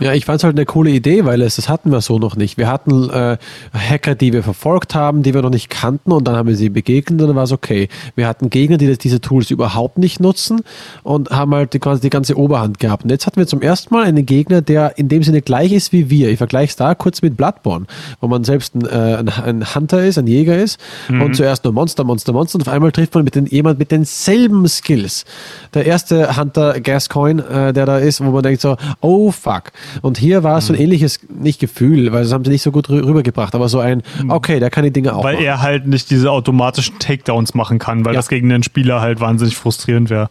[0.00, 2.36] Ja, ich fand es halt eine coole Idee, weil es, das hatten wir so noch
[2.36, 2.56] nicht.
[2.56, 3.36] Wir hatten äh,
[3.72, 6.68] Hacker, die wir verfolgt haben, die wir noch nicht kannten und dann haben wir sie
[6.68, 7.88] begegnet und dann war es okay.
[8.14, 10.60] Wir hatten Gegner, die das, diese Tools überhaupt nicht nutzen
[11.02, 13.04] und haben halt die, die ganze Oberhand gehabt.
[13.04, 15.92] Und jetzt hatten wir zum ersten Mal einen Gegner, der in dem Sinne gleich ist
[15.92, 16.28] wie wir.
[16.30, 17.86] Ich vergleiche es da kurz mit Bloodborne,
[18.20, 20.78] wo man selbst ein, äh, ein, Hunter ist, ein Jäger ist
[21.08, 21.22] mhm.
[21.22, 23.90] und zuerst nur Monster, Monster, Monster und auf einmal trifft man mit den, jemand mit
[23.90, 25.24] denselben Skills.
[25.74, 29.72] Der erste Hunter Gascoin, äh, der da ist, wo man denkt so, oh fuck.
[30.02, 30.84] Und hier war es so ein mhm.
[30.84, 34.30] ähnliches, nicht Gefühl, weil das haben sie nicht so gut rübergebracht, aber so ein, mhm.
[34.30, 35.46] okay, der kann die Dinge auch Weil machen.
[35.46, 38.18] er halt nicht diese automatischen Takedowns machen kann, weil ja.
[38.18, 40.28] das gegen den Spieler halt wahnsinnig frustrierend wäre.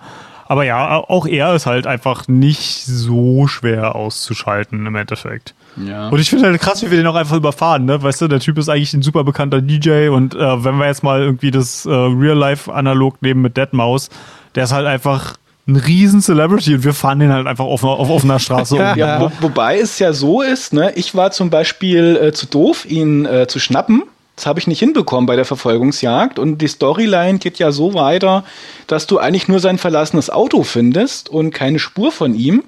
[0.50, 5.54] Aber ja, auch er ist halt einfach nicht so schwer auszuschalten im Endeffekt.
[5.76, 6.08] Ja.
[6.08, 8.02] Und ich finde halt krass, wie wir den auch einfach überfahren, ne?
[8.02, 11.04] Weißt du, der Typ ist eigentlich ein super bekannter DJ und äh, wenn wir jetzt
[11.04, 14.10] mal irgendwie das äh, Real-Life-Analog nehmen mit Deadmaus,
[14.56, 15.36] der ist halt einfach
[15.68, 18.82] ein riesen Celebrity und wir fahren den halt einfach auf, auf offener Straße um.
[18.96, 22.86] Ja, wo, wobei es ja so ist, ne, ich war zum Beispiel äh, zu doof,
[22.90, 24.04] ihn äh, zu schnappen.
[24.38, 26.38] Das habe ich nicht hinbekommen bei der Verfolgungsjagd.
[26.38, 28.44] Und die Storyline geht ja so weiter,
[28.86, 32.64] dass du eigentlich nur sein verlassenes Auto findest und keine Spur von ihm.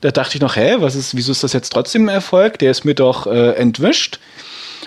[0.00, 2.58] Da dachte ich noch, hä, was ist, wieso ist das jetzt trotzdem ein Erfolg?
[2.58, 4.18] Der ist mir doch äh, entwischt.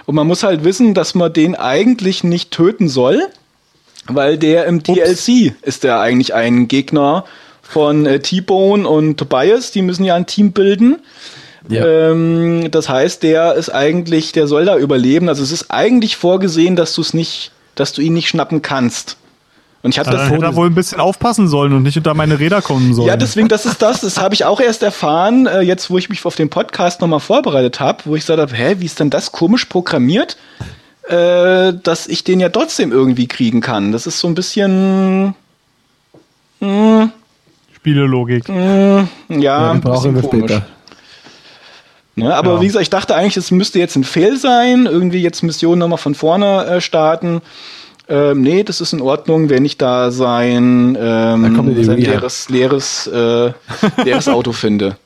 [0.05, 3.27] Und man muss halt wissen, dass man den eigentlich nicht töten soll,
[4.07, 4.85] weil der im Ups.
[4.85, 7.25] DLC ist der eigentlich ein Gegner
[7.61, 10.97] von äh, T-Bone und Tobias, die müssen ja ein Team bilden.
[11.69, 11.85] Ja.
[11.85, 15.29] Ähm, das heißt, der ist eigentlich, der soll da überleben.
[15.29, 19.17] Also es ist eigentlich vorgesehen, dass du es nicht, dass du ihn nicht schnappen kannst.
[19.83, 22.39] Und ich habe das hätte er wohl ein bisschen aufpassen sollen und nicht unter meine
[22.39, 23.07] Räder kommen sollen.
[23.07, 24.01] Ja, deswegen, das ist das.
[24.01, 27.19] Das habe ich auch erst erfahren, äh, jetzt wo ich mich auf den Podcast nochmal
[27.19, 30.37] vorbereitet habe, wo ich gesagt habe, hä, wie ist denn das komisch programmiert?
[31.07, 33.91] Äh, dass ich den ja trotzdem irgendwie kriegen kann.
[33.91, 35.35] Das ist so ein bisschen.
[36.59, 37.11] Mh, hm.
[37.75, 38.47] Spielelogik.
[38.47, 40.51] Mh, hm, ja, ja brauchen wir komisch.
[40.51, 40.65] später.
[42.15, 42.61] Ne, aber ja.
[42.61, 45.97] wie gesagt, ich dachte eigentlich, es müsste jetzt ein Fail sein, irgendwie jetzt Mission nochmal
[45.97, 47.41] von vorne äh, starten.
[48.09, 53.07] Ähm, nee, das ist in Ordnung, wenn ich da sein, ähm, da sein leeres, leeres,
[53.07, 53.53] äh,
[54.03, 54.97] leeres Auto finde.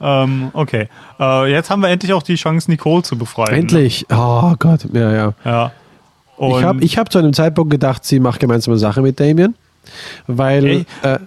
[0.00, 0.88] Ähm, okay.
[1.18, 3.60] Äh, jetzt haben wir endlich auch die Chance, Nicole zu befreien.
[3.60, 4.06] Endlich.
[4.08, 4.16] Ne?
[4.18, 4.86] Oh Gott.
[4.92, 5.34] Ja, ja.
[5.44, 5.72] ja.
[6.36, 9.54] Und ich habe ich hab zu einem Zeitpunkt gedacht, sie macht gemeinsame Sache mit Damien.
[10.26, 11.18] Weil äh,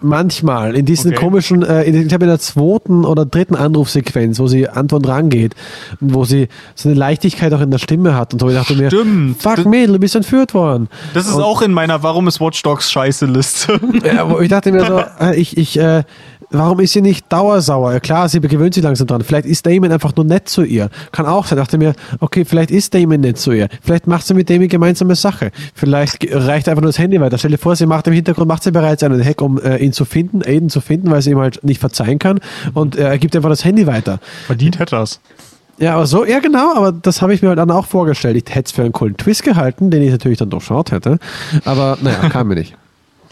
[0.00, 1.20] manchmal in diesen okay.
[1.20, 5.54] komischen, äh, in, ich glaube in der zweiten oder dritten Anrufsequenz, wo sie Anton rangeht
[6.00, 8.74] und wo sie so eine Leichtigkeit auch in der Stimme hat und so, ich dachte
[8.74, 9.42] mir, Stimmt.
[9.42, 10.88] fuck Mädel, du bist entführt worden.
[11.14, 13.80] Das ist und, auch in meiner Warum ist Watch Dogs scheiße Liste.
[14.04, 16.04] ja, wo ich dachte mir so, äh, ich, ich, äh,
[16.50, 17.98] Warum ist sie nicht dauersauer?
[18.00, 19.22] Klar, sie gewöhnt sich langsam dran.
[19.22, 20.90] Vielleicht ist Damon einfach nur nett zu ihr.
[21.10, 21.58] Kann auch sein.
[21.58, 23.68] Dachte mir, okay, vielleicht ist Damon nett zu ihr.
[23.82, 25.50] Vielleicht macht sie mit Damon gemeinsame Sache.
[25.74, 27.38] Vielleicht reicht einfach nur das Handy weiter.
[27.38, 29.92] Stell dir vor, sie macht im Hintergrund, macht sie bereits einen Hack, um äh, ihn
[29.92, 32.40] zu finden, Aiden zu finden, weil sie ihm halt nicht verzeihen kann.
[32.74, 34.20] Und äh, er gibt einfach das Handy weiter.
[34.46, 35.20] Verdient hätte das.
[35.78, 38.36] Ja, aber so, ja genau, aber das habe ich mir halt dann auch vorgestellt.
[38.36, 41.18] Ich hätte es für einen coolen Twist gehalten, den ich natürlich dann durchschaut hätte.
[41.64, 42.74] Aber naja, kam mir nicht.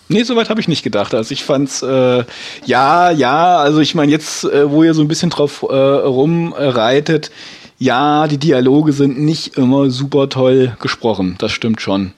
[0.09, 1.15] Nee, soweit habe ich nicht gedacht.
[1.15, 2.25] Also ich fand's äh,
[2.67, 7.31] ja, ja, also ich meine jetzt, äh, wo ihr so ein bisschen drauf äh, rumreitet,
[7.79, 11.37] ja, die Dialoge sind nicht immer super toll gesprochen.
[11.39, 12.13] Das stimmt schon.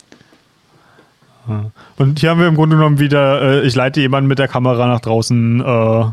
[1.96, 4.86] Und hier haben wir im Grunde genommen wieder, äh, ich leite jemanden mit der Kamera
[4.86, 6.04] nach draußen äh,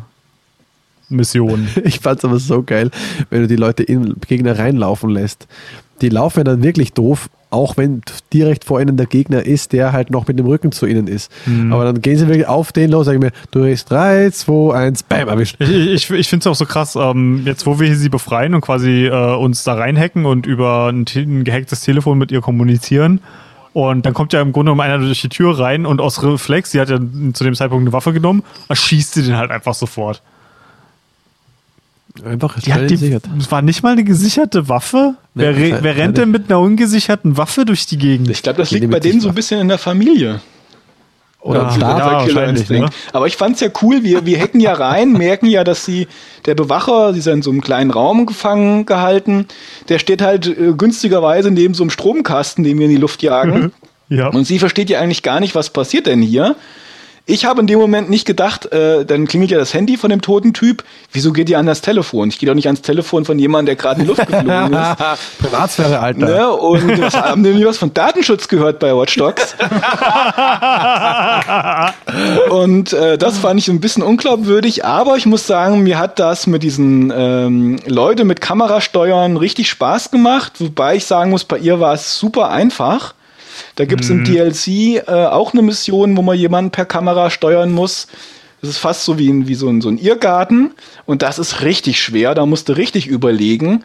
[1.10, 1.68] Mission.
[1.84, 2.92] Ich fand's aber so geil,
[3.30, 5.48] wenn du die Leute in Gegner reinlaufen lässt.
[6.02, 8.02] Die laufen ja dann wirklich doof auch wenn
[8.34, 11.32] direkt vor ihnen der Gegner ist, der halt noch mit dem Rücken zu ihnen ist.
[11.46, 11.72] Mhm.
[11.72, 15.04] Aber dann gehen sie wirklich auf den los, sagen mir, du hast 3, 2, 1,
[15.04, 15.58] bam, erwischt.
[15.60, 18.62] Ich, ich, ich finde es auch so krass, ähm, jetzt wo wir sie befreien und
[18.62, 23.22] quasi äh, uns da reinhacken und über ein, ein gehacktes Telefon mit ihr kommunizieren.
[23.74, 26.72] Und dann kommt ja im Grunde genommen einer durch die Tür rein und aus Reflex,
[26.72, 27.00] sie hat ja
[27.34, 30.22] zu dem Zeitpunkt eine Waffe genommen, erschießt sie den halt einfach sofort.
[32.24, 33.24] Einfach Die hat die, gesichert.
[33.36, 35.16] das war nicht mal eine gesicherte Waffe.
[35.34, 38.30] Nee, wer, wer rennt denn mit einer ungesicherten Waffe durch die Gegend?
[38.30, 40.40] Ich glaube, das Die liegt bei denen so ein bisschen in der Familie.
[41.44, 42.90] Oder Ja, wie ja, Killer Instinct.
[42.90, 42.90] ne?
[43.12, 46.08] Aber ich fand's ja cool, wir, wir hacken ja rein, merken ja, dass sie,
[46.46, 49.48] der Bewacher, sie ist ja in so einem kleinen Raum gefangen gehalten,
[49.90, 53.72] der steht halt äh, günstigerweise neben so einem Stromkasten, den wir in die Luft jagen.
[54.10, 54.28] Ja.
[54.28, 56.56] Und sie versteht ja eigentlich gar nicht, was passiert denn hier.
[57.26, 60.22] Ich habe in dem Moment nicht gedacht, äh, dann klingelt ja das Handy von dem
[60.22, 60.84] toten Typ.
[61.14, 62.28] Wieso geht ihr an das Telefon?
[62.28, 64.98] Ich gehe doch nicht ans Telefon von jemandem, der gerade in die Luft geflogen ist.
[65.40, 66.20] Privatsphäre, Alter.
[66.20, 66.52] Ne?
[66.52, 69.56] Und was, haben die was von Datenschutz gehört bei Watch Dogs?
[72.50, 76.46] und äh, das fand ich ein bisschen unglaubwürdig, aber ich muss sagen, mir hat das
[76.46, 81.80] mit diesen ähm, Leute mit Kamerasteuern richtig Spaß gemacht, wobei ich sagen muss, bei ihr
[81.80, 83.14] war es super einfach.
[83.76, 87.72] Da gibt es im DLC äh, auch eine Mission, wo man jemanden per Kamera steuern
[87.72, 88.08] muss.
[88.62, 90.72] Das ist fast so wie, ein, wie so, ein, so ein Irrgarten.
[91.06, 92.36] Und das ist richtig schwer.
[92.36, 93.84] Da musst du richtig überlegen.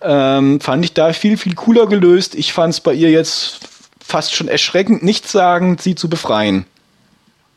[0.00, 2.34] Ähm, fand ich da viel, viel cooler gelöst.
[2.34, 3.60] Ich fand es bei ihr jetzt
[4.00, 6.64] fast schon erschreckend, nichtssagend, sie zu befreien.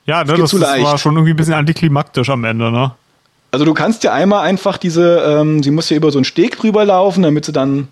[0.06, 2.92] Ja, ne, das, zu das war schon irgendwie ein bisschen antiklimaktisch am Ende, ne?
[3.52, 6.58] Also du kannst ja einmal einfach diese, ähm, sie muss ja über so einen Steg
[6.58, 7.88] drüber laufen, damit sie dann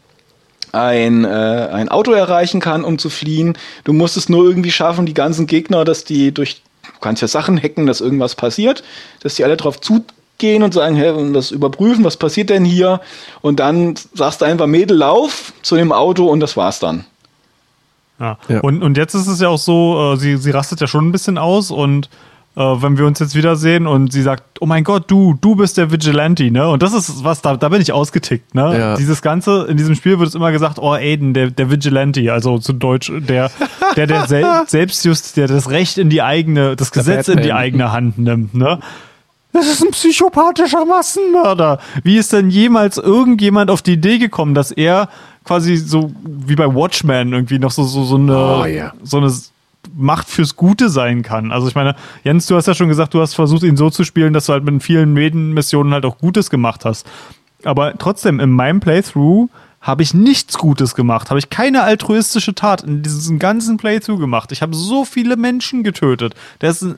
[0.72, 3.58] ein, äh, ein Auto erreichen kann, um zu fliehen.
[3.84, 7.28] Du musst es nur irgendwie schaffen, die ganzen Gegner, dass die durch, du kannst ja
[7.28, 8.84] Sachen hacken, dass irgendwas passiert,
[9.22, 13.02] dass die alle drauf zugehen und sagen, hey, und das überprüfen, was passiert denn hier?
[13.42, 17.06] Und dann sagst du einfach, Mädel, lauf zu dem Auto und das war's dann.
[18.20, 18.38] Ja.
[18.48, 18.62] Ja.
[18.62, 21.12] Und, und jetzt ist es ja auch so, äh, sie, sie rastet ja schon ein
[21.12, 22.10] bisschen aus und
[22.58, 25.78] äh, wenn wir uns jetzt wiedersehen und sie sagt, oh mein Gott, du, du bist
[25.78, 26.68] der Vigilante, ne?
[26.68, 28.78] Und das ist was, da, da bin ich ausgetickt, ne?
[28.78, 28.96] Ja.
[28.96, 32.58] Dieses Ganze, in diesem Spiel wird es immer gesagt, oh Aiden, der, der Vigilante, also
[32.58, 33.52] zu Deutsch, der,
[33.96, 37.92] der, der Sel Selbstjust, der das Recht in die eigene, das Gesetz in die eigene
[37.92, 38.80] Hand nimmt, ne?
[39.54, 41.80] Das ist ein psychopathischer Massenmörder.
[42.04, 45.10] Wie ist denn jemals irgendjemand auf die Idee gekommen, dass er
[45.46, 48.94] quasi so wie bei Watchmen irgendwie noch so, so, so eine, Oh, ja.
[49.04, 49.32] so eine
[49.96, 51.52] Macht fürs Gute sein kann.
[51.52, 54.04] Also ich meine, Jens, du hast ja schon gesagt, du hast versucht, ihn so zu
[54.04, 57.06] spielen, dass du halt mit vielen Nebenmissionen halt auch Gutes gemacht hast.
[57.64, 59.50] Aber trotzdem, in meinem Playthrough
[59.82, 64.52] habe ich nichts Gutes gemacht, habe ich keine altruistische Tat in diesem ganzen Playthrough gemacht.
[64.52, 66.36] Ich habe so viele Menschen getötet.
[66.62, 66.98] Der ist ein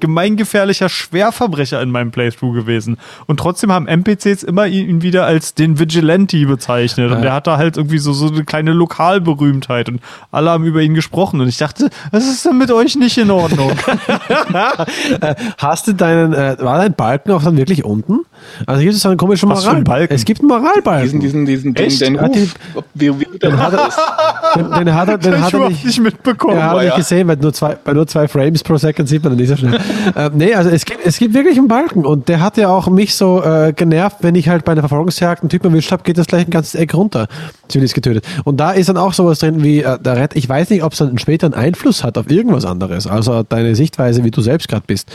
[0.00, 2.96] gemeingefährlicher Schwerverbrecher in meinem Playthrough gewesen.
[3.26, 7.10] Und trotzdem haben NPCs immer ihn wieder als den Vigilante bezeichnet.
[7.10, 7.22] Und Ja.
[7.22, 9.88] der hat da halt irgendwie so, so eine kleine Lokalberühmtheit.
[9.88, 10.00] Und
[10.32, 11.40] alle haben über ihn gesprochen.
[11.40, 13.72] Und ich dachte, was ist denn mit euch nicht in Ordnung?
[15.58, 18.20] Hast du deinen, äh, war dein Balken auch dann wirklich unten?
[18.66, 19.98] Also gibt es einen komischen Was für ein Moral.
[20.00, 20.14] Balken?
[20.14, 21.20] Es gibt einen Moralbalken.
[21.20, 22.00] Diesen, diesen, diesen, den, Echt?
[22.00, 24.62] den Hat Ruf, ob- wie, wie der hat er-.
[24.62, 26.56] Den, den hat er, den ich hat er nicht, nicht mitbekommen.
[26.62, 26.96] Habe aber ich ja.
[26.96, 29.56] gesehen, weil nur zwei, bei nur zwei Frames pro Second sieht man den nicht so
[29.60, 29.74] schnell.
[30.16, 32.88] äh, nee, also es gibt, es gibt wirklich einen Balken und der hat ja auch
[32.88, 36.18] mich so äh, genervt, wenn ich halt bei einer Verfolgungsjagd einen Typen erwischt habe, geht
[36.18, 37.28] das gleich ein ganzes Eck runter.
[37.68, 38.26] Zivilist getötet.
[38.44, 40.92] Und da ist dann auch sowas drin wie, äh, der Rett, ich weiß nicht, ob
[40.92, 44.68] es dann später einen Einfluss hat auf irgendwas anderes, also deine Sichtweise, wie du selbst
[44.68, 45.10] gerade bist.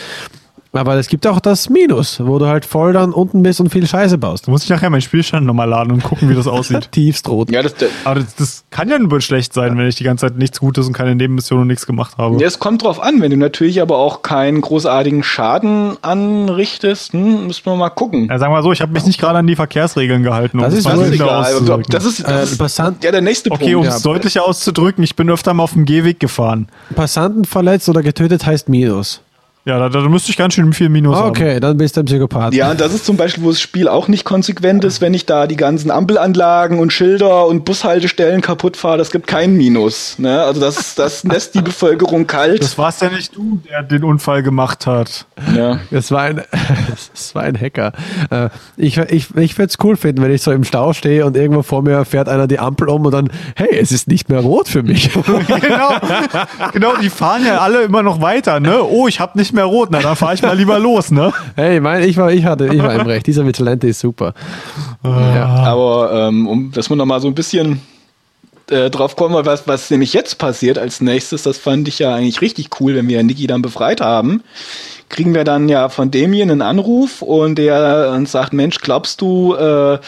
[0.75, 3.87] Aber es gibt auch das Minus, wo du halt voll dann unten bist und viel
[3.87, 4.47] Scheiße baust.
[4.47, 6.87] Da muss ich nachher meinen Spielstand nochmal laden und gucken, wie das aussieht.
[6.91, 7.49] Tiefst rot.
[7.51, 10.27] Ja, das, das, Aber das, das kann ja nur schlecht sein, wenn ich die ganze
[10.27, 12.37] Zeit nichts Gutes und keine Nebenmission und nichts gemacht habe.
[12.41, 17.47] Ja, es kommt drauf an, wenn du natürlich aber auch keinen großartigen Schaden anrichtest, hm,
[17.47, 18.27] müssen wir mal gucken.
[18.29, 20.57] Ja, sagen wir mal so, ich habe mich nicht gerade an die Verkehrsregeln gehalten.
[20.57, 21.29] um Das es ist Das egal.
[21.43, 21.85] auszudrücken.
[21.89, 23.97] Das ist, das Äh, ist Passant- ja der nächste okay, um Punkt.
[23.97, 26.67] es deutlicher auszudrücken, ich bin öfter mal auf dem Gehweg gefahren.
[26.95, 29.21] Passanten verletzt oder getötet heißt Minus.
[29.67, 31.29] Ja, da, da müsste ich ganz schön viel Minus haben.
[31.29, 32.53] Okay, dann bist du ein Psychopath.
[32.53, 35.47] Ja, das ist zum Beispiel, wo das Spiel auch nicht konsequent ist, wenn ich da
[35.47, 40.19] die ganzen Ampelanlagen und Schilder und Bushaltestellen kaputt fahre, das gibt kein Minus.
[40.19, 40.43] Ne?
[40.43, 42.61] Also das, das lässt die Bevölkerung kalt.
[42.61, 45.25] Das war's ja nicht du, der den Unfall gemacht hat.
[45.55, 45.79] ja.
[45.89, 46.43] Das war ein,
[47.11, 47.91] das war ein Hacker.
[48.29, 51.35] Äh, Ich, ich, ich würde es cool finden, wenn ich so im Stau stehe und
[51.35, 54.41] irgendwo vor mir fährt einer die Ampel um und dann, hey, es ist nicht mehr
[54.41, 55.09] rot für mich.
[55.47, 55.89] genau,
[56.71, 58.83] genau, die fahren ja alle immer noch weiter, ne?
[58.83, 61.33] Oh, ich hab nicht mehr rot, na dann fahre ich mal lieber los, ne?
[61.55, 63.27] hey, mein, ich war, ich hatte, ich war im Recht.
[63.27, 64.33] Dieser Vigilante ist super.
[65.03, 65.45] Ja.
[65.45, 67.81] Aber ähm, um, dass wir noch mal so ein bisschen
[68.69, 72.41] äh, drauf kommen, was, was nämlich jetzt passiert als nächstes, das fand ich ja eigentlich
[72.41, 74.43] richtig cool, wenn wir Niki dann befreit haben.
[75.09, 79.53] Kriegen wir dann ja von Damien einen Anruf und der uns sagt, Mensch, glaubst du,
[79.53, 79.99] äh,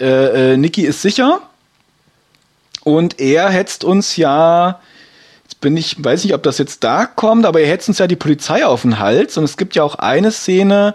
[0.00, 1.40] äh, äh, Niki ist sicher?
[2.82, 4.80] Und er hetzt uns ja,
[5.62, 8.16] bin ich, weiß nicht, ob das jetzt da kommt, aber er hetzt uns ja die
[8.16, 9.38] Polizei auf den Hals.
[9.38, 10.94] Und es gibt ja auch eine Szene,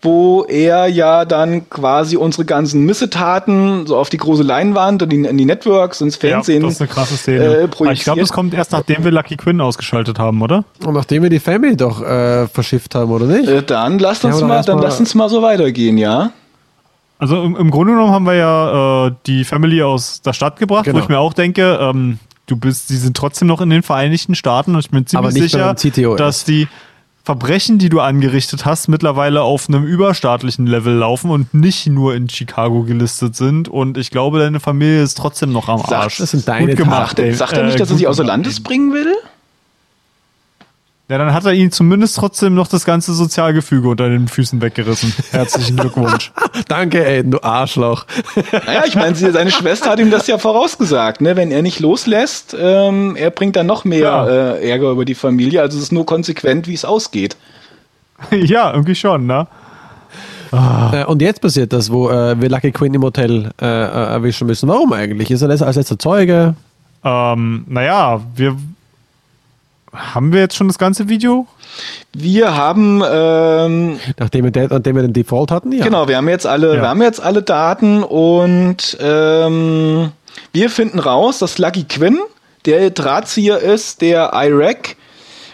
[0.00, 5.24] wo er ja dann quasi unsere ganzen Missetaten so auf die große Leinwand und in,
[5.24, 6.62] in die Networks, ins Fernsehen.
[6.62, 7.68] Ja, das ist eine krasse Szene.
[7.68, 10.64] Äh, ich glaube, das kommt erst nachdem wir Lucky Quinn ausgeschaltet haben, oder?
[10.84, 13.48] Und nachdem wir die Family doch äh, verschifft haben, oder nicht?
[13.48, 16.30] Äh, dann lasst uns mal, dann lasst uns mal so weitergehen, ja.
[17.18, 20.84] Also im, im Grunde genommen haben wir ja äh, die Family aus der Stadt gebracht,
[20.84, 20.98] genau.
[20.98, 24.34] wo ich mir auch denke, ähm, du bist, sie sind trotzdem noch in den Vereinigten
[24.34, 25.74] Staaten und ich bin ziemlich sicher,
[26.16, 26.68] dass die
[27.26, 32.28] Verbrechen, die du angerichtet hast, mittlerweile auf einem überstaatlichen Level laufen und nicht nur in
[32.28, 33.68] Chicago gelistet sind.
[33.68, 36.18] Und ich glaube, deine Familie ist trotzdem noch am Arsch.
[36.18, 37.16] das sind deine Gut gemacht.
[37.16, 39.12] Sagt, sagt er nicht, dass er sie außer Landes bringen will?
[41.08, 45.14] Ja, dann hat er ihnen zumindest trotzdem noch das ganze Sozialgefüge unter den Füßen weggerissen.
[45.30, 46.32] Herzlichen Glückwunsch.
[46.68, 48.06] Danke, ey, du Arschloch.
[48.66, 51.36] naja, ich meine, seine Schwester hat ihm das ja vorausgesagt, ne?
[51.36, 54.26] Wenn er nicht loslässt, ähm, er bringt dann noch mehr ja.
[54.26, 55.60] äh, Ärger über die Familie.
[55.60, 57.36] Also es ist nur konsequent, wie es ausgeht.
[58.32, 59.46] ja, irgendwie schon, ne?
[60.52, 61.02] Ah.
[61.02, 64.68] und jetzt passiert das, wo äh, wir Lucky Quinn im Hotel äh, äh erwischen müssen.
[64.68, 65.30] Warum eigentlich?
[65.30, 66.54] Ist er als letzter Zeuge?
[67.04, 68.56] Ähm, naja, wir
[69.92, 71.46] haben wir jetzt schon das ganze Video?
[72.12, 75.84] Wir haben ähm, nachdem wir, nachdem wir den Default hatten, ja.
[75.84, 76.82] Genau, wir haben jetzt alle, ja.
[76.82, 80.12] wir haben jetzt alle Daten und ähm,
[80.52, 82.18] wir finden raus, dass Lucky Quinn
[82.64, 84.96] der Drahtzieher ist, der Iraq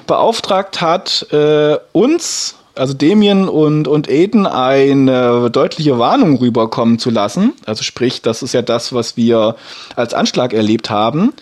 [0.07, 7.53] beauftragt hat, äh, uns, also Damien und, und Aiden, eine deutliche Warnung rüberkommen zu lassen.
[7.67, 9.57] Also sprich, das ist ja das, was wir
[9.95, 11.33] als Anschlag erlebt haben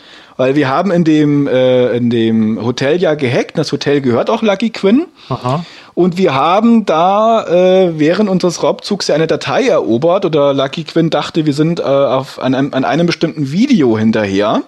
[0.41, 3.59] weil wir haben in dem, äh, in dem Hotel ja gehackt.
[3.59, 5.05] Das Hotel gehört auch Lucky Quinn.
[5.28, 5.67] Aha.
[5.93, 11.10] Und wir haben da äh, während unseres Raubzugs ja eine Datei erobert oder Lucky Quinn
[11.10, 14.62] dachte, wir sind äh, auf, an, einem, an einem bestimmten Video hinterher.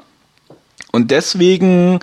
[0.93, 2.01] Und deswegen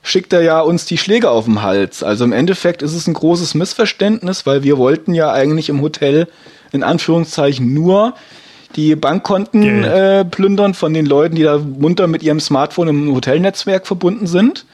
[0.00, 2.04] schickt er ja uns die Schläge auf den Hals.
[2.04, 6.28] Also im Endeffekt ist es ein großes Missverständnis, weil wir wollten ja eigentlich im Hotel
[6.70, 8.14] in Anführungszeichen nur
[8.76, 13.86] die Bankkonten äh, plündern von den Leuten, die da munter mit ihrem Smartphone im Hotelnetzwerk
[13.86, 14.66] verbunden sind.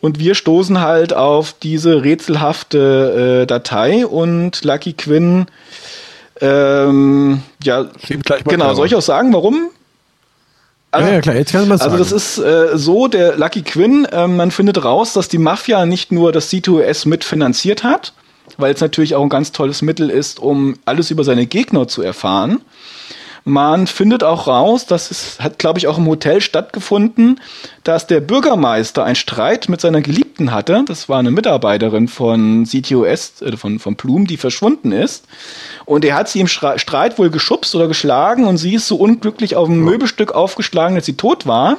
[0.00, 5.46] Und wir stoßen halt auf diese rätselhafte äh, Datei und Lucky Quinn,
[6.40, 7.86] ähm, ja,
[8.44, 9.70] genau, soll ich auch sagen, warum?
[10.90, 11.92] Also, ja, ja, klar, jetzt kann man sagen.
[11.92, 15.84] Also das ist äh, so, der Lucky Quinn, äh, man findet raus, dass die Mafia
[15.84, 18.14] nicht nur das C2S mitfinanziert hat,
[18.56, 22.02] weil es natürlich auch ein ganz tolles Mittel ist, um alles über seine Gegner zu
[22.02, 22.60] erfahren,
[23.44, 27.40] man findet auch raus, dass es hat, glaube ich, auch im Hotel stattgefunden,
[27.84, 30.84] dass der Bürgermeister einen Streit mit seiner Geliebten hatte.
[30.86, 35.26] Das war eine Mitarbeiterin von CTOS, äh, von, von Plum, die verschwunden ist.
[35.84, 39.56] Und er hat sie im Streit wohl geschubst oder geschlagen und sie ist so unglücklich
[39.56, 41.78] auf ein Möbelstück aufgeschlagen, dass sie tot war.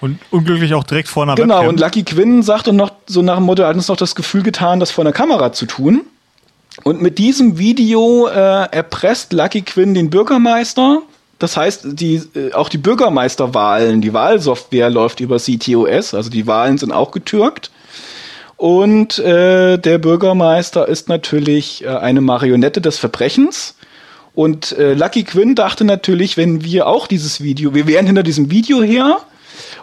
[0.00, 1.68] Und unglücklich auch direkt vor einer Genau, Webcam.
[1.68, 4.42] und Lucky Quinn sagte noch so nach dem Motto, er hat uns noch das Gefühl
[4.42, 6.02] getan, das vor einer Kamera zu tun.
[6.84, 8.32] Und mit diesem Video äh,
[8.70, 11.02] erpresst Lucky Quinn den Bürgermeister.
[11.38, 16.78] Das heißt, die, äh, auch die Bürgermeisterwahlen, die Wahlsoftware läuft über CTOS, also die Wahlen
[16.78, 17.70] sind auch getürkt.
[18.56, 23.74] Und äh, der Bürgermeister ist natürlich äh, eine Marionette des Verbrechens.
[24.34, 28.50] Und äh, Lucky Quinn dachte natürlich, wenn wir auch dieses Video, wir wären hinter diesem
[28.50, 29.18] Video her.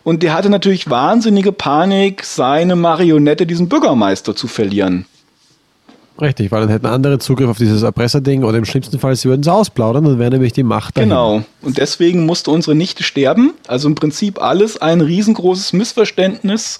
[0.03, 5.05] Und der hatte natürlich wahnsinnige Panik, seine Marionette, diesen Bürgermeister zu verlieren.
[6.21, 9.41] Richtig, weil dann hätten andere Zugriff auf dieses Erpresserding oder im schlimmsten Fall, sie würden
[9.41, 11.09] es ausplaudern, dann wäre nämlich die Macht dahin.
[11.09, 11.43] Genau.
[11.61, 13.53] Und deswegen musste unsere Nichte sterben.
[13.67, 16.79] Also im Prinzip alles ein riesengroßes Missverständnis.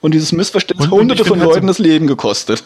[0.00, 2.64] Und dieses Missverständnis hat hunderte von halt Leuten so das Leben gekostet.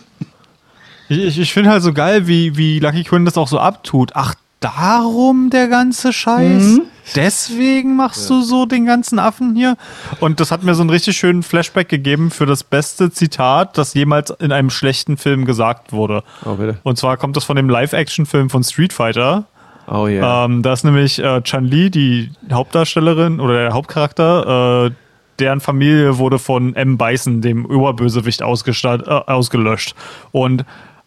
[1.09, 4.13] Ich, ich, ich finde halt so geil, wie, wie Lucky Quinn das auch so abtut.
[4.15, 6.63] Ach, darum der ganze Scheiß?
[6.63, 6.83] Mhm.
[7.15, 8.37] Deswegen machst ja.
[8.37, 9.77] du so den ganzen Affen hier?
[10.21, 13.95] Und das hat mir so einen richtig schönen Flashback gegeben für das beste Zitat, das
[13.95, 16.23] jemals in einem schlechten Film gesagt wurde.
[16.45, 16.79] Oh, bitte.
[16.83, 19.45] Und zwar kommt das von dem Live-Action-Film von Street Fighter.
[19.89, 20.23] Oh ja.
[20.23, 20.45] Yeah.
[20.45, 24.91] Ähm, da ist nämlich äh, Chun-Li, die Hauptdarstellerin oder der Hauptcharakter, äh,
[25.39, 26.99] deren Familie wurde von M.
[26.99, 29.95] Bison, dem Oberbösewicht, äh, ausgelöscht.
[30.31, 30.65] Und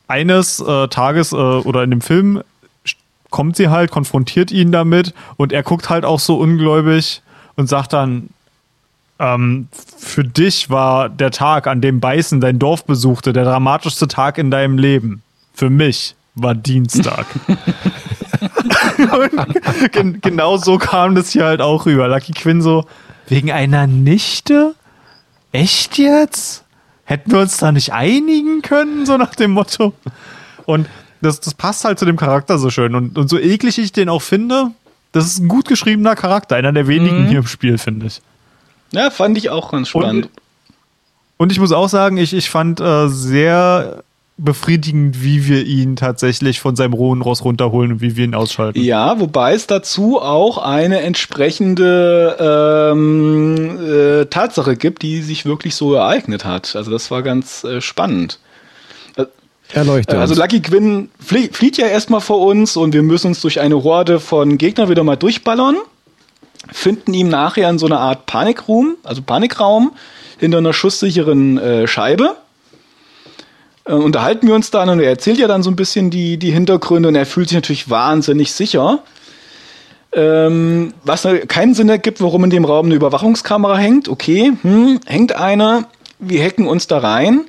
[0.08, 2.42] eines äh, Tages äh, oder in dem Film
[3.36, 7.22] kommt sie halt, konfrontiert ihn damit und er guckt halt auch so ungläubig
[7.58, 8.30] und sagt dann,
[9.20, 14.38] ähm, für dich war der Tag, an dem Beißen dein Dorf besuchte, der dramatischste Tag
[14.38, 15.22] in deinem Leben.
[15.54, 17.26] Für mich war Dienstag.
[19.92, 22.08] gen genau so kam das hier halt auch rüber.
[22.08, 22.86] Lucky Quinn so,
[23.28, 24.76] wegen einer Nichte?
[25.52, 26.64] Echt jetzt?
[27.04, 29.92] Hätten wir uns da nicht einigen können, so nach dem Motto?
[30.66, 30.88] Und
[31.26, 32.96] das, das passt halt zu dem Charakter so schön.
[32.96, 34.72] Und, und so eklig ich den auch finde,
[35.12, 37.28] das ist ein gut geschriebener Charakter, einer der wenigen Mhm.
[37.28, 38.22] hier im Spiel, finde ich.
[38.92, 40.30] Ja, fand ich auch ganz spannend.
[41.38, 44.04] Und ich muss auch sagen, ich, ich fand äh, sehr
[44.38, 48.82] befriedigend, wie wir ihn tatsächlich von seinem rohen Ross runterholen und wie wir ihn ausschalten.
[48.82, 52.36] Ja, wobei es dazu auch eine entsprechende
[52.92, 56.76] ähm, äh, Tatsache gibt, die sich wirklich so ereignet hat.
[56.76, 58.40] Also das war ganz äh, spannend.
[59.74, 60.36] Erleuchte Also.
[60.36, 64.20] Lucky Quinn flie flieht ja erstmal vor uns und wir müssen uns durch eine Horde
[64.20, 65.78] von Gegnern wieder mal durchballern.
[66.72, 69.92] Finden ihm nachher in so einer Art Panikroom, also Panikraum,
[70.40, 72.36] hinter einer schusssicheren äh, Scheibe.
[73.86, 76.52] Äh, unterhalten wir uns dann und er erzählt ja dann so ein bisschen die, die
[76.52, 79.00] Hintergründe und er fühlt sich natürlich wahnsinnig sicher.
[80.12, 84.08] Ähm, was keinen Sinn ergibt, warum in dem Raum eine Überwachungskamera hängt.
[84.08, 85.86] Okay, hm, hängt eine,
[86.20, 87.42] wir hacken uns da rein.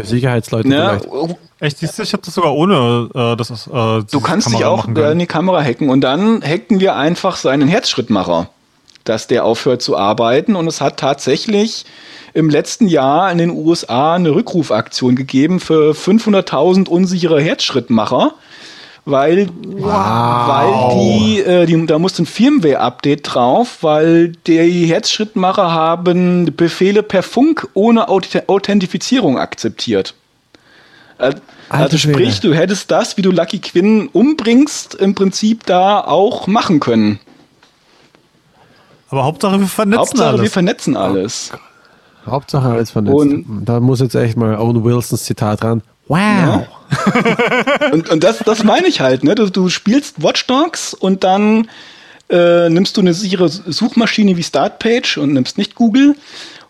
[0.00, 1.00] Für Sicherheitsleute Ne?
[1.00, 1.36] vielleicht.
[1.60, 3.50] Echt, siehst du, ich habe das sogar ohne äh, das.
[3.50, 3.70] Äh,
[4.10, 6.96] Du kannst dich Kamera auch machen äh, in die Kamera hacken und dann hacken wir
[6.96, 8.48] einfach seinen Herzschrittmacher,
[9.04, 10.56] dass der aufhört zu arbeiten.
[10.56, 11.84] Und es hat tatsächlich
[12.32, 18.32] im letzten Jahr in den USA eine Rückrufaktion gegeben für 500.000 unsichere Herzschrittmacher.
[19.10, 27.02] Weil, weil die, äh, die, da musste ein Firmware-Update drauf, weil die Herzschrittmacher haben Befehle
[27.02, 30.14] per Funk ohne Auth Authentifizierung akzeptiert.
[31.18, 31.34] Äh,
[31.68, 32.18] Also Schwede.
[32.18, 37.18] sprich, du hättest das, wie du Lucky Quinn umbringst, im Prinzip da auch machen können.
[39.08, 40.42] Aber Hauptsache, wir vernetzen Hauptsache, alles.
[40.42, 41.52] wir vernetzen alles.
[42.26, 43.14] Hauptsache alles vernetzt.
[43.16, 45.82] Und- da muss jetzt echt mal Owen Wilsons Zitat ran.
[46.10, 46.18] Wow.
[46.18, 46.66] Ja.
[47.92, 49.36] und und das, das meine ich halt, ne?
[49.36, 51.68] Du, du spielst Watch Dogs und dann
[52.28, 56.16] äh, nimmst du eine sichere Suchmaschine wie Startpage und nimmst nicht Google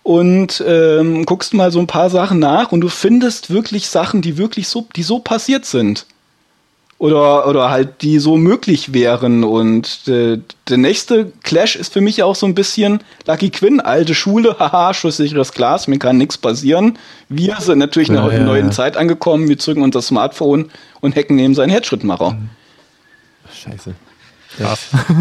[0.02, 4.36] und ähm, guckst mal so ein paar Sachen nach und du findest wirklich Sachen, die
[4.36, 6.05] wirklich so, die so passiert sind.
[7.01, 9.43] Oder, oder halt, die so möglich wären.
[9.43, 10.39] Und äh,
[10.69, 14.93] der nächste Clash ist für mich auch so ein bisschen Lucky Quinn, alte Schule, haha,
[14.93, 16.99] schusssicheres Glas, mir kann nichts passieren.
[17.31, 18.70] Wir sind natürlich in Ja, einer ja, neuen ja.
[18.70, 20.70] Zeit angekommen, wir zücken unser Smartphone
[21.01, 22.37] und hacken neben seinen Herzschrittmacher.
[23.51, 23.95] Scheiße.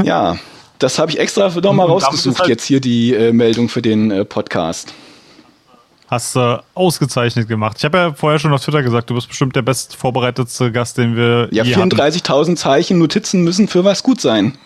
[0.04, 0.36] ja,
[0.80, 4.26] das habe ich extra nochmal rausgesucht, halt- jetzt hier die äh, Meldung für den äh,
[4.26, 4.94] Podcast.
[6.10, 7.78] Hast du ausgezeichnet gemacht.
[7.78, 10.98] Ich habe ja vorher schon auf Twitter gesagt, du bist bestimmt der best vorbereitetste Gast,
[10.98, 11.92] den wir Ja, je hatten.
[11.92, 14.58] 34.000 Zeichen, Notizen müssen für was gut sein.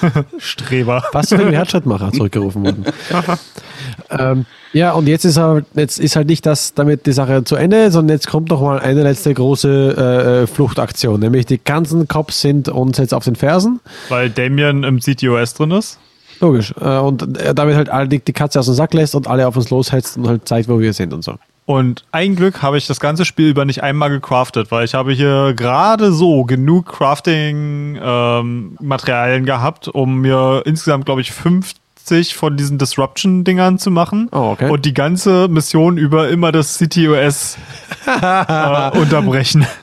[0.38, 1.04] Streber.
[1.12, 2.84] Was für ein Herzschrittmacher zurückgerufen worden.
[4.10, 7.56] ähm, ja, und jetzt ist, halt, jetzt ist halt nicht das damit die Sache zu
[7.56, 11.20] Ende, sondern jetzt kommt noch mal eine letzte große äh, äh, Fluchtaktion.
[11.20, 13.80] Nämlich die ganzen Cops sind uns jetzt auf den Fersen.
[14.08, 15.98] Weil Damien im CTOS drin ist.
[16.42, 16.74] Logisch.
[16.80, 19.70] Äh, und damit halt alle die, Katze aus dem Sack lässt und alle auf uns
[19.70, 21.36] loshetzt und halt zeigt, wo wir sind und so.
[21.64, 25.12] Und ein Glück habe ich das ganze Spiel über nicht einmal gecraftet, weil ich habe
[25.12, 33.78] hier gerade so genug Crafting-Materialien gehabt, um mir insgesamt, glaube ich, 50 von diesen Disruption-Dingern
[33.78, 34.28] zu machen.
[34.32, 34.70] Oh, okay.
[34.70, 37.56] Und die ganze Mission über immer das CTOS
[38.06, 39.64] äh, unterbrechen.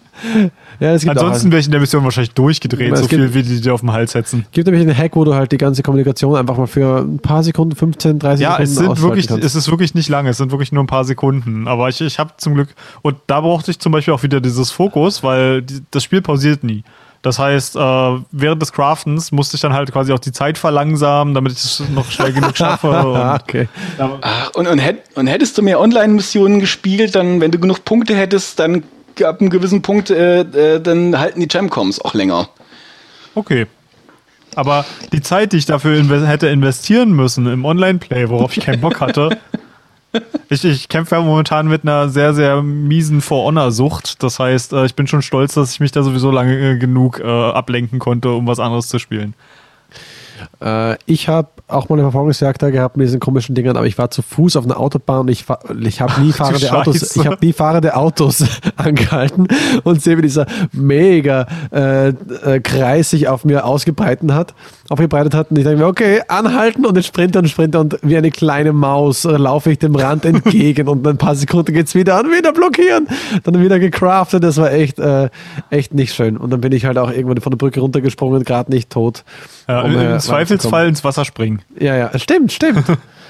[0.80, 3.34] Ja, es gibt Ansonsten wäre ich in der Mission wahrscheinlich durchgedreht, Es so gibt- viel
[3.34, 4.46] wie die dir auf den Hals setzen.
[4.52, 7.44] gibt nämlich einen Hack, wo du halt die ganze Kommunikation einfach mal für ein paar
[7.44, 9.44] Sekunden, 15, 30 Ja, es Sekunden sind ausschalten wirklich, kannst.
[9.46, 11.68] es ist wirklich nicht lange, es sind wirklich nur ein paar Sekunden.
[11.68, 12.70] Aber ich, ich habe zum Glück,
[13.02, 16.64] und da brauchte ich zum Beispiel auch wieder dieses Fokus, weil die, das Spiel pausiert
[16.64, 16.84] nie.
[17.22, 17.80] Das heißt, äh,
[18.32, 21.84] während des Craftens musste ich dann halt quasi auch die Zeit verlangsamen, damit ich es
[21.94, 22.88] noch schnell genug schaffe.
[23.08, 23.68] Und okay.
[24.22, 28.16] Ach, und, und, hätt, und hättest du mehr Online-Missionen gespielt, dann, wenn du genug Punkte
[28.16, 28.84] hättest, dann
[29.26, 32.50] ab einem gewissen Punkt, äh, äh, dann halten die Gemcoms auch länger.
[33.36, 33.68] okay.
[34.56, 34.84] Aber
[35.14, 39.00] die Zeit, die ich dafür inve hätte investieren müssen im Online-Play, worauf ich keinen Bock
[39.00, 39.38] hatte,
[40.50, 44.24] ich, ich kämpfe ja momentan mit einer sehr, sehr miesen For-Honor-Sucht.
[44.24, 47.20] Das heißt, äh, ich bin schon stolz, dass ich mich da sowieso lange äh, genug
[47.20, 49.34] äh, ablenken konnte, um was anderes zu spielen.
[50.62, 53.98] Äh, ich habe auch mal eine Verfolgungsjagd da gehabt mit diesen komischen Dingern, aber ich
[53.98, 55.46] war zu Fuß auf einer Autobahn und ich,
[55.82, 56.72] ich habe nie fahrende.
[56.72, 58.44] Autos, ich habe nie fahrende Autos
[58.76, 59.48] angehalten
[59.84, 64.56] und sehe, wie dieser mega äh, äh, Kreis sich auf mir ausgebreitet hat,
[64.90, 68.18] aufgebreitet hat und ich denke mir, okay, anhalten und den Sprinter und Sprinter und wie
[68.18, 71.94] eine kleine Maus äh, laufe ich dem Rand entgegen und in ein paar Sekunden geht's
[71.94, 73.08] wieder an, wieder blockieren,
[73.44, 75.30] dann wieder gecraftet, das war echt, äh,
[75.70, 78.72] echt nicht schön und dann bin ich halt auch irgendwann von der Brücke runtergesprungen, gerade
[78.72, 79.24] nicht tot.
[79.68, 81.62] Ja, um, äh, Zweifelsfall ins Wasser springen.
[81.80, 82.86] ja, ja, stimmt, stimmt.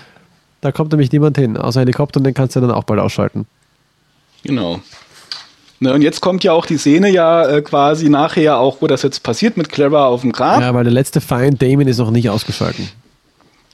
[0.62, 3.46] da kommt nämlich niemand hin, außer Helikopter und den kannst du dann auch bald ausschalten.
[4.44, 4.80] Genau.
[5.82, 9.02] Ne, und jetzt kommt ja auch die Szene ja äh, quasi nachher auch, wo das
[9.02, 10.60] jetzt passiert mit Clara auf dem Grab.
[10.60, 12.90] Ja, weil der letzte Feind, Damien, ist noch nicht ausgeschalten.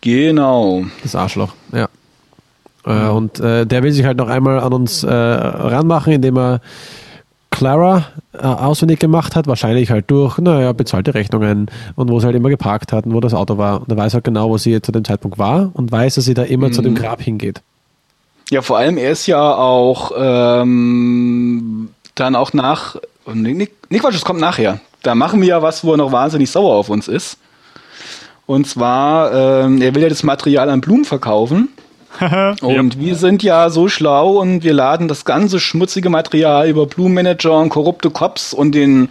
[0.02, 0.86] Genau.
[1.02, 1.90] Das Arschloch, ja.
[2.86, 6.62] Äh, und äh, der will sich halt noch einmal an uns äh, ranmachen, indem er
[7.56, 12.36] Clara äh, auswendig gemacht hat, wahrscheinlich halt durch, naja, bezahlte Rechnungen und wo sie halt
[12.36, 13.82] immer geparkt hat und wo das Auto war.
[13.82, 16.34] Und er weiß halt genau, wo sie zu dem Zeitpunkt war und weiß, dass sie
[16.34, 17.62] da immer zu dem Grab hingeht.
[18.52, 22.98] Ja, vor allem, er ist ja auch ähm, dann auch nach.
[23.34, 24.80] Nee, nee, Quatsch, es kommt nachher.
[25.02, 27.38] Da machen wir ja was, wo er noch wahnsinnig sauer auf uns ist.
[28.46, 31.70] Und zwar, ähm, er will ja das Material an Blumen verkaufen.
[32.62, 37.58] Und wir sind ja so schlau und wir laden das ganze schmutzige Material über Blumenmanager
[37.60, 39.10] und korrupte Cops und den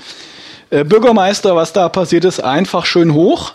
[0.71, 3.55] äh, Bürgermeister, was da passiert ist, einfach schön hoch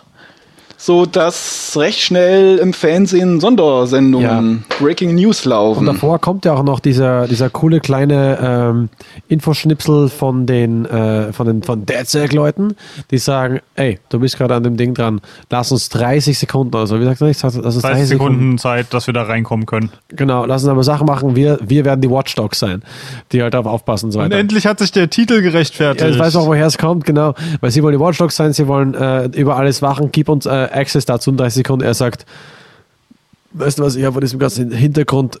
[0.80, 4.76] so dass recht schnell im Fernsehen Sondersendungen, ja.
[4.78, 5.80] Breaking News laufen.
[5.80, 8.88] Und davor kommt ja auch noch dieser, dieser coole kleine ähm,
[9.28, 12.76] Infoschnipsel von den äh, von den von DedSec-Leuten,
[13.10, 16.86] die sagen, ey, du bist gerade an dem Ding dran, lass uns 30 Sekunden oder
[16.86, 16.98] so.
[16.98, 17.42] Wie sagt er nicht?
[17.42, 19.90] Lass uns 30, 30 Sekunden, Sekunden Zeit, dass wir da reinkommen können.
[20.08, 22.82] Genau, lass uns aber Sachen machen, wir, wir werden die Watchdogs sein,
[23.32, 24.34] die halt darauf aufpassen und so weiter.
[24.34, 26.00] Und endlich hat sich der Titel gerechtfertigt.
[26.00, 27.34] Ja, ich weiß auch, woher es kommt, genau.
[27.60, 30.69] Weil sie wollen die Watchdogs sein, sie wollen äh, über alles wachen, keep uns äh,
[30.70, 31.84] Access dazu in 30 Sekunden.
[31.84, 32.26] Er sagt,
[33.52, 35.40] weißt du was, ich habe von diesem ganzen Hintergrund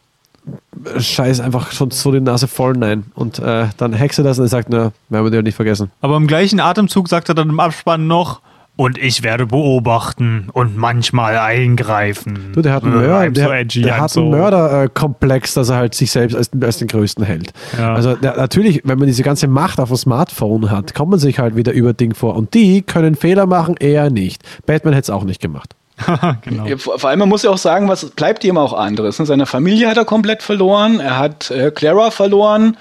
[0.98, 3.04] Scheiß einfach schon so die Nase voll, nein.
[3.14, 5.90] Und äh, dann hexe das und er sagt, na, wir dir nicht vergessen.
[6.00, 8.40] Aber im gleichen Atemzug sagt er dann im Abspann noch,
[8.76, 12.52] und ich werde beobachten und manchmal eingreifen.
[12.54, 14.20] Du, der hat einen, äh, Mörder, der, so edgy, der hat so.
[14.20, 17.52] einen Mörderkomplex, dass er halt sich selbst als, als den Größten hält.
[17.78, 17.94] Ja.
[17.94, 21.38] Also der, natürlich, wenn man diese ganze Macht auf dem Smartphone hat, kommt man sich
[21.38, 22.36] halt wieder über Ding vor.
[22.36, 24.42] Und die können Fehler machen, eher nicht.
[24.66, 25.74] Batman hätte es auch nicht gemacht.
[26.42, 26.66] genau.
[26.76, 29.18] Vor allem, man muss ja auch sagen, was bleibt ihm auch anderes.
[29.18, 29.26] Ne?
[29.26, 32.76] Seine Familie hat er komplett verloren, er hat äh, Clara verloren.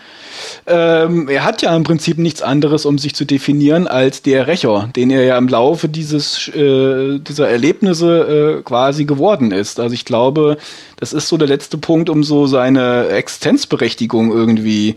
[0.68, 4.90] Ähm, er hat ja im Prinzip nichts anderes, um sich zu definieren, als der Rächer,
[4.96, 9.80] den er ja im Laufe dieses, äh, dieser Erlebnisse äh, quasi geworden ist.
[9.80, 10.58] Also ich glaube,
[10.98, 14.96] das ist so der letzte Punkt, um so seine Existenzberechtigung irgendwie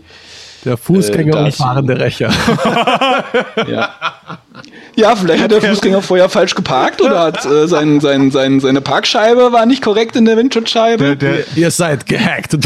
[0.65, 2.31] der Fußgänger äh, und fahrende Rächer.
[3.67, 3.93] ja.
[4.95, 8.81] Ja, vielleicht hat der Fußgänger vorher falsch geparkt oder hat äh, sein, sein, sein, seine
[8.81, 11.15] Parkscheibe war nicht korrekt in der Windschutzscheibe.
[11.15, 12.53] Der, der, ihr seid gehackt.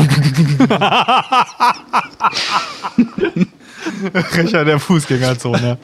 [4.35, 5.77] Rächer der Fußgängerzone.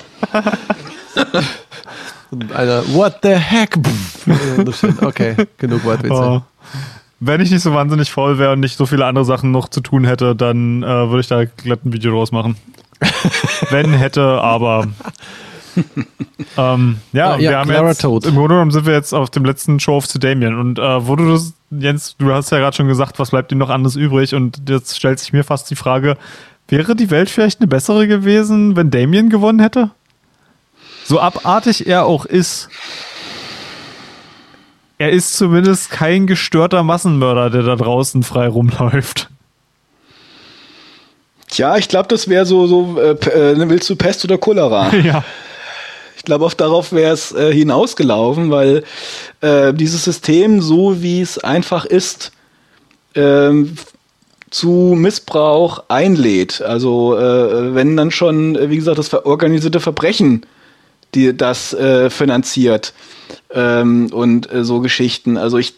[2.54, 3.78] Alter, what the heck?
[5.02, 6.14] okay, genug Wortwitze.
[6.14, 6.42] Oh
[7.26, 9.80] wenn ich nicht so wahnsinnig voll wäre und nicht so viele andere Sachen noch zu
[9.82, 12.58] tun hätte, dann äh, würde ich da glatt ein Video draus machen.
[13.70, 14.88] wenn hätte, aber.
[16.58, 18.26] ähm, ja, uh, wir haben Clara jetzt, Toad.
[18.26, 21.08] im Grunde genommen sind wir jetzt auf dem letzten Show of zu Damien und äh,
[21.08, 23.96] wo du das, Jens, du hast ja gerade schon gesagt, was bleibt ihm noch anderes
[23.96, 26.18] übrig und jetzt stellt sich mir fast die Frage,
[26.68, 29.92] wäre die Welt vielleicht eine bessere gewesen, wenn Damien gewonnen hätte?
[31.06, 32.70] So abartig er auch ist,
[34.98, 39.30] er ist zumindest kein gestörter Massenmörder, der da draußen frei rumläuft.
[41.50, 44.96] Tja, ich glaube, das wäre so, so äh, äh, willst du Pest oder Cholera?
[45.04, 45.24] ja.
[46.18, 48.84] Ich glaube, auch darauf wäre es äh, hinausgelaufen, weil
[49.42, 52.32] äh, dieses System, so wie es einfach ist,
[53.16, 53.76] ähm,
[54.50, 56.62] zu Missbrauch einlädt.
[56.62, 60.46] Also äh, wenn dann schon, wie gesagt, das organisierte Verbrechen
[61.16, 62.94] die das äh, finanziert
[63.52, 65.38] ähm, und äh, so Geschichten.
[65.38, 65.76] Also ich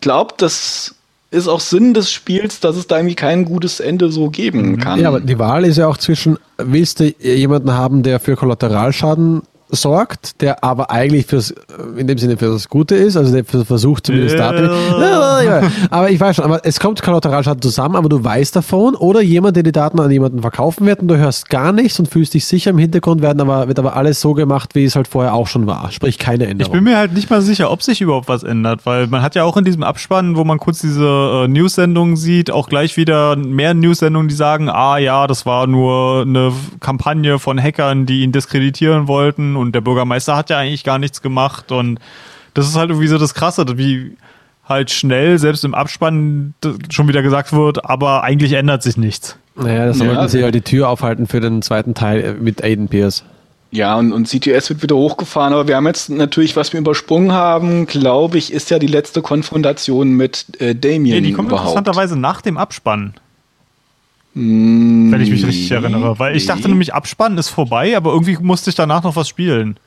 [0.00, 0.94] glaube, das
[1.30, 4.78] ist auch Sinn des Spiels, dass es da irgendwie kein gutes Ende so geben mhm.
[4.78, 5.00] kann.
[5.00, 9.42] Ja, aber die Wahl ist ja auch zwischen, willst du jemanden haben, der für Kollateralschaden
[9.68, 11.54] sorgt, der aber eigentlich fürs,
[11.96, 14.52] in dem Sinne für das Gute ist, also der versucht zumindest ja.
[14.52, 14.70] Daten.
[15.90, 19.56] Aber ich weiß schon, aber es kommt Kollateralschaden zusammen, aber du weißt davon oder jemand,
[19.56, 22.46] der die Daten an jemanden verkaufen wird und du hörst gar nichts und fühlst dich
[22.46, 25.46] sicher im Hintergrund, werden aber, wird aber alles so gemacht, wie es halt vorher auch
[25.46, 25.90] schon war.
[25.90, 26.72] Sprich, keine Änderung.
[26.72, 29.34] Ich bin mir halt nicht mal sicher, ob sich überhaupt was ändert, weil man hat
[29.34, 33.36] ja auch in diesem Abspann, wo man kurz diese äh, News-Sendungen sieht, auch gleich wieder
[33.36, 38.32] mehr News-Sendungen, die sagen, ah ja, das war nur eine Kampagne von Hackern, die ihn
[38.32, 41.98] diskreditieren wollten und der Bürgermeister hat ja eigentlich gar nichts gemacht und
[42.54, 44.16] das ist halt irgendwie so das Krasse, wie
[44.68, 46.54] halt schnell, selbst im Abspann
[46.90, 49.36] schon wieder gesagt wird, aber eigentlich ändert sich nichts.
[49.56, 52.88] Naja, das sollten ja, sie halt die Tür aufhalten für den zweiten Teil mit Aiden
[52.88, 53.24] Pierce.
[53.70, 57.32] Ja, und, und CTS wird wieder hochgefahren, aber wir haben jetzt natürlich, was wir übersprungen
[57.32, 61.16] haben, glaube ich, ist ja die letzte Konfrontation mit äh, Damien.
[61.16, 61.70] Nee, die kommt überhaupt.
[61.70, 63.14] interessanterweise nach dem Abspann.
[64.34, 66.18] Wenn ich mich richtig erinnere.
[66.18, 69.78] Weil ich dachte nämlich, Abspann ist vorbei, aber irgendwie musste ich danach noch was spielen.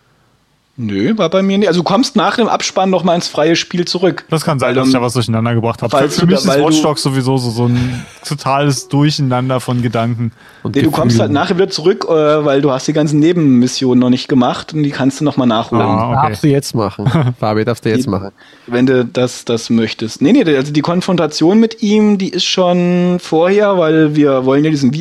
[0.80, 1.68] Nö, war bei mir nicht.
[1.68, 4.26] Also du kommst nach dem Abspann noch mal ins freie Spiel zurück.
[4.30, 5.98] Das kann sein, dass ich da was durcheinander gebracht habe.
[5.98, 10.32] Für, für mich ist Watch Dogs sowieso so, so ein totales Durcheinander von Gedanken.
[10.62, 14.00] Und nee, du kommst halt nachher wieder zurück, äh, weil du hast die ganzen Nebenmissionen
[14.00, 15.82] noch nicht gemacht und die kannst du noch mal nachholen.
[15.82, 16.28] Ah, okay.
[16.28, 17.34] Darfst du jetzt machen.
[17.40, 18.30] Fabi, darfst du jetzt die, machen.
[18.68, 20.22] Wenn du das, das möchtest.
[20.22, 24.70] Nee, nee, also die Konfrontation mit ihm, die ist schon vorher, weil wir wollen ja
[24.70, 24.92] diesen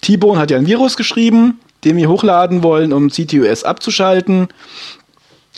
[0.00, 4.48] T-Bone hat ja ein Virus geschrieben, den wir hochladen wollen, um CTOS abzuschalten.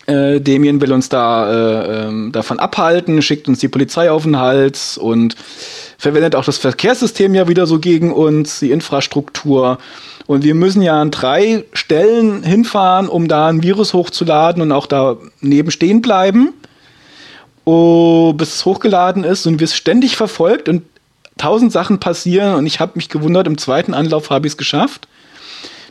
[0.07, 4.39] Äh, Damien will uns da äh, ähm, davon abhalten, schickt uns die Polizei auf den
[4.39, 5.37] Hals und
[5.99, 9.79] verwendet auch das Verkehrssystem ja wieder so gegen uns, die Infrastruktur.
[10.27, 14.87] Und wir müssen ja an drei Stellen hinfahren, um da ein Virus hochzuladen und auch
[14.87, 16.53] daneben stehen bleiben,
[17.65, 19.47] oh, bis es hochgeladen ist.
[19.47, 20.83] Und wir sind ständig verfolgt und
[21.39, 22.55] tausend Sachen passieren.
[22.55, 25.09] Und ich habe mich gewundert, im zweiten Anlauf habe ich es geschafft.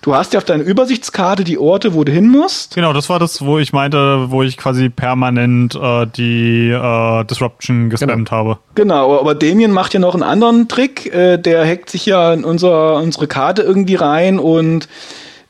[0.03, 2.75] Du hast ja auf deiner Übersichtskarte die Orte, wo du hin musst.
[2.75, 7.89] Genau, das war das, wo ich meinte, wo ich quasi permanent äh, die äh, Disruption
[7.89, 8.31] gespammt genau.
[8.31, 8.57] habe.
[8.75, 11.13] Genau, aber Damien macht ja noch einen anderen Trick.
[11.13, 14.89] Äh, der hackt sich ja in unser, unsere Karte irgendwie rein und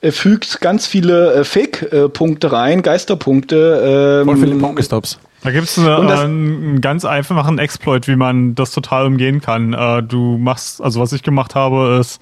[0.02, 4.22] äh, fügt ganz viele äh, Fake-Punkte rein, Geisterpunkte.
[4.22, 5.18] Ähm, Voll viele Pokestops.
[5.42, 9.74] Da gibt es eine, einen ganz einfachen Exploit, wie man das total umgehen kann.
[9.74, 12.22] Äh, du machst, also was ich gemacht habe, ist,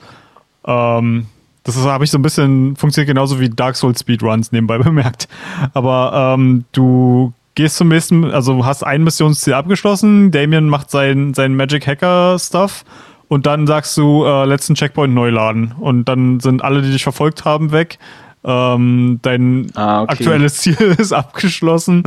[0.65, 1.25] ähm,
[1.63, 5.27] das habe ich so ein bisschen, funktioniert genauso wie Dark Souls Speedruns nebenbei bemerkt.
[5.73, 11.55] Aber ähm, du gehst zum nächsten, also hast ein Missionsziel abgeschlossen, Damien macht sein, sein
[11.55, 12.85] Magic Hacker Stuff
[13.27, 15.73] und dann sagst du, äh, letzten Checkpoint neu laden.
[15.79, 17.97] Und dann sind alle, die dich verfolgt haben, weg.
[18.43, 20.13] Ähm, dein ah, okay.
[20.13, 22.03] aktuelles Ziel ist abgeschlossen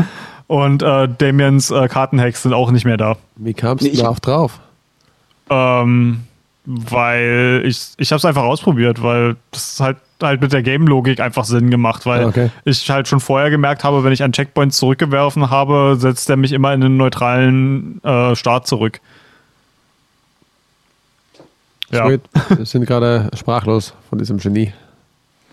[0.48, 3.16] und äh, Damiens äh, Kartenhacks sind auch nicht mehr da.
[3.36, 4.60] Wie kamst du nee, da auch drauf?
[5.48, 6.24] Ähm,
[6.64, 11.44] weil ich, ich habe es einfach ausprobiert, weil das halt halt mit der Game-Logik einfach
[11.44, 12.50] Sinn gemacht, weil okay.
[12.64, 16.52] ich halt schon vorher gemerkt habe, wenn ich einen Checkpoint zurückgeworfen habe, setzt er mich
[16.52, 19.00] immer in einen neutralen äh, Start zurück.
[21.90, 22.08] Ja.
[22.08, 22.20] Wir
[22.64, 24.72] sind gerade sprachlos von diesem Genie.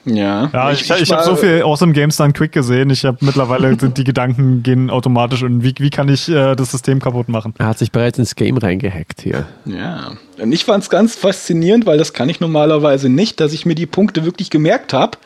[0.05, 2.89] Ja, ja ich, ich, ich habe so viel Awesome Games dann Quick gesehen.
[2.89, 6.99] Ich habe mittlerweile die Gedanken gehen automatisch und wie, wie kann ich äh, das System
[6.99, 7.53] kaputt machen?
[7.57, 9.45] Er hat sich bereits ins Game reingehackt hier.
[9.65, 13.65] Ja, und ich fand es ganz faszinierend, weil das kann ich normalerweise nicht, dass ich
[13.65, 15.17] mir die Punkte wirklich gemerkt habe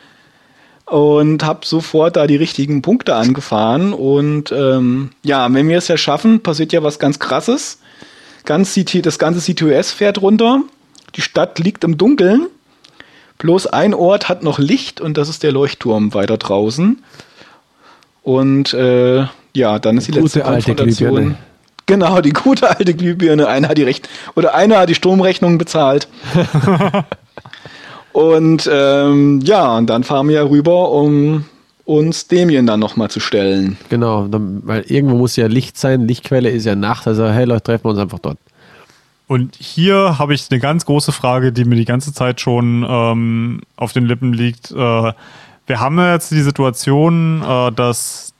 [0.84, 3.92] und habe sofort da die richtigen Punkte angefahren.
[3.92, 7.80] Und ähm, ja, wenn wir es ja schaffen, passiert ja was ganz Krasses.
[8.44, 10.62] Ganz CT, das ganze CTOS fährt runter.
[11.16, 12.46] Die Stadt liegt im Dunkeln
[13.38, 17.02] Bloß ein Ort hat noch Licht und das ist der Leuchtturm weiter draußen.
[18.22, 21.36] Und äh, ja, dann ist die, die letzte Konfrontation.
[21.86, 23.46] Genau, die gute alte Glühbirne.
[23.46, 26.08] Einer hat die Recht oder einer hat die Stromrechnung bezahlt.
[28.12, 31.44] und ähm, ja, und dann fahren wir rüber, um
[31.84, 33.76] uns Damien dann nochmal zu stellen.
[33.88, 36.08] Genau, dann, weil irgendwo muss ja Licht sein.
[36.08, 37.06] Lichtquelle ist ja Nacht.
[37.06, 38.38] Also, hey Leute, treffen wir uns einfach dort.
[39.28, 43.60] Und hier habe ich eine ganz große Frage, die mir die ganze Zeit schon ähm,
[43.76, 44.70] auf den Lippen liegt.
[44.70, 48.32] Äh, wir haben jetzt die Situation, äh, dass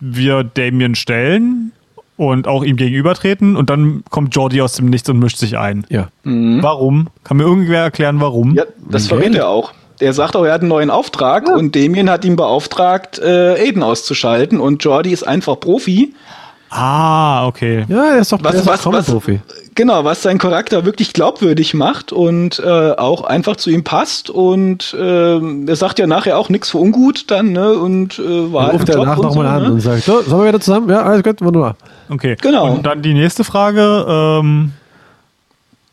[0.00, 1.72] wir Damien stellen
[2.16, 5.86] und auch ihm gegenübertreten und dann kommt Jordi aus dem Nichts und mischt sich ein.
[5.88, 6.08] Ja.
[6.24, 6.62] Mhm.
[6.62, 7.08] Warum?
[7.22, 8.54] Kann mir irgendwer erklären, warum?
[8.54, 9.72] Ja, das verrät er auch.
[10.00, 11.54] Der sagt auch, er hat einen neuen Auftrag ja.
[11.54, 16.14] und Damien hat ihn beauftragt, äh, Aiden auszuschalten und Jordi ist einfach Profi
[16.76, 17.84] Ah, okay.
[17.86, 19.40] Ja, er ist doch was, was, was, Profi.
[19.76, 24.28] Genau, was seinen Charakter wirklich glaubwürdig macht und äh, auch einfach zu ihm passt.
[24.28, 27.74] Und äh, er sagt ja nachher auch nichts für ungut dann, ne?
[27.74, 29.72] Und äh, war dann ruft er danach nochmal so, an ne?
[29.72, 30.90] und sagt, so, sollen wir wieder zusammen?
[30.90, 31.76] Ja, alles gut, wunderbar.
[32.08, 32.36] Okay.
[32.42, 32.72] Genau.
[32.72, 34.04] Und dann die nächste Frage.
[34.08, 34.72] Ähm,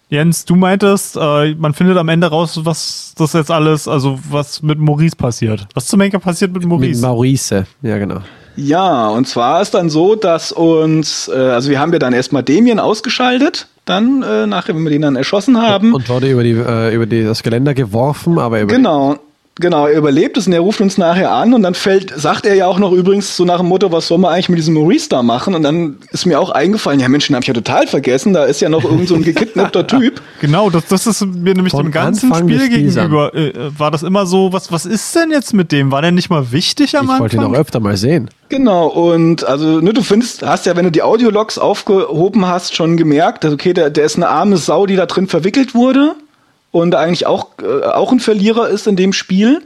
[0.09, 4.63] Jens, du meintest, äh, man findet am Ende raus, was das jetzt alles, also was
[4.63, 5.67] mit Maurice passiert.
[5.75, 6.99] Was zum Henker passiert mit Maurice?
[6.99, 8.21] Mit Maurice, ja genau.
[8.55, 12.43] Ja, und zwar ist dann so, dass uns, äh, also wir haben ja dann erstmal
[12.43, 15.93] Damien ausgeschaltet, dann äh, nachher, wenn wir den dann erschossen haben.
[15.93, 19.17] Und wurde über, die, äh, über die, das Geländer geworfen, aber über Genau.
[19.61, 22.55] Genau, er überlebt es und er ruft uns nachher an und dann fällt, sagt er
[22.55, 25.07] ja auch noch übrigens so nach dem Motto, was soll man eigentlich mit diesem Maurice
[25.07, 25.53] da machen?
[25.53, 28.45] Und dann ist mir auch eingefallen, ja Mensch, den hab ich ja total vergessen, da
[28.45, 30.19] ist ja noch irgend so ein gekidnappter Typ.
[30.41, 34.01] Genau, das, das ist mir nämlich Von dem ganzen Anfang Spiel gegenüber, äh, war das
[34.03, 35.91] immer so, was, was ist denn jetzt mit dem?
[35.91, 37.27] War der nicht mal wichtig am ich Anfang?
[37.27, 38.29] Ich wollte ihn auch öfter mal sehen.
[38.49, 42.97] Genau, und also, ne, du findest, hast ja, wenn du die Audiologs aufgehoben hast, schon
[42.97, 46.15] gemerkt, dass, okay, der, der ist eine arme Sau, die da drin verwickelt wurde
[46.71, 49.61] und eigentlich auch, äh, auch ein Verlierer ist in dem Spiel.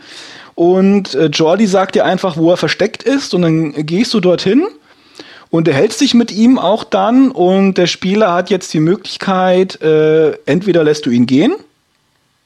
[0.56, 4.66] Und äh, Jordi sagt dir einfach, wo er versteckt ist, und dann gehst du dorthin
[5.50, 7.32] und er hält sich mit ihm auch dann.
[7.32, 11.54] Und der Spieler hat jetzt die Möglichkeit, äh, entweder lässt du ihn gehen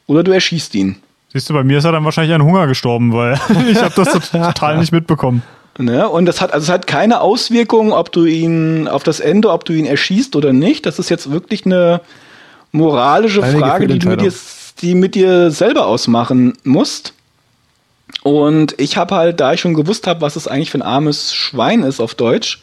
[0.06, 0.96] oder du erschießt ihn.
[1.32, 3.40] Siehst du, bei mir ist er dann wahrscheinlich an Hunger gestorben, weil
[3.70, 5.42] ich habe das total nicht mitbekommen.
[5.78, 6.08] Ne?
[6.08, 9.64] Und das hat also es hat keine Auswirkung, ob du ihn auf das Ende, ob
[9.64, 10.84] du ihn erschießt oder nicht.
[10.84, 12.00] Das ist jetzt wirklich eine
[12.72, 14.32] moralische Eine Frage, die du mit dir,
[14.80, 17.14] die mit dir selber ausmachen musst.
[18.22, 21.34] Und ich habe halt, da ich schon gewusst habe, was es eigentlich für ein armes
[21.34, 22.62] Schwein ist auf Deutsch,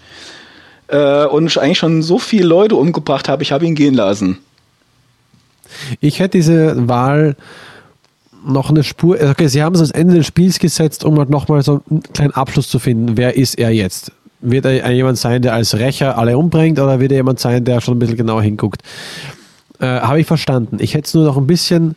[0.87, 4.37] äh, und ich eigentlich schon so viele Leute umgebracht habe, ich habe ihn gehen lassen.
[5.99, 7.35] Ich hätte diese Wahl
[8.45, 9.17] noch eine Spur.
[9.21, 12.31] Okay, sie haben es ans Ende des Spiels gesetzt, um halt nochmal so einen kleinen
[12.31, 13.17] Abschluss zu finden.
[13.17, 14.11] Wer ist er jetzt?
[14.39, 17.81] Wird er jemand sein, der als Rächer alle umbringt, oder wird er jemand sein, der
[17.81, 18.81] schon ein bisschen genauer hinguckt?
[19.79, 20.77] Äh, Habe ich verstanden.
[20.79, 21.95] Ich hätte es nur noch ein bisschen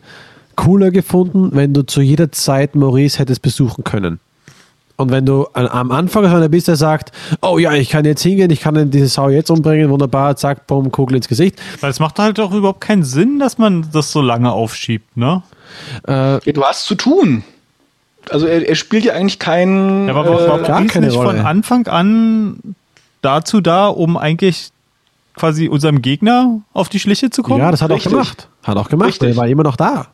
[0.57, 4.21] cooler gefunden, wenn du zu jeder Zeit Maurice hättest besuchen können.
[4.97, 7.11] Und wenn du an, am Anfang einer bist, der sagt,
[7.41, 10.93] oh ja, ich kann jetzt hingehen, ich kann diese Sau jetzt umbringen, wunderbar, zack, bumm,
[10.93, 11.57] Kugel ins Gesicht.
[11.81, 15.43] Weil es macht halt auch überhaupt keinen Sinn, dass man das so lange aufschiebt, ne?
[16.07, 16.13] Äh,
[16.45, 17.45] Ja, du hast zu tun.
[18.29, 20.09] Also er, er spielt ja eigentlich keinen.
[20.09, 21.39] Ja, aber äh, war gar Maurice keine nicht Rolle.
[21.39, 22.61] von Anfang an
[23.23, 24.69] dazu da, um eigentlich
[25.41, 27.61] quasi unserem Gegner auf die Schliche zu kommen?
[27.61, 28.13] ja, das hat er auch Richtig.
[28.13, 28.49] gemacht.
[28.63, 29.29] Hat auch gemacht, Richtig.
[29.31, 30.07] der war immer noch da.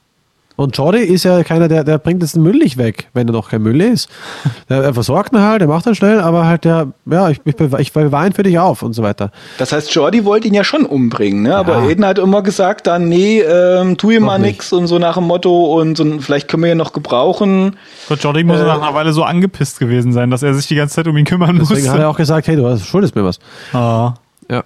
[0.58, 3.32] Und Jordi ist ja keiner, der, der bringt jetzt den Müll nicht weg, wenn er
[3.32, 4.08] noch kein Müll ist.
[4.70, 7.54] Der, er versorgt ihn halt, der macht dann schnell, aber halt der, ja, ich, ich,
[7.60, 9.30] ich bewahre ihn für dich auf und so weiter.
[9.58, 11.54] Das heißt, Jordi wollte ihn ja schon umbringen, ne?
[11.54, 11.84] Aber Ja.
[11.86, 14.52] Aiden hat immer gesagt, dann, nee, ähm, tu ihm Noch mal nicht.
[14.52, 17.76] nix und so nach dem Motto und so, vielleicht können wir ihn noch gebrauchen.
[18.08, 20.74] Gott, Jordi muss Äh, nach einer Weile so angepisst gewesen sein, dass er sich die
[20.74, 22.00] ganze Zeit um ihn kümmern Deswegen hat musste.
[22.02, 23.38] er auch gesagt, hey, du hast- schuldest mir was.
[23.74, 24.14] Ah.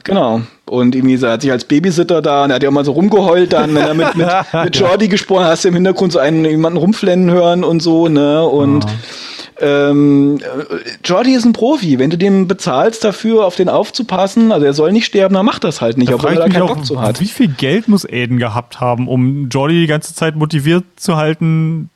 [0.04, 0.42] Genau.
[0.66, 2.84] Und irgendwie so, er hat sich als Babysitter da, und er hat ja auch mal
[2.84, 4.28] so rumgeheult dann, wenn er mit, mit,
[4.64, 8.08] mit Jordi gesprochen hat, hast du im Hintergrund so einen jemanden rumflennen hören und so,
[8.08, 8.44] ne?
[8.44, 8.86] Und
[9.60, 11.98] ähm, äh, Jordi ist ein Profi.
[11.98, 15.64] Wenn du dem bezahlst dafür, auf den aufzupassen, also er soll nicht sterben, dann macht
[15.64, 17.20] das halt nicht, Da obwohl er da keinen auch, Bock zu hat.
[17.20, 21.90] wie viel Geld muss Aiden gehabt haben, um Jordi die ganze Zeit motiviert zu halten,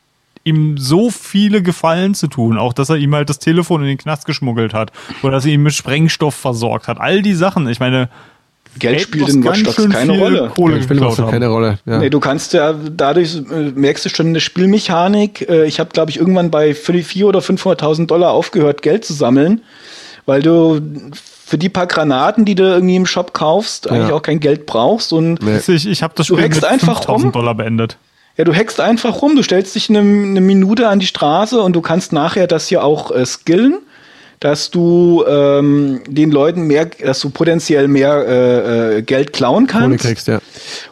[0.45, 2.59] ihm so viele Gefallen zu tun.
[2.59, 4.93] Auch, dass er ihm halt das Telefon in den Knast geschmuggelt hat.
[5.23, 7.01] Oder dass er ihn mit Sprengstoff versorgt hat.
[7.01, 7.67] All die Sachen.
[7.69, 8.09] Ich meine,
[8.79, 10.51] Geld spielt in Watch Dogs keine Rolle.
[10.55, 11.31] Kohle auch haben.
[11.31, 11.79] keine Rolle.
[11.87, 11.99] Ja.
[11.99, 15.49] Nee, du kannst ja dadurch äh, merkst du schon eine Spielmechanik.
[15.49, 19.63] Äh, ich habe, glaube ich, irgendwann bei 400 oder 500.000 Dollar aufgehört, Geld zu sammeln,
[20.27, 20.81] weil du
[21.47, 25.13] für die paar Granaten, die du irgendwie im Shop kaufst, eigentlich auch kein Geld brauchst.
[25.13, 25.61] Und Nee.
[25.67, 27.33] Ich, ich habe das Spiel mit einfach 5000 rum.
[27.33, 27.99] Dollar beendet.
[28.37, 31.75] Ja, du hackst einfach rum, du stellst dich eine, eine Minute an die Straße und
[31.75, 33.79] du kannst nachher das hier auch äh, skillen,
[34.41, 40.05] dass du ähm, den Leuten mehr, dass du potenziell mehr äh, äh, Geld klauen kannst
[40.05, 40.41] kriegst, ja.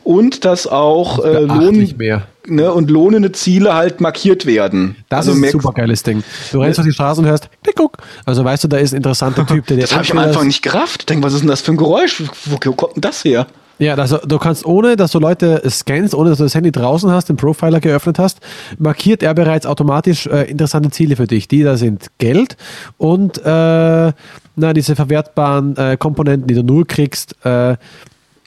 [0.04, 2.22] und dass auch äh, Beachtlich Lohn, mehr.
[2.46, 4.96] ne, und lohnende Ziele halt markiert werden.
[5.10, 6.22] Das Also ist ein super geiles Ding.
[6.52, 7.98] Du rennst durch die Straße und hörst, klick, guck.
[8.24, 10.46] Also weißt du, da ist ein interessanter Typ, der dir Das habe ich am Anfang
[10.46, 11.10] nicht gerafft.
[11.10, 12.22] Denk, was ist denn das für ein Geräusch?
[12.46, 13.48] Wo, wo kommt denn das her?
[13.82, 17.10] Ja, also du kannst ohne, dass du Leute scannst, ohne dass du das Handy draußen
[17.10, 18.38] hast, den Profiler geöffnet hast,
[18.78, 21.48] markiert er bereits automatisch äh, interessante Ziele für dich.
[21.48, 22.56] Die da sind Geld
[22.96, 24.12] und äh,
[24.54, 27.76] na, diese verwertbaren äh, Komponenten, die du nur kriegst, äh,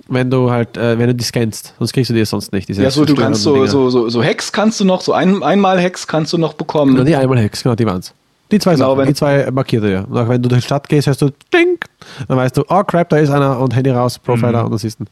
[0.08, 1.74] wenn du halt, äh, wenn du die scannst.
[1.80, 2.70] Sonst kriegst du die sonst nicht.
[2.70, 5.82] Ja, so, du kannst so, so, so, so Hacks kannst du noch, so ein, einmal
[5.82, 7.06] Hacks kannst du noch Genau, bekommen.
[7.06, 8.14] die einmal Hex, genau, die waren's.
[8.52, 10.02] Die zwei Genau, Sachen, die zwei markiert er ja.
[10.02, 11.80] Und auch wenn du durch die Stadt gehst, hörst du Ding,
[12.28, 15.02] dann weißt du, oh crap, da ist einer und Handy raus, Profiler und das ist
[15.02, 15.08] ein.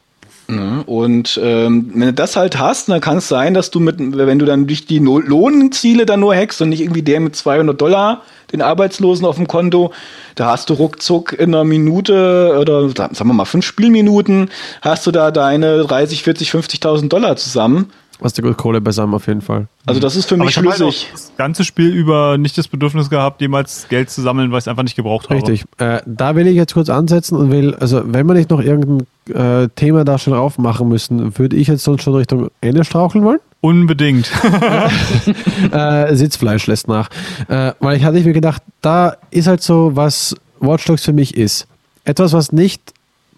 [0.48, 0.84] Ne?
[0.86, 4.40] Und ähm, wenn du das halt hast, dann kann es sein, dass du mit, wenn
[4.40, 8.22] du dann durch die Lohnziele dann nur hackst und nicht irgendwie der mit 200 Dollar,
[8.52, 9.94] den Arbeitslosen auf dem Konto,
[10.36, 14.50] da hast du ruckzuck in einer Minute oder sagen wir mal fünf Spielminuten,
[14.82, 17.92] hast du da deine 30, 40, 50.000 Dollar zusammen.
[18.24, 19.68] Hast du gut Kohle beisammen auf jeden Fall.
[19.86, 21.10] Also das ist für Aber mich ich habe halt auch schlüssig.
[21.12, 24.68] das ganze Spiel über nicht das Bedürfnis gehabt, jemals Geld zu sammeln, weil ich es
[24.70, 25.36] einfach nicht gebraucht habe.
[25.36, 25.66] Richtig.
[25.78, 29.06] Äh, da will ich jetzt kurz ansetzen und will, also wenn wir nicht noch irgendein
[29.30, 33.40] äh, Thema da schon aufmachen müssen, würde ich jetzt sonst schon Richtung Ende straucheln wollen.
[33.60, 34.32] Unbedingt.
[35.72, 37.10] äh, Sitzfleisch lässt nach.
[37.48, 41.36] Äh, weil ich hatte mir gedacht, da ist halt so, was Watch Dogs für mich
[41.36, 41.68] ist.
[42.06, 42.93] Etwas, was nicht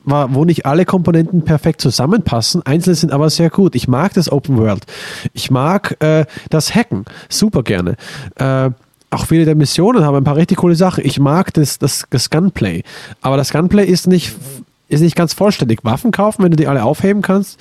[0.06, 3.75] war, wo nicht alle Komponenten perfekt zusammenpassen, einzelne sind aber sehr gut.
[3.75, 4.85] Ich mag das Open World.
[5.34, 7.95] Ich mag äh, das Hacken super gerne.
[8.35, 8.72] Äh,
[9.11, 11.06] auch viele der Missionen haben ein paar richtig coole Sachen.
[11.06, 12.84] Ich mag das, das, das Gunplay.
[13.22, 14.35] Aber das Gunplay ist nicht,
[14.90, 15.80] ist nicht ganz vollständig.
[15.84, 17.59] Waffen kaufen, wenn du die alle aufheben kannst.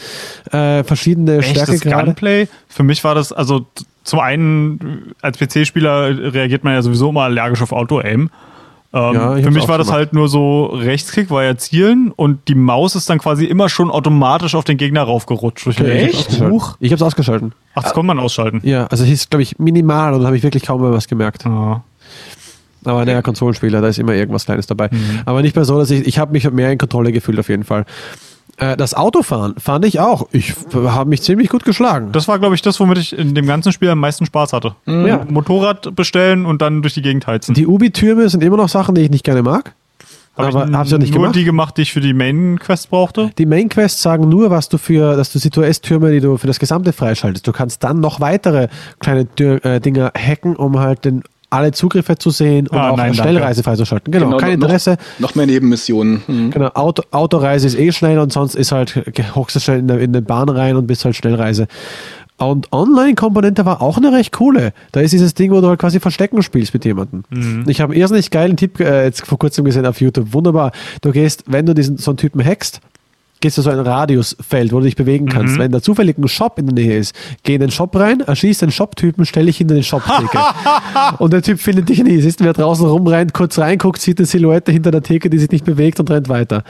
[0.51, 2.07] Äh, verschiedene Echt, das Stärkegrade.
[2.07, 3.67] Gunplay, für mich war das, also
[4.03, 8.31] zum einen, als PC-Spieler reagiert man ja sowieso immer allergisch auf Auto-Aim.
[8.95, 9.99] Ähm, Ja, für mich war das gemacht.
[9.99, 13.91] halt nur so Rechtsklick war ja zielen und die Maus ist dann quasi immer schon
[13.91, 15.67] automatisch auf den Gegner raufgerutscht.
[15.67, 16.49] Ich hab's ausgeschaltet.
[16.51, 16.77] Buch.
[16.79, 17.53] Ich habe es ausgeschalten.
[17.75, 18.61] Ach, das kann man ausschalten.
[18.63, 21.09] Ja, also es ist, glaube ich, minimal und da habe ich wirklich kaum mehr was
[21.09, 21.45] gemerkt.
[21.45, 21.83] Ja.
[22.85, 24.89] Aber der Konsolenspieler, da ist immer irgendwas Kleines dabei.
[24.93, 25.21] Mhm.
[25.25, 27.65] Aber nicht mehr so, dass ich, ich habe mich mehr in Kontrolle gefühlt auf jeden
[27.65, 27.87] Fall.
[28.59, 30.29] Äh, das Autofahren fand ich auch.
[30.33, 32.13] Ich habe mich ziemlich gut geschlagen.
[32.13, 34.75] Das war, glaube ich, das, womit ich in dem ganzen Spiel am meisten Spaß hatte.
[34.87, 35.25] Ja.
[35.29, 37.55] Motorrad bestellen und dann durch die Gegend heizen.
[37.55, 39.75] Die Ubi-Türme sind immer noch Sachen, die ich nicht gerne mag.
[40.37, 41.37] Hab aber ich hab's ja nicht nur gemacht.
[41.37, 43.31] die gemacht, die ich für die Main-Quest brauchte.
[43.39, 46.59] Die Main Quests sagen nur, was du für, dass du Situes-Türme, die du für das
[46.59, 47.47] Gesamte freischaltest.
[47.47, 48.67] Du kannst dann noch weitere
[48.99, 51.23] kleine Tür, äh, Dinger hacken, um halt den,
[51.55, 53.15] alle Zugriffe zu sehen und Ah, auch nein.
[53.15, 54.13] Schnellreise freizuschalten.
[54.13, 54.97] Genau, Genau, kein noch- Interesse.
[55.19, 56.23] Noch mehr Nebenmissionen.
[56.27, 56.51] Mhm.
[56.51, 59.03] Genau, Auto, Autoreise ist eh schnell und sonst ist halt,
[59.35, 61.67] hockst du schnell in, der- in eine Bahn rein und bist halt Schnellreise.
[62.37, 64.73] Und Online-Komponente war auch eine recht coole.
[64.91, 67.23] Da ist dieses Ding, wo du halt quasi Verstecken spielst mit jemandem.
[67.31, 67.65] Mhm.
[67.69, 70.33] Ich habe einen irrsinnig geilen Tipp äh, jetzt vor kurzem gesehen auf YouTube.
[70.33, 70.73] Wunderbar.
[71.01, 72.81] Du gehst, wenn du diesen so einen Typen hackst,
[73.45, 75.57] gehst du so ein Radiusfeld, wo du dich bewegen kannst.
[75.57, 75.59] Mhm.
[75.59, 78.57] Wenn da zufällig ein Shop in der Nähe ist, geh in den Shop rein, erschieß
[78.57, 80.39] den Shop-Typen, stell dich hinter den Shop-Theke.
[81.19, 82.23] und der Typ findet dich nie.
[82.23, 85.51] Siehst du, wer draußen rumrennt, kurz reinguckt, sieht eine Silhouette hinter der Theke, die sich
[85.51, 86.65] nicht bewegt und rennt weiter.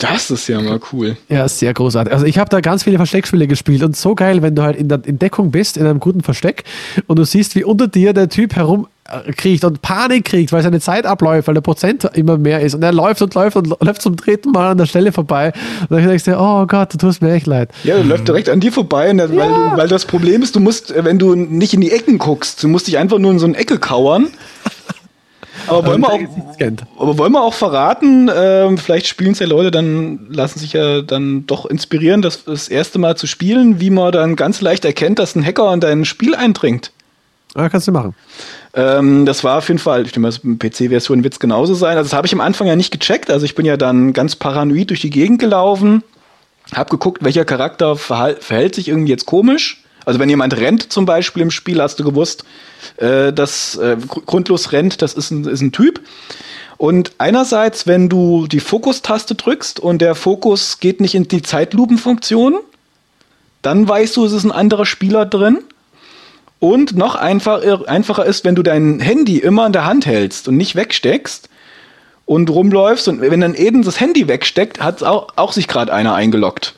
[0.00, 1.16] Das ist ja mal cool.
[1.28, 2.12] Ja, sehr großartig.
[2.12, 4.88] Also ich habe da ganz viele Versteckspiele gespielt und so geil, wenn du halt in,
[4.88, 6.64] der, in Deckung bist, in einem guten Versteck
[7.06, 8.88] und du siehst, wie unter dir der Typ herum
[9.26, 12.74] äh, kriecht und Panik kriegt, weil seine Zeit abläuft, weil der Prozent immer mehr ist
[12.74, 15.90] und er läuft und läuft und läuft zum dritten Mal an der Stelle vorbei und
[15.90, 17.70] dann denkst du, oh Gott, du tust mir echt leid.
[17.84, 20.56] Ja, der läuft direkt an dir vorbei, und das- weil, du, weil das Problem ist,
[20.56, 23.30] du musst, äh, wenn du nicht in die Ecken guckst, du musst dich einfach nur
[23.32, 24.28] in so eine Ecke kauern.
[25.66, 29.70] Aber wollen, wir auch, aber wollen wir auch verraten, ähm, vielleicht spielen es ja Leute,
[29.70, 34.10] dann lassen sich ja dann doch inspirieren, das, das erste Mal zu spielen, wie man
[34.10, 36.92] dann ganz leicht erkennt, dass ein Hacker in dein Spiel eindringt.
[37.56, 38.14] Ja, kannst du machen.
[38.74, 41.96] Ähm, das war auf jeden Fall, ich denke mal, PC-Version wird es genauso sein.
[41.96, 43.30] Also das habe ich am Anfang ja nicht gecheckt.
[43.30, 46.04] Also ich bin ja dann ganz paranoid durch die Gegend gelaufen,
[46.72, 49.82] habe geguckt, welcher Charakter verhält sich irgendwie jetzt komisch.
[50.04, 52.44] Also wenn jemand rennt zum Beispiel im Spiel, hast du gewusst,
[52.96, 56.00] äh, dass äh, gr- grundlos rennt, das ist ein, ist ein Typ.
[56.78, 62.60] Und einerseits, wenn du die Fokus-Taste drückst und der Fokus geht nicht in die Zeitlupenfunktion,
[63.60, 65.58] dann weißt du, es ist ein anderer Spieler drin.
[66.60, 70.58] Und noch einfach, einfacher ist, wenn du dein Handy immer in der Hand hältst und
[70.58, 71.48] nicht wegsteckst
[72.26, 76.14] und rumläufst und wenn dann eben das Handy wegsteckt, hat auch, auch sich gerade einer
[76.14, 76.74] eingeloggt.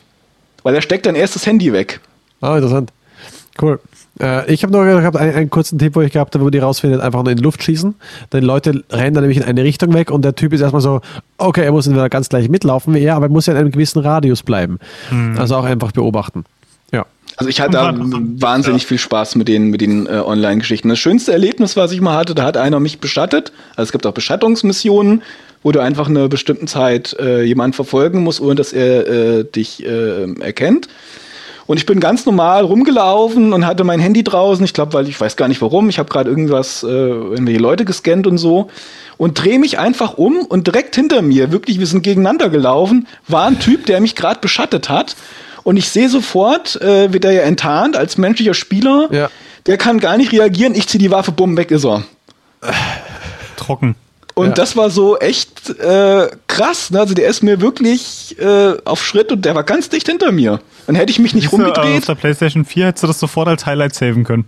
[0.63, 2.01] Weil er steckt dann erst das Handy weg.
[2.41, 2.93] Ah, interessant.
[3.61, 3.81] Cool.
[4.21, 6.59] Äh, ich habe noch gehabt, einen, einen kurzen Tipp, wo ich gehabt habe, wo die
[6.59, 7.95] rausfindet, einfach nur in die Luft schießen.
[8.33, 11.01] Denn Leute rennen dann nämlich in eine Richtung weg und der Typ ist erstmal so,
[11.39, 13.73] okay, er muss entweder ganz gleich mitlaufen wie er, aber er muss ja in einem
[13.73, 14.79] gewissen Radius bleiben.
[15.37, 16.45] Also auch einfach beobachten.
[17.33, 17.39] Ja.
[17.39, 20.89] Also ich hatte wahnsinnig viel Spaß mit den, mit den äh, Online-Geschichten.
[20.89, 23.53] Das schönste Erlebnis, was ich mal hatte, da hat einer mich bestattet.
[23.71, 25.23] Also es gibt auch Bestattungsmissionen,
[25.63, 29.85] wo du einfach eine bestimmte Zeit äh, jemanden verfolgen musst, ohne dass er äh, dich
[29.85, 30.89] äh, erkennt.
[31.67, 34.65] Und ich bin ganz normal rumgelaufen und hatte mein Handy draußen.
[34.65, 35.89] Ich glaube, weil ich weiß gar nicht warum.
[35.89, 38.69] Ich habe gerade irgendwas, äh, irgendwelche Leute gescannt und so.
[39.17, 43.47] Und drehe mich einfach um und direkt hinter mir, wirklich, wir sind gegeneinander gelaufen, war
[43.47, 45.15] ein Typ, der mich gerade beschattet hat.
[45.65, 49.09] Und ich sehe sofort, äh, wird er ja enttarnt als menschlicher Spieler.
[49.13, 49.31] Ja.
[49.67, 50.75] Der kann gar nicht reagieren.
[50.75, 52.03] Ich ziehe die Waffe, bumm, weg ist er.
[53.57, 53.95] Trocken.
[54.35, 54.53] Und Ja.
[54.55, 56.91] das war so echt äh, krass.
[56.91, 56.99] Ne?
[57.01, 60.61] Also der ist mir wirklich äh, auf Schritt und der war ganz dicht hinter mir.
[60.87, 62.09] Dann hätte ich mich nicht Siehst du, äh, Auf rumgedreht.
[62.09, 64.47] der PlayStation 4 hättest du das sofort als Highlight saven können.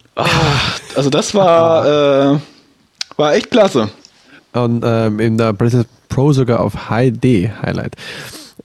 [0.96, 2.38] Also das war, äh,
[3.16, 3.90] war echt klasse.
[4.52, 7.94] Und ähm, in der PlayStation Pro sogar auf HD Highlight.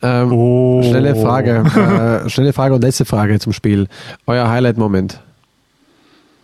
[0.01, 0.81] Ähm, Oh.
[0.83, 2.23] Schnelle Frage.
[2.25, 3.87] äh, schnelle Frage und letzte Frage zum Spiel.
[4.27, 5.19] Euer Highlight-Moment.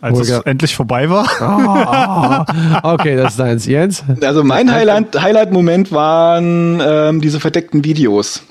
[0.02, 0.46] Als es Holger.
[0.46, 1.26] endlich vorbei war.
[2.82, 3.66] Okay, das ist deins.
[3.66, 4.04] Jens?
[4.22, 8.42] Also mein Highlight- Highlight-Moment waren ähm, diese verdeckten Videos,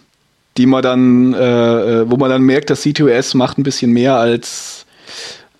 [0.57, 1.37] die man dann, äh,
[2.01, 4.85] äh, wo man dann merkt, dass C2S macht ein bisschen mehr als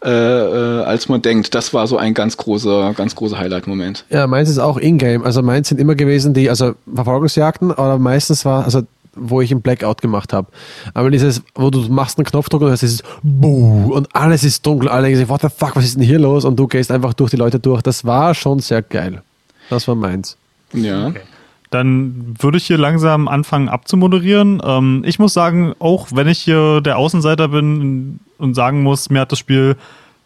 [0.04, 1.56] äh, äh, als man denkt.
[1.56, 4.06] Das war so ein ganz großer, ganz großer Highlight-Moment.
[4.10, 5.26] Ja, meins ist auch Ingame.
[5.26, 8.82] Also meins sind immer gewesen die, also Verfolgungsjagden, oder meistens war, also
[9.16, 10.48] wo ich einen Blackout gemacht habe.
[10.94, 14.90] Aber dieses, wo du machst einen Knopfdruck und es ist Buh und alles ist dunkel.
[14.90, 16.46] Alle denken sich, what the fuck, was ist denn hier los?
[16.46, 17.82] Und du gehst einfach durch die Leute durch.
[17.82, 19.22] Das war schon sehr geil.
[19.70, 20.38] Das war meins.
[20.74, 21.14] Ja.
[21.72, 24.62] Dann würde ich hier langsam anfangen abzumoderieren.
[24.64, 29.22] Ähm, ich muss sagen, auch wenn ich hier der Außenseiter bin und sagen muss, mir
[29.22, 29.76] hat das Spiel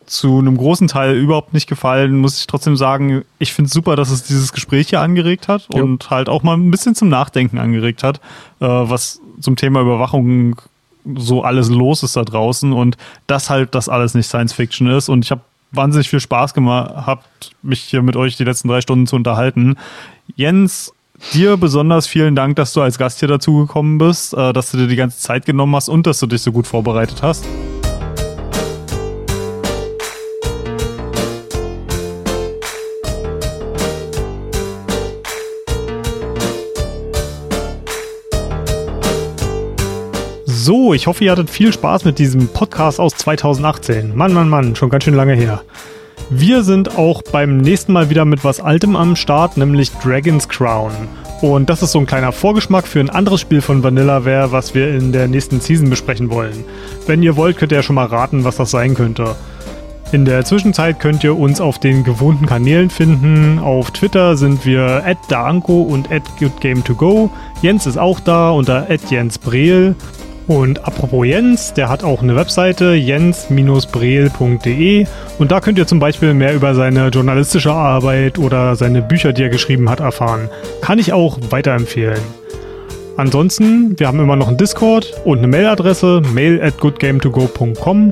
[0.10, 3.96] zu einem großen Teil überhaupt nicht gefallen, muss ich trotzdem sagen, ich finde es super,
[3.96, 5.84] dass es dieses Gespräch hier angeregt hat Jo.
[5.84, 8.18] und halt auch mal ein bisschen zum Nachdenken angeregt hat,
[8.60, 10.60] äh, was zum Thema Überwachung
[11.16, 12.98] so alles los ist da draußen und
[13.28, 17.52] dass halt das alles nicht Science Fiction ist und ich habe wahnsinnig viel Spaß gehabt,
[17.62, 19.78] mich hier mit euch die letzten drei Stunden zu unterhalten.
[20.36, 20.92] Jens,
[21.34, 24.88] dir besonders vielen Dank, dass du als Gast hier dazugekommen bist, äh, dass du dir
[24.88, 27.46] die ganze Zeit genommen hast und dass du dich so gut vorbereitet hast.
[40.70, 44.16] So, ich hoffe, ihr hattet viel Spaß mit diesem Podcast aus 2018.
[44.16, 45.64] Mann, Mann, Mann, schon ganz schön lange her.
[46.30, 50.92] Wir sind auch beim nächsten Mal wieder mit was Altem am Start, nämlich Dragon's Crown.
[51.42, 54.94] Und das ist so ein kleiner Vorgeschmack für ein anderes Spiel von Vanillaware, was wir
[54.96, 56.64] in der nächsten Season besprechen wollen.
[57.08, 59.36] Wenn ihr wollt, könnt ihr ja schon mal raten, was das sein könnte.
[60.12, 63.58] In der Zwischenzeit könnt ihr uns auf den gewohnten Kanälen finden.
[63.58, 67.32] Auf Twitter sind wir at daanko und at goodgame2go.
[67.64, 69.96] Jens ist auch da unter at Jens Breel.
[70.50, 75.06] Und apropos Jens, der hat auch eine Webseite, jens-breel.de
[75.38, 79.44] und da könnt ihr zum Beispiel mehr über seine journalistische Arbeit oder seine Bücher, die
[79.44, 80.50] er geschrieben hat, erfahren.
[80.82, 82.18] Kann ich auch weiterempfehlen.
[83.16, 88.12] Ansonsten, wir haben immer noch einen Discord und eine Mailadresse, mail at goodgametogo.com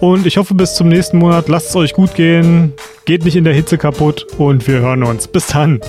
[0.00, 2.72] und ich hoffe bis zum nächsten Monat, lasst es euch gut gehen,
[3.04, 5.28] geht nicht in der Hitze kaputt und wir hören uns.
[5.28, 5.80] Bis dann!